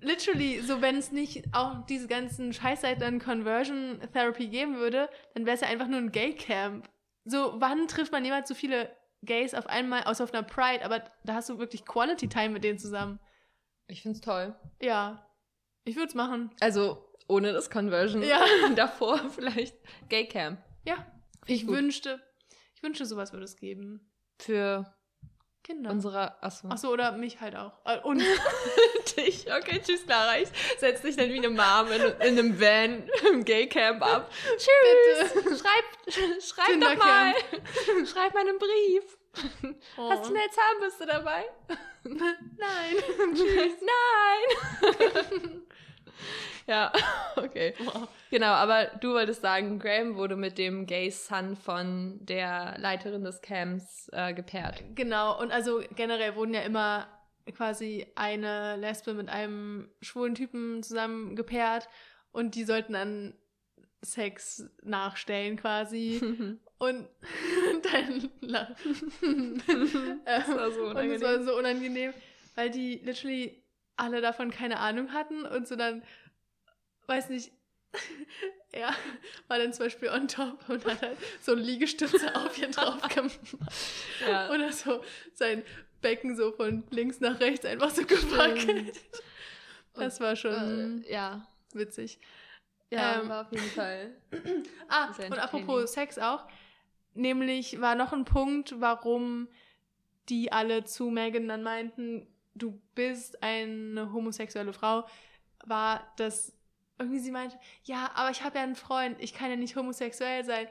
literally, 0.00 0.60
so 0.60 0.80
wenn 0.82 0.96
es 0.96 1.12
nicht 1.12 1.44
auch 1.52 1.84
diese 1.86 2.06
ganzen 2.08 2.52
Scheißseiten 2.52 3.02
an 3.02 3.18
Conversion 3.18 4.00
Therapy 4.12 4.48
geben 4.48 4.76
würde, 4.76 5.08
dann 5.34 5.46
wäre 5.46 5.54
es 5.54 5.60
ja 5.62 5.68
einfach 5.68 5.88
nur 5.88 5.98
ein 5.98 6.12
Gay 6.12 6.34
Camp. 6.34 6.88
So, 7.24 7.54
wann 7.58 7.86
trifft 7.88 8.12
man 8.12 8.24
jemals 8.24 8.48
so 8.48 8.54
viele 8.54 8.90
Gays 9.22 9.54
auf 9.54 9.66
einmal, 9.66 10.04
außer 10.04 10.24
auf 10.24 10.32
einer 10.32 10.42
Pride, 10.42 10.84
aber 10.84 11.02
da 11.24 11.34
hast 11.34 11.48
du 11.50 11.58
wirklich 11.58 11.84
Quality 11.84 12.28
Time 12.28 12.50
mit 12.50 12.64
denen 12.64 12.78
zusammen. 12.78 13.20
Ich 13.86 14.02
find's 14.02 14.20
toll. 14.20 14.54
Ja, 14.80 15.26
ich 15.84 15.96
würde 15.96 16.08
es 16.08 16.14
machen. 16.14 16.50
Also, 16.60 17.04
ohne 17.30 17.52
das 17.52 17.70
Conversion. 17.70 18.22
Ja. 18.22 18.44
Davor 18.74 19.18
vielleicht 19.30 19.76
Gay 20.08 20.26
Camp. 20.26 20.60
Ja, 20.84 21.06
ich 21.46 21.66
gut. 21.66 21.76
wünschte, 21.76 22.20
ich 22.74 22.82
wünschte, 22.82 23.06
sowas 23.06 23.32
würde 23.32 23.44
es 23.44 23.56
geben. 23.56 24.10
Für 24.38 24.92
Kinder. 25.62 25.90
unsere. 25.90 26.42
Achso. 26.42 26.68
Achso, 26.68 26.88
oder 26.88 27.12
mich 27.12 27.40
halt 27.40 27.54
auch. 27.56 27.72
Äh, 27.84 28.00
Und 28.04 28.22
dich. 29.16 29.46
Okay, 29.50 29.80
tschüss, 29.84 30.04
Clara. 30.04 30.38
Ich 30.38 30.48
setz 30.78 31.02
dich 31.02 31.16
dann 31.16 31.28
wie 31.28 31.38
eine 31.38 31.50
Mom 31.50 31.92
in, 31.92 32.02
in 32.26 32.38
einem 32.38 32.60
Van 32.60 33.08
im 33.32 33.44
Gay 33.44 33.68
Camp 33.68 34.02
ab. 34.02 34.30
Tschüss. 34.56 35.34
Bitte. 35.34 35.56
Schreib, 35.56 36.42
schreib 36.42 36.80
doch 36.80 36.96
mal. 36.96 37.34
Schreib 38.06 38.34
mal 38.34 38.40
einen 38.40 38.58
Brief. 38.58 39.18
Oh. 39.96 40.10
Hast 40.10 40.28
du 40.28 40.34
eine 40.34 40.50
Zahnbürste 40.50 41.06
dabei? 41.06 41.44
Nein. 42.02 42.96
Nein. 43.80 45.62
Ja, 46.70 46.92
okay. 47.36 47.74
Wow. 47.80 48.08
Genau, 48.30 48.46
aber 48.46 48.86
du 49.00 49.12
wolltest 49.12 49.42
sagen, 49.42 49.78
Graham 49.78 50.16
wurde 50.16 50.36
mit 50.36 50.56
dem 50.56 50.86
Gay 50.86 51.10
Son 51.10 51.56
von 51.56 52.18
der 52.24 52.76
Leiterin 52.78 53.24
des 53.24 53.42
Camps 53.42 54.08
äh, 54.12 54.32
gepaart. 54.32 54.82
Genau, 54.94 55.40
und 55.40 55.50
also 55.50 55.82
generell 55.96 56.36
wurden 56.36 56.54
ja 56.54 56.60
immer 56.62 57.08
quasi 57.56 58.06
eine 58.14 58.76
Lesbe 58.76 59.14
mit 59.14 59.28
einem 59.28 59.90
schwulen 60.00 60.34
Typen 60.36 60.82
zusammen 60.84 61.34
gepaart 61.34 61.88
und 62.30 62.54
die 62.54 62.64
sollten 62.64 62.92
dann 62.92 63.34
Sex 64.02 64.64
nachstellen 64.82 65.56
quasi. 65.56 66.20
Und 66.78 67.06
dein 67.92 68.30
Lachen. 68.40 69.62
Das 70.24 70.48
war 70.48 70.70
so 70.72 70.80
Und 70.84 70.96
es 70.96 71.20
unangenehm. 71.20 71.20
war 71.20 71.42
so 71.42 71.58
unangenehm, 71.58 72.14
weil 72.54 72.70
die 72.70 73.02
literally 73.04 73.62
alle 73.96 74.22
davon 74.22 74.50
keine 74.50 74.78
Ahnung 74.78 75.12
hatten 75.12 75.44
und 75.44 75.68
so 75.68 75.76
dann, 75.76 76.02
weiß 77.10 77.28
nicht, 77.28 77.52
er 78.72 78.94
war 79.48 79.58
dann 79.58 79.72
zum 79.72 79.86
Beispiel 79.86 80.08
on 80.10 80.28
top 80.28 80.68
und 80.68 80.84
hat 80.86 81.02
halt 81.02 81.18
so 81.42 81.54
Liegestütze 81.54 82.34
auf 82.36 82.56
ihr 82.56 82.68
drauf 82.70 83.02
gemacht. 83.08 83.38
Ja. 84.26 84.48
Oder 84.50 84.72
so 84.72 85.02
sein 85.34 85.64
Becken 86.00 86.36
so 86.36 86.52
von 86.52 86.84
links 86.90 87.20
nach 87.20 87.40
rechts 87.40 87.66
einfach 87.66 87.90
so 87.90 88.04
gewackelt. 88.06 88.98
Das 89.94 90.20
war 90.20 90.36
schon 90.36 91.02
Äh, 91.04 91.12
ja. 91.12 91.46
witzig. 91.74 92.20
Ja, 92.90 93.20
Ähm, 93.20 93.28
war 93.28 93.42
auf 93.42 93.52
jeden 93.52 93.68
Fall. 93.70 94.14
Ah, 94.88 95.08
und 95.18 95.38
apropos 95.38 95.92
Sex 95.92 96.18
auch. 96.18 96.46
Nämlich 97.14 97.80
war 97.80 97.96
noch 97.96 98.12
ein 98.12 98.24
Punkt, 98.24 98.80
warum 98.80 99.48
die 100.28 100.52
alle 100.52 100.84
zu 100.84 101.10
Megan 101.10 101.48
dann 101.48 101.64
meinten, 101.64 102.26
du 102.54 102.80
bist 102.94 103.42
eine 103.42 104.12
homosexuelle 104.12 104.72
Frau, 104.72 105.06
war, 105.64 106.12
dass 106.16 106.52
irgendwie 107.00 107.18
sie 107.18 107.30
meinte, 107.32 107.58
ja, 107.84 108.10
aber 108.14 108.30
ich 108.30 108.42
habe 108.44 108.58
ja 108.58 108.62
einen 108.64 108.76
Freund, 108.76 109.16
ich 109.20 109.34
kann 109.34 109.50
ja 109.50 109.56
nicht 109.56 109.74
homosexuell 109.74 110.44
sein. 110.44 110.68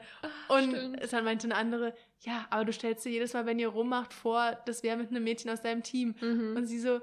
Und 0.48 0.70
stimmt. 0.70 1.12
dann 1.12 1.24
meinte 1.24 1.46
eine 1.46 1.56
andere, 1.56 1.94
ja, 2.20 2.46
aber 2.50 2.64
du 2.64 2.72
stellst 2.72 3.04
dir 3.04 3.10
jedes 3.10 3.32
Mal, 3.34 3.44
wenn 3.46 3.58
ihr 3.58 3.68
rummacht, 3.68 4.14
vor, 4.14 4.58
das 4.66 4.82
wäre 4.82 4.96
mit 4.96 5.10
einem 5.10 5.24
Mädchen 5.24 5.50
aus 5.50 5.60
deinem 5.60 5.82
Team. 5.82 6.14
Mhm. 6.20 6.56
Und 6.56 6.66
sie 6.66 6.78
so, 6.78 7.00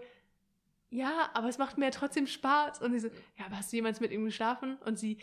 ja, 0.90 1.30
aber 1.34 1.50
es 1.50 1.58
macht 1.58 1.78
mir 1.78 1.86
ja 1.86 1.92
trotzdem 1.92 2.28
Spaß. 2.28 2.82
Und 2.82 2.94
sie 2.94 3.00
so, 3.00 3.08
ja, 3.38 3.46
aber 3.46 3.58
hast 3.58 3.72
du 3.72 3.76
jemals 3.76 4.00
mit 4.00 4.12
ihm 4.12 4.26
geschlafen? 4.26 4.78
Und 4.86 4.98
sie, 4.98 5.18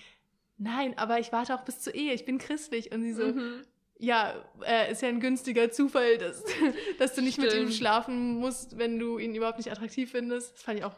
nein, 0.59 0.97
aber 0.99 1.19
ich 1.19 1.33
warte 1.33 1.55
auch 1.55 1.63
bis 1.65 1.81
zur 1.81 1.95
Ehe, 1.95 2.13
ich 2.13 2.25
bin 2.27 2.39
christlich. 2.39 2.93
Und 2.93 3.03
sie 3.03 3.13
so, 3.15 3.29
Mhm. 3.29 3.63
ja, 3.99 4.35
äh, 4.67 4.93
ist 4.93 5.01
ja 5.03 5.09
ein 5.09 5.21
günstiger 5.21 5.71
Zufall, 5.71 6.19
dass, 6.19 6.45
dass 6.99 7.15
du 7.15 7.23
nicht 7.23 7.39
mit 7.39 7.47
ihm 7.53 7.61
Stimmt. 7.63 7.75
schlafen 7.75 8.35
musst, 8.37 8.77
wenn 8.77 8.99
du 8.99 9.19
ihn 9.19 9.35
überhaupt 9.35 9.59
nicht 9.59 9.73
attraktiv 9.73 10.11
findest. 10.11 10.55
Das 10.57 10.63
fand 10.63 10.79
ich 10.79 10.85
auch 10.85 10.95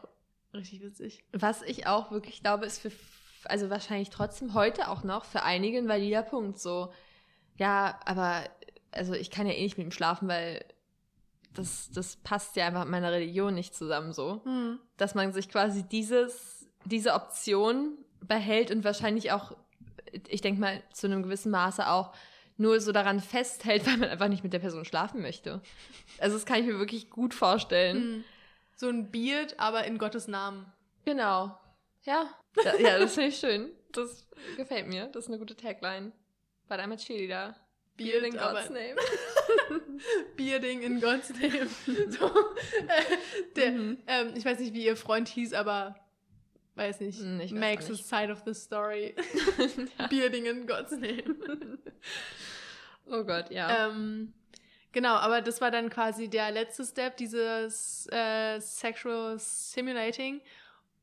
richtig 0.55 0.83
witzig. 0.83 1.25
Was 1.33 1.63
ich 1.63 1.87
auch 1.87 2.11
wirklich 2.11 2.43
glaube, 2.43 2.67
ist 2.67 2.81
für, 2.81 2.93
also 3.45 3.71
wahrscheinlich 3.71 4.11
trotzdem 4.11 4.55
heute 4.55 4.89
auch 4.89 5.05
noch 5.05 5.25
für 5.25 5.43
einige 5.43 5.79
ein 5.79 5.89
valider 5.89 6.23
Punkt. 6.23 6.59
So, 6.59 6.93
ja, 7.57 7.99
aber 8.05 8.45
also 8.93 9.13
ich 9.15 9.31
kann 9.31 9.47
ja 9.47 9.53
eh 9.53 9.63
nicht 9.63 9.79
mit 9.79 9.87
ihm 9.87 9.93
schlafen, 9.93 10.29
weil 10.29 10.65
das, 11.55 11.91
das 11.91 12.17
passt 12.17 12.57
ja 12.57 12.67
einfach 12.67 12.85
mit 12.85 12.91
meiner 12.91 13.13
Religion 13.13 13.55
nicht 13.55 13.75
zusammen 13.75 14.13
so. 14.13 14.43
Dass 14.97 15.15
man 15.15 15.33
sich 15.33 15.49
quasi 15.49 15.83
dieses, 15.83 16.67
diese 16.85 17.15
Option 17.15 17.97
behält 18.21 18.71
und 18.71 18.85
wahrscheinlich 18.85 19.33
auch, 19.33 19.57
ich 20.29 20.41
denke 20.41 20.61
mal, 20.61 20.83
zu 20.93 21.07
einem 21.07 21.23
gewissen 21.23 21.51
Maße 21.51 21.89
auch 21.89 22.13
nur 22.59 22.81
so 22.81 22.93
daran 22.93 23.21
festhält, 23.21 23.87
weil 23.87 23.97
man 23.99 24.09
einfach 24.09 24.29
nicht 24.29 24.45
mit 24.45 24.53
der 24.53 24.59
Person 24.59 24.85
schlafen 24.85 25.23
möchte. 25.23 25.61
Also 26.19 26.37
das 26.37 26.47
kann 26.47 26.61
ich 26.61 26.67
mir 26.67 26.79
wirklich 26.79 27.11
gut 27.11 27.35
vorstellen. 27.35 28.17
Mhm. 28.19 28.25
So 28.77 28.89
ein 28.89 29.11
Beard, 29.11 29.59
aber 29.59 29.85
in 29.85 29.99
Gottes 29.99 30.29
Namen. 30.29 30.71
Genau. 31.05 31.59
Ja. 32.05 32.31
Da, 32.55 32.77
ja, 32.77 32.99
das 32.99 33.15
finde 33.15 33.31
ich 33.31 33.39
schön. 33.39 33.71
Das 33.93 34.27
gefällt 34.57 34.87
mir. 34.87 35.07
Das 35.07 35.25
ist 35.25 35.29
eine 35.29 35.39
gute 35.39 35.57
Tagline. 35.57 36.13
But 36.69 36.79
I'm 36.79 36.93
a 36.93 36.97
cheerleader. 36.97 37.57
Beard, 37.97 38.25
in 38.25 38.33
God's 38.37 38.69
name. 38.69 38.97
Bearding 40.37 40.83
in 40.83 41.01
God's 41.01 41.31
name. 41.31 41.67
So, 42.11 42.27
äh, 42.27 43.17
der, 43.57 43.71
Mhm. 43.73 43.99
ähm, 44.07 44.33
ich 44.37 44.45
weiß 44.45 44.59
nicht, 44.59 44.75
wie 44.75 44.85
ihr 44.85 44.97
Freund 44.97 45.29
hieß, 45.29 45.55
aber 45.55 45.97
weiß 46.75 47.01
nicht. 47.01 47.19
Hm, 47.21 47.41
ich 47.41 47.55
weiß 47.55 47.87
a 47.87 47.93
nicht. 47.93 48.07
side 48.07 48.31
of 48.33 48.43
the 48.45 48.53
story. 48.53 49.15
Ja. 49.99 50.07
Bearding 50.11 50.45
in 50.45 50.67
God's 50.67 50.93
name. 50.93 51.79
Oh 53.07 53.25
Gott, 53.25 53.51
ja. 53.51 53.87
Ähm, 53.89 54.35
genau, 54.97 55.15
aber 55.17 55.43
das 55.43 55.61
war 55.61 55.71
dann 55.71 55.91
quasi 55.91 56.29
der 56.29 56.51
letzte 56.51 56.85
Step, 56.85 57.17
dieses 57.19 58.07
äh, 58.11 58.59
Sexual 58.61 59.39
Simulating. 59.39 60.41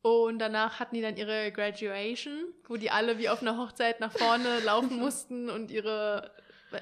Und 0.02 0.40
danach 0.40 0.80
hatten 0.80 0.96
die 0.96 1.02
dann 1.02 1.16
ihre 1.16 1.52
Graduation, 1.52 2.34
wo 2.68 2.76
die 2.76 2.90
alle 2.92 3.20
wie 3.20 3.30
auf 3.30 3.42
einer 3.42 3.58
Hochzeit 3.58 4.00
nach 4.02 4.12
vorne 4.12 4.60
laufen 4.66 4.98
mussten 5.00 5.50
und 5.50 5.72
ihre 5.72 6.32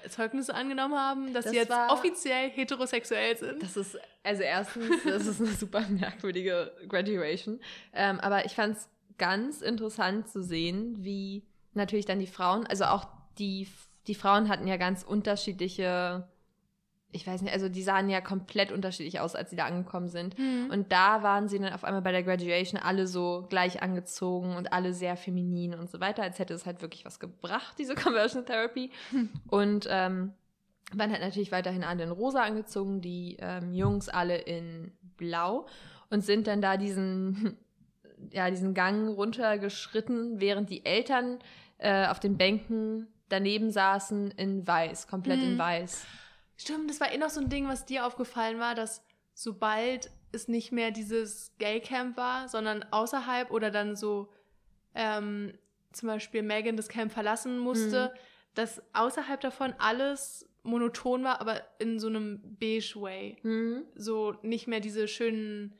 Zeugnisse 0.09 0.55
angenommen 0.55 0.95
haben, 0.95 1.33
dass 1.33 1.43
Das 1.43 1.51
sie 1.51 1.57
jetzt 1.59 1.69
war- 1.69 1.91
offiziell 1.91 2.49
heterosexuell 2.49 3.37
sind. 3.37 3.61
Das 3.61 3.75
ist, 3.77 3.97
also 4.23 4.41
erstens, 4.41 5.03
das 5.03 5.27
ist 5.27 5.39
eine 5.41 5.51
super 5.51 5.81
merkwürdige 5.81 6.71
Graduation. 6.87 7.59
Ähm, 7.93 8.19
aber 8.21 8.45
ich 8.45 8.53
fand 8.53 8.77
es 8.77 8.89
ganz 9.17 9.61
interessant 9.61 10.29
zu 10.29 10.41
sehen, 10.41 10.95
wie 11.03 11.43
natürlich 11.73 12.05
dann 12.05 12.19
die 12.19 12.27
Frauen, 12.27 12.65
also 12.65 12.85
auch 12.85 13.05
die, 13.37 13.67
die 14.07 14.15
Frauen 14.15 14.47
hatten 14.49 14.65
ja 14.65 14.77
ganz 14.77 15.03
unterschiedliche 15.03 16.27
ich 17.13 17.27
weiß 17.27 17.41
nicht, 17.41 17.53
also 17.53 17.67
die 17.69 17.83
sahen 17.83 18.09
ja 18.09 18.21
komplett 18.21 18.71
unterschiedlich 18.71 19.19
aus, 19.19 19.35
als 19.35 19.49
sie 19.49 19.55
da 19.55 19.65
angekommen 19.65 20.07
sind. 20.07 20.37
Mhm. 20.37 20.69
Und 20.71 20.91
da 20.91 21.23
waren 21.23 21.47
sie 21.47 21.59
dann 21.59 21.73
auf 21.73 21.83
einmal 21.83 22.01
bei 22.01 22.11
der 22.11 22.23
Graduation 22.23 22.79
alle 22.79 23.07
so 23.07 23.45
gleich 23.49 23.81
angezogen 23.81 24.55
und 24.55 24.71
alle 24.71 24.93
sehr 24.93 25.17
feminin 25.17 25.73
und 25.73 25.89
so 25.89 25.99
weiter, 25.99 26.23
als 26.23 26.39
hätte 26.39 26.53
es 26.53 26.65
halt 26.65 26.81
wirklich 26.81 27.05
was 27.05 27.19
gebracht, 27.19 27.75
diese 27.79 27.95
Conversion 27.95 28.45
Therapy. 28.45 28.91
Und 29.47 29.87
ähm, 29.89 30.33
waren 30.93 31.11
halt 31.11 31.21
natürlich 31.21 31.51
weiterhin 31.51 31.83
alle 31.83 32.03
in 32.03 32.11
rosa 32.11 32.43
angezogen, 32.43 33.01
die 33.01 33.37
ähm, 33.39 33.73
Jungs 33.73 34.09
alle 34.09 34.37
in 34.37 34.91
blau 35.17 35.65
und 36.09 36.23
sind 36.23 36.47
dann 36.47 36.61
da 36.61 36.77
diesen, 36.77 37.57
ja, 38.31 38.49
diesen 38.49 38.73
Gang 38.73 39.09
runtergeschritten, 39.09 40.39
während 40.39 40.69
die 40.69 40.85
Eltern 40.85 41.39
äh, 41.77 42.07
auf 42.07 42.19
den 42.19 42.37
Bänken 42.37 43.07
daneben 43.29 43.71
saßen 43.71 44.31
in 44.31 44.67
weiß, 44.67 45.07
komplett 45.07 45.41
in 45.41 45.53
Mhm. 45.53 45.59
weiß. 45.59 46.05
Stimmt, 46.61 46.91
das 46.91 46.99
war 46.99 47.11
eh 47.11 47.17
noch 47.17 47.31
so 47.31 47.41
ein 47.41 47.49
Ding, 47.49 47.67
was 47.67 47.85
dir 47.85 48.05
aufgefallen 48.05 48.59
war, 48.59 48.75
dass 48.75 49.03
sobald 49.33 50.11
es 50.31 50.47
nicht 50.47 50.71
mehr 50.71 50.91
dieses 50.91 51.51
Gay-Camp 51.57 52.17
war, 52.17 52.49
sondern 52.49 52.85
außerhalb 52.91 53.49
oder 53.49 53.71
dann 53.71 53.95
so 53.95 54.31
ähm, 54.93 55.53
zum 55.91 56.07
Beispiel 56.07 56.43
Megan 56.43 56.77
das 56.77 56.87
Camp 56.87 57.11
verlassen 57.11 57.57
musste, 57.57 58.13
dass 58.53 58.79
außerhalb 58.93 59.41
davon 59.41 59.73
alles 59.79 60.47
monoton 60.61 61.23
war, 61.23 61.41
aber 61.41 61.63
in 61.79 61.99
so 61.99 62.09
einem 62.09 62.39
Beige-Way. 62.59 63.37
Mhm. 63.41 63.85
So 63.95 64.35
nicht 64.43 64.67
mehr 64.67 64.81
diese 64.81 65.07
schönen 65.07 65.73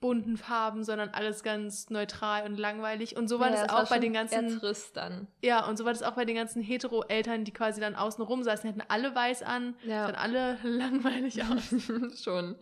bunten 0.00 0.36
Farben, 0.36 0.84
sondern 0.84 1.08
alles 1.10 1.42
ganz 1.42 1.88
neutral 1.90 2.44
und 2.44 2.58
langweilig. 2.58 3.16
Und 3.16 3.28
so 3.28 3.40
war 3.40 3.46
Ja, 3.48 3.52
das 3.54 3.62
es 3.62 3.68
auch 3.70 3.78
bei 3.88 3.96
schon 3.96 4.00
den 4.02 4.12
ganzen 4.12 4.60
trist 4.60 4.96
dann. 4.96 5.26
ja, 5.42 5.66
und 5.66 5.76
so 5.78 5.84
war 5.84 5.92
das 5.92 6.02
auch 6.02 6.12
bei 6.14 6.24
den 6.24 6.36
ganzen 6.36 6.62
Hetero-Eltern, 6.62 7.44
die 7.44 7.52
quasi 7.52 7.80
dann 7.80 7.94
außen 7.96 8.22
rum 8.22 8.42
saßen. 8.42 8.70
Die 8.70 8.78
hatten 8.78 8.88
alle 8.90 9.14
weiß 9.14 9.42
an, 9.42 9.74
Ja. 9.84 10.04
sahen 10.06 10.14
alle 10.16 10.58
langweilig 10.62 11.42
aus. 11.44 11.74
Schon. 12.22 12.56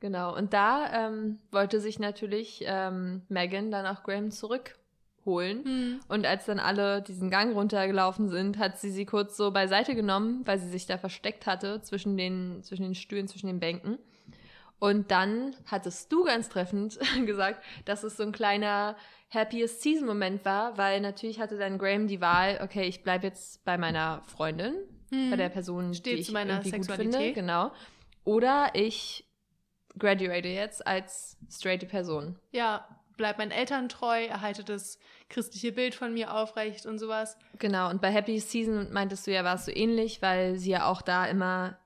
Genau. 0.00 0.34
Und 0.36 0.52
da 0.52 1.06
ähm, 1.08 1.38
wollte 1.50 1.80
sich 1.80 1.98
natürlich 1.98 2.62
ähm, 2.66 3.22
Megan 3.28 3.70
dann 3.70 3.86
auch 3.86 4.02
Graham 4.02 4.30
zurückholen. 4.30 5.64
Hm. 5.64 6.00
Und 6.08 6.26
als 6.26 6.46
dann 6.46 6.58
alle 6.58 7.02
diesen 7.02 7.30
Gang 7.30 7.54
runtergelaufen 7.54 8.28
sind, 8.28 8.58
hat 8.58 8.78
sie 8.78 8.90
sie 8.90 9.06
kurz 9.06 9.36
so 9.36 9.50
beiseite 9.50 9.94
genommen, 9.94 10.42
weil 10.46 10.58
sie 10.58 10.68
sich 10.68 10.86
da 10.86 10.98
versteckt 10.98 11.46
hatte 11.46 11.80
zwischen 11.82 12.16
den, 12.16 12.62
zwischen 12.62 12.82
den 12.82 12.94
Stühlen, 12.94 13.28
zwischen 13.28 13.46
den 13.46 13.60
Bänken. 13.60 13.98
Und 14.78 15.10
dann 15.10 15.54
hattest 15.66 16.12
du 16.12 16.24
ganz 16.24 16.48
treffend 16.48 16.98
gesagt, 17.26 17.62
dass 17.84 18.02
es 18.04 18.16
so 18.16 18.22
ein 18.22 18.32
kleiner 18.32 18.96
happiest 19.32 19.82
season 19.82 20.06
Moment 20.06 20.44
war, 20.44 20.76
weil 20.78 21.00
natürlich 21.00 21.40
hatte 21.40 21.56
dann 21.58 21.78
Graham 21.78 22.06
die 22.06 22.20
Wahl, 22.20 22.60
okay, 22.62 22.84
ich 22.84 23.02
bleibe 23.02 23.26
jetzt 23.26 23.64
bei 23.64 23.78
meiner 23.78 24.22
Freundin, 24.26 24.74
Hm. 25.10 25.30
bei 25.30 25.36
der 25.36 25.48
Person, 25.50 25.92
Steht 25.94 26.18
die 26.18 26.22
zu 26.22 26.28
ich 26.30 26.32
meiner 26.34 26.54
irgendwie 26.54 26.70
gut 26.70 26.84
Sexualität. 26.86 27.14
finde, 27.14 27.32
genau. 27.34 27.72
Oder 28.24 28.70
ich 28.74 29.26
graduate 29.98 30.48
jetzt 30.48 30.86
als 30.86 31.36
straighte 31.50 31.86
Person. 31.86 32.38
Ja, 32.52 32.86
bleib 33.16 33.38
meinen 33.38 33.50
Eltern 33.52 33.88
treu, 33.88 34.24
erhalte 34.24 34.64
das 34.64 34.98
christliche 35.28 35.72
Bild 35.72 35.94
von 35.94 36.12
mir 36.14 36.34
aufrecht 36.34 36.86
und 36.86 36.98
sowas. 36.98 37.36
Genau, 37.58 37.90
und 37.90 38.00
bei 38.00 38.10
Happy 38.10 38.38
Season 38.40 38.92
meintest 38.92 39.26
du 39.26 39.32
ja, 39.32 39.44
war 39.44 39.54
es 39.56 39.66
so 39.66 39.72
ähnlich, 39.72 40.20
weil 40.22 40.56
sie 40.56 40.70
ja 40.70 40.86
auch 40.86 41.02
da 41.02 41.26
immer 41.26 41.78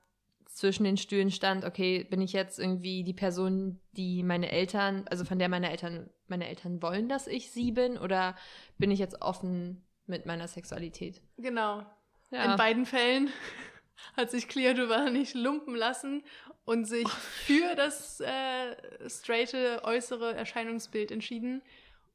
zwischen 0.59 0.83
den 0.83 0.97
Stühlen 0.97 1.31
stand, 1.31 1.63
okay, 1.63 2.03
bin 2.03 2.21
ich 2.21 2.33
jetzt 2.33 2.59
irgendwie 2.59 3.03
die 3.03 3.13
Person, 3.13 3.79
die 3.93 4.23
meine 4.23 4.51
Eltern, 4.51 5.05
also 5.09 5.23
von 5.23 5.39
der 5.39 5.47
meine 5.47 5.71
Eltern, 5.71 6.09
meine 6.27 6.47
Eltern 6.47 6.81
wollen, 6.81 7.07
dass 7.07 7.27
ich 7.27 7.51
sie 7.51 7.71
bin, 7.71 7.97
oder 7.97 8.35
bin 8.77 8.91
ich 8.91 8.99
jetzt 8.99 9.21
offen 9.21 9.85
mit 10.05 10.25
meiner 10.25 10.47
Sexualität? 10.47 11.21
Genau. 11.37 11.85
Ja, 12.31 12.51
In 12.51 12.57
beiden 12.57 12.85
Fällen 12.85 13.29
hat 14.17 14.31
sich 14.31 14.49
Cleodova 14.49 15.09
nicht 15.09 15.33
lumpen 15.33 15.75
lassen 15.75 16.23
und 16.65 16.85
sich 16.85 17.07
für 17.07 17.75
das 17.75 18.19
äh, 18.19 18.75
straighte 19.09 19.81
äußere 19.85 20.35
Erscheinungsbild 20.35 21.11
entschieden 21.11 21.63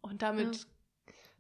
und 0.03 0.21
damit 0.23 0.67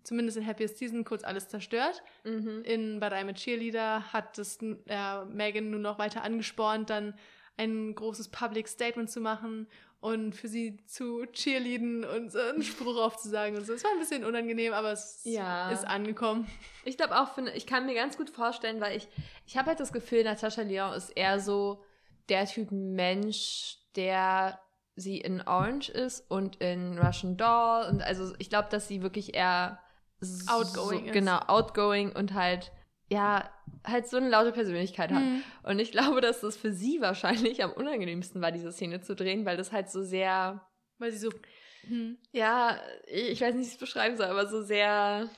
zumindest 0.05 0.37
in 0.37 0.47
Happiest 0.47 0.79
Season 0.79 1.05
kurz 1.05 1.25
alles 1.25 1.49
zerstört. 1.49 2.03
mhm. 2.25 2.63
in 2.65 3.01
Badei 3.01 3.25
mit 3.25 3.37
Cheerleader 3.37 4.13
hat 4.13 4.39
das 4.39 4.59
äh, 4.63 5.25
Megan 5.27 5.71
nur 5.71 5.81
noch 5.81 5.99
weiter 5.99 6.23
angespornt, 6.23 6.91
dann 6.91 7.15
ein 7.57 7.95
großes 7.95 8.29
Public 8.29 8.67
Statement 8.69 9.11
zu 9.11 9.21
machen 9.21 9.69
und 10.01 10.35
für 10.35 10.49
sie 10.49 10.77
zu 10.87 11.25
cheerleaden 11.33 12.05
und 12.05 12.31
so 12.31 12.39
einen 12.39 12.63
Spruch 12.63 12.97
aufzusagen 12.99 13.57
und 13.57 13.65
so. 13.65 13.73
Es 13.73 13.85
war 13.85 13.93
ein 13.93 13.99
bisschen 14.01 14.25
unangenehm, 14.25 14.73
aber 14.75 14.93
es 14.93 15.23
Ja. 15.25 15.71
ist 15.71 15.87
angekommen. 15.87 16.47
Ich 16.85 16.97
glaube 16.99 17.19
auch, 17.19 17.39
ich 17.55 17.67
kann 17.67 17.87
mir 17.87 17.95
ganz 17.95 18.17
gut 18.19 18.29
vorstellen, 18.29 18.81
weil 18.81 18.97
ich, 18.97 19.09
ich 19.47 19.57
habe 19.57 19.69
halt 19.69 19.81
das 19.81 19.93
Gefühl, 19.93 20.25
Natascha 20.25 20.63
Leon 20.63 20.93
ist 20.95 21.11
eher 21.11 21.41
so 21.41 21.83
der 22.29 22.45
Typ 22.47 22.71
Mensch, 22.71 23.79
der 23.97 24.59
sie 24.97 25.19
in 25.19 25.41
Orange 25.43 25.91
ist 25.91 26.29
und 26.31 26.57
in 26.57 26.99
Russian 26.99 27.37
Doll. 27.37 27.87
Und 27.89 28.03
also 28.03 28.35
ich 28.39 28.51
glaube, 28.51 28.69
dass 28.71 28.89
sie 28.89 29.01
wirklich 29.03 29.35
eher 29.35 29.81
Outgoing 30.49 31.07
ist. 31.07 31.13
Genau, 31.13 31.39
outgoing 31.47 32.13
und 32.13 32.35
halt, 32.35 32.73
ja, 33.11 33.51
halt 33.87 34.09
so 34.09 34.17
eine 34.17 34.29
laute 34.29 34.53
Persönlichkeit 34.53 35.11
hat. 35.13 35.21
Hm. 35.23 35.43
Und 35.63 35.79
ich 35.79 35.93
glaube, 35.93 36.21
dass 36.21 36.41
das 36.41 36.57
für 36.57 36.73
sie 36.73 37.01
wahrscheinlich 37.01 37.63
am 37.63 37.73
unangenehmsten 37.73 38.41
war, 38.41 38.51
diese 38.53 38.73
Szene 38.73 39.01
zu 39.01 39.15
drehen, 39.15 39.45
weil 39.45 39.57
das 39.57 39.73
halt 39.73 39.91
so 39.91 40.03
sehr, 40.03 40.67
Weil 40.99 41.13
sie 41.13 41.19
so. 41.19 41.31
Hm. 41.87 42.17
ja, 42.33 42.79
ich 43.07 43.41
weiß 43.43 43.55
nicht, 43.55 43.65
wie 43.65 43.69
ich 43.69 43.75
es 43.75 43.79
beschreiben 43.79 44.17
soll, 44.17 44.27
aber 44.27 44.47
so 44.49 44.63
sehr. 44.63 45.29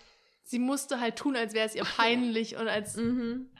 Sie 0.44 0.60
musste 0.60 1.00
halt 1.00 1.16
tun, 1.16 1.34
als 1.34 1.54
wäre 1.54 1.66
es 1.66 1.74
ihr 1.74 1.84
peinlich 1.96 2.56
und 2.56 2.68
als. 2.68 2.96
Mhm. 2.96 3.50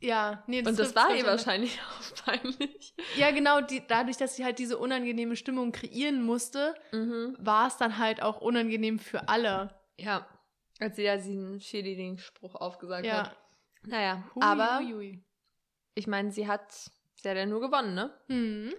Ja, 0.00 0.42
nee, 0.46 0.58
Und 0.66 0.78
das 0.78 0.94
war 0.94 1.14
ihr 1.14 1.24
wahrscheinlich 1.24 1.78
auch 1.98 2.24
peinlich. 2.24 2.94
Ja, 3.16 3.30
genau, 3.30 3.60
die, 3.62 3.82
dadurch, 3.86 4.16
dass 4.18 4.36
sie 4.36 4.44
halt 4.44 4.58
diese 4.58 4.76
unangenehme 4.76 5.36
Stimmung 5.36 5.72
kreieren 5.72 6.22
musste, 6.22 6.74
Mhm. 6.92 7.36
war 7.38 7.68
es 7.68 7.76
dann 7.78 7.96
halt 7.96 8.20
auch 8.22 8.40
unangenehm 8.40 8.98
für 8.98 9.28
alle. 9.28 9.70
Ja. 9.96 10.26
Als 10.80 10.96
sie 10.96 11.02
ja 11.04 11.16
diesen 11.16 11.58
Cheerleading-Spruch 11.58 12.54
aufgesagt 12.54 13.06
Ja. 13.06 13.24
hat. 13.30 13.36
Naja, 13.86 14.24
Hui, 14.34 14.42
aber 14.42 14.78
hui, 14.80 14.92
hui. 14.92 15.24
ich 15.94 16.06
meine, 16.06 16.30
sie 16.32 16.46
hat, 16.48 16.70
sie 17.14 17.28
hat 17.28 17.36
ja 17.36 17.46
nur 17.46 17.60
gewonnen, 17.60 17.94
ne? 17.94 18.10
Hm. 18.28 18.74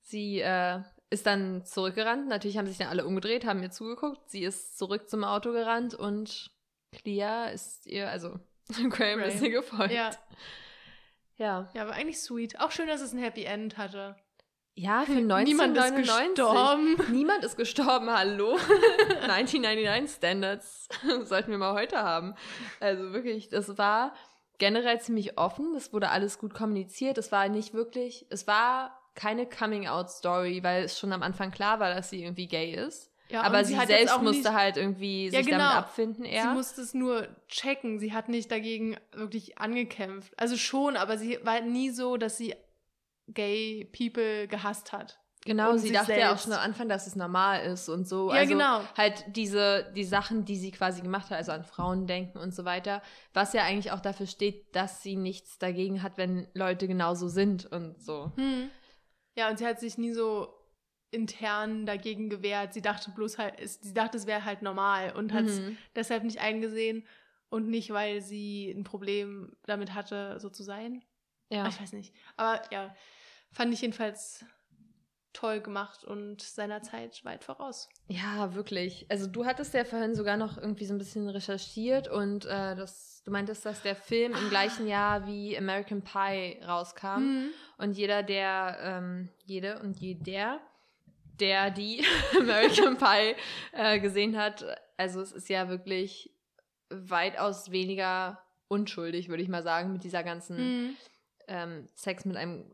Sie 0.00 0.40
äh, 0.40 0.80
ist 1.10 1.26
dann 1.26 1.64
zurückgerannt. 1.64 2.26
Natürlich 2.28 2.56
haben 2.58 2.66
sich 2.66 2.78
dann 2.78 2.88
alle 2.88 3.04
umgedreht, 3.06 3.44
haben 3.44 3.62
ihr 3.62 3.70
zugeguckt. 3.70 4.30
Sie 4.30 4.42
ist 4.44 4.78
zurück 4.78 5.08
zum 5.10 5.24
Auto 5.24 5.52
gerannt 5.52 5.94
und 5.94 6.50
Clea 6.92 7.46
ist 7.46 7.86
ihr, 7.86 8.08
also 8.10 8.38
Graham 8.90 9.20
ist 9.20 9.38
Graham. 9.38 9.44
ihr 9.44 9.50
gefolgt. 9.50 9.92
Ja. 9.92 10.10
Ja. 11.36 11.70
Ja, 11.74 11.82
aber 11.82 11.92
eigentlich 11.92 12.18
sweet. 12.18 12.58
Auch 12.60 12.70
schön, 12.70 12.86
dass 12.88 13.02
es 13.02 13.12
ein 13.12 13.18
Happy 13.18 13.44
End 13.44 13.76
hatte. 13.76 14.16
Ja, 14.78 15.04
für 15.06 15.12
Niemand 15.12 15.48
ist 15.48 15.58
1999. 15.58 16.36
gestorben. 16.36 16.96
Niemand 17.16 17.44
ist 17.44 17.56
gestorben, 17.56 18.10
hallo. 18.10 18.58
1999 19.22 20.16
Standards 20.16 20.88
sollten 21.24 21.50
wir 21.50 21.56
mal 21.58 21.72
heute 21.72 21.96
haben. 22.02 22.34
Also 22.78 23.14
wirklich, 23.14 23.48
das 23.48 23.78
war 23.78 24.12
generell 24.58 25.00
ziemlich 25.00 25.38
offen. 25.38 25.72
Das 25.72 25.94
wurde 25.94 26.10
alles 26.10 26.38
gut 26.38 26.52
kommuniziert. 26.52 27.16
Es 27.16 27.32
war 27.32 27.48
nicht 27.48 27.72
wirklich, 27.72 28.26
es 28.28 28.46
war 28.46 29.00
keine 29.14 29.46
Coming-out-Story, 29.46 30.62
weil 30.62 30.84
es 30.84 30.98
schon 30.98 31.12
am 31.14 31.22
Anfang 31.22 31.50
klar 31.52 31.80
war, 31.80 31.94
dass 31.94 32.10
sie 32.10 32.22
irgendwie 32.22 32.46
gay 32.46 32.72
ist. 32.74 33.10
Ja, 33.30 33.42
Aber 33.42 33.64
sie, 33.64 33.74
jetzt 33.74 33.88
selbst 33.88 34.20
musste 34.22 34.42
nicht, 34.50 34.52
halt 34.52 34.76
irgendwie 34.76 35.24
Ja, 35.30 35.38
sich 35.38 35.46
genau. 35.46 35.58
damit 35.58 35.76
abfinden 35.78 36.24
Sie 36.24 36.30
eher. 36.30 36.52
musste 36.52 36.82
es 36.82 36.92
nur 36.94 37.26
checken. 37.48 37.98
Sie 37.98 38.12
hat 38.12 38.28
nicht 38.28 38.52
dagegen 38.52 38.96
wirklich 39.12 39.58
angekämpft. 39.58 40.32
Also 40.36 40.56
schon, 40.56 40.96
aber 40.96 41.16
sie 41.18 41.38
war 41.42 41.60
nie 41.62 41.90
so, 41.90 42.18
dass 42.18 42.36
sie 42.36 42.54
gay 43.28 43.84
people 43.96 44.48
gehasst 44.48 44.92
hat. 44.92 45.18
Genau, 45.44 45.70
und 45.70 45.78
sie 45.78 45.92
dachte 45.92 46.12
ja 46.12 46.26
auch 46.26 46.38
selbst. 46.38 46.44
schon 46.44 46.52
am 46.54 46.58
Anfang, 46.58 46.88
dass 46.88 47.06
es 47.06 47.14
normal 47.14 47.64
ist 47.66 47.88
und 47.88 48.08
so. 48.08 48.30
Ja, 48.32 48.40
also 48.40 48.52
genau. 48.52 48.80
Halt 48.96 49.24
diese, 49.28 49.92
die 49.94 50.02
Sachen, 50.02 50.44
die 50.44 50.56
sie 50.56 50.72
quasi 50.72 51.02
gemacht 51.02 51.30
hat, 51.30 51.36
also 51.38 51.52
an 51.52 51.62
Frauen 51.64 52.08
denken 52.08 52.38
und 52.38 52.52
so 52.52 52.64
weiter, 52.64 53.00
was 53.32 53.52
ja 53.52 53.62
eigentlich 53.62 53.92
auch 53.92 54.00
dafür 54.00 54.26
steht, 54.26 54.74
dass 54.74 55.04
sie 55.04 55.14
nichts 55.14 55.58
dagegen 55.58 56.02
hat, 56.02 56.18
wenn 56.18 56.48
Leute 56.52 56.88
genauso 56.88 57.28
sind 57.28 57.64
und 57.66 58.02
so. 58.02 58.32
Hm. 58.36 58.70
Ja, 59.36 59.48
und 59.48 59.58
sie 59.58 59.66
hat 59.66 59.78
sich 59.78 59.98
nie 59.98 60.12
so 60.12 60.52
intern 61.12 61.86
dagegen 61.86 62.28
gewehrt. 62.28 62.74
Sie 62.74 62.82
dachte 62.82 63.12
bloß 63.12 63.38
halt, 63.38 63.54
sie 63.64 63.94
dachte, 63.94 64.16
es 64.16 64.26
wäre 64.26 64.44
halt 64.44 64.62
normal 64.62 65.14
und 65.14 65.32
hat 65.32 65.44
es 65.44 65.60
Mhm. 65.60 65.78
deshalb 65.94 66.24
nicht 66.24 66.40
eingesehen 66.40 67.06
und 67.50 67.68
nicht, 67.68 67.90
weil 67.92 68.20
sie 68.20 68.70
ein 68.72 68.82
Problem 68.82 69.56
damit 69.64 69.94
hatte, 69.94 70.40
so 70.40 70.50
zu 70.50 70.64
sein. 70.64 71.04
Ja. 71.50 71.68
Ich 71.68 71.80
weiß 71.80 71.92
nicht. 71.92 72.12
Aber 72.36 72.60
ja, 72.72 72.92
fand 73.56 73.72
ich 73.72 73.80
jedenfalls 73.80 74.44
toll 75.32 75.60
gemacht 75.60 76.02
und 76.04 76.40
seiner 76.40 76.80
Zeit 76.82 77.22
weit 77.24 77.44
voraus. 77.44 77.88
ja, 78.08 78.54
wirklich. 78.54 79.04
Also 79.10 79.26
du 79.26 79.44
hattest 79.44 79.74
ja 79.74 79.84
vorhin 79.84 80.14
sogar 80.14 80.38
noch 80.38 80.56
irgendwie 80.56 80.86
so 80.86 80.94
ein 80.94 80.98
bisschen 80.98 81.28
recherchiert 81.28 82.08
und 82.08 82.46
äh, 82.46 82.74
das, 82.74 83.22
du 83.24 83.30
meintest, 83.30 83.66
dass 83.66 83.82
der 83.82 83.96
Film 83.96 84.32
im 84.32 84.46
Ah. 84.46 84.48
gleichen 84.48 84.86
Jahr 84.86 85.26
wie 85.26 85.56
American 85.58 86.00
Pie 86.02 86.58
rauskam. 86.66 87.18
Mhm. 87.20 87.50
Und 87.76 87.92
jeder, 87.98 88.22
der, 88.22 88.78
ähm, 88.80 89.28
jede 89.44 89.78
und 89.80 89.98
jeder, 90.00 90.58
der 91.38 91.70
die 91.70 92.02
American 92.40 92.96
Pie 92.96 93.34
äh, 93.72 94.00
gesehen 94.00 94.38
hat, 94.38 94.64
also 94.96 95.20
es 95.20 95.32
ist 95.32 95.50
ja 95.50 95.68
wirklich 95.68 96.32
weitaus 96.88 97.70
weniger 97.70 98.42
unschuldig, 98.68 99.28
würde 99.28 99.42
ich 99.42 99.50
mal 99.50 99.62
sagen, 99.62 99.92
mit 99.92 100.02
dieser 100.02 100.22
ganzen 100.22 100.56
Mhm. 100.56 100.96
ähm, 101.48 101.88
Sex 101.94 102.24
mit 102.24 102.38
einem 102.38 102.64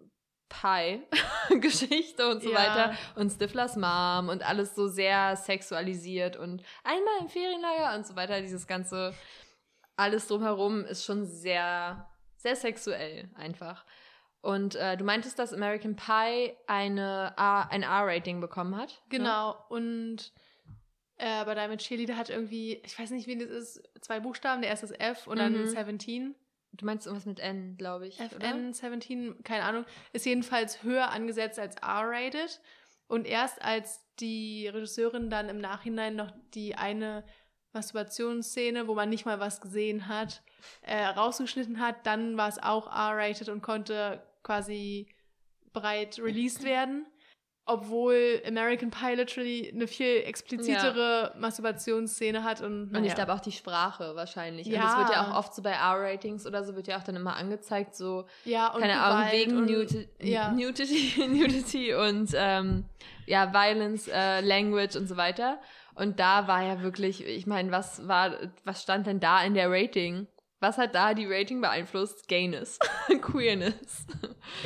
Pie-Geschichte 0.60 2.28
und 2.30 2.42
so 2.42 2.50
Ja. 2.52 2.58
weiter. 2.58 2.96
Und 3.16 3.30
Stiflers 3.30 3.76
Mom 3.76 4.28
und 4.28 4.42
alles 4.46 4.74
so 4.74 4.88
sehr 4.88 5.36
sexualisiert 5.36 6.36
und 6.36 6.62
einmal 6.84 7.14
im 7.20 7.28
Ferienlager 7.28 7.96
und 7.96 8.06
so 8.06 8.16
weiter. 8.16 8.40
Dieses 8.40 8.66
ganze, 8.66 9.14
alles 9.96 10.26
drumherum 10.28 10.84
ist 10.84 11.04
schon 11.04 11.24
sehr, 11.26 12.08
sehr 12.36 12.56
sexuell 12.56 13.30
einfach. 13.34 13.84
Und 14.40 14.74
äh, 14.74 14.96
du 14.96 15.04
meintest, 15.04 15.38
dass 15.38 15.52
American 15.54 15.94
Pie 15.94 16.52
eine 16.66 17.32
A, 17.36 17.62
ein 17.68 17.82
R-Rating 17.84 18.40
bekommen 18.40 18.76
hat? 18.76 18.88
Ne? 18.88 19.18
Genau. 19.18 19.56
Und 19.68 20.32
äh, 21.16 21.44
da 21.54 21.68
mit 21.68 21.80
Cheerleader 21.80 22.16
hat 22.16 22.28
irgendwie, 22.28 22.82
ich 22.84 22.98
weiß 22.98 23.10
nicht, 23.10 23.28
wie 23.28 23.38
das 23.38 23.48
ist, 23.48 23.82
zwei 24.00 24.18
Buchstaben. 24.18 24.60
Der 24.62 24.70
erste 24.70 24.86
ist 24.86 25.00
F 25.00 25.28
und 25.28 25.38
dann 25.38 25.52
Mhm. 25.52 25.66
17. 25.68 26.34
Du 26.72 26.86
meinst 26.86 27.06
irgendwas 27.06 27.26
mit 27.26 27.38
N, 27.38 27.76
glaube 27.76 28.06
ich. 28.08 28.18
oder? 28.18 28.36
FN 28.36 28.72
17, 28.72 29.42
keine 29.44 29.64
Ahnung, 29.64 29.84
ist 30.12 30.24
jedenfalls 30.24 30.82
höher 30.82 31.10
angesetzt 31.10 31.58
als 31.58 31.76
R-rated. 31.76 32.60
Und 33.08 33.26
erst 33.26 33.60
als 33.60 34.00
die 34.20 34.68
Regisseurin 34.68 35.28
dann 35.28 35.48
im 35.50 35.58
Nachhinein 35.58 36.16
noch 36.16 36.32
die 36.54 36.74
eine 36.76 37.24
Masturbationsszene, 37.72 38.88
wo 38.88 38.94
man 38.94 39.10
nicht 39.10 39.26
mal 39.26 39.40
was 39.40 39.60
gesehen 39.60 40.08
hat, 40.08 40.42
äh, 40.82 41.04
rausgeschnitten 41.04 41.80
hat, 41.80 42.06
dann 42.06 42.36
war 42.36 42.48
es 42.48 42.58
auch 42.58 42.86
R-rated 42.86 43.48
und 43.48 43.62
konnte 43.62 44.22
quasi 44.42 45.08
breit 45.72 46.18
released 46.18 46.64
werden. 46.64 47.06
Obwohl 47.64 48.42
American 48.46 48.90
Pie 48.90 49.14
literally 49.14 49.70
eine 49.72 49.86
viel 49.86 50.22
explizitere 50.24 51.32
Masturbationsszene 51.38 52.42
hat 52.42 52.60
und, 52.60 52.88
Und 52.88 52.96
ich 52.96 53.12
naja. 53.12 53.14
glaube 53.14 53.34
auch 53.34 53.40
die 53.40 53.52
Sprache 53.52 54.16
wahrscheinlich. 54.16 54.66
Und 54.66 54.72
Ja. 54.72 54.82
das 54.82 54.98
wird 54.98 55.10
ja 55.10 55.30
auch 55.30 55.36
oft 55.38 55.54
so 55.54 55.62
bei 55.62 55.70
R-Ratings 55.70 56.44
oder 56.46 56.64
so, 56.64 56.74
wird 56.74 56.88
ja 56.88 56.98
auch 56.98 57.04
dann 57.04 57.14
immer 57.14 57.36
angezeigt, 57.36 57.94
so, 57.94 58.24
ja, 58.44 58.68
und 58.74 58.80
keine 58.80 59.00
Ahnung, 59.00 59.30
wegen 59.30 59.56
und, 59.58 59.66
Nudi 59.70 60.08
ja. 60.20 60.50
Nudity, 60.50 61.24
Nudity 61.28 61.94
und 61.94 62.30
ähm, 62.34 62.84
ja, 63.26 63.52
Violence, 63.52 64.08
äh, 64.08 64.40
Language 64.40 64.96
und 64.96 65.06
so 65.06 65.16
weiter. 65.16 65.60
Und 65.94 66.18
da 66.18 66.48
war 66.48 66.62
ja 66.64 66.82
wirklich, 66.82 67.24
ich 67.24 67.46
meine, 67.46 67.70
was 67.70 68.08
war, 68.08 68.32
was 68.64 68.82
stand 68.82 69.06
denn 69.06 69.20
da 69.20 69.44
in 69.44 69.54
der 69.54 69.70
Rating? 69.70 70.26
Was 70.58 70.78
hat 70.78 70.94
da 70.94 71.12
die 71.14 71.26
Rating 71.26 71.60
beeinflusst? 71.60 72.26
Gayness, 72.28 72.78
Queerness. 73.20 74.06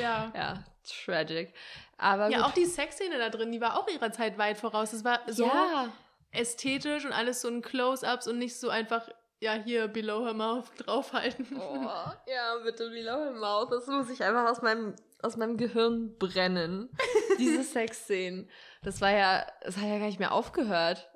ja. 0.00 0.32
ja, 0.34 0.64
tragic. 1.04 1.52
Aber 1.98 2.28
Ja, 2.28 2.38
gut. 2.38 2.46
auch 2.46 2.52
die 2.52 2.66
Sexszene 2.66 3.18
da 3.18 3.30
drin, 3.30 3.52
die 3.52 3.60
war 3.60 3.78
auch 3.78 3.88
ihrer 3.88 4.12
Zeit 4.12 4.36
weit 4.38 4.58
voraus. 4.58 4.92
Es 4.92 5.04
war 5.04 5.20
so 5.28 5.46
ja, 5.46 5.88
ästhetisch 6.32 7.04
und 7.04 7.12
alles 7.12 7.40
so 7.40 7.48
in 7.48 7.62
Close-Ups 7.62 8.28
und 8.28 8.38
nicht 8.38 8.58
so 8.58 8.68
einfach, 8.68 9.08
ja, 9.40 9.54
hier 9.54 9.88
below 9.88 10.24
her 10.24 10.34
mouth 10.34 10.70
draufhalten. 10.78 11.46
Oh, 11.58 11.84
ja, 12.26 12.56
bitte 12.64 12.90
Below 12.90 13.28
im 13.28 13.38
Mouth. 13.38 13.70
Das 13.72 13.86
muss 13.86 14.10
ich 14.10 14.22
einfach 14.22 14.50
aus 14.50 14.60
meinem, 14.62 14.94
aus 15.22 15.36
meinem 15.36 15.56
Gehirn 15.56 16.16
brennen. 16.18 16.90
Diese 17.38 17.62
Sexszenen. 17.62 18.50
Das 18.82 19.00
war 19.00 19.10
ja, 19.10 19.46
das 19.62 19.76
hat 19.78 19.84
ja 19.84 19.98
gar 19.98 20.06
nicht 20.06 20.20
mehr 20.20 20.32
aufgehört. 20.32 21.08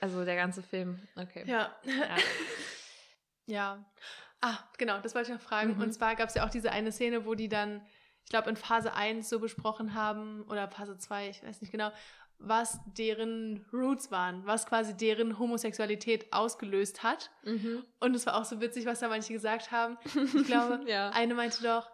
Also 0.00 0.24
der 0.24 0.36
ganze 0.36 0.62
Film. 0.62 1.00
Okay. 1.16 1.44
Ja. 1.46 1.74
Ja. 1.84 2.16
ja. 3.46 3.84
Ah, 4.40 4.58
genau, 4.78 4.98
das 5.00 5.14
wollte 5.14 5.32
ich 5.32 5.36
noch 5.36 5.42
fragen. 5.44 5.74
Mhm. 5.76 5.82
Und 5.82 5.92
zwar 5.92 6.14
gab 6.14 6.28
es 6.28 6.34
ja 6.34 6.46
auch 6.46 6.50
diese 6.50 6.70
eine 6.70 6.92
Szene, 6.92 7.24
wo 7.26 7.34
die 7.34 7.48
dann, 7.48 7.84
ich 8.28 8.30
glaube, 8.30 8.50
in 8.50 8.56
Phase 8.56 8.92
1 8.92 9.26
so 9.26 9.40
besprochen 9.40 9.94
haben, 9.94 10.42
oder 10.50 10.68
Phase 10.68 10.98
2, 10.98 11.30
ich 11.30 11.42
weiß 11.42 11.62
nicht 11.62 11.70
genau, 11.72 11.90
was 12.38 12.78
deren 12.98 13.64
Roots 13.72 14.10
waren, 14.10 14.44
was 14.44 14.66
quasi 14.66 14.94
deren 14.94 15.38
Homosexualität 15.38 16.30
ausgelöst 16.30 17.02
hat. 17.02 17.30
Mhm. 17.44 17.82
Und 18.00 18.14
es 18.14 18.26
war 18.26 18.36
auch 18.36 18.44
so 18.44 18.60
witzig, 18.60 18.84
was 18.84 19.00
da 19.00 19.08
manche 19.08 19.32
gesagt 19.32 19.72
haben. 19.72 19.96
Ich 20.04 20.44
glaube, 20.44 20.80
Ja. 20.86 21.08
eine 21.08 21.34
meinte 21.34 21.62
doch, 21.62 21.88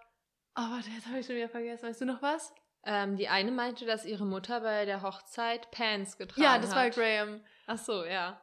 oh, 0.57 0.61
warte, 0.73 0.91
jetzt 0.91 1.07
habe 1.07 1.21
ich 1.21 1.27
schon 1.27 1.37
wieder 1.37 1.49
vergessen. 1.49 1.87
Weißt 1.89 2.01
du 2.01 2.05
noch 2.05 2.21
was? 2.21 2.53
Ähm, 2.83 3.17
die 3.17 3.29
eine 3.29 3.53
meinte, 3.53 3.87
dass 3.87 4.05
ihre 4.05 4.27
Mutter 4.27 4.61
bei 4.61 4.87
der 4.87 5.03
Hochzeit 5.03 5.71
Pants 5.71 6.19
getragen 6.19 6.43
Ja, 6.43 6.55
hat. 6.55 6.65
das 6.65 6.75
war 6.75 6.91
Graham. 6.91 7.43
Ach 7.69 7.79
so, 7.79 8.05
ja. 8.05 8.41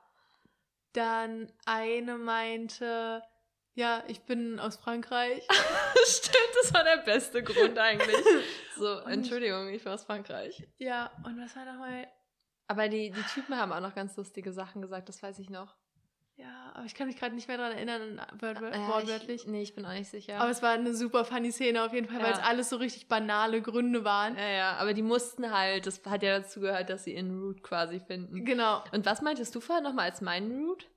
Dann 0.93 1.51
eine 1.65 2.17
meinte, 2.17 3.21
ja, 3.75 4.03
ich 4.07 4.21
bin 4.21 4.59
aus 4.59 4.77
Frankreich. 4.77 5.43
Stimmt, 6.05 6.53
das 6.61 6.73
war 6.73 6.83
der 6.83 6.97
beste 6.97 7.43
Grund 7.43 7.77
eigentlich. 7.77 8.15
So, 8.77 8.97
Entschuldigung, 9.01 9.67
ich 9.69 9.85
war 9.85 9.93
aus 9.93 10.05
Frankreich. 10.05 10.67
ja, 10.79 11.11
und 11.23 11.39
was 11.39 11.55
war 11.55 11.65
nochmal? 11.65 12.07
Aber 12.67 12.89
die, 12.89 13.11
die 13.11 13.21
Typen 13.23 13.55
haben 13.55 13.71
auch 13.71 13.81
noch 13.81 13.93
ganz 13.93 14.15
lustige 14.17 14.51
Sachen 14.53 14.81
gesagt, 14.81 15.07
das 15.07 15.21
weiß 15.21 15.37
ich 15.37 15.51
noch. 15.51 15.75
Ja, 16.37 16.71
aber 16.73 16.85
ich 16.85 16.95
kann 16.95 17.05
mich 17.05 17.17
gerade 17.17 17.35
nicht 17.35 17.47
mehr 17.47 17.57
daran 17.57 17.73
erinnern, 17.73 18.19
wort 18.39 18.59
Ja, 18.59 18.87
wortwörtlich. 18.87 19.41
Ich, 19.43 19.47
nee, 19.47 19.61
ich 19.61 19.75
bin 19.75 19.85
auch 19.85 19.91
nicht 19.93 20.09
sicher. 20.09 20.39
Aber 20.39 20.49
es 20.49 20.63
war 20.63 20.71
eine 20.71 20.95
super 20.95 21.25
funny 21.25 21.51
Szene 21.51 21.83
auf 21.83 21.93
jeden 21.93 22.07
Fall, 22.07 22.23
weil 22.23 22.31
Ja. 22.31 22.37
es 22.39 22.43
alles 22.43 22.69
so 22.69 22.77
richtig 22.77 23.07
banale 23.07 23.61
Gründe 23.61 24.03
waren. 24.03 24.35
Ja, 24.35 24.47
ja, 24.49 24.71
aber 24.77 24.93
die 24.95 25.03
mussten 25.03 25.51
halt, 25.51 25.85
das 25.85 26.01
hat 26.05 26.23
ja 26.23 26.39
dazu 26.39 26.61
gehört, 26.61 26.89
dass 26.89 27.03
sie 27.03 27.13
ihren 27.13 27.39
Root 27.39 27.61
quasi 27.61 27.99
finden. 27.99 28.45
Genau. 28.45 28.83
Und 28.93 29.05
was 29.05 29.21
meintest 29.21 29.53
du 29.53 29.59
vorher 29.59 29.83
nochmal 29.83 30.09
als 30.09 30.21
meinen 30.21 30.65
Root? 30.65 30.87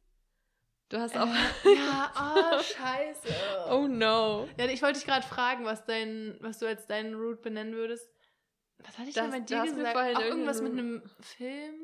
Du 0.90 0.98
hast 0.98 1.16
auch. 1.16 1.26
Äh, 1.26 1.74
ja, 1.74 2.12
oh, 2.54 2.62
scheiße. 2.62 3.28
oh 3.70 3.86
no. 3.88 4.48
Ja, 4.58 4.66
ich 4.66 4.82
wollte 4.82 4.98
dich 4.98 5.06
gerade 5.06 5.26
fragen, 5.26 5.64
was, 5.64 5.84
dein, 5.84 6.36
was 6.40 6.58
du 6.58 6.66
als 6.66 6.86
deinen 6.86 7.14
Root 7.14 7.42
benennen 7.42 7.74
würdest. 7.74 8.08
Was 8.78 8.98
hatte 8.98 9.08
ich 9.08 9.14
Das- 9.14 9.24
denn 9.24 9.32
bei 9.32 9.40
du 9.40 9.46
dir 9.46 9.62
gesagt? 9.74 9.96
Auch 9.96 10.20
irgendwas 10.20 10.60
mit 10.60 10.72
einem 10.72 11.02
Film? 11.20 11.74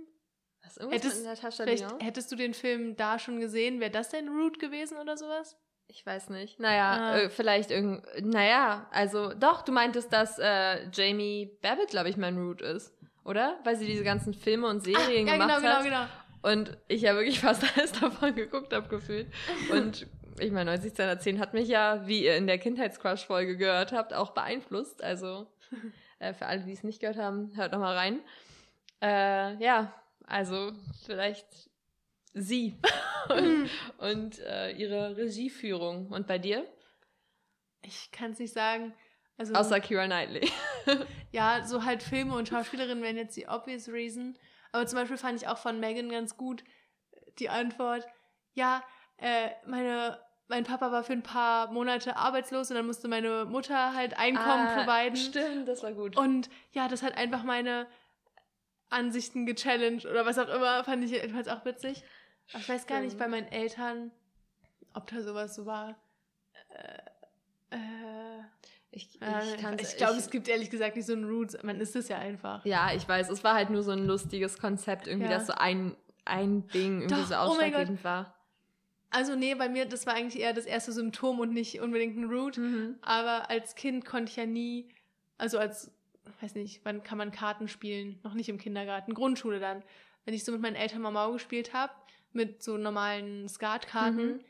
Was 0.63 0.77
irgendwas 0.77 1.03
Hättest- 1.03 1.17
mit 1.25 1.27
Natascha 1.35 1.65
Vielleicht 1.65 1.89
Lyon? 1.89 2.01
hättest 2.01 2.31
du 2.31 2.37
den 2.37 2.53
Film 2.55 2.97
da 2.97 3.19
schon 3.19 3.41
gesehen. 3.41 3.81
Wäre 3.81 3.91
das 3.91 4.11
dein 4.11 4.29
Root 4.29 4.59
gewesen 4.59 4.99
oder 4.99 5.17
sowas? 5.17 5.57
Ich 5.89 6.05
weiß 6.07 6.29
nicht. 6.31 6.61
Naja, 6.61 6.91
Ah. 6.93 7.19
äh, 7.19 7.31
vielleicht 7.31 7.71
irgend. 7.73 8.05
Naja, 8.23 8.87
also 8.93 9.33
doch, 9.35 9.63
du 9.63 9.73
meintest, 9.73 10.13
dass 10.13 10.39
äh, 10.39 10.89
Jamie 10.93 11.59
Babbitt, 11.63 11.89
glaube 11.89 12.11
ich, 12.11 12.17
mein 12.17 12.37
Root 12.39 12.61
ist. 12.63 12.95
Oder? 13.25 13.59
Weil 13.65 13.77
sie 13.77 13.87
diese 13.87 14.05
ganzen 14.05 14.33
Filme 14.35 14.67
und 14.69 14.83
Serien 14.85 15.27
ja, 15.27 15.33
gemacht 15.35 15.59
genau, 15.61 15.69
hat. 15.75 15.83
genau, 15.85 15.99
genau. 16.03 16.11
Und 16.43 16.77
ich 16.89 17.03
ja 17.03 17.15
wirklich 17.15 17.41
fast 17.41 17.65
alles 17.77 17.93
davon 17.93 18.35
geguckt 18.35 18.73
habe, 18.73 18.89
gefühlt. 18.89 19.29
Und 19.71 20.07
ich 20.39 20.53
meine, 20.53 20.71
90 20.71 20.95
210 20.95 21.39
hat 21.39 21.55
mich 21.55 21.69
ja, 21.69 22.07
wie 22.07 22.25
ihr 22.25 22.37
in 22.37 22.47
der 22.47 22.59
Kindheitscrush-Folge 22.59 23.57
gehört 23.57 23.93
habt, 23.93 24.15
auch 24.15 24.31
beeinflusst. 24.31 25.03
Also 25.03 25.47
äh, 26.19 26.33
für 26.33 26.47
alle, 26.47 26.63
die 26.65 26.73
es 26.73 26.83
nicht 26.83 27.01
gehört 27.01 27.19
haben, 27.19 27.53
hört 27.57 27.73
noch 27.73 27.81
mal 27.81 27.97
rein. 27.97 28.21
Äh, 29.03 29.63
ja, 29.63 29.95
also 30.27 30.73
vielleicht 31.05 31.71
sie 32.33 32.79
und, 33.29 33.71
und 33.99 34.39
äh, 34.41 34.73
ihre 34.73 35.17
Regieführung. 35.17 36.09
Und 36.09 36.27
bei 36.27 36.39
dir? 36.39 36.67
Ich 37.83 38.11
kann 38.11 38.33
es 38.33 38.39
nicht 38.39 38.53
sagen. 38.53 38.95
Also, 39.37 39.55
Außer 39.55 39.81
Kira 39.81 40.05
Knightley. 40.05 40.51
ja, 41.33 41.65
so 41.65 41.85
halt 41.85 42.03
Filme 42.03 42.35
und 42.35 42.49
Schauspielerinnen 42.49 43.03
wären 43.03 43.17
jetzt 43.17 43.37
die 43.37 43.49
obvious 43.49 43.89
reason. 43.89 44.37
Aber 44.73 44.87
zum 44.87 44.99
Beispiel 44.99 45.17
fand 45.17 45.41
ich 45.41 45.49
auch 45.49 45.59
von 45.59 45.81
Megan 45.81 46.09
ganz 46.11 46.37
gut 46.37 46.63
äh, 47.13 47.33
die 47.39 47.49
Antwort, 47.49 48.07
ja, 48.55 48.83
äh, 49.19 49.51
meine, 49.67 50.21
mein 50.49 50.65
Papa 50.65 50.91
war 50.93 51.05
für 51.05 51.13
ein 51.13 51.23
paar 51.23 51.71
Monate 51.73 52.17
arbeitslos 52.17 52.71
und 52.71 52.77
dann 52.77 52.87
musste 52.87 53.09
meine 53.09 53.45
Mutter 53.45 53.95
halt 53.95 54.19
Einkommen 54.19 54.67
Ah, 54.69 54.83
providen. 54.85 55.17
Stimmt, 55.17 55.69
das 55.69 55.83
war 55.83 55.93
gut. 55.93 56.17
Und 56.17 56.51
ja, 56.73 56.89
das 56.89 57.03
hat 57.03 57.17
einfach 57.17 57.43
meine 57.45 57.87
Ansichten 58.89 59.47
gechallenged 59.47 60.07
oder 60.07 60.27
was 60.27 60.39
auch 60.39 60.49
immer, 60.49 60.83
fand 60.85 61.05
ich 61.05 61.13
jedenfalls 61.13 61.49
auch 61.49 61.65
witzig. 61.65 62.03
Aber 62.53 62.61
ich 62.61 62.69
weiß 62.69 62.87
gar 62.87 63.01
nicht 63.01 63.17
bei 63.19 63.29
meinen 63.29 63.47
Eltern, 63.47 64.11
ob 64.95 65.07
da 65.07 65.23
sowas 65.23 65.55
so 65.55 65.67
war. 65.67 65.95
Äh, 66.71 67.77
äh, 67.77 68.00
ich 68.93 69.09
ich, 69.15 69.23
äh, 69.23 69.77
ich 69.81 69.97
glaube, 69.97 70.17
es 70.19 70.31
gibt 70.31 70.49
ehrlich 70.49 70.71
gesagt 70.71 70.97
nicht 70.97 71.07
so 71.07 71.13
einen 71.13 71.25
Roots. 71.25 71.57
Man 71.63 71.81
ist 71.81 71.95
es 71.97 72.09
ja 72.09 72.19
einfach. 72.19 72.65
Ja, 72.65 72.93
ich 72.95 73.09
weiß, 73.09 73.31
es 73.31 73.45
war 73.45 73.55
halt 73.55 73.71
nur 73.71 73.83
so 73.83 73.93
ein 73.93 74.07
lustiges 74.07 74.59
Konzept, 74.59 75.07
irgendwie, 75.07 75.31
Ja. 75.31 75.39
dass 75.39 75.47
so 75.47 75.53
ein, 75.55 75.97
ein 76.25 76.67
Ding 76.69 77.03
irgendwie 77.03 77.15
Doch, 77.23 77.27
so 77.27 77.35
oh 77.35 77.37
mein 77.57 77.71
Gott. 77.73 77.81
ausschlaggebend 77.81 78.05
war. 78.05 78.35
Also 79.11 79.35
nee, 79.35 79.55
bei 79.55 79.69
mir, 79.69 79.87
das 79.87 80.07
war 80.07 80.15
eigentlich 80.15 80.41
eher 80.43 80.53
das 80.53 80.67
erste 80.67 80.93
Symptom 80.93 81.41
und 81.41 81.53
nicht 81.53 81.81
unbedingt 81.81 82.17
ein 82.17 82.25
Root. 82.25 82.59
Mhm. 82.59 82.97
Aber 83.03 83.49
als 83.51 83.75
Kind 83.75 84.05
konnte 84.05 84.31
ich 84.31 84.37
ja 84.37 84.47
nie, 84.47 84.89
also 85.39 85.59
als, 85.59 85.91
weiß 86.41 86.55
nicht, 86.55 86.81
wann 86.85 87.03
kann 87.03 87.19
man 87.19 87.33
Karten 87.33 87.67
spielen? 87.69 88.19
Noch 88.23 88.35
nicht 88.35 88.49
im 88.49 88.59
Kindergarten, 88.59 89.15
Grundschule 89.15 89.59
dann. 89.59 89.83
Wenn 90.25 90.35
ich 90.35 90.45
so 90.45 90.53
mit 90.53 90.61
meinen 90.61 90.77
Eltern 90.77 91.01
mal 91.03 91.11
Mau 91.11 91.33
gespielt 91.33 91.73
habe, 91.73 91.93
mit 92.33 92.63
so 92.63 92.77
normalen 92.77 93.49
Skatkarten, 93.49 94.35
Mhm. 94.37 94.41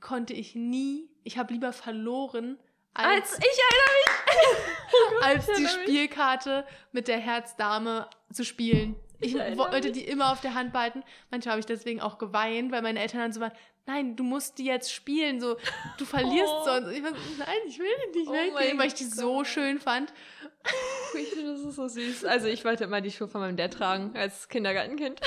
konnte 0.00 0.32
ich 0.32 0.54
nie, 0.56 1.08
ich 1.22 1.38
habe 1.38 1.52
lieber 1.52 1.72
verloren, 1.72 2.58
Als 2.94 3.32
als, 3.32 3.38
ich 3.38 3.60
erinnere 3.70 5.22
als 5.22 5.48
ich 5.48 5.54
die 5.56 5.64
erinnere 5.64 5.78
mich. 5.78 5.86
Spielkarte 5.88 6.66
mit 6.92 7.08
der 7.08 7.18
Herzdame 7.18 8.08
zu 8.32 8.44
spielen. 8.44 8.96
Ich 9.20 9.34
wollte 9.34 9.88
mich. 9.88 9.92
die 9.92 10.04
immer 10.04 10.32
auf 10.32 10.40
der 10.40 10.54
Hand 10.54 10.72
behalten. 10.72 11.04
Manchmal 11.30 11.52
habe 11.52 11.60
ich 11.60 11.66
deswegen 11.66 12.00
auch 12.00 12.18
geweint, 12.18 12.72
weil 12.72 12.82
meine 12.82 12.98
Eltern 13.00 13.20
dann 13.20 13.32
so 13.32 13.40
waren, 13.40 13.52
nein, 13.86 14.16
du 14.16 14.24
musst 14.24 14.58
die 14.58 14.64
jetzt 14.64 14.92
spielen, 14.92 15.40
so, 15.40 15.56
du 15.96 16.04
verlierst 16.04 16.52
Oh. 16.52 16.64
sonst. 16.64 16.90
Ich 16.90 17.02
war, 17.04 17.10
so, 17.10 17.16
nein, 17.38 17.48
ich 17.68 17.78
will 17.78 17.86
die 18.14 18.18
nicht 18.18 18.28
Oh 18.28 18.52
mein 18.52 18.78
weil 18.78 18.88
ich 18.88 18.94
die 18.94 19.04
so 19.04 19.44
schön 19.44 19.78
fand. 19.80 20.12
Ich 21.16 21.28
finde, 21.30 21.52
das 21.52 21.60
ist 21.60 21.76
so 21.76 21.86
süß. 21.88 22.24
Also 22.24 22.48
ich 22.48 22.64
wollte 22.64 22.84
immer 22.84 23.00
die 23.00 23.10
Schuhe 23.12 23.28
von 23.28 23.40
meinem 23.40 23.56
Dad 23.56 23.72
tragen, 23.72 24.16
als 24.16 24.48
Kindergartenkind. 24.48 25.20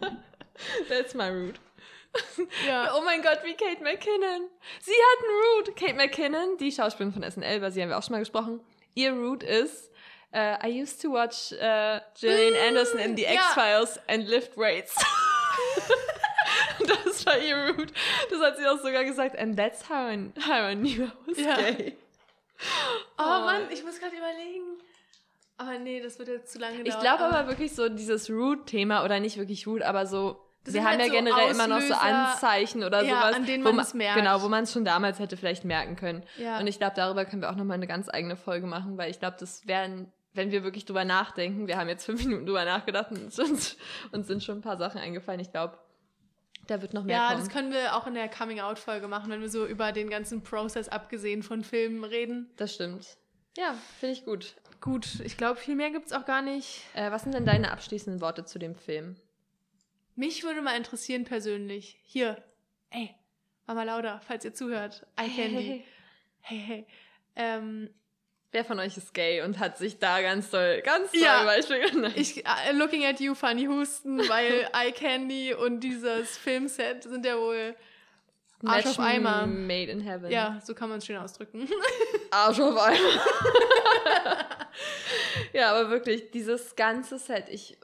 That's 0.88 1.14
my 1.14 1.28
root. 1.28 1.60
Ja. 2.66 2.92
Oh 2.96 3.02
mein 3.04 3.22
Gott, 3.22 3.38
wie 3.44 3.54
Kate 3.54 3.82
McKinnon. 3.82 4.48
Sie 4.80 4.92
hat 4.92 5.24
einen 5.24 5.38
Root. 5.66 5.76
Kate 5.76 5.94
McKinnon, 5.94 6.56
die 6.58 6.70
Schauspielerin 6.72 7.12
von 7.12 7.30
SNL, 7.30 7.56
über 7.56 7.70
sie 7.70 7.80
haben 7.82 7.88
wir 7.88 7.98
auch 7.98 8.02
schon 8.02 8.12
mal 8.12 8.18
gesprochen, 8.18 8.60
ihr 8.94 9.12
Root 9.12 9.42
ist, 9.42 9.90
uh, 10.34 10.56
I 10.66 10.82
used 10.82 11.00
to 11.02 11.10
watch 11.12 11.52
uh, 11.52 12.00
Gillian 12.20 12.54
Anderson 12.68 12.98
in 12.98 13.16
The 13.16 13.22
Ja. 13.24 13.32
X-Files 13.34 14.00
and 14.08 14.28
lift 14.28 14.56
weights. 14.56 14.94
das 17.04 17.26
war 17.26 17.38
ihr 17.38 17.56
Root. 17.76 17.92
Das 18.30 18.40
hat 18.40 18.56
sie 18.56 18.66
auch 18.66 18.78
sogar 18.78 19.04
gesagt. 19.04 19.38
And 19.38 19.56
that's 19.56 19.88
how 19.88 20.10
I, 20.10 20.30
how 20.46 20.70
I 20.70 20.74
knew 20.74 21.04
I 21.04 21.10
was 21.26 21.38
Ja. 21.38 21.56
gay. 21.56 21.96
Oh, 23.18 23.22
Oh. 23.22 23.24
Mann, 23.44 23.70
ich 23.70 23.82
muss 23.84 23.98
gerade 23.98 24.14
überlegen. 24.16 24.78
Aber 25.58 25.78
nee, 25.78 26.00
das 26.00 26.18
wird 26.18 26.28
jetzt 26.28 26.52
zu 26.52 26.58
lange 26.58 26.76
dauern. 26.82 26.86
Ich 26.86 26.98
glaube 27.00 27.24
aber 27.24 27.48
wirklich 27.48 27.74
so 27.74 27.88
dieses 27.88 28.28
Root-Thema, 28.30 29.04
oder 29.04 29.20
nicht 29.20 29.36
wirklich 29.36 29.66
Root, 29.66 29.82
aber 29.82 30.06
so, 30.06 30.40
Das 30.64 30.74
wir 30.74 30.84
haben 30.84 30.90
halt 30.90 31.00
ja 31.00 31.06
so 31.06 31.12
generell 31.12 31.50
immer 31.50 31.66
noch 31.66 31.80
so 31.80 31.94
Auslöser, 31.94 32.02
Anzeichen 32.02 32.84
oder 32.84 33.02
ja, 33.02 33.16
sowas. 33.16 33.34
an 33.36 33.46
denen 33.46 33.64
wo 33.64 33.68
man 33.68 33.76
man 33.76 33.84
es 33.84 33.94
merkt. 33.94 34.18
Genau, 34.18 34.42
wo 34.42 34.48
man 34.48 34.64
es 34.64 34.72
schon 34.72 34.84
damals 34.84 35.18
hätte 35.18 35.36
vielleicht 35.36 35.64
merken 35.64 35.96
können. 35.96 36.22
Ja. 36.38 36.58
Und 36.58 36.66
ich 36.68 36.78
glaube, 36.78 36.94
darüber 36.94 37.24
können 37.24 37.42
wir 37.42 37.50
auch 37.50 37.56
nochmal 37.56 37.76
eine 37.76 37.86
ganz 37.86 38.08
eigene 38.08 38.36
Folge 38.36 38.66
machen, 38.66 38.96
weil 38.96 39.10
ich 39.10 39.18
glaube, 39.18 39.36
das 39.40 39.66
wären, 39.66 40.12
wenn 40.34 40.52
wir 40.52 40.62
wirklich 40.62 40.84
drüber 40.84 41.04
nachdenken, 41.04 41.66
wir 41.66 41.76
haben 41.76 41.88
jetzt 41.88 42.04
fünf 42.04 42.24
Minuten 42.24 42.46
drüber 42.46 42.64
nachgedacht 42.64 43.10
und 43.10 43.38
uns, 43.38 43.76
uns 44.12 44.26
sind 44.26 44.44
schon 44.44 44.58
ein 44.58 44.62
paar 44.62 44.76
Sachen 44.76 45.00
eingefallen. 45.00 45.40
Ich 45.40 45.50
glaube, 45.50 45.78
da 46.68 46.80
wird 46.80 46.94
noch 46.94 47.02
mehr 47.02 47.16
ja, 47.16 47.28
kommen. 47.28 47.40
das 47.40 47.48
können 47.48 47.72
wir 47.72 47.96
auch 47.96 48.06
in 48.06 48.14
der 48.14 48.28
Coming-out-Folge 48.28 49.08
machen, 49.08 49.30
wenn 49.30 49.40
wir 49.40 49.50
so 49.50 49.66
über 49.66 49.90
den 49.90 50.08
ganzen 50.08 50.42
Prozess 50.42 50.88
abgesehen 50.88 51.42
von 51.42 51.64
Filmen 51.64 52.04
reden. 52.04 52.50
das 52.56 52.74
stimmt. 52.74 53.16
Ja, 53.56 53.74
finde 53.98 54.14
ich 54.14 54.24
gut. 54.24 54.54
Gut, 54.80 55.20
ich 55.20 55.36
glaube, 55.36 55.60
viel 55.60 55.76
mehr 55.76 55.90
gibt 55.90 56.06
es 56.06 56.12
auch 56.12 56.24
gar 56.24 56.42
nicht. 56.42 56.82
Äh, 56.94 57.10
was 57.10 57.22
sind 57.22 57.34
denn 57.34 57.44
deine 57.44 57.70
abschließenden 57.70 58.20
Worte 58.20 58.44
zu 58.44 58.58
dem 58.58 58.74
Film? 58.74 59.16
Mich 60.14 60.42
würde 60.42 60.62
mal 60.62 60.76
interessieren 60.76 61.24
persönlich. 61.24 61.98
Hier, 62.04 62.42
ey, 62.90 63.14
Mama 63.66 63.84
Lauda, 63.84 64.20
falls 64.26 64.44
ihr 64.44 64.54
zuhört. 64.54 65.06
Eye 65.16 65.28
Candy. 65.28 65.84
Hey, 66.40 66.58
hey. 66.58 66.86
Ähm, 67.36 67.90
Wer 68.54 68.66
von 68.66 68.78
euch 68.78 68.98
ist 68.98 69.14
gay 69.14 69.40
und 69.40 69.58
hat 69.58 69.78
sich 69.78 69.98
da 69.98 70.20
ganz 70.20 70.50
doll, 70.50 70.82
ganz 70.82 71.10
doll 71.12 71.22
Ja. 71.22 71.44
Beispiel 71.44 71.88
genannt? 71.90 72.14
ich, 72.16 72.44
äh, 72.44 72.72
looking 72.72 73.06
at 73.06 73.18
you, 73.18 73.34
Funny 73.34 73.64
Husten, 73.64 74.18
weil 74.28 74.68
Eye 74.74 74.92
Candy 74.92 75.54
und 75.54 75.80
dieses 75.80 76.36
Filmset 76.36 77.04
sind 77.04 77.24
ja 77.24 77.38
wohl 77.38 77.74
Arsch 78.62 78.86
auf 78.86 79.00
Eimer. 79.00 79.46
Made 79.46 79.90
in 79.90 80.00
Heaven. 80.00 80.30
Ja, 80.30 80.60
so 80.62 80.74
kann 80.74 80.90
man 80.90 80.98
es 80.98 81.06
schön 81.06 81.16
ausdrücken. 81.16 81.66
Arsch 82.30 82.60
auf 82.60 82.76
Eimer. 82.78 82.98
ja, 85.54 85.70
aber 85.74 85.88
wirklich, 85.90 86.30
dieses 86.30 86.76
ganze 86.76 87.18
Set, 87.18 87.48
ich, 87.48 87.78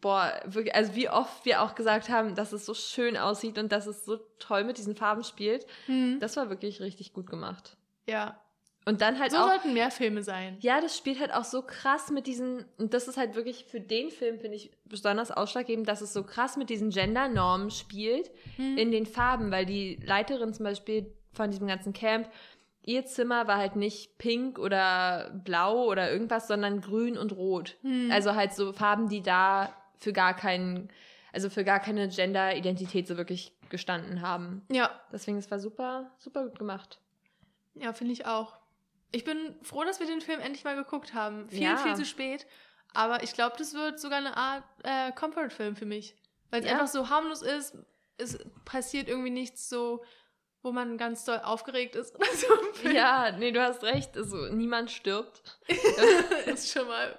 boah, 0.00 0.32
wirklich, 0.44 0.74
also 0.74 0.94
wie 0.94 1.08
oft 1.08 1.44
wir 1.44 1.62
auch 1.62 1.74
gesagt 1.74 2.08
haben, 2.08 2.34
dass 2.34 2.52
es 2.52 2.66
so 2.66 2.74
schön 2.74 3.16
aussieht 3.16 3.58
und 3.58 3.70
dass 3.72 3.86
es 3.86 4.04
so 4.04 4.18
toll 4.38 4.64
mit 4.64 4.78
diesen 4.78 4.96
Farben 4.96 5.24
spielt, 5.24 5.66
Hm. 5.86 6.18
das 6.20 6.36
war 6.36 6.50
wirklich 6.50 6.80
richtig 6.80 7.12
gut 7.12 7.28
gemacht. 7.28 7.76
Ja. 8.08 8.40
Und 8.86 9.02
dann 9.02 9.18
halt 9.18 9.30
So 9.30 9.36
auch, 9.36 9.46
sollten 9.48 9.74
mehr 9.74 9.90
Filme 9.90 10.22
sein. 10.22 10.56
ja, 10.60 10.80
das 10.80 10.96
spielt 10.96 11.20
halt 11.20 11.32
auch 11.34 11.44
so 11.44 11.60
krass 11.62 12.10
mit 12.10 12.26
diesen, 12.26 12.64
und 12.78 12.94
das 12.94 13.08
ist 13.08 13.18
halt 13.18 13.34
wirklich 13.34 13.66
für 13.66 13.80
den 13.80 14.10
Film, 14.10 14.40
finde 14.40 14.56
ich, 14.56 14.70
besonders 14.86 15.30
ausschlaggebend, 15.30 15.86
dass 15.86 16.00
es 16.00 16.12
so 16.14 16.22
krass 16.24 16.56
mit 16.56 16.70
diesen 16.70 16.90
Gender-Normen 16.90 17.70
spielt 17.70 18.30
Hm. 18.56 18.78
in 18.78 18.90
den 18.90 19.04
Farben, 19.06 19.50
weil 19.50 19.66
die 19.66 20.00
Leiterin 20.04 20.54
zum 20.54 20.64
Beispiel 20.64 21.12
von 21.32 21.50
diesem 21.50 21.66
ganzen 21.68 21.92
Camp, 21.92 22.28
ihr 22.82 23.04
Zimmer 23.06 23.46
war 23.46 23.58
halt 23.58 23.76
nicht 23.76 24.18
pink 24.18 24.58
oder 24.58 25.30
blau 25.44 25.84
oder 25.86 26.10
irgendwas, 26.10 26.48
sondern 26.48 26.80
grün 26.80 27.16
und 27.18 27.32
rot. 27.32 27.76
Hm. 27.82 28.10
Also 28.10 28.34
halt 28.34 28.52
so 28.52 28.72
Farben, 28.72 29.08
die 29.08 29.22
da 29.22 29.74
für 29.98 30.12
gar 30.12 30.34
keinen, 30.34 30.88
also 31.32 31.50
für 31.50 31.64
gar 31.64 31.78
keine 31.80 32.08
Gender-Identität 32.08 33.06
so 33.06 33.16
wirklich 33.16 33.52
gestanden 33.68 34.22
haben. 34.22 34.62
ja, 34.70 34.90
Deswegen, 35.12 35.36
es 35.38 35.50
war 35.50 35.58
super, 35.60 36.10
super 36.18 36.44
gut 36.44 36.58
gemacht. 36.58 37.00
ja, 37.74 37.92
finde 37.92 38.12
ich 38.12 38.26
auch. 38.26 38.56
Ich 39.12 39.24
bin 39.24 39.56
froh, 39.62 39.84
dass 39.84 40.00
wir 40.00 40.06
den 40.06 40.20
Film 40.20 40.40
endlich 40.40 40.64
mal 40.64 40.76
geguckt 40.76 41.14
haben. 41.14 41.48
Viel, 41.48 41.62
Ja. 41.62 41.76
viel 41.76 41.94
zu 41.96 42.04
spät. 42.04 42.46
Aber 42.94 43.22
ich 43.22 43.32
glaube, 43.34 43.56
das 43.58 43.74
wird 43.74 44.00
sogar 44.00 44.18
eine 44.18 44.36
Art 44.36 44.64
äh, 44.84 45.12
Comfort-Film 45.12 45.76
für 45.76 45.86
mich. 45.86 46.16
Weil 46.50 46.60
es 46.60 46.66
Ja. 46.66 46.72
einfach 46.72 46.88
so 46.88 47.08
harmlos 47.10 47.42
ist. 47.42 47.76
Es 48.18 48.38
passiert 48.64 49.08
irgendwie 49.08 49.30
nichts 49.30 49.68
so, 49.68 50.02
wo 50.62 50.72
man 50.72 50.98
ganz 50.98 51.24
doll 51.24 51.40
aufgeregt 51.42 51.96
ist. 51.96 52.14
oder 52.16 52.26
so. 52.34 52.88
Ja, 52.90 53.30
nee, 53.38 53.50
du 53.50 53.62
hast 53.62 53.82
recht. 53.82 54.16
Also 54.16 54.36
niemand 54.52 54.90
stirbt. 54.90 55.42
ist 56.46 56.70
schon 56.72 56.86
mal 56.86 57.18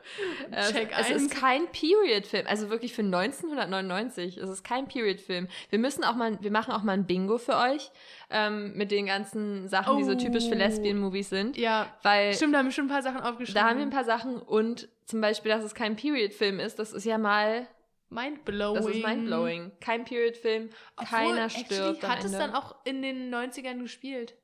Äh, 0.51 0.61
Check 0.72 0.91
es 0.91 1.07
eins. 1.09 1.23
ist 1.23 1.31
kein 1.31 1.68
Period-Film. 1.72 2.45
Also 2.47 2.69
wirklich 2.69 2.93
für 2.93 3.01
1999. 3.01 4.38
Es 4.38 4.49
ist 4.49 4.63
kein 4.63 4.88
Period-Film. 4.88 5.47
Wir 5.69 5.80
müssen 5.80 6.03
auch 6.03 6.15
mal, 6.15 6.38
wir 6.41 6.51
machen 6.51 6.72
auch 6.73 6.84
mal 6.84 6.93
ein 6.93 7.05
Bingo 7.05 7.38
für 7.38 7.57
euch 7.57 7.91
ähm, 8.30 8.73
mit 8.76 8.91
den 8.91 9.05
ganzen 9.07 9.68
Sachen, 9.68 9.97
die 9.97 10.03
so 10.03 10.11
Oh. 10.11 10.15
typisch 10.15 10.47
für 10.47 10.55
Lesbian-Movies 10.55 11.30
sind. 11.30 11.57
Ja, 11.57 11.88
Weil 12.03 12.34
stimmt, 12.34 12.53
da 12.53 12.59
haben 12.59 12.65
wir 12.68 12.72
schon 12.73 12.85
ein 12.85 12.89
paar 12.89 13.01
Sachen 13.01 13.22
aufgeschrieben. 13.22 13.61
da 13.61 13.68
haben 13.69 13.77
wir 13.77 13.85
ein 13.85 13.89
paar 13.91 14.03
Sachen 14.05 14.38
und 14.41 14.88
zum 15.05 15.19
Beispiel, 15.22 15.51
dass 15.51 15.63
es 15.63 15.73
kein 15.76 15.95
Period-Film 15.95 16.59
ist, 16.59 16.80
das 16.80 16.93
ist 16.93 17.05
ja 17.05 17.18
mal, 17.18 17.68
Mindblowing. 18.11 18.75
das 18.75 18.85
ist 18.88 19.05
mindblowing. 19.05 19.71
Kein 19.79 20.03
Period-Film, 20.03 20.69
keiner 20.97 21.49
stirbt 21.49 22.03
am 22.03 22.11
hat 22.11 22.23
es 22.23 22.31
dann 22.31 22.53
auch 22.53 22.75
in 22.83 23.01
den 23.01 23.33
90ern 23.33 23.79
gespielt. 23.79 24.35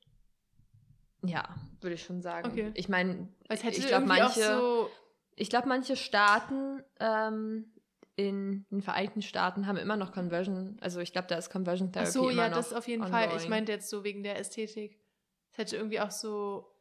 Ja, 1.24 1.44
würde 1.82 1.96
ich 1.96 2.04
schon 2.04 2.22
sagen. 2.22 2.50
Okay. 2.50 2.72
Ich 2.76 2.88
meine, 2.88 3.28
ich 3.50 3.88
glaube, 3.88 4.06
manche, 4.06 4.42
so 4.42 4.90
ich 5.36 5.50
glaube, 5.50 5.68
manche 5.68 5.98
Staaten 5.98 6.82
ähm, 7.00 7.74
in 8.16 8.66
den 8.72 8.82
Vereinigten 8.82 9.22
Staaten 9.22 9.68
haben 9.68 9.78
immer 9.78 9.98
noch 9.98 10.12
Conversion, 10.12 10.78
also 10.82 11.00
ich 11.02 11.12
glaube, 11.12 11.28
da 11.28 11.36
ist 11.36 11.50
Conversion 11.50 11.90
Ach 11.90 11.94
Therapy 11.94 12.12
so, 12.12 12.30
immer 12.30 12.44
ja, 12.44 12.50
noch 12.50 12.58
das 12.58 12.74
auf 12.74 12.88
jeden 12.88 13.06
Fall. 13.06 13.26
Ich 13.28 13.34
ongoing. 13.34 13.50
meinte 13.50 13.72
jetzt 13.74 13.90
so 13.90 14.04
wegen 14.04 14.24
der 14.24 14.40
Ästhetik. 14.40 14.98
Es 15.52 15.58
hätte 15.58 15.76
irgendwie 15.76 16.00
auch 16.00 16.12
so. 16.12 16.74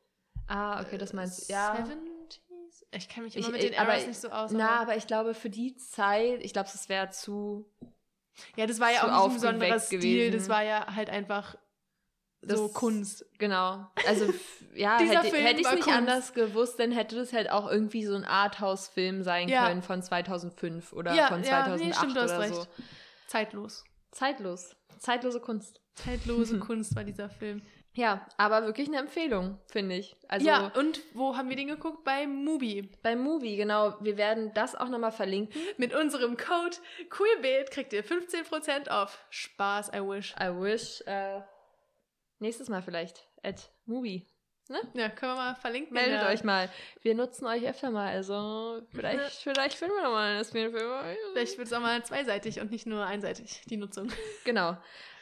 Ah, 0.46 0.80
okay, 0.80 0.98
das 0.98 1.12
meinst 1.12 1.48
du. 1.48 1.52
Ja. 1.52 1.74
70s? 1.74 2.15
Ich 2.92 3.08
kenne 3.08 3.26
mich 3.26 3.36
immer 3.36 3.46
Ich- 3.48 3.52
mit 3.52 3.62
den 3.62 3.72
äh, 3.72 3.76
aber- 3.78 3.92
Eras 3.94 4.06
nicht 4.06 4.20
so 4.20 4.28
aus. 4.30 4.50
Na, 4.52 4.80
aber 4.80 4.96
ich 4.96 5.06
glaube, 5.06 5.34
für 5.34 5.50
die 5.50 5.76
Zeit, 5.76 6.42
ich 6.42 6.52
glaube, 6.52 6.68
es 6.72 6.88
wäre 6.88 7.10
zu. 7.10 7.70
ja, 8.56 8.66
das 8.66 8.80
war 8.80 8.90
ja 8.92 9.02
auch 9.18 9.28
nicht 9.28 9.44
ein 9.44 9.58
besonderer 9.58 9.80
Stil. 9.80 9.98
gewesen. 10.00 10.38
Das 10.38 10.48
war 10.48 10.62
ja 10.62 10.94
halt 10.94 11.10
einfach 11.10 11.56
so 12.42 12.66
Das- 12.66 12.74
Kunst. 12.74 13.26
Genau. 13.38 13.86
Also, 14.06 14.32
ja, 14.74 14.98
hätte, 14.98 15.28
Film 15.30 15.44
hätte 15.44 15.60
ich 15.60 15.66
es 15.66 15.72
nicht 15.72 15.84
Kunst. 15.84 15.98
anders 15.98 16.32
gewusst, 16.34 16.78
dann 16.78 16.92
hätte 16.92 17.16
das 17.16 17.32
halt 17.32 17.50
auch 17.50 17.68
irgendwie 17.68 18.04
so 18.04 18.14
ein 18.14 18.24
Arthouse-Film 18.24 19.22
sein 19.24 19.48
Ja. 19.48 19.66
können 19.68 19.82
von 19.82 20.02
2005 20.02 20.92
oder 20.92 21.12
Ja, 21.14 21.28
von 21.28 21.42
ja, 21.42 21.64
2008 21.64 21.84
nee, 21.84 21.92
stimmt, 21.92 22.16
du 22.16 22.20
hast 22.20 22.30
oder 22.30 22.40
recht. 22.40 22.54
so. 22.54 22.66
Zeitlos. 23.26 23.84
Zeitlos. 24.12 24.76
Zeitlose 24.98 25.40
Kunst. 25.40 25.80
Zeitlose 25.94 26.58
Kunst 26.60 26.94
war 26.94 27.04
dieser 27.04 27.28
Film. 27.28 27.62
Ja, 27.96 28.26
aber 28.36 28.66
wirklich 28.66 28.88
eine 28.88 28.98
Empfehlung, 28.98 29.58
finde 29.68 29.96
ich. 29.96 30.16
Also 30.28 30.46
ja, 30.46 30.70
und 30.76 31.00
wo 31.14 31.34
haben 31.36 31.48
wir 31.48 31.56
den 31.56 31.68
geguckt? 31.68 32.04
Bei 32.04 32.26
Mubi. 32.26 32.90
beim 33.02 33.20
Movie, 33.22 33.56
genau. 33.56 33.94
Wir 34.00 34.18
werden 34.18 34.52
das 34.52 34.74
auch 34.74 34.88
nochmal 34.90 35.12
verlinken. 35.12 35.58
Mit 35.78 35.94
unserem 35.94 36.36
Code 36.36 36.76
QUEERBILD 37.08 37.70
kriegt 37.70 37.92
ihr 37.94 38.04
15% 38.04 38.90
auf. 38.90 39.24
Spaß, 39.30 39.88
I 39.94 40.00
wish. 40.00 40.34
I 40.38 40.48
wish. 40.48 41.00
Äh, 41.06 41.40
nächstes 42.38 42.68
Mal 42.68 42.82
vielleicht. 42.82 43.26
At 43.42 43.70
Movie. 43.86 44.26
Ja, 44.94 45.08
können 45.08 45.32
wir 45.32 45.36
mal 45.36 45.54
verlinken. 45.54 45.96
in 45.96 46.02
Meldet 46.02 46.20
der- 46.20 46.28
euch 46.28 46.44
mal. 46.44 46.68
Wir 47.00 47.14
nutzen 47.14 47.46
euch 47.46 47.66
öfter 47.66 47.90
mal. 47.90 48.12
Also 48.12 48.82
vielleicht, 48.92 49.36
vielleicht 49.42 49.78
finden 49.78 49.94
wir 49.94 50.02
nochmal 50.02 50.30
einen 50.30 50.38
Lesbian-Film. 50.38 50.92
Vielleicht 51.32 51.56
wird 51.56 51.68
es 51.68 51.72
auch 51.72 51.80
mal 51.80 52.04
zweiseitig 52.04 52.60
und 52.60 52.70
nicht 52.72 52.84
nur 52.86 53.06
einseitig, 53.06 53.62
die 53.70 53.76
Nutzung. 53.78 54.08
Genau. 54.44 54.76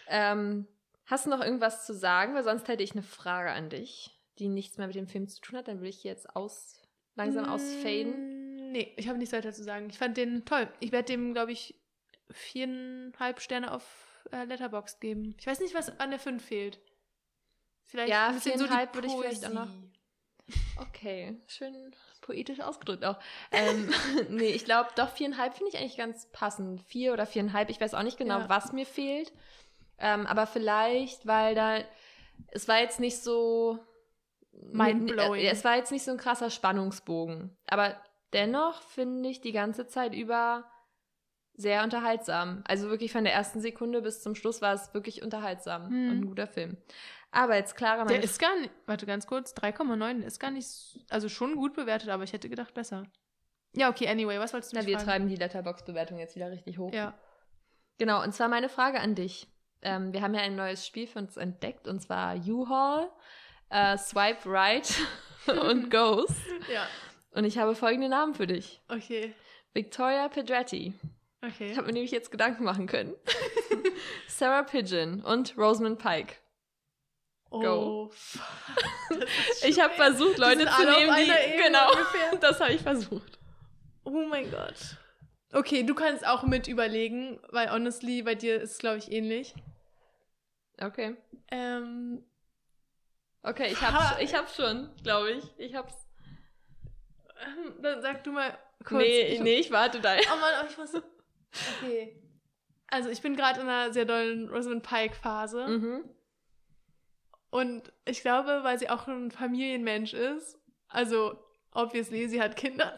Ähm, 0.09 0.67
hast 1.07 1.27
du 1.27 1.31
noch 1.31 1.41
irgendwas 1.43 1.87
zu 1.87 1.95
sagen? 1.95 2.35
Weil 2.35 2.45
sonst 2.45 2.69
hätte 2.69 2.83
ich 2.83 2.93
eine 2.93 3.03
Frage 3.03 3.51
an 3.51 3.71
dich, 3.71 4.11
die 4.39 4.49
nichts 4.49 4.79
mehr 4.79 4.87
mit 4.87 4.97
dem 4.97 5.07
Film 5.09 5.29
zu 5.29 5.41
tun 5.41 5.59
hat. 5.59 5.69
Dann 5.69 5.81
will 5.81 5.89
ich 5.89 6.05
jetzt 6.05 6.35
aus, 6.35 6.81
langsam 7.15 7.47
ausfaden. 7.47 8.41
Mm, 8.41 8.45
Nee, 8.73 8.93
ich 8.97 9.07
habe 9.09 9.19
nichts 9.19 9.33
weiter 9.33 9.53
zu 9.53 9.63
sagen. 9.63 9.89
Ich 9.89 9.99
fand 9.99 10.17
den 10.17 10.45
toll. 10.45 10.69
Ich 10.81 10.91
werde 10.91 11.07
dem, 11.07 11.33
glaube 11.33 11.53
ich, 11.53 11.77
viereinhalb 12.29 13.41
Sterne 13.41 13.71
auf 13.73 14.25
äh, 14.33 14.45
Letterboxd 14.45 15.01
geben. 15.01 15.37
Ich 15.39 15.47
weiß 15.47 15.61
nicht, 15.61 15.75
was 15.75 16.01
an 16.01 16.11
der 16.11 16.19
5 16.19 16.45
fehlt. 16.45 16.81
Vielleicht 17.85 18.11
Ja, 18.11 18.29
ein 18.29 18.35
bisschen 18.35 18.59
so 18.59 18.67
die 18.67 18.73
würde 18.73 19.07
ich 19.07 19.13
vielleicht 19.15 19.47
auch 19.47 19.53
noch-. 19.53 19.71
Okay, 20.79 21.41
schön 21.47 21.95
poetisch 22.21 22.61
ausgedrückt 22.61 23.05
auch. 23.05 23.19
Ähm, 23.53 23.89
nee, 24.31 24.49
ich 24.49 24.65
glaube, 24.65 24.91
doch 24.97 25.11
viereinhalb 25.11 25.55
finde 25.55 25.71
ich 25.71 25.79
eigentlich 25.79 25.97
ganz 25.97 26.27
passend. 26.33 26.83
Vier 26.83 27.13
oder 27.13 27.27
viereinhalb. 27.27 27.71
Ich 27.71 27.81
weiß 27.81 27.95
auch 27.95 28.03
nicht 28.03 28.19
genau, 28.19 28.41
Ja. 28.41 28.49
was 28.49 28.73
mir 28.73 28.87
fehlt. 28.87 29.33
Ähm, 29.99 30.27
aber 30.27 30.47
vielleicht, 30.47 31.27
weil 31.27 31.55
da, 31.55 31.79
es 32.49 32.67
war 32.69 32.81
jetzt 32.81 33.01
nicht 33.01 33.19
so 33.23 33.79
Mindblowing. 34.53 35.41
Äh, 35.41 35.49
Es 35.51 35.65
war 35.65 35.77
jetzt 35.77 35.93
nicht 35.93 36.05
so 36.05 36.11
ein 36.13 36.17
krasser 36.19 36.51
Spannungsbogen. 36.51 37.57
Aber 37.67 37.97
dennoch 38.33 38.83
finde 38.83 39.29
ich 39.29 39.41
die 39.41 39.53
ganze 39.53 39.87
Zeit 39.87 40.15
über 40.15 40.65
sehr 41.57 41.85
unterhaltsam. 41.85 42.65
Also 42.67 42.89
wirklich 42.89 43.13
von 43.13 43.25
der 43.25 43.33
ersten 43.33 43.61
Sekunde 43.61 44.03
bis 44.03 44.23
zum 44.23 44.35
Schluss 44.35 44.61
war 44.63 44.75
es 44.75 44.93
wirklich 44.95 45.23
unterhaltsam 45.23 45.87
Hm. 45.89 46.11
und 46.11 46.19
ein 46.19 46.27
guter 46.27 46.47
Film. 46.47 46.77
Aber 47.31 47.57
jetzt 47.57 47.77
Clara, 47.77 48.05
meine 48.05 48.15
Der 48.19 48.25
ist 48.25 48.41
gar 48.41 48.59
nicht, 48.61 48.71
warte 48.87 49.07
ganz 49.07 49.27
kurz, 49.27 49.55
3,9 49.55 50.23
ist 50.23 50.39
gar 50.39 50.51
nicht, 50.53 51.01
also 51.11 51.29
schon 51.29 51.57
gut 51.57 51.75
bewertet, 51.75 52.09
aber 52.11 52.23
ich 52.25 52.33
hätte 52.33 52.49
gedacht 52.49 52.75
besser. 52.75 53.05
Ja, 53.77 53.91
okay, 53.91 54.07
anyway, 54.09 54.39
was 54.39 54.53
wolltest 54.53 54.73
du 54.73 54.77
Na, 54.79 54.87
wir 54.87 54.95
fragen? 54.99 55.09
treiben 55.09 55.29
die 55.29 55.35
Letterbox-Bewertung 55.37 56.19
jetzt 56.21 56.37
wieder 56.37 56.51
richtig 56.53 56.79
hoch. 56.79 56.93
Ja. 56.93 57.15
Genau, 57.99 58.23
und 58.23 58.33
zwar 58.33 58.47
meine 58.49 58.69
Frage 58.69 59.01
an 59.01 59.17
dich. 59.17 59.49
Ähm, 59.85 60.13
wir 60.13 60.23
haben 60.23 60.35
ja 60.35 60.41
ein 60.41 60.57
neues 60.57 60.87
Spiel 60.87 61.07
für 61.07 61.19
uns 61.21 61.37
entdeckt, 61.37 61.87
und 61.87 62.01
zwar 62.01 62.37
U-Haul. 62.37 63.09
Äh, 63.71 63.97
Swipe 63.99 64.41
Right 64.47 64.93
und 65.47 65.91
Ghost. 65.91 66.35
Ja. 66.73 66.87
Und 67.33 67.45
ich 67.45 67.59
habe 67.59 67.75
folgende 67.75 68.09
Namen 68.09 68.35
für 68.35 68.47
dich. 68.47 68.81
Okay. 68.89 69.35
Victoria 69.73 70.29
Pedretti. 70.29 70.95
Ich 71.43 71.55
Okay. 71.55 71.77
habe 71.77 71.87
mir 71.89 71.93
nämlich 71.93 72.11
jetzt 72.13 72.31
Gedanken 72.31 72.65
machen 72.65 72.87
können. 72.87 73.15
Sarah 74.29 74.63
Pigeon 74.63 75.21
und 75.23 75.57
Rosamund 75.59 75.99
Pike. 75.99 76.37
Oh, 77.51 78.09
fuck. 78.11 78.43
Das 79.11 79.19
ist 79.51 79.65
Ich 79.65 79.79
habe 79.81 79.93
versucht, 79.95 80.39
Leute 80.39 80.67
zu 80.67 80.85
nehmen, 80.85 81.15
die... 81.17 81.23
Ebene 81.23 81.63
Genau, 81.67 81.91
ungefähr. 81.93 82.37
das 82.41 82.61
habe 82.61 82.73
ich 82.73 82.81
versucht. 82.83 83.39
Oh 84.05 84.25
mein 84.29 84.51
Gott. 84.51 84.97
Okay, 85.53 85.83
du 85.85 85.95
kannst 85.95 86.27
auch 86.27 86.43
mit 86.43 86.67
überlegen, 86.67 87.39
weil 87.51 87.71
honestly, 87.71 88.23
bei 88.23 88.35
dir 88.35 88.61
ist 88.61 88.73
es, 88.73 88.79
glaube 88.79 88.99
ich, 88.99 89.13
ähnlich. 89.13 89.55
Okay. 90.81 91.17
Ähm, 91.51 92.25
Okay, 93.47 93.73
ich 93.73 93.81
hab's, 93.83 94.19
ich 94.23 94.35
hab's 94.35 94.57
schon, 94.57 94.89
glaube 95.03 95.33
ich. 95.33 95.45
Ich 95.59 95.75
hab's. 95.75 95.95
ähm, 97.45 97.75
dann 97.83 98.01
sag 98.01 98.25
du 98.25 98.33
mal 98.33 98.57
kurz. 98.85 99.03
nee, 99.03 99.21
ich, 99.35 99.41
nee, 99.41 99.57
ich 99.57 99.71
warte 99.71 100.01
da. 100.01 100.17
Oh 100.17 100.37
Mann, 100.41 100.55
aber 100.61 100.69
ich 100.71 100.79
muss. 100.79 100.95
Okay. 101.77 102.17
Also, 102.87 103.11
ich 103.11 103.21
bin 103.21 103.37
gerade 103.37 103.61
in 103.61 103.69
einer 103.69 103.93
sehr 103.93 104.07
dollen 104.07 104.49
Rosamund 104.49 104.83
Pike-Phase. 104.83 105.67
Mhm. 105.69 106.05
Und 107.51 107.93
ich 108.07 108.23
glaube, 108.23 108.61
weil 108.63 108.79
sie 108.79 108.89
auch 108.89 109.07
ein 109.07 109.31
Familienmensch 109.31 110.15
ist, 110.15 110.59
also 110.89 111.39
obviously, 111.73 112.29
sie 112.29 112.41
hat 112.41 112.57
Kinder, 112.57 112.97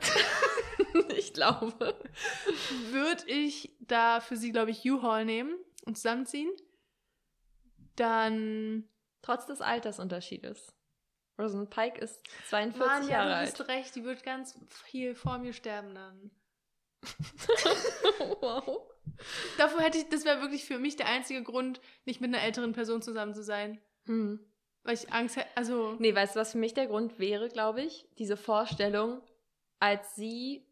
Ich 1.16 1.32
glaube. 1.34 1.94
würde 2.90 3.24
ich 3.26 3.76
da 3.80 4.20
für 4.20 4.36
sie, 4.36 4.52
glaube 4.52 4.70
ich, 4.70 4.88
U-Haul 4.90 5.24
nehmen 5.24 5.56
und 5.84 5.96
zusammenziehen. 5.96 6.50
Dann. 7.96 8.88
Trotz 9.22 9.46
des 9.46 9.60
Altersunterschiedes. 9.60 10.72
Rosamund 11.38 11.70
Pike 11.70 12.00
ist 12.00 12.22
42 12.48 12.78
Mann, 12.78 13.02
ja, 13.04 13.08
Jahre 13.10 13.28
du 13.28 13.36
alt. 13.36 13.48
hast 13.48 13.68
recht, 13.68 13.94
die 13.96 14.04
wird 14.04 14.22
ganz 14.22 14.58
viel 14.84 15.14
vor 15.14 15.38
mir 15.38 15.52
sterben 15.52 15.94
dann. 15.94 16.30
wow. 18.40 18.88
Davor 19.58 19.80
hätte 19.80 19.98
ich, 19.98 20.08
das 20.08 20.24
wäre 20.24 20.40
wirklich 20.40 20.64
für 20.64 20.78
mich 20.78 20.96
der 20.96 21.08
einzige 21.08 21.42
Grund, 21.42 21.80
nicht 22.04 22.20
mit 22.20 22.32
einer 22.34 22.42
älteren 22.42 22.72
Person 22.72 23.02
zusammen 23.02 23.34
zu 23.34 23.42
sein. 23.42 23.80
Hm. 24.06 24.40
Weil 24.82 24.94
ich 24.94 25.12
Angst 25.12 25.36
hätte, 25.36 25.48
also. 25.56 25.96
Nee, 25.98 26.14
weißt 26.14 26.36
du, 26.36 26.40
was 26.40 26.52
für 26.52 26.58
mich 26.58 26.74
der 26.74 26.86
Grund 26.86 27.18
wäre, 27.18 27.48
glaube 27.48 27.82
ich? 27.82 28.08
Diese 28.18 28.36
Vorstellung, 28.36 29.20
als 29.78 30.14
sie. 30.14 30.65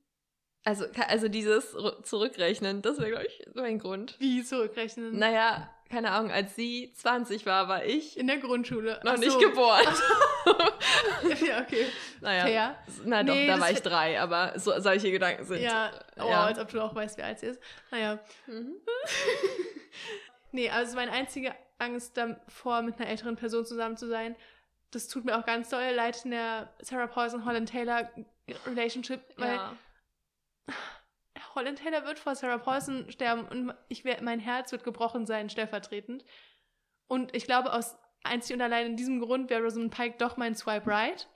Also, 0.64 0.86
also 1.08 1.28
dieses 1.28 1.76
Zurückrechnen, 2.04 2.80
das 2.80 2.98
wäre, 2.98 3.10
glaube 3.10 3.26
ich, 3.26 3.46
so 3.54 3.60
ein 3.60 3.78
Grund. 3.78 4.16
Wie 4.18 4.42
zurückrechnen? 4.42 5.18
Naja, 5.18 5.68
keine 5.90 6.10
Ahnung, 6.10 6.30
als 6.32 6.56
sie 6.56 6.90
20 6.96 7.44
war, 7.44 7.68
war 7.68 7.84
ich 7.84 8.16
In 8.16 8.26
der 8.26 8.38
Grundschule. 8.38 8.98
noch 9.04 9.12
Ach 9.12 9.18
nicht 9.18 9.30
so. 9.32 9.38
geboren. 9.38 9.84
ja, 11.46 11.60
okay. 11.60 11.86
naja. 12.22 12.44
Fair. 12.46 12.78
Na 13.04 13.22
doch, 13.22 13.34
Nee, 13.34 13.46
da 13.46 13.60
war 13.60 13.70
ich 13.70 13.82
drei, 13.82 14.18
aber 14.18 14.58
so, 14.58 14.72
solche 14.80 15.10
Gedanken 15.10 15.44
sind. 15.44 15.60
Ja, 15.60 15.90
oh, 16.16 16.28
ja. 16.28 16.46
als 16.46 16.58
ob 16.58 16.68
du 16.70 16.80
auch 16.82 16.94
weißt, 16.94 17.18
wer 17.18 17.26
alt 17.26 17.38
sie 17.40 17.46
ist. 17.46 17.60
Naja. 17.90 18.18
Mhm. 18.46 18.74
Nee, 20.52 20.70
also 20.70 20.94
meine 20.94 21.10
einzige 21.10 21.52
Angst 21.78 22.16
davor, 22.16 22.82
mit 22.82 23.00
einer 23.00 23.08
älteren 23.08 23.34
Person 23.34 23.66
zusammen 23.66 23.96
zu 23.96 24.06
sein, 24.06 24.36
das 24.92 25.08
tut 25.08 25.24
mir 25.24 25.36
auch 25.36 25.44
ganz 25.44 25.68
doll 25.70 25.82
leid 25.92 26.24
in 26.24 26.30
der 26.30 26.72
Sarah 26.80 27.08
Paulson 27.08 27.44
Holland 27.44 27.68
Taylor 27.70 28.08
Relationship, 28.64 29.20
weil 29.36 29.56
Ja. 29.56 29.76
Holland 31.54 31.78
Taylor 31.78 32.04
wird 32.04 32.18
vor 32.18 32.34
Sarah 32.34 32.58
Paulson 32.58 33.10
sterben 33.10 33.46
und 33.48 33.74
ich 33.88 34.04
wär, 34.04 34.22
mein 34.22 34.40
Herz 34.40 34.72
wird 34.72 34.82
gebrochen 34.84 35.24
sein, 35.26 35.48
stellvertretend. 35.50 36.24
Und 37.06 37.34
ich 37.34 37.44
glaube, 37.44 37.72
aus 37.72 37.96
einzig 38.24 38.56
und 38.56 38.62
allein 38.62 38.86
in 38.86 38.96
diesem 38.96 39.20
Grund 39.20 39.50
wäre 39.50 39.62
Rosamund 39.62 39.94
Pike 39.94 40.16
doch 40.18 40.36
mein 40.36 40.54
Swipe 40.54 40.86
Right. 40.90 41.28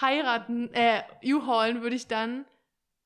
Heiraten, 0.00 0.72
äh, 0.72 1.02
U-Haulen 1.24 1.82
würde 1.82 1.96
ich 1.96 2.06
dann 2.08 2.44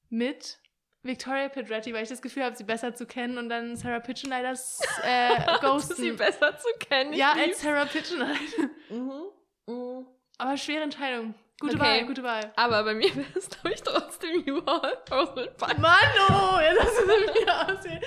mit 0.09 0.59
Victoria 1.03 1.49
Pedretti, 1.49 1.93
weil 1.95 2.03
ich 2.03 2.09
das 2.09 2.23
Gefühl 2.23 2.45
habe, 2.45 2.57
sie 2.57 2.65
besser 2.65 2.95
zu 2.95 3.07
kennen 3.07 3.39
und 3.39 3.49
dann 3.49 3.77
Sarah 3.77 4.01
Pigeon 4.01 4.31
leider 4.31 4.51
s- 4.51 4.81
äh, 5.03 5.31
Ghosten. 5.61 5.95
sie 5.97 6.13
besser 6.13 6.57
zu 6.59 6.69
kennen. 6.79 7.13
Ja, 7.13 7.33
lieb's. 7.35 7.49
als 7.49 7.61
Sarah 7.63 7.87
halt. 8.27 8.71
Mhm. 8.91 9.23
Mhm. 9.67 10.07
Aber 10.39 10.57
schwere 10.57 10.83
Entscheidung. 10.83 11.35
Gute 11.61 11.77
Okay. 11.77 11.85
Wahl, 11.85 12.07
gute 12.07 12.23
Wahl. 12.23 12.53
Aber 12.57 12.83
bei 12.85 12.95
mir 12.95 13.15
wäre 13.15 13.27
es, 13.37 13.49
glaube 13.51 13.73
ich, 13.75 13.83
trotzdem 13.83 14.41
U-Haul. 14.49 14.99
Mano, 15.79 16.61
jetzt 16.61 16.81
hast 16.81 16.99
du 16.99 17.11
es 17.11 17.41
wieder 17.43 17.69
aussehen. 17.79 18.01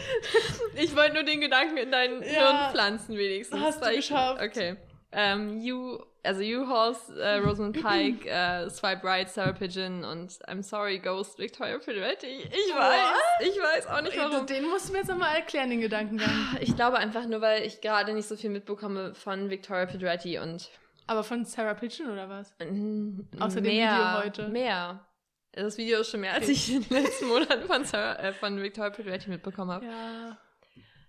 Ich 0.75 0.95
wollte 0.95 1.13
nur 1.13 1.23
den 1.23 1.39
Gedanken 1.41 1.77
in 1.77 1.91
dein 1.91 2.21
Ja. 2.23 2.29
Hirn 2.29 2.71
pflanzen, 2.71 3.17
wenigstens. 3.17 3.59
Hast 3.61 3.83
du 3.83 3.89
ich- 3.89 3.97
geschafft. 3.97 4.41
Okay. 4.41 4.77
Ähm, 5.15 5.61
you, 5.61 5.99
also 6.23 6.41
U-Horse, 6.41 7.21
äh, 7.21 7.35
Rosamund 7.37 7.79
Pike, 7.79 8.27
äh, 8.27 8.67
Swipe 8.71 9.03
Right, 9.03 9.29
Sarah 9.29 9.51
Pigeon 9.51 10.03
und 10.03 10.31
I'm 10.47 10.63
Sorry, 10.63 10.97
Ghost, 10.97 11.37
Victoria 11.37 11.77
Pedretti. 11.77 12.39
Ich 12.49 12.73
weiß, 12.75 13.13
ich 13.41 13.55
weiß 13.61 13.87
auch 13.87 14.01
nicht 14.01 14.17
warum. 14.17 14.47
Den 14.47 14.67
musst 14.67 14.89
du 14.89 14.93
mir 14.93 14.99
jetzt 14.99 15.09
nochmal 15.09 15.35
erklären, 15.35 15.69
den 15.69 15.81
Gedankengang. 15.81 16.57
Ich 16.61 16.75
glaube 16.75 16.97
einfach 16.97 17.27
nur, 17.27 17.41
weil 17.41 17.61
ich 17.61 17.79
gerade 17.81 18.13
nicht 18.13 18.27
so 18.27 18.35
viel 18.35 18.49
mitbekomme 18.49 19.13
von 19.13 19.51
Victoria 19.51 19.85
Pedretti 19.85 20.39
und 20.39 20.71
Aber 21.07 21.23
von 21.23 21.45
Sarah 21.45 21.73
Pigeon 21.73 22.09
oder 22.11 22.29
was? 22.29 22.53
mm, 22.59 23.19
Außer 23.39 23.61
dem 23.61 23.71
Video 23.71 24.23
heute. 24.23 24.47
Mehr. 24.49 25.05
Das 25.51 25.77
Video 25.77 25.99
ist 25.99 26.09
schon 26.09 26.21
mehr, 26.21 26.33
als 26.33 26.49
ich 26.49 26.73
in 26.73 26.81
den 26.87 27.03
letzten 27.03 27.27
Monaten 27.27 27.67
von, 27.67 27.85
Sarah, 27.85 28.15
äh, 28.19 28.33
von 28.33 28.61
Victoria 28.61 28.89
Pedretti 28.89 29.29
mitbekommen 29.29 29.71
habe. 29.71 29.85
Ja. 29.85 30.37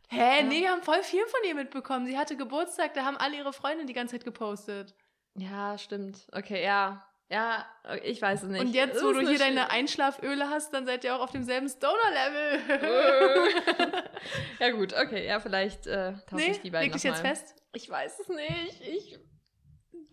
Hä, 0.08 0.40
Ja. 0.40 0.42
nee, 0.42 0.60
wir 0.60 0.70
haben 0.70 0.82
voll 0.82 1.02
viel 1.02 1.24
von 1.26 1.40
ihr 1.48 1.54
mitbekommen. 1.54 2.06
Sie 2.06 2.18
hatte 2.18 2.36
Geburtstag, 2.36 2.92
da 2.94 3.04
haben 3.04 3.16
alle 3.16 3.36
ihre 3.36 3.52
Freunde 3.52 3.86
die 3.86 3.94
ganze 3.94 4.16
Zeit 4.16 4.24
gepostet. 4.24 4.94
Ja, 5.34 5.78
stimmt. 5.78 6.26
Okay, 6.32 6.62
ja. 6.62 7.06
Ja, 7.30 7.64
ich 8.02 8.20
weiß 8.20 8.42
es 8.42 8.48
nicht. 8.50 8.60
Und 8.60 8.74
jetzt, 8.74 9.02
wo 9.02 9.12
du 9.12 9.26
hier 9.26 9.38
deine 9.38 9.70
Einschlaföle 9.70 10.50
hast, 10.50 10.74
dann 10.74 10.84
seid 10.84 11.04
ihr 11.04 11.16
auch 11.16 11.20
auf 11.20 11.30
demselben 11.30 11.68
Stoner-Level. 11.68 12.60
ja 14.60 14.70
gut, 14.70 14.92
okay, 14.92 15.26
ja, 15.26 15.40
vielleicht 15.40 15.86
äh, 15.86 16.12
tausche 16.26 16.44
nee, 16.44 16.50
ich 16.50 16.60
die 16.60 16.70
beiden 16.70 16.84
leg 16.84 16.92
dich 16.92 17.02
jetzt 17.02 17.20
fest. 17.22 17.56
Ich 17.72 17.88
weiß 17.88 18.20
es 18.20 18.28
nicht. 18.28 18.80
Ich. 18.82 19.18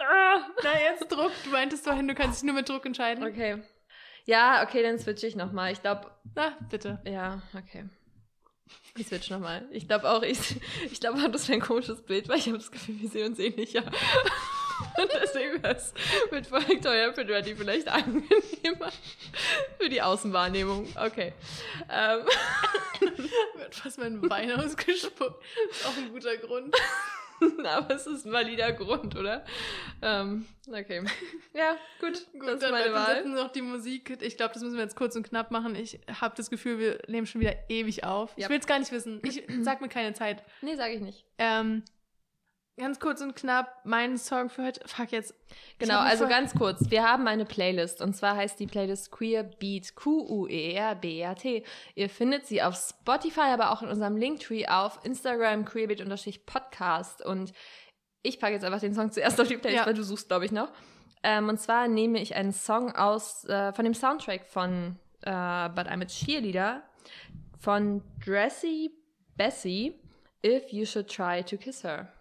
Ah. 0.02 0.48
Na, 0.64 0.80
jetzt 0.80 1.12
Druck. 1.12 1.32
Du 1.44 1.50
meintest 1.52 1.84
vorhin, 1.84 2.08
du 2.08 2.16
kannst 2.16 2.42
dich 2.42 2.48
nur 2.48 2.56
mit 2.56 2.68
Druck 2.68 2.86
entscheiden. 2.86 3.24
Okay. 3.24 3.62
Ja, 4.26 4.64
okay, 4.64 4.84
dann 4.84 5.00
switche 5.00 5.28
ich 5.28 5.36
nochmal. 5.36 5.72
Ich 5.72 5.82
glaube, 5.82 6.12
Na, 6.36 6.58
bitte. 6.70 7.02
ja, 7.06 7.42
okay. 7.58 7.90
Ich 8.98 9.08
switch 9.08 9.30
nochmal. 9.30 9.68
Ich 9.72 9.88
glaube 9.88 10.10
auch, 10.10 10.22
ich, 10.24 10.38
ich 10.92 11.00
glaube 11.00 11.20
auch, 11.22 11.32
das 11.32 11.48
wäre 11.48 11.60
ein 11.60 11.62
komisches 11.66 12.02
Bild, 12.04 12.30
weil 12.30 12.38
ich 12.38 12.48
habe 12.48 12.58
das 12.58 12.72
Gefühl, 12.72 13.00
wir 13.02 13.10
sehen 13.10 13.32
uns 13.32 13.40
ähnlicher. 13.40 13.84
Und 14.98 15.12
deswegen 15.22 15.62
wäre 15.62 15.76
es 15.76 15.94
mit 16.32 16.52
Victoria 16.52 17.12
Pedretti 17.12 17.56
vielleicht 17.56 17.88
angenehmer 17.88 18.92
für 19.80 19.90
die 19.90 20.02
Außenwahrnehmung. 20.02 20.88
Okay. 20.96 21.34
Ähm, 21.90 22.26
Wird 23.58 23.76
fast 23.76 24.00
mein 24.00 24.22
Bein 24.22 24.52
ausgespuckt. 24.52 25.44
Ist 25.70 25.86
auch 25.86 25.96
ein 25.98 26.12
guter 26.12 26.36
Grund. 26.38 26.76
aber 27.66 27.96
es 27.96 28.08
ist 28.08 28.26
ein 28.26 28.32
valider 28.32 28.72
Grund, 28.74 29.16
oder? 29.16 29.44
Ähm, 30.02 30.46
okay. 30.68 31.04
Ja, 31.54 31.76
gut. 32.00 32.26
Gut, 32.32 32.44
das 32.44 32.54
ist 32.56 32.64
dann 32.64 32.72
meine 32.72 32.86
wir 32.86 32.94
Wahl. 32.94 33.26
noch 33.26 33.52
die 33.52 33.62
Musik. 33.62 34.18
Ich 34.22 34.38
glaube, 34.38 34.54
das 34.54 34.64
müssen 34.64 34.78
wir 34.78 34.84
jetzt 34.84 34.96
kurz 34.96 35.16
und 35.16 35.28
knapp 35.28 35.52
machen. 35.52 35.76
Ich 35.76 36.00
habe 36.22 36.34
das 36.38 36.50
Gefühl, 36.50 36.80
wir 36.80 37.00
nehmen 37.08 37.28
schon 37.28 37.42
wieder 37.42 37.56
ewig 37.70 38.06
auf. 38.06 38.32
Ja. 38.38 38.46
Ich 38.46 38.50
will 38.50 38.60
es 38.60 38.68
gar 38.68 38.80
nicht 38.80 38.92
wissen. 38.92 39.22
Ich 39.24 39.44
sag 39.62 39.82
mir 39.82 39.90
keine 39.90 40.14
Zeit. 40.14 40.44
Nee, 40.62 40.76
sage 40.76 40.94
ich 40.94 41.02
nicht. 41.02 41.26
Ähm, 41.38 41.84
ganz 42.82 43.00
kurz 43.00 43.22
und 43.22 43.36
knapp, 43.36 43.74
mein 43.86 44.18
Song 44.18 44.50
für 44.50 44.66
heute. 44.66 44.82
Fuck 44.88 45.12
jetzt. 45.12 45.34
Genau, 45.80 46.00
also 46.00 46.28
ganz 46.28 46.54
kurz. 46.54 46.90
Wir 46.90 47.04
haben 47.08 47.28
eine 47.28 47.46
Playlist 47.46 48.02
und 48.02 48.14
zwar 48.16 48.36
heißt 48.36 48.60
die 48.60 48.68
Playlist 48.68 49.12
Queer 49.12 49.44
Beat 49.44 49.96
Q-U-E-R-B-E-A-T. 49.96 51.64
Ihr 51.96 52.10
findet 52.10 52.46
sie 52.48 52.62
auf 52.62 52.76
Spotify, 52.76 53.52
aber 53.54 53.72
auch 53.72 53.82
in 53.82 53.88
unserem 53.88 54.18
Linktree 54.18 54.68
auf 54.68 55.00
Instagram 55.06 55.64
queerbeat-podcast 55.66 57.24
und 57.26 57.54
ich 58.24 58.40
packe 58.40 58.54
jetzt 58.54 58.66
einfach 58.66 58.80
den 58.82 58.94
Song 58.94 59.12
zuerst 59.12 59.40
auf 59.40 59.48
die 59.48 59.58
Playlist, 59.58 59.82
Ja. 59.82 59.86
weil 59.88 59.94
du 59.96 60.04
suchst, 60.04 60.28
glaube 60.28 60.46
ich, 60.46 60.52
noch. 60.52 60.70
Ähm, 61.24 61.50
und 61.50 61.60
zwar 61.60 61.88
nehme 61.88 62.20
ich 62.20 62.36
einen 62.36 62.52
Song 62.52 62.92
aus 62.96 63.46
äh, 63.46 63.74
von 63.74 63.86
dem 63.86 63.94
Soundtrack 63.94 64.46
von 64.46 64.98
äh, 65.22 65.30
But 65.70 65.88
I'm 65.88 66.02
a 66.02 66.06
Cheerleader 66.06 66.84
von 67.60 68.04
Dressy 68.26 68.92
Bessie, 69.38 70.00
If 70.46 70.72
You 70.72 70.86
Should 70.86 71.08
Try 71.16 71.44
to 71.44 71.58
Kiss 71.58 71.84
Her. 71.84 72.12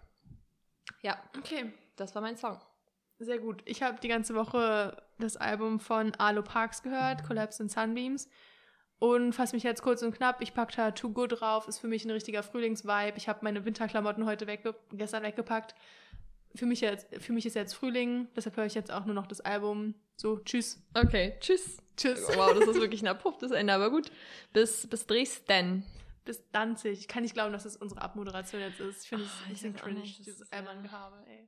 Ja, 1.01 1.17
Okay, 1.37 1.71
das 1.95 2.13
war 2.15 2.21
mein 2.21 2.37
Song. 2.37 2.59
sehr 3.19 3.39
gut. 3.39 3.61
Ich 3.65 3.83
habe 3.83 3.99
die 4.01 4.07
ganze 4.07 4.33
Woche 4.35 4.97
das 5.19 5.37
Album 5.37 5.79
von 5.79 6.13
Arlo 6.15 6.41
Parks 6.41 6.81
gehört, 6.81 7.23
Collapse 7.23 7.61
and 7.63 7.71
Sunbeams. 7.71 8.27
Und 8.99 9.33
fasse 9.33 9.55
mich 9.55 9.63
jetzt 9.63 9.81
kurz 9.81 10.03
und 10.03 10.13
knapp. 10.15 10.41
Ich 10.41 10.53
packe 10.53 10.75
da 10.75 10.91
Too 10.91 11.09
Good 11.09 11.41
drauf. 11.41 11.67
Ist 11.67 11.79
für 11.79 11.87
mich 11.87 12.05
ein 12.05 12.11
richtiger 12.11 12.43
Frühlingsvibe. 12.43 13.13
Ich 13.17 13.27
habe 13.27 13.39
meine 13.41 13.65
Winterklamotten 13.65 14.27
heute 14.27 14.45
wegge 14.45 14.75
gestern 14.91 15.23
weggepackt. 15.23 15.73
Für 16.53 16.67
mich, 16.67 16.81
jetzt, 16.81 17.07
für 17.19 17.33
mich 17.33 17.45
ist 17.47 17.55
jetzt 17.55 17.73
Frühling. 17.73 18.27
Deshalb 18.35 18.57
höre 18.57 18.65
ich 18.65 18.75
jetzt 18.75 18.91
auch 18.91 19.05
nur 19.05 19.15
noch 19.15 19.25
das 19.25 19.41
Album. 19.41 19.95
So, 20.17 20.37
tschüss. 20.37 20.79
Okay, 20.93 21.35
tschüss. 21.39 21.77
Tschüss. 21.97 22.27
Wow, 22.35 22.53
das 22.53 22.67
ist 22.67 22.79
wirklich 22.79 23.01
ein 23.01 23.07
abruptes 23.07 23.49
Ende, 23.51 23.73
aber 23.73 23.89
gut. 23.89 24.11
Bis, 24.53 24.85
bis 24.87 25.07
Dresden. 25.07 25.83
Bis 26.23 26.43
Danzig. 26.51 26.99
Ich 26.99 27.07
kann 27.07 27.23
nicht 27.23 27.33
glauben, 27.33 27.51
dass 27.53 27.63
das 27.63 27.75
unsere 27.77 28.01
Abmoderation 28.01 28.61
jetzt 28.61 28.79
ist. 28.79 29.03
Ich 29.03 29.09
finde 29.09 29.25
es 29.25 29.31
Ah, 29.31 29.43
ein 29.45 29.49
bisschen 29.53 29.75
cringe, 29.75 30.01
dieses 30.01 30.41
ist, 30.41 30.53
alberne 30.53 30.81
ja- 30.81 30.87
Gehabe. 30.87 31.25
Ey. 31.27 31.45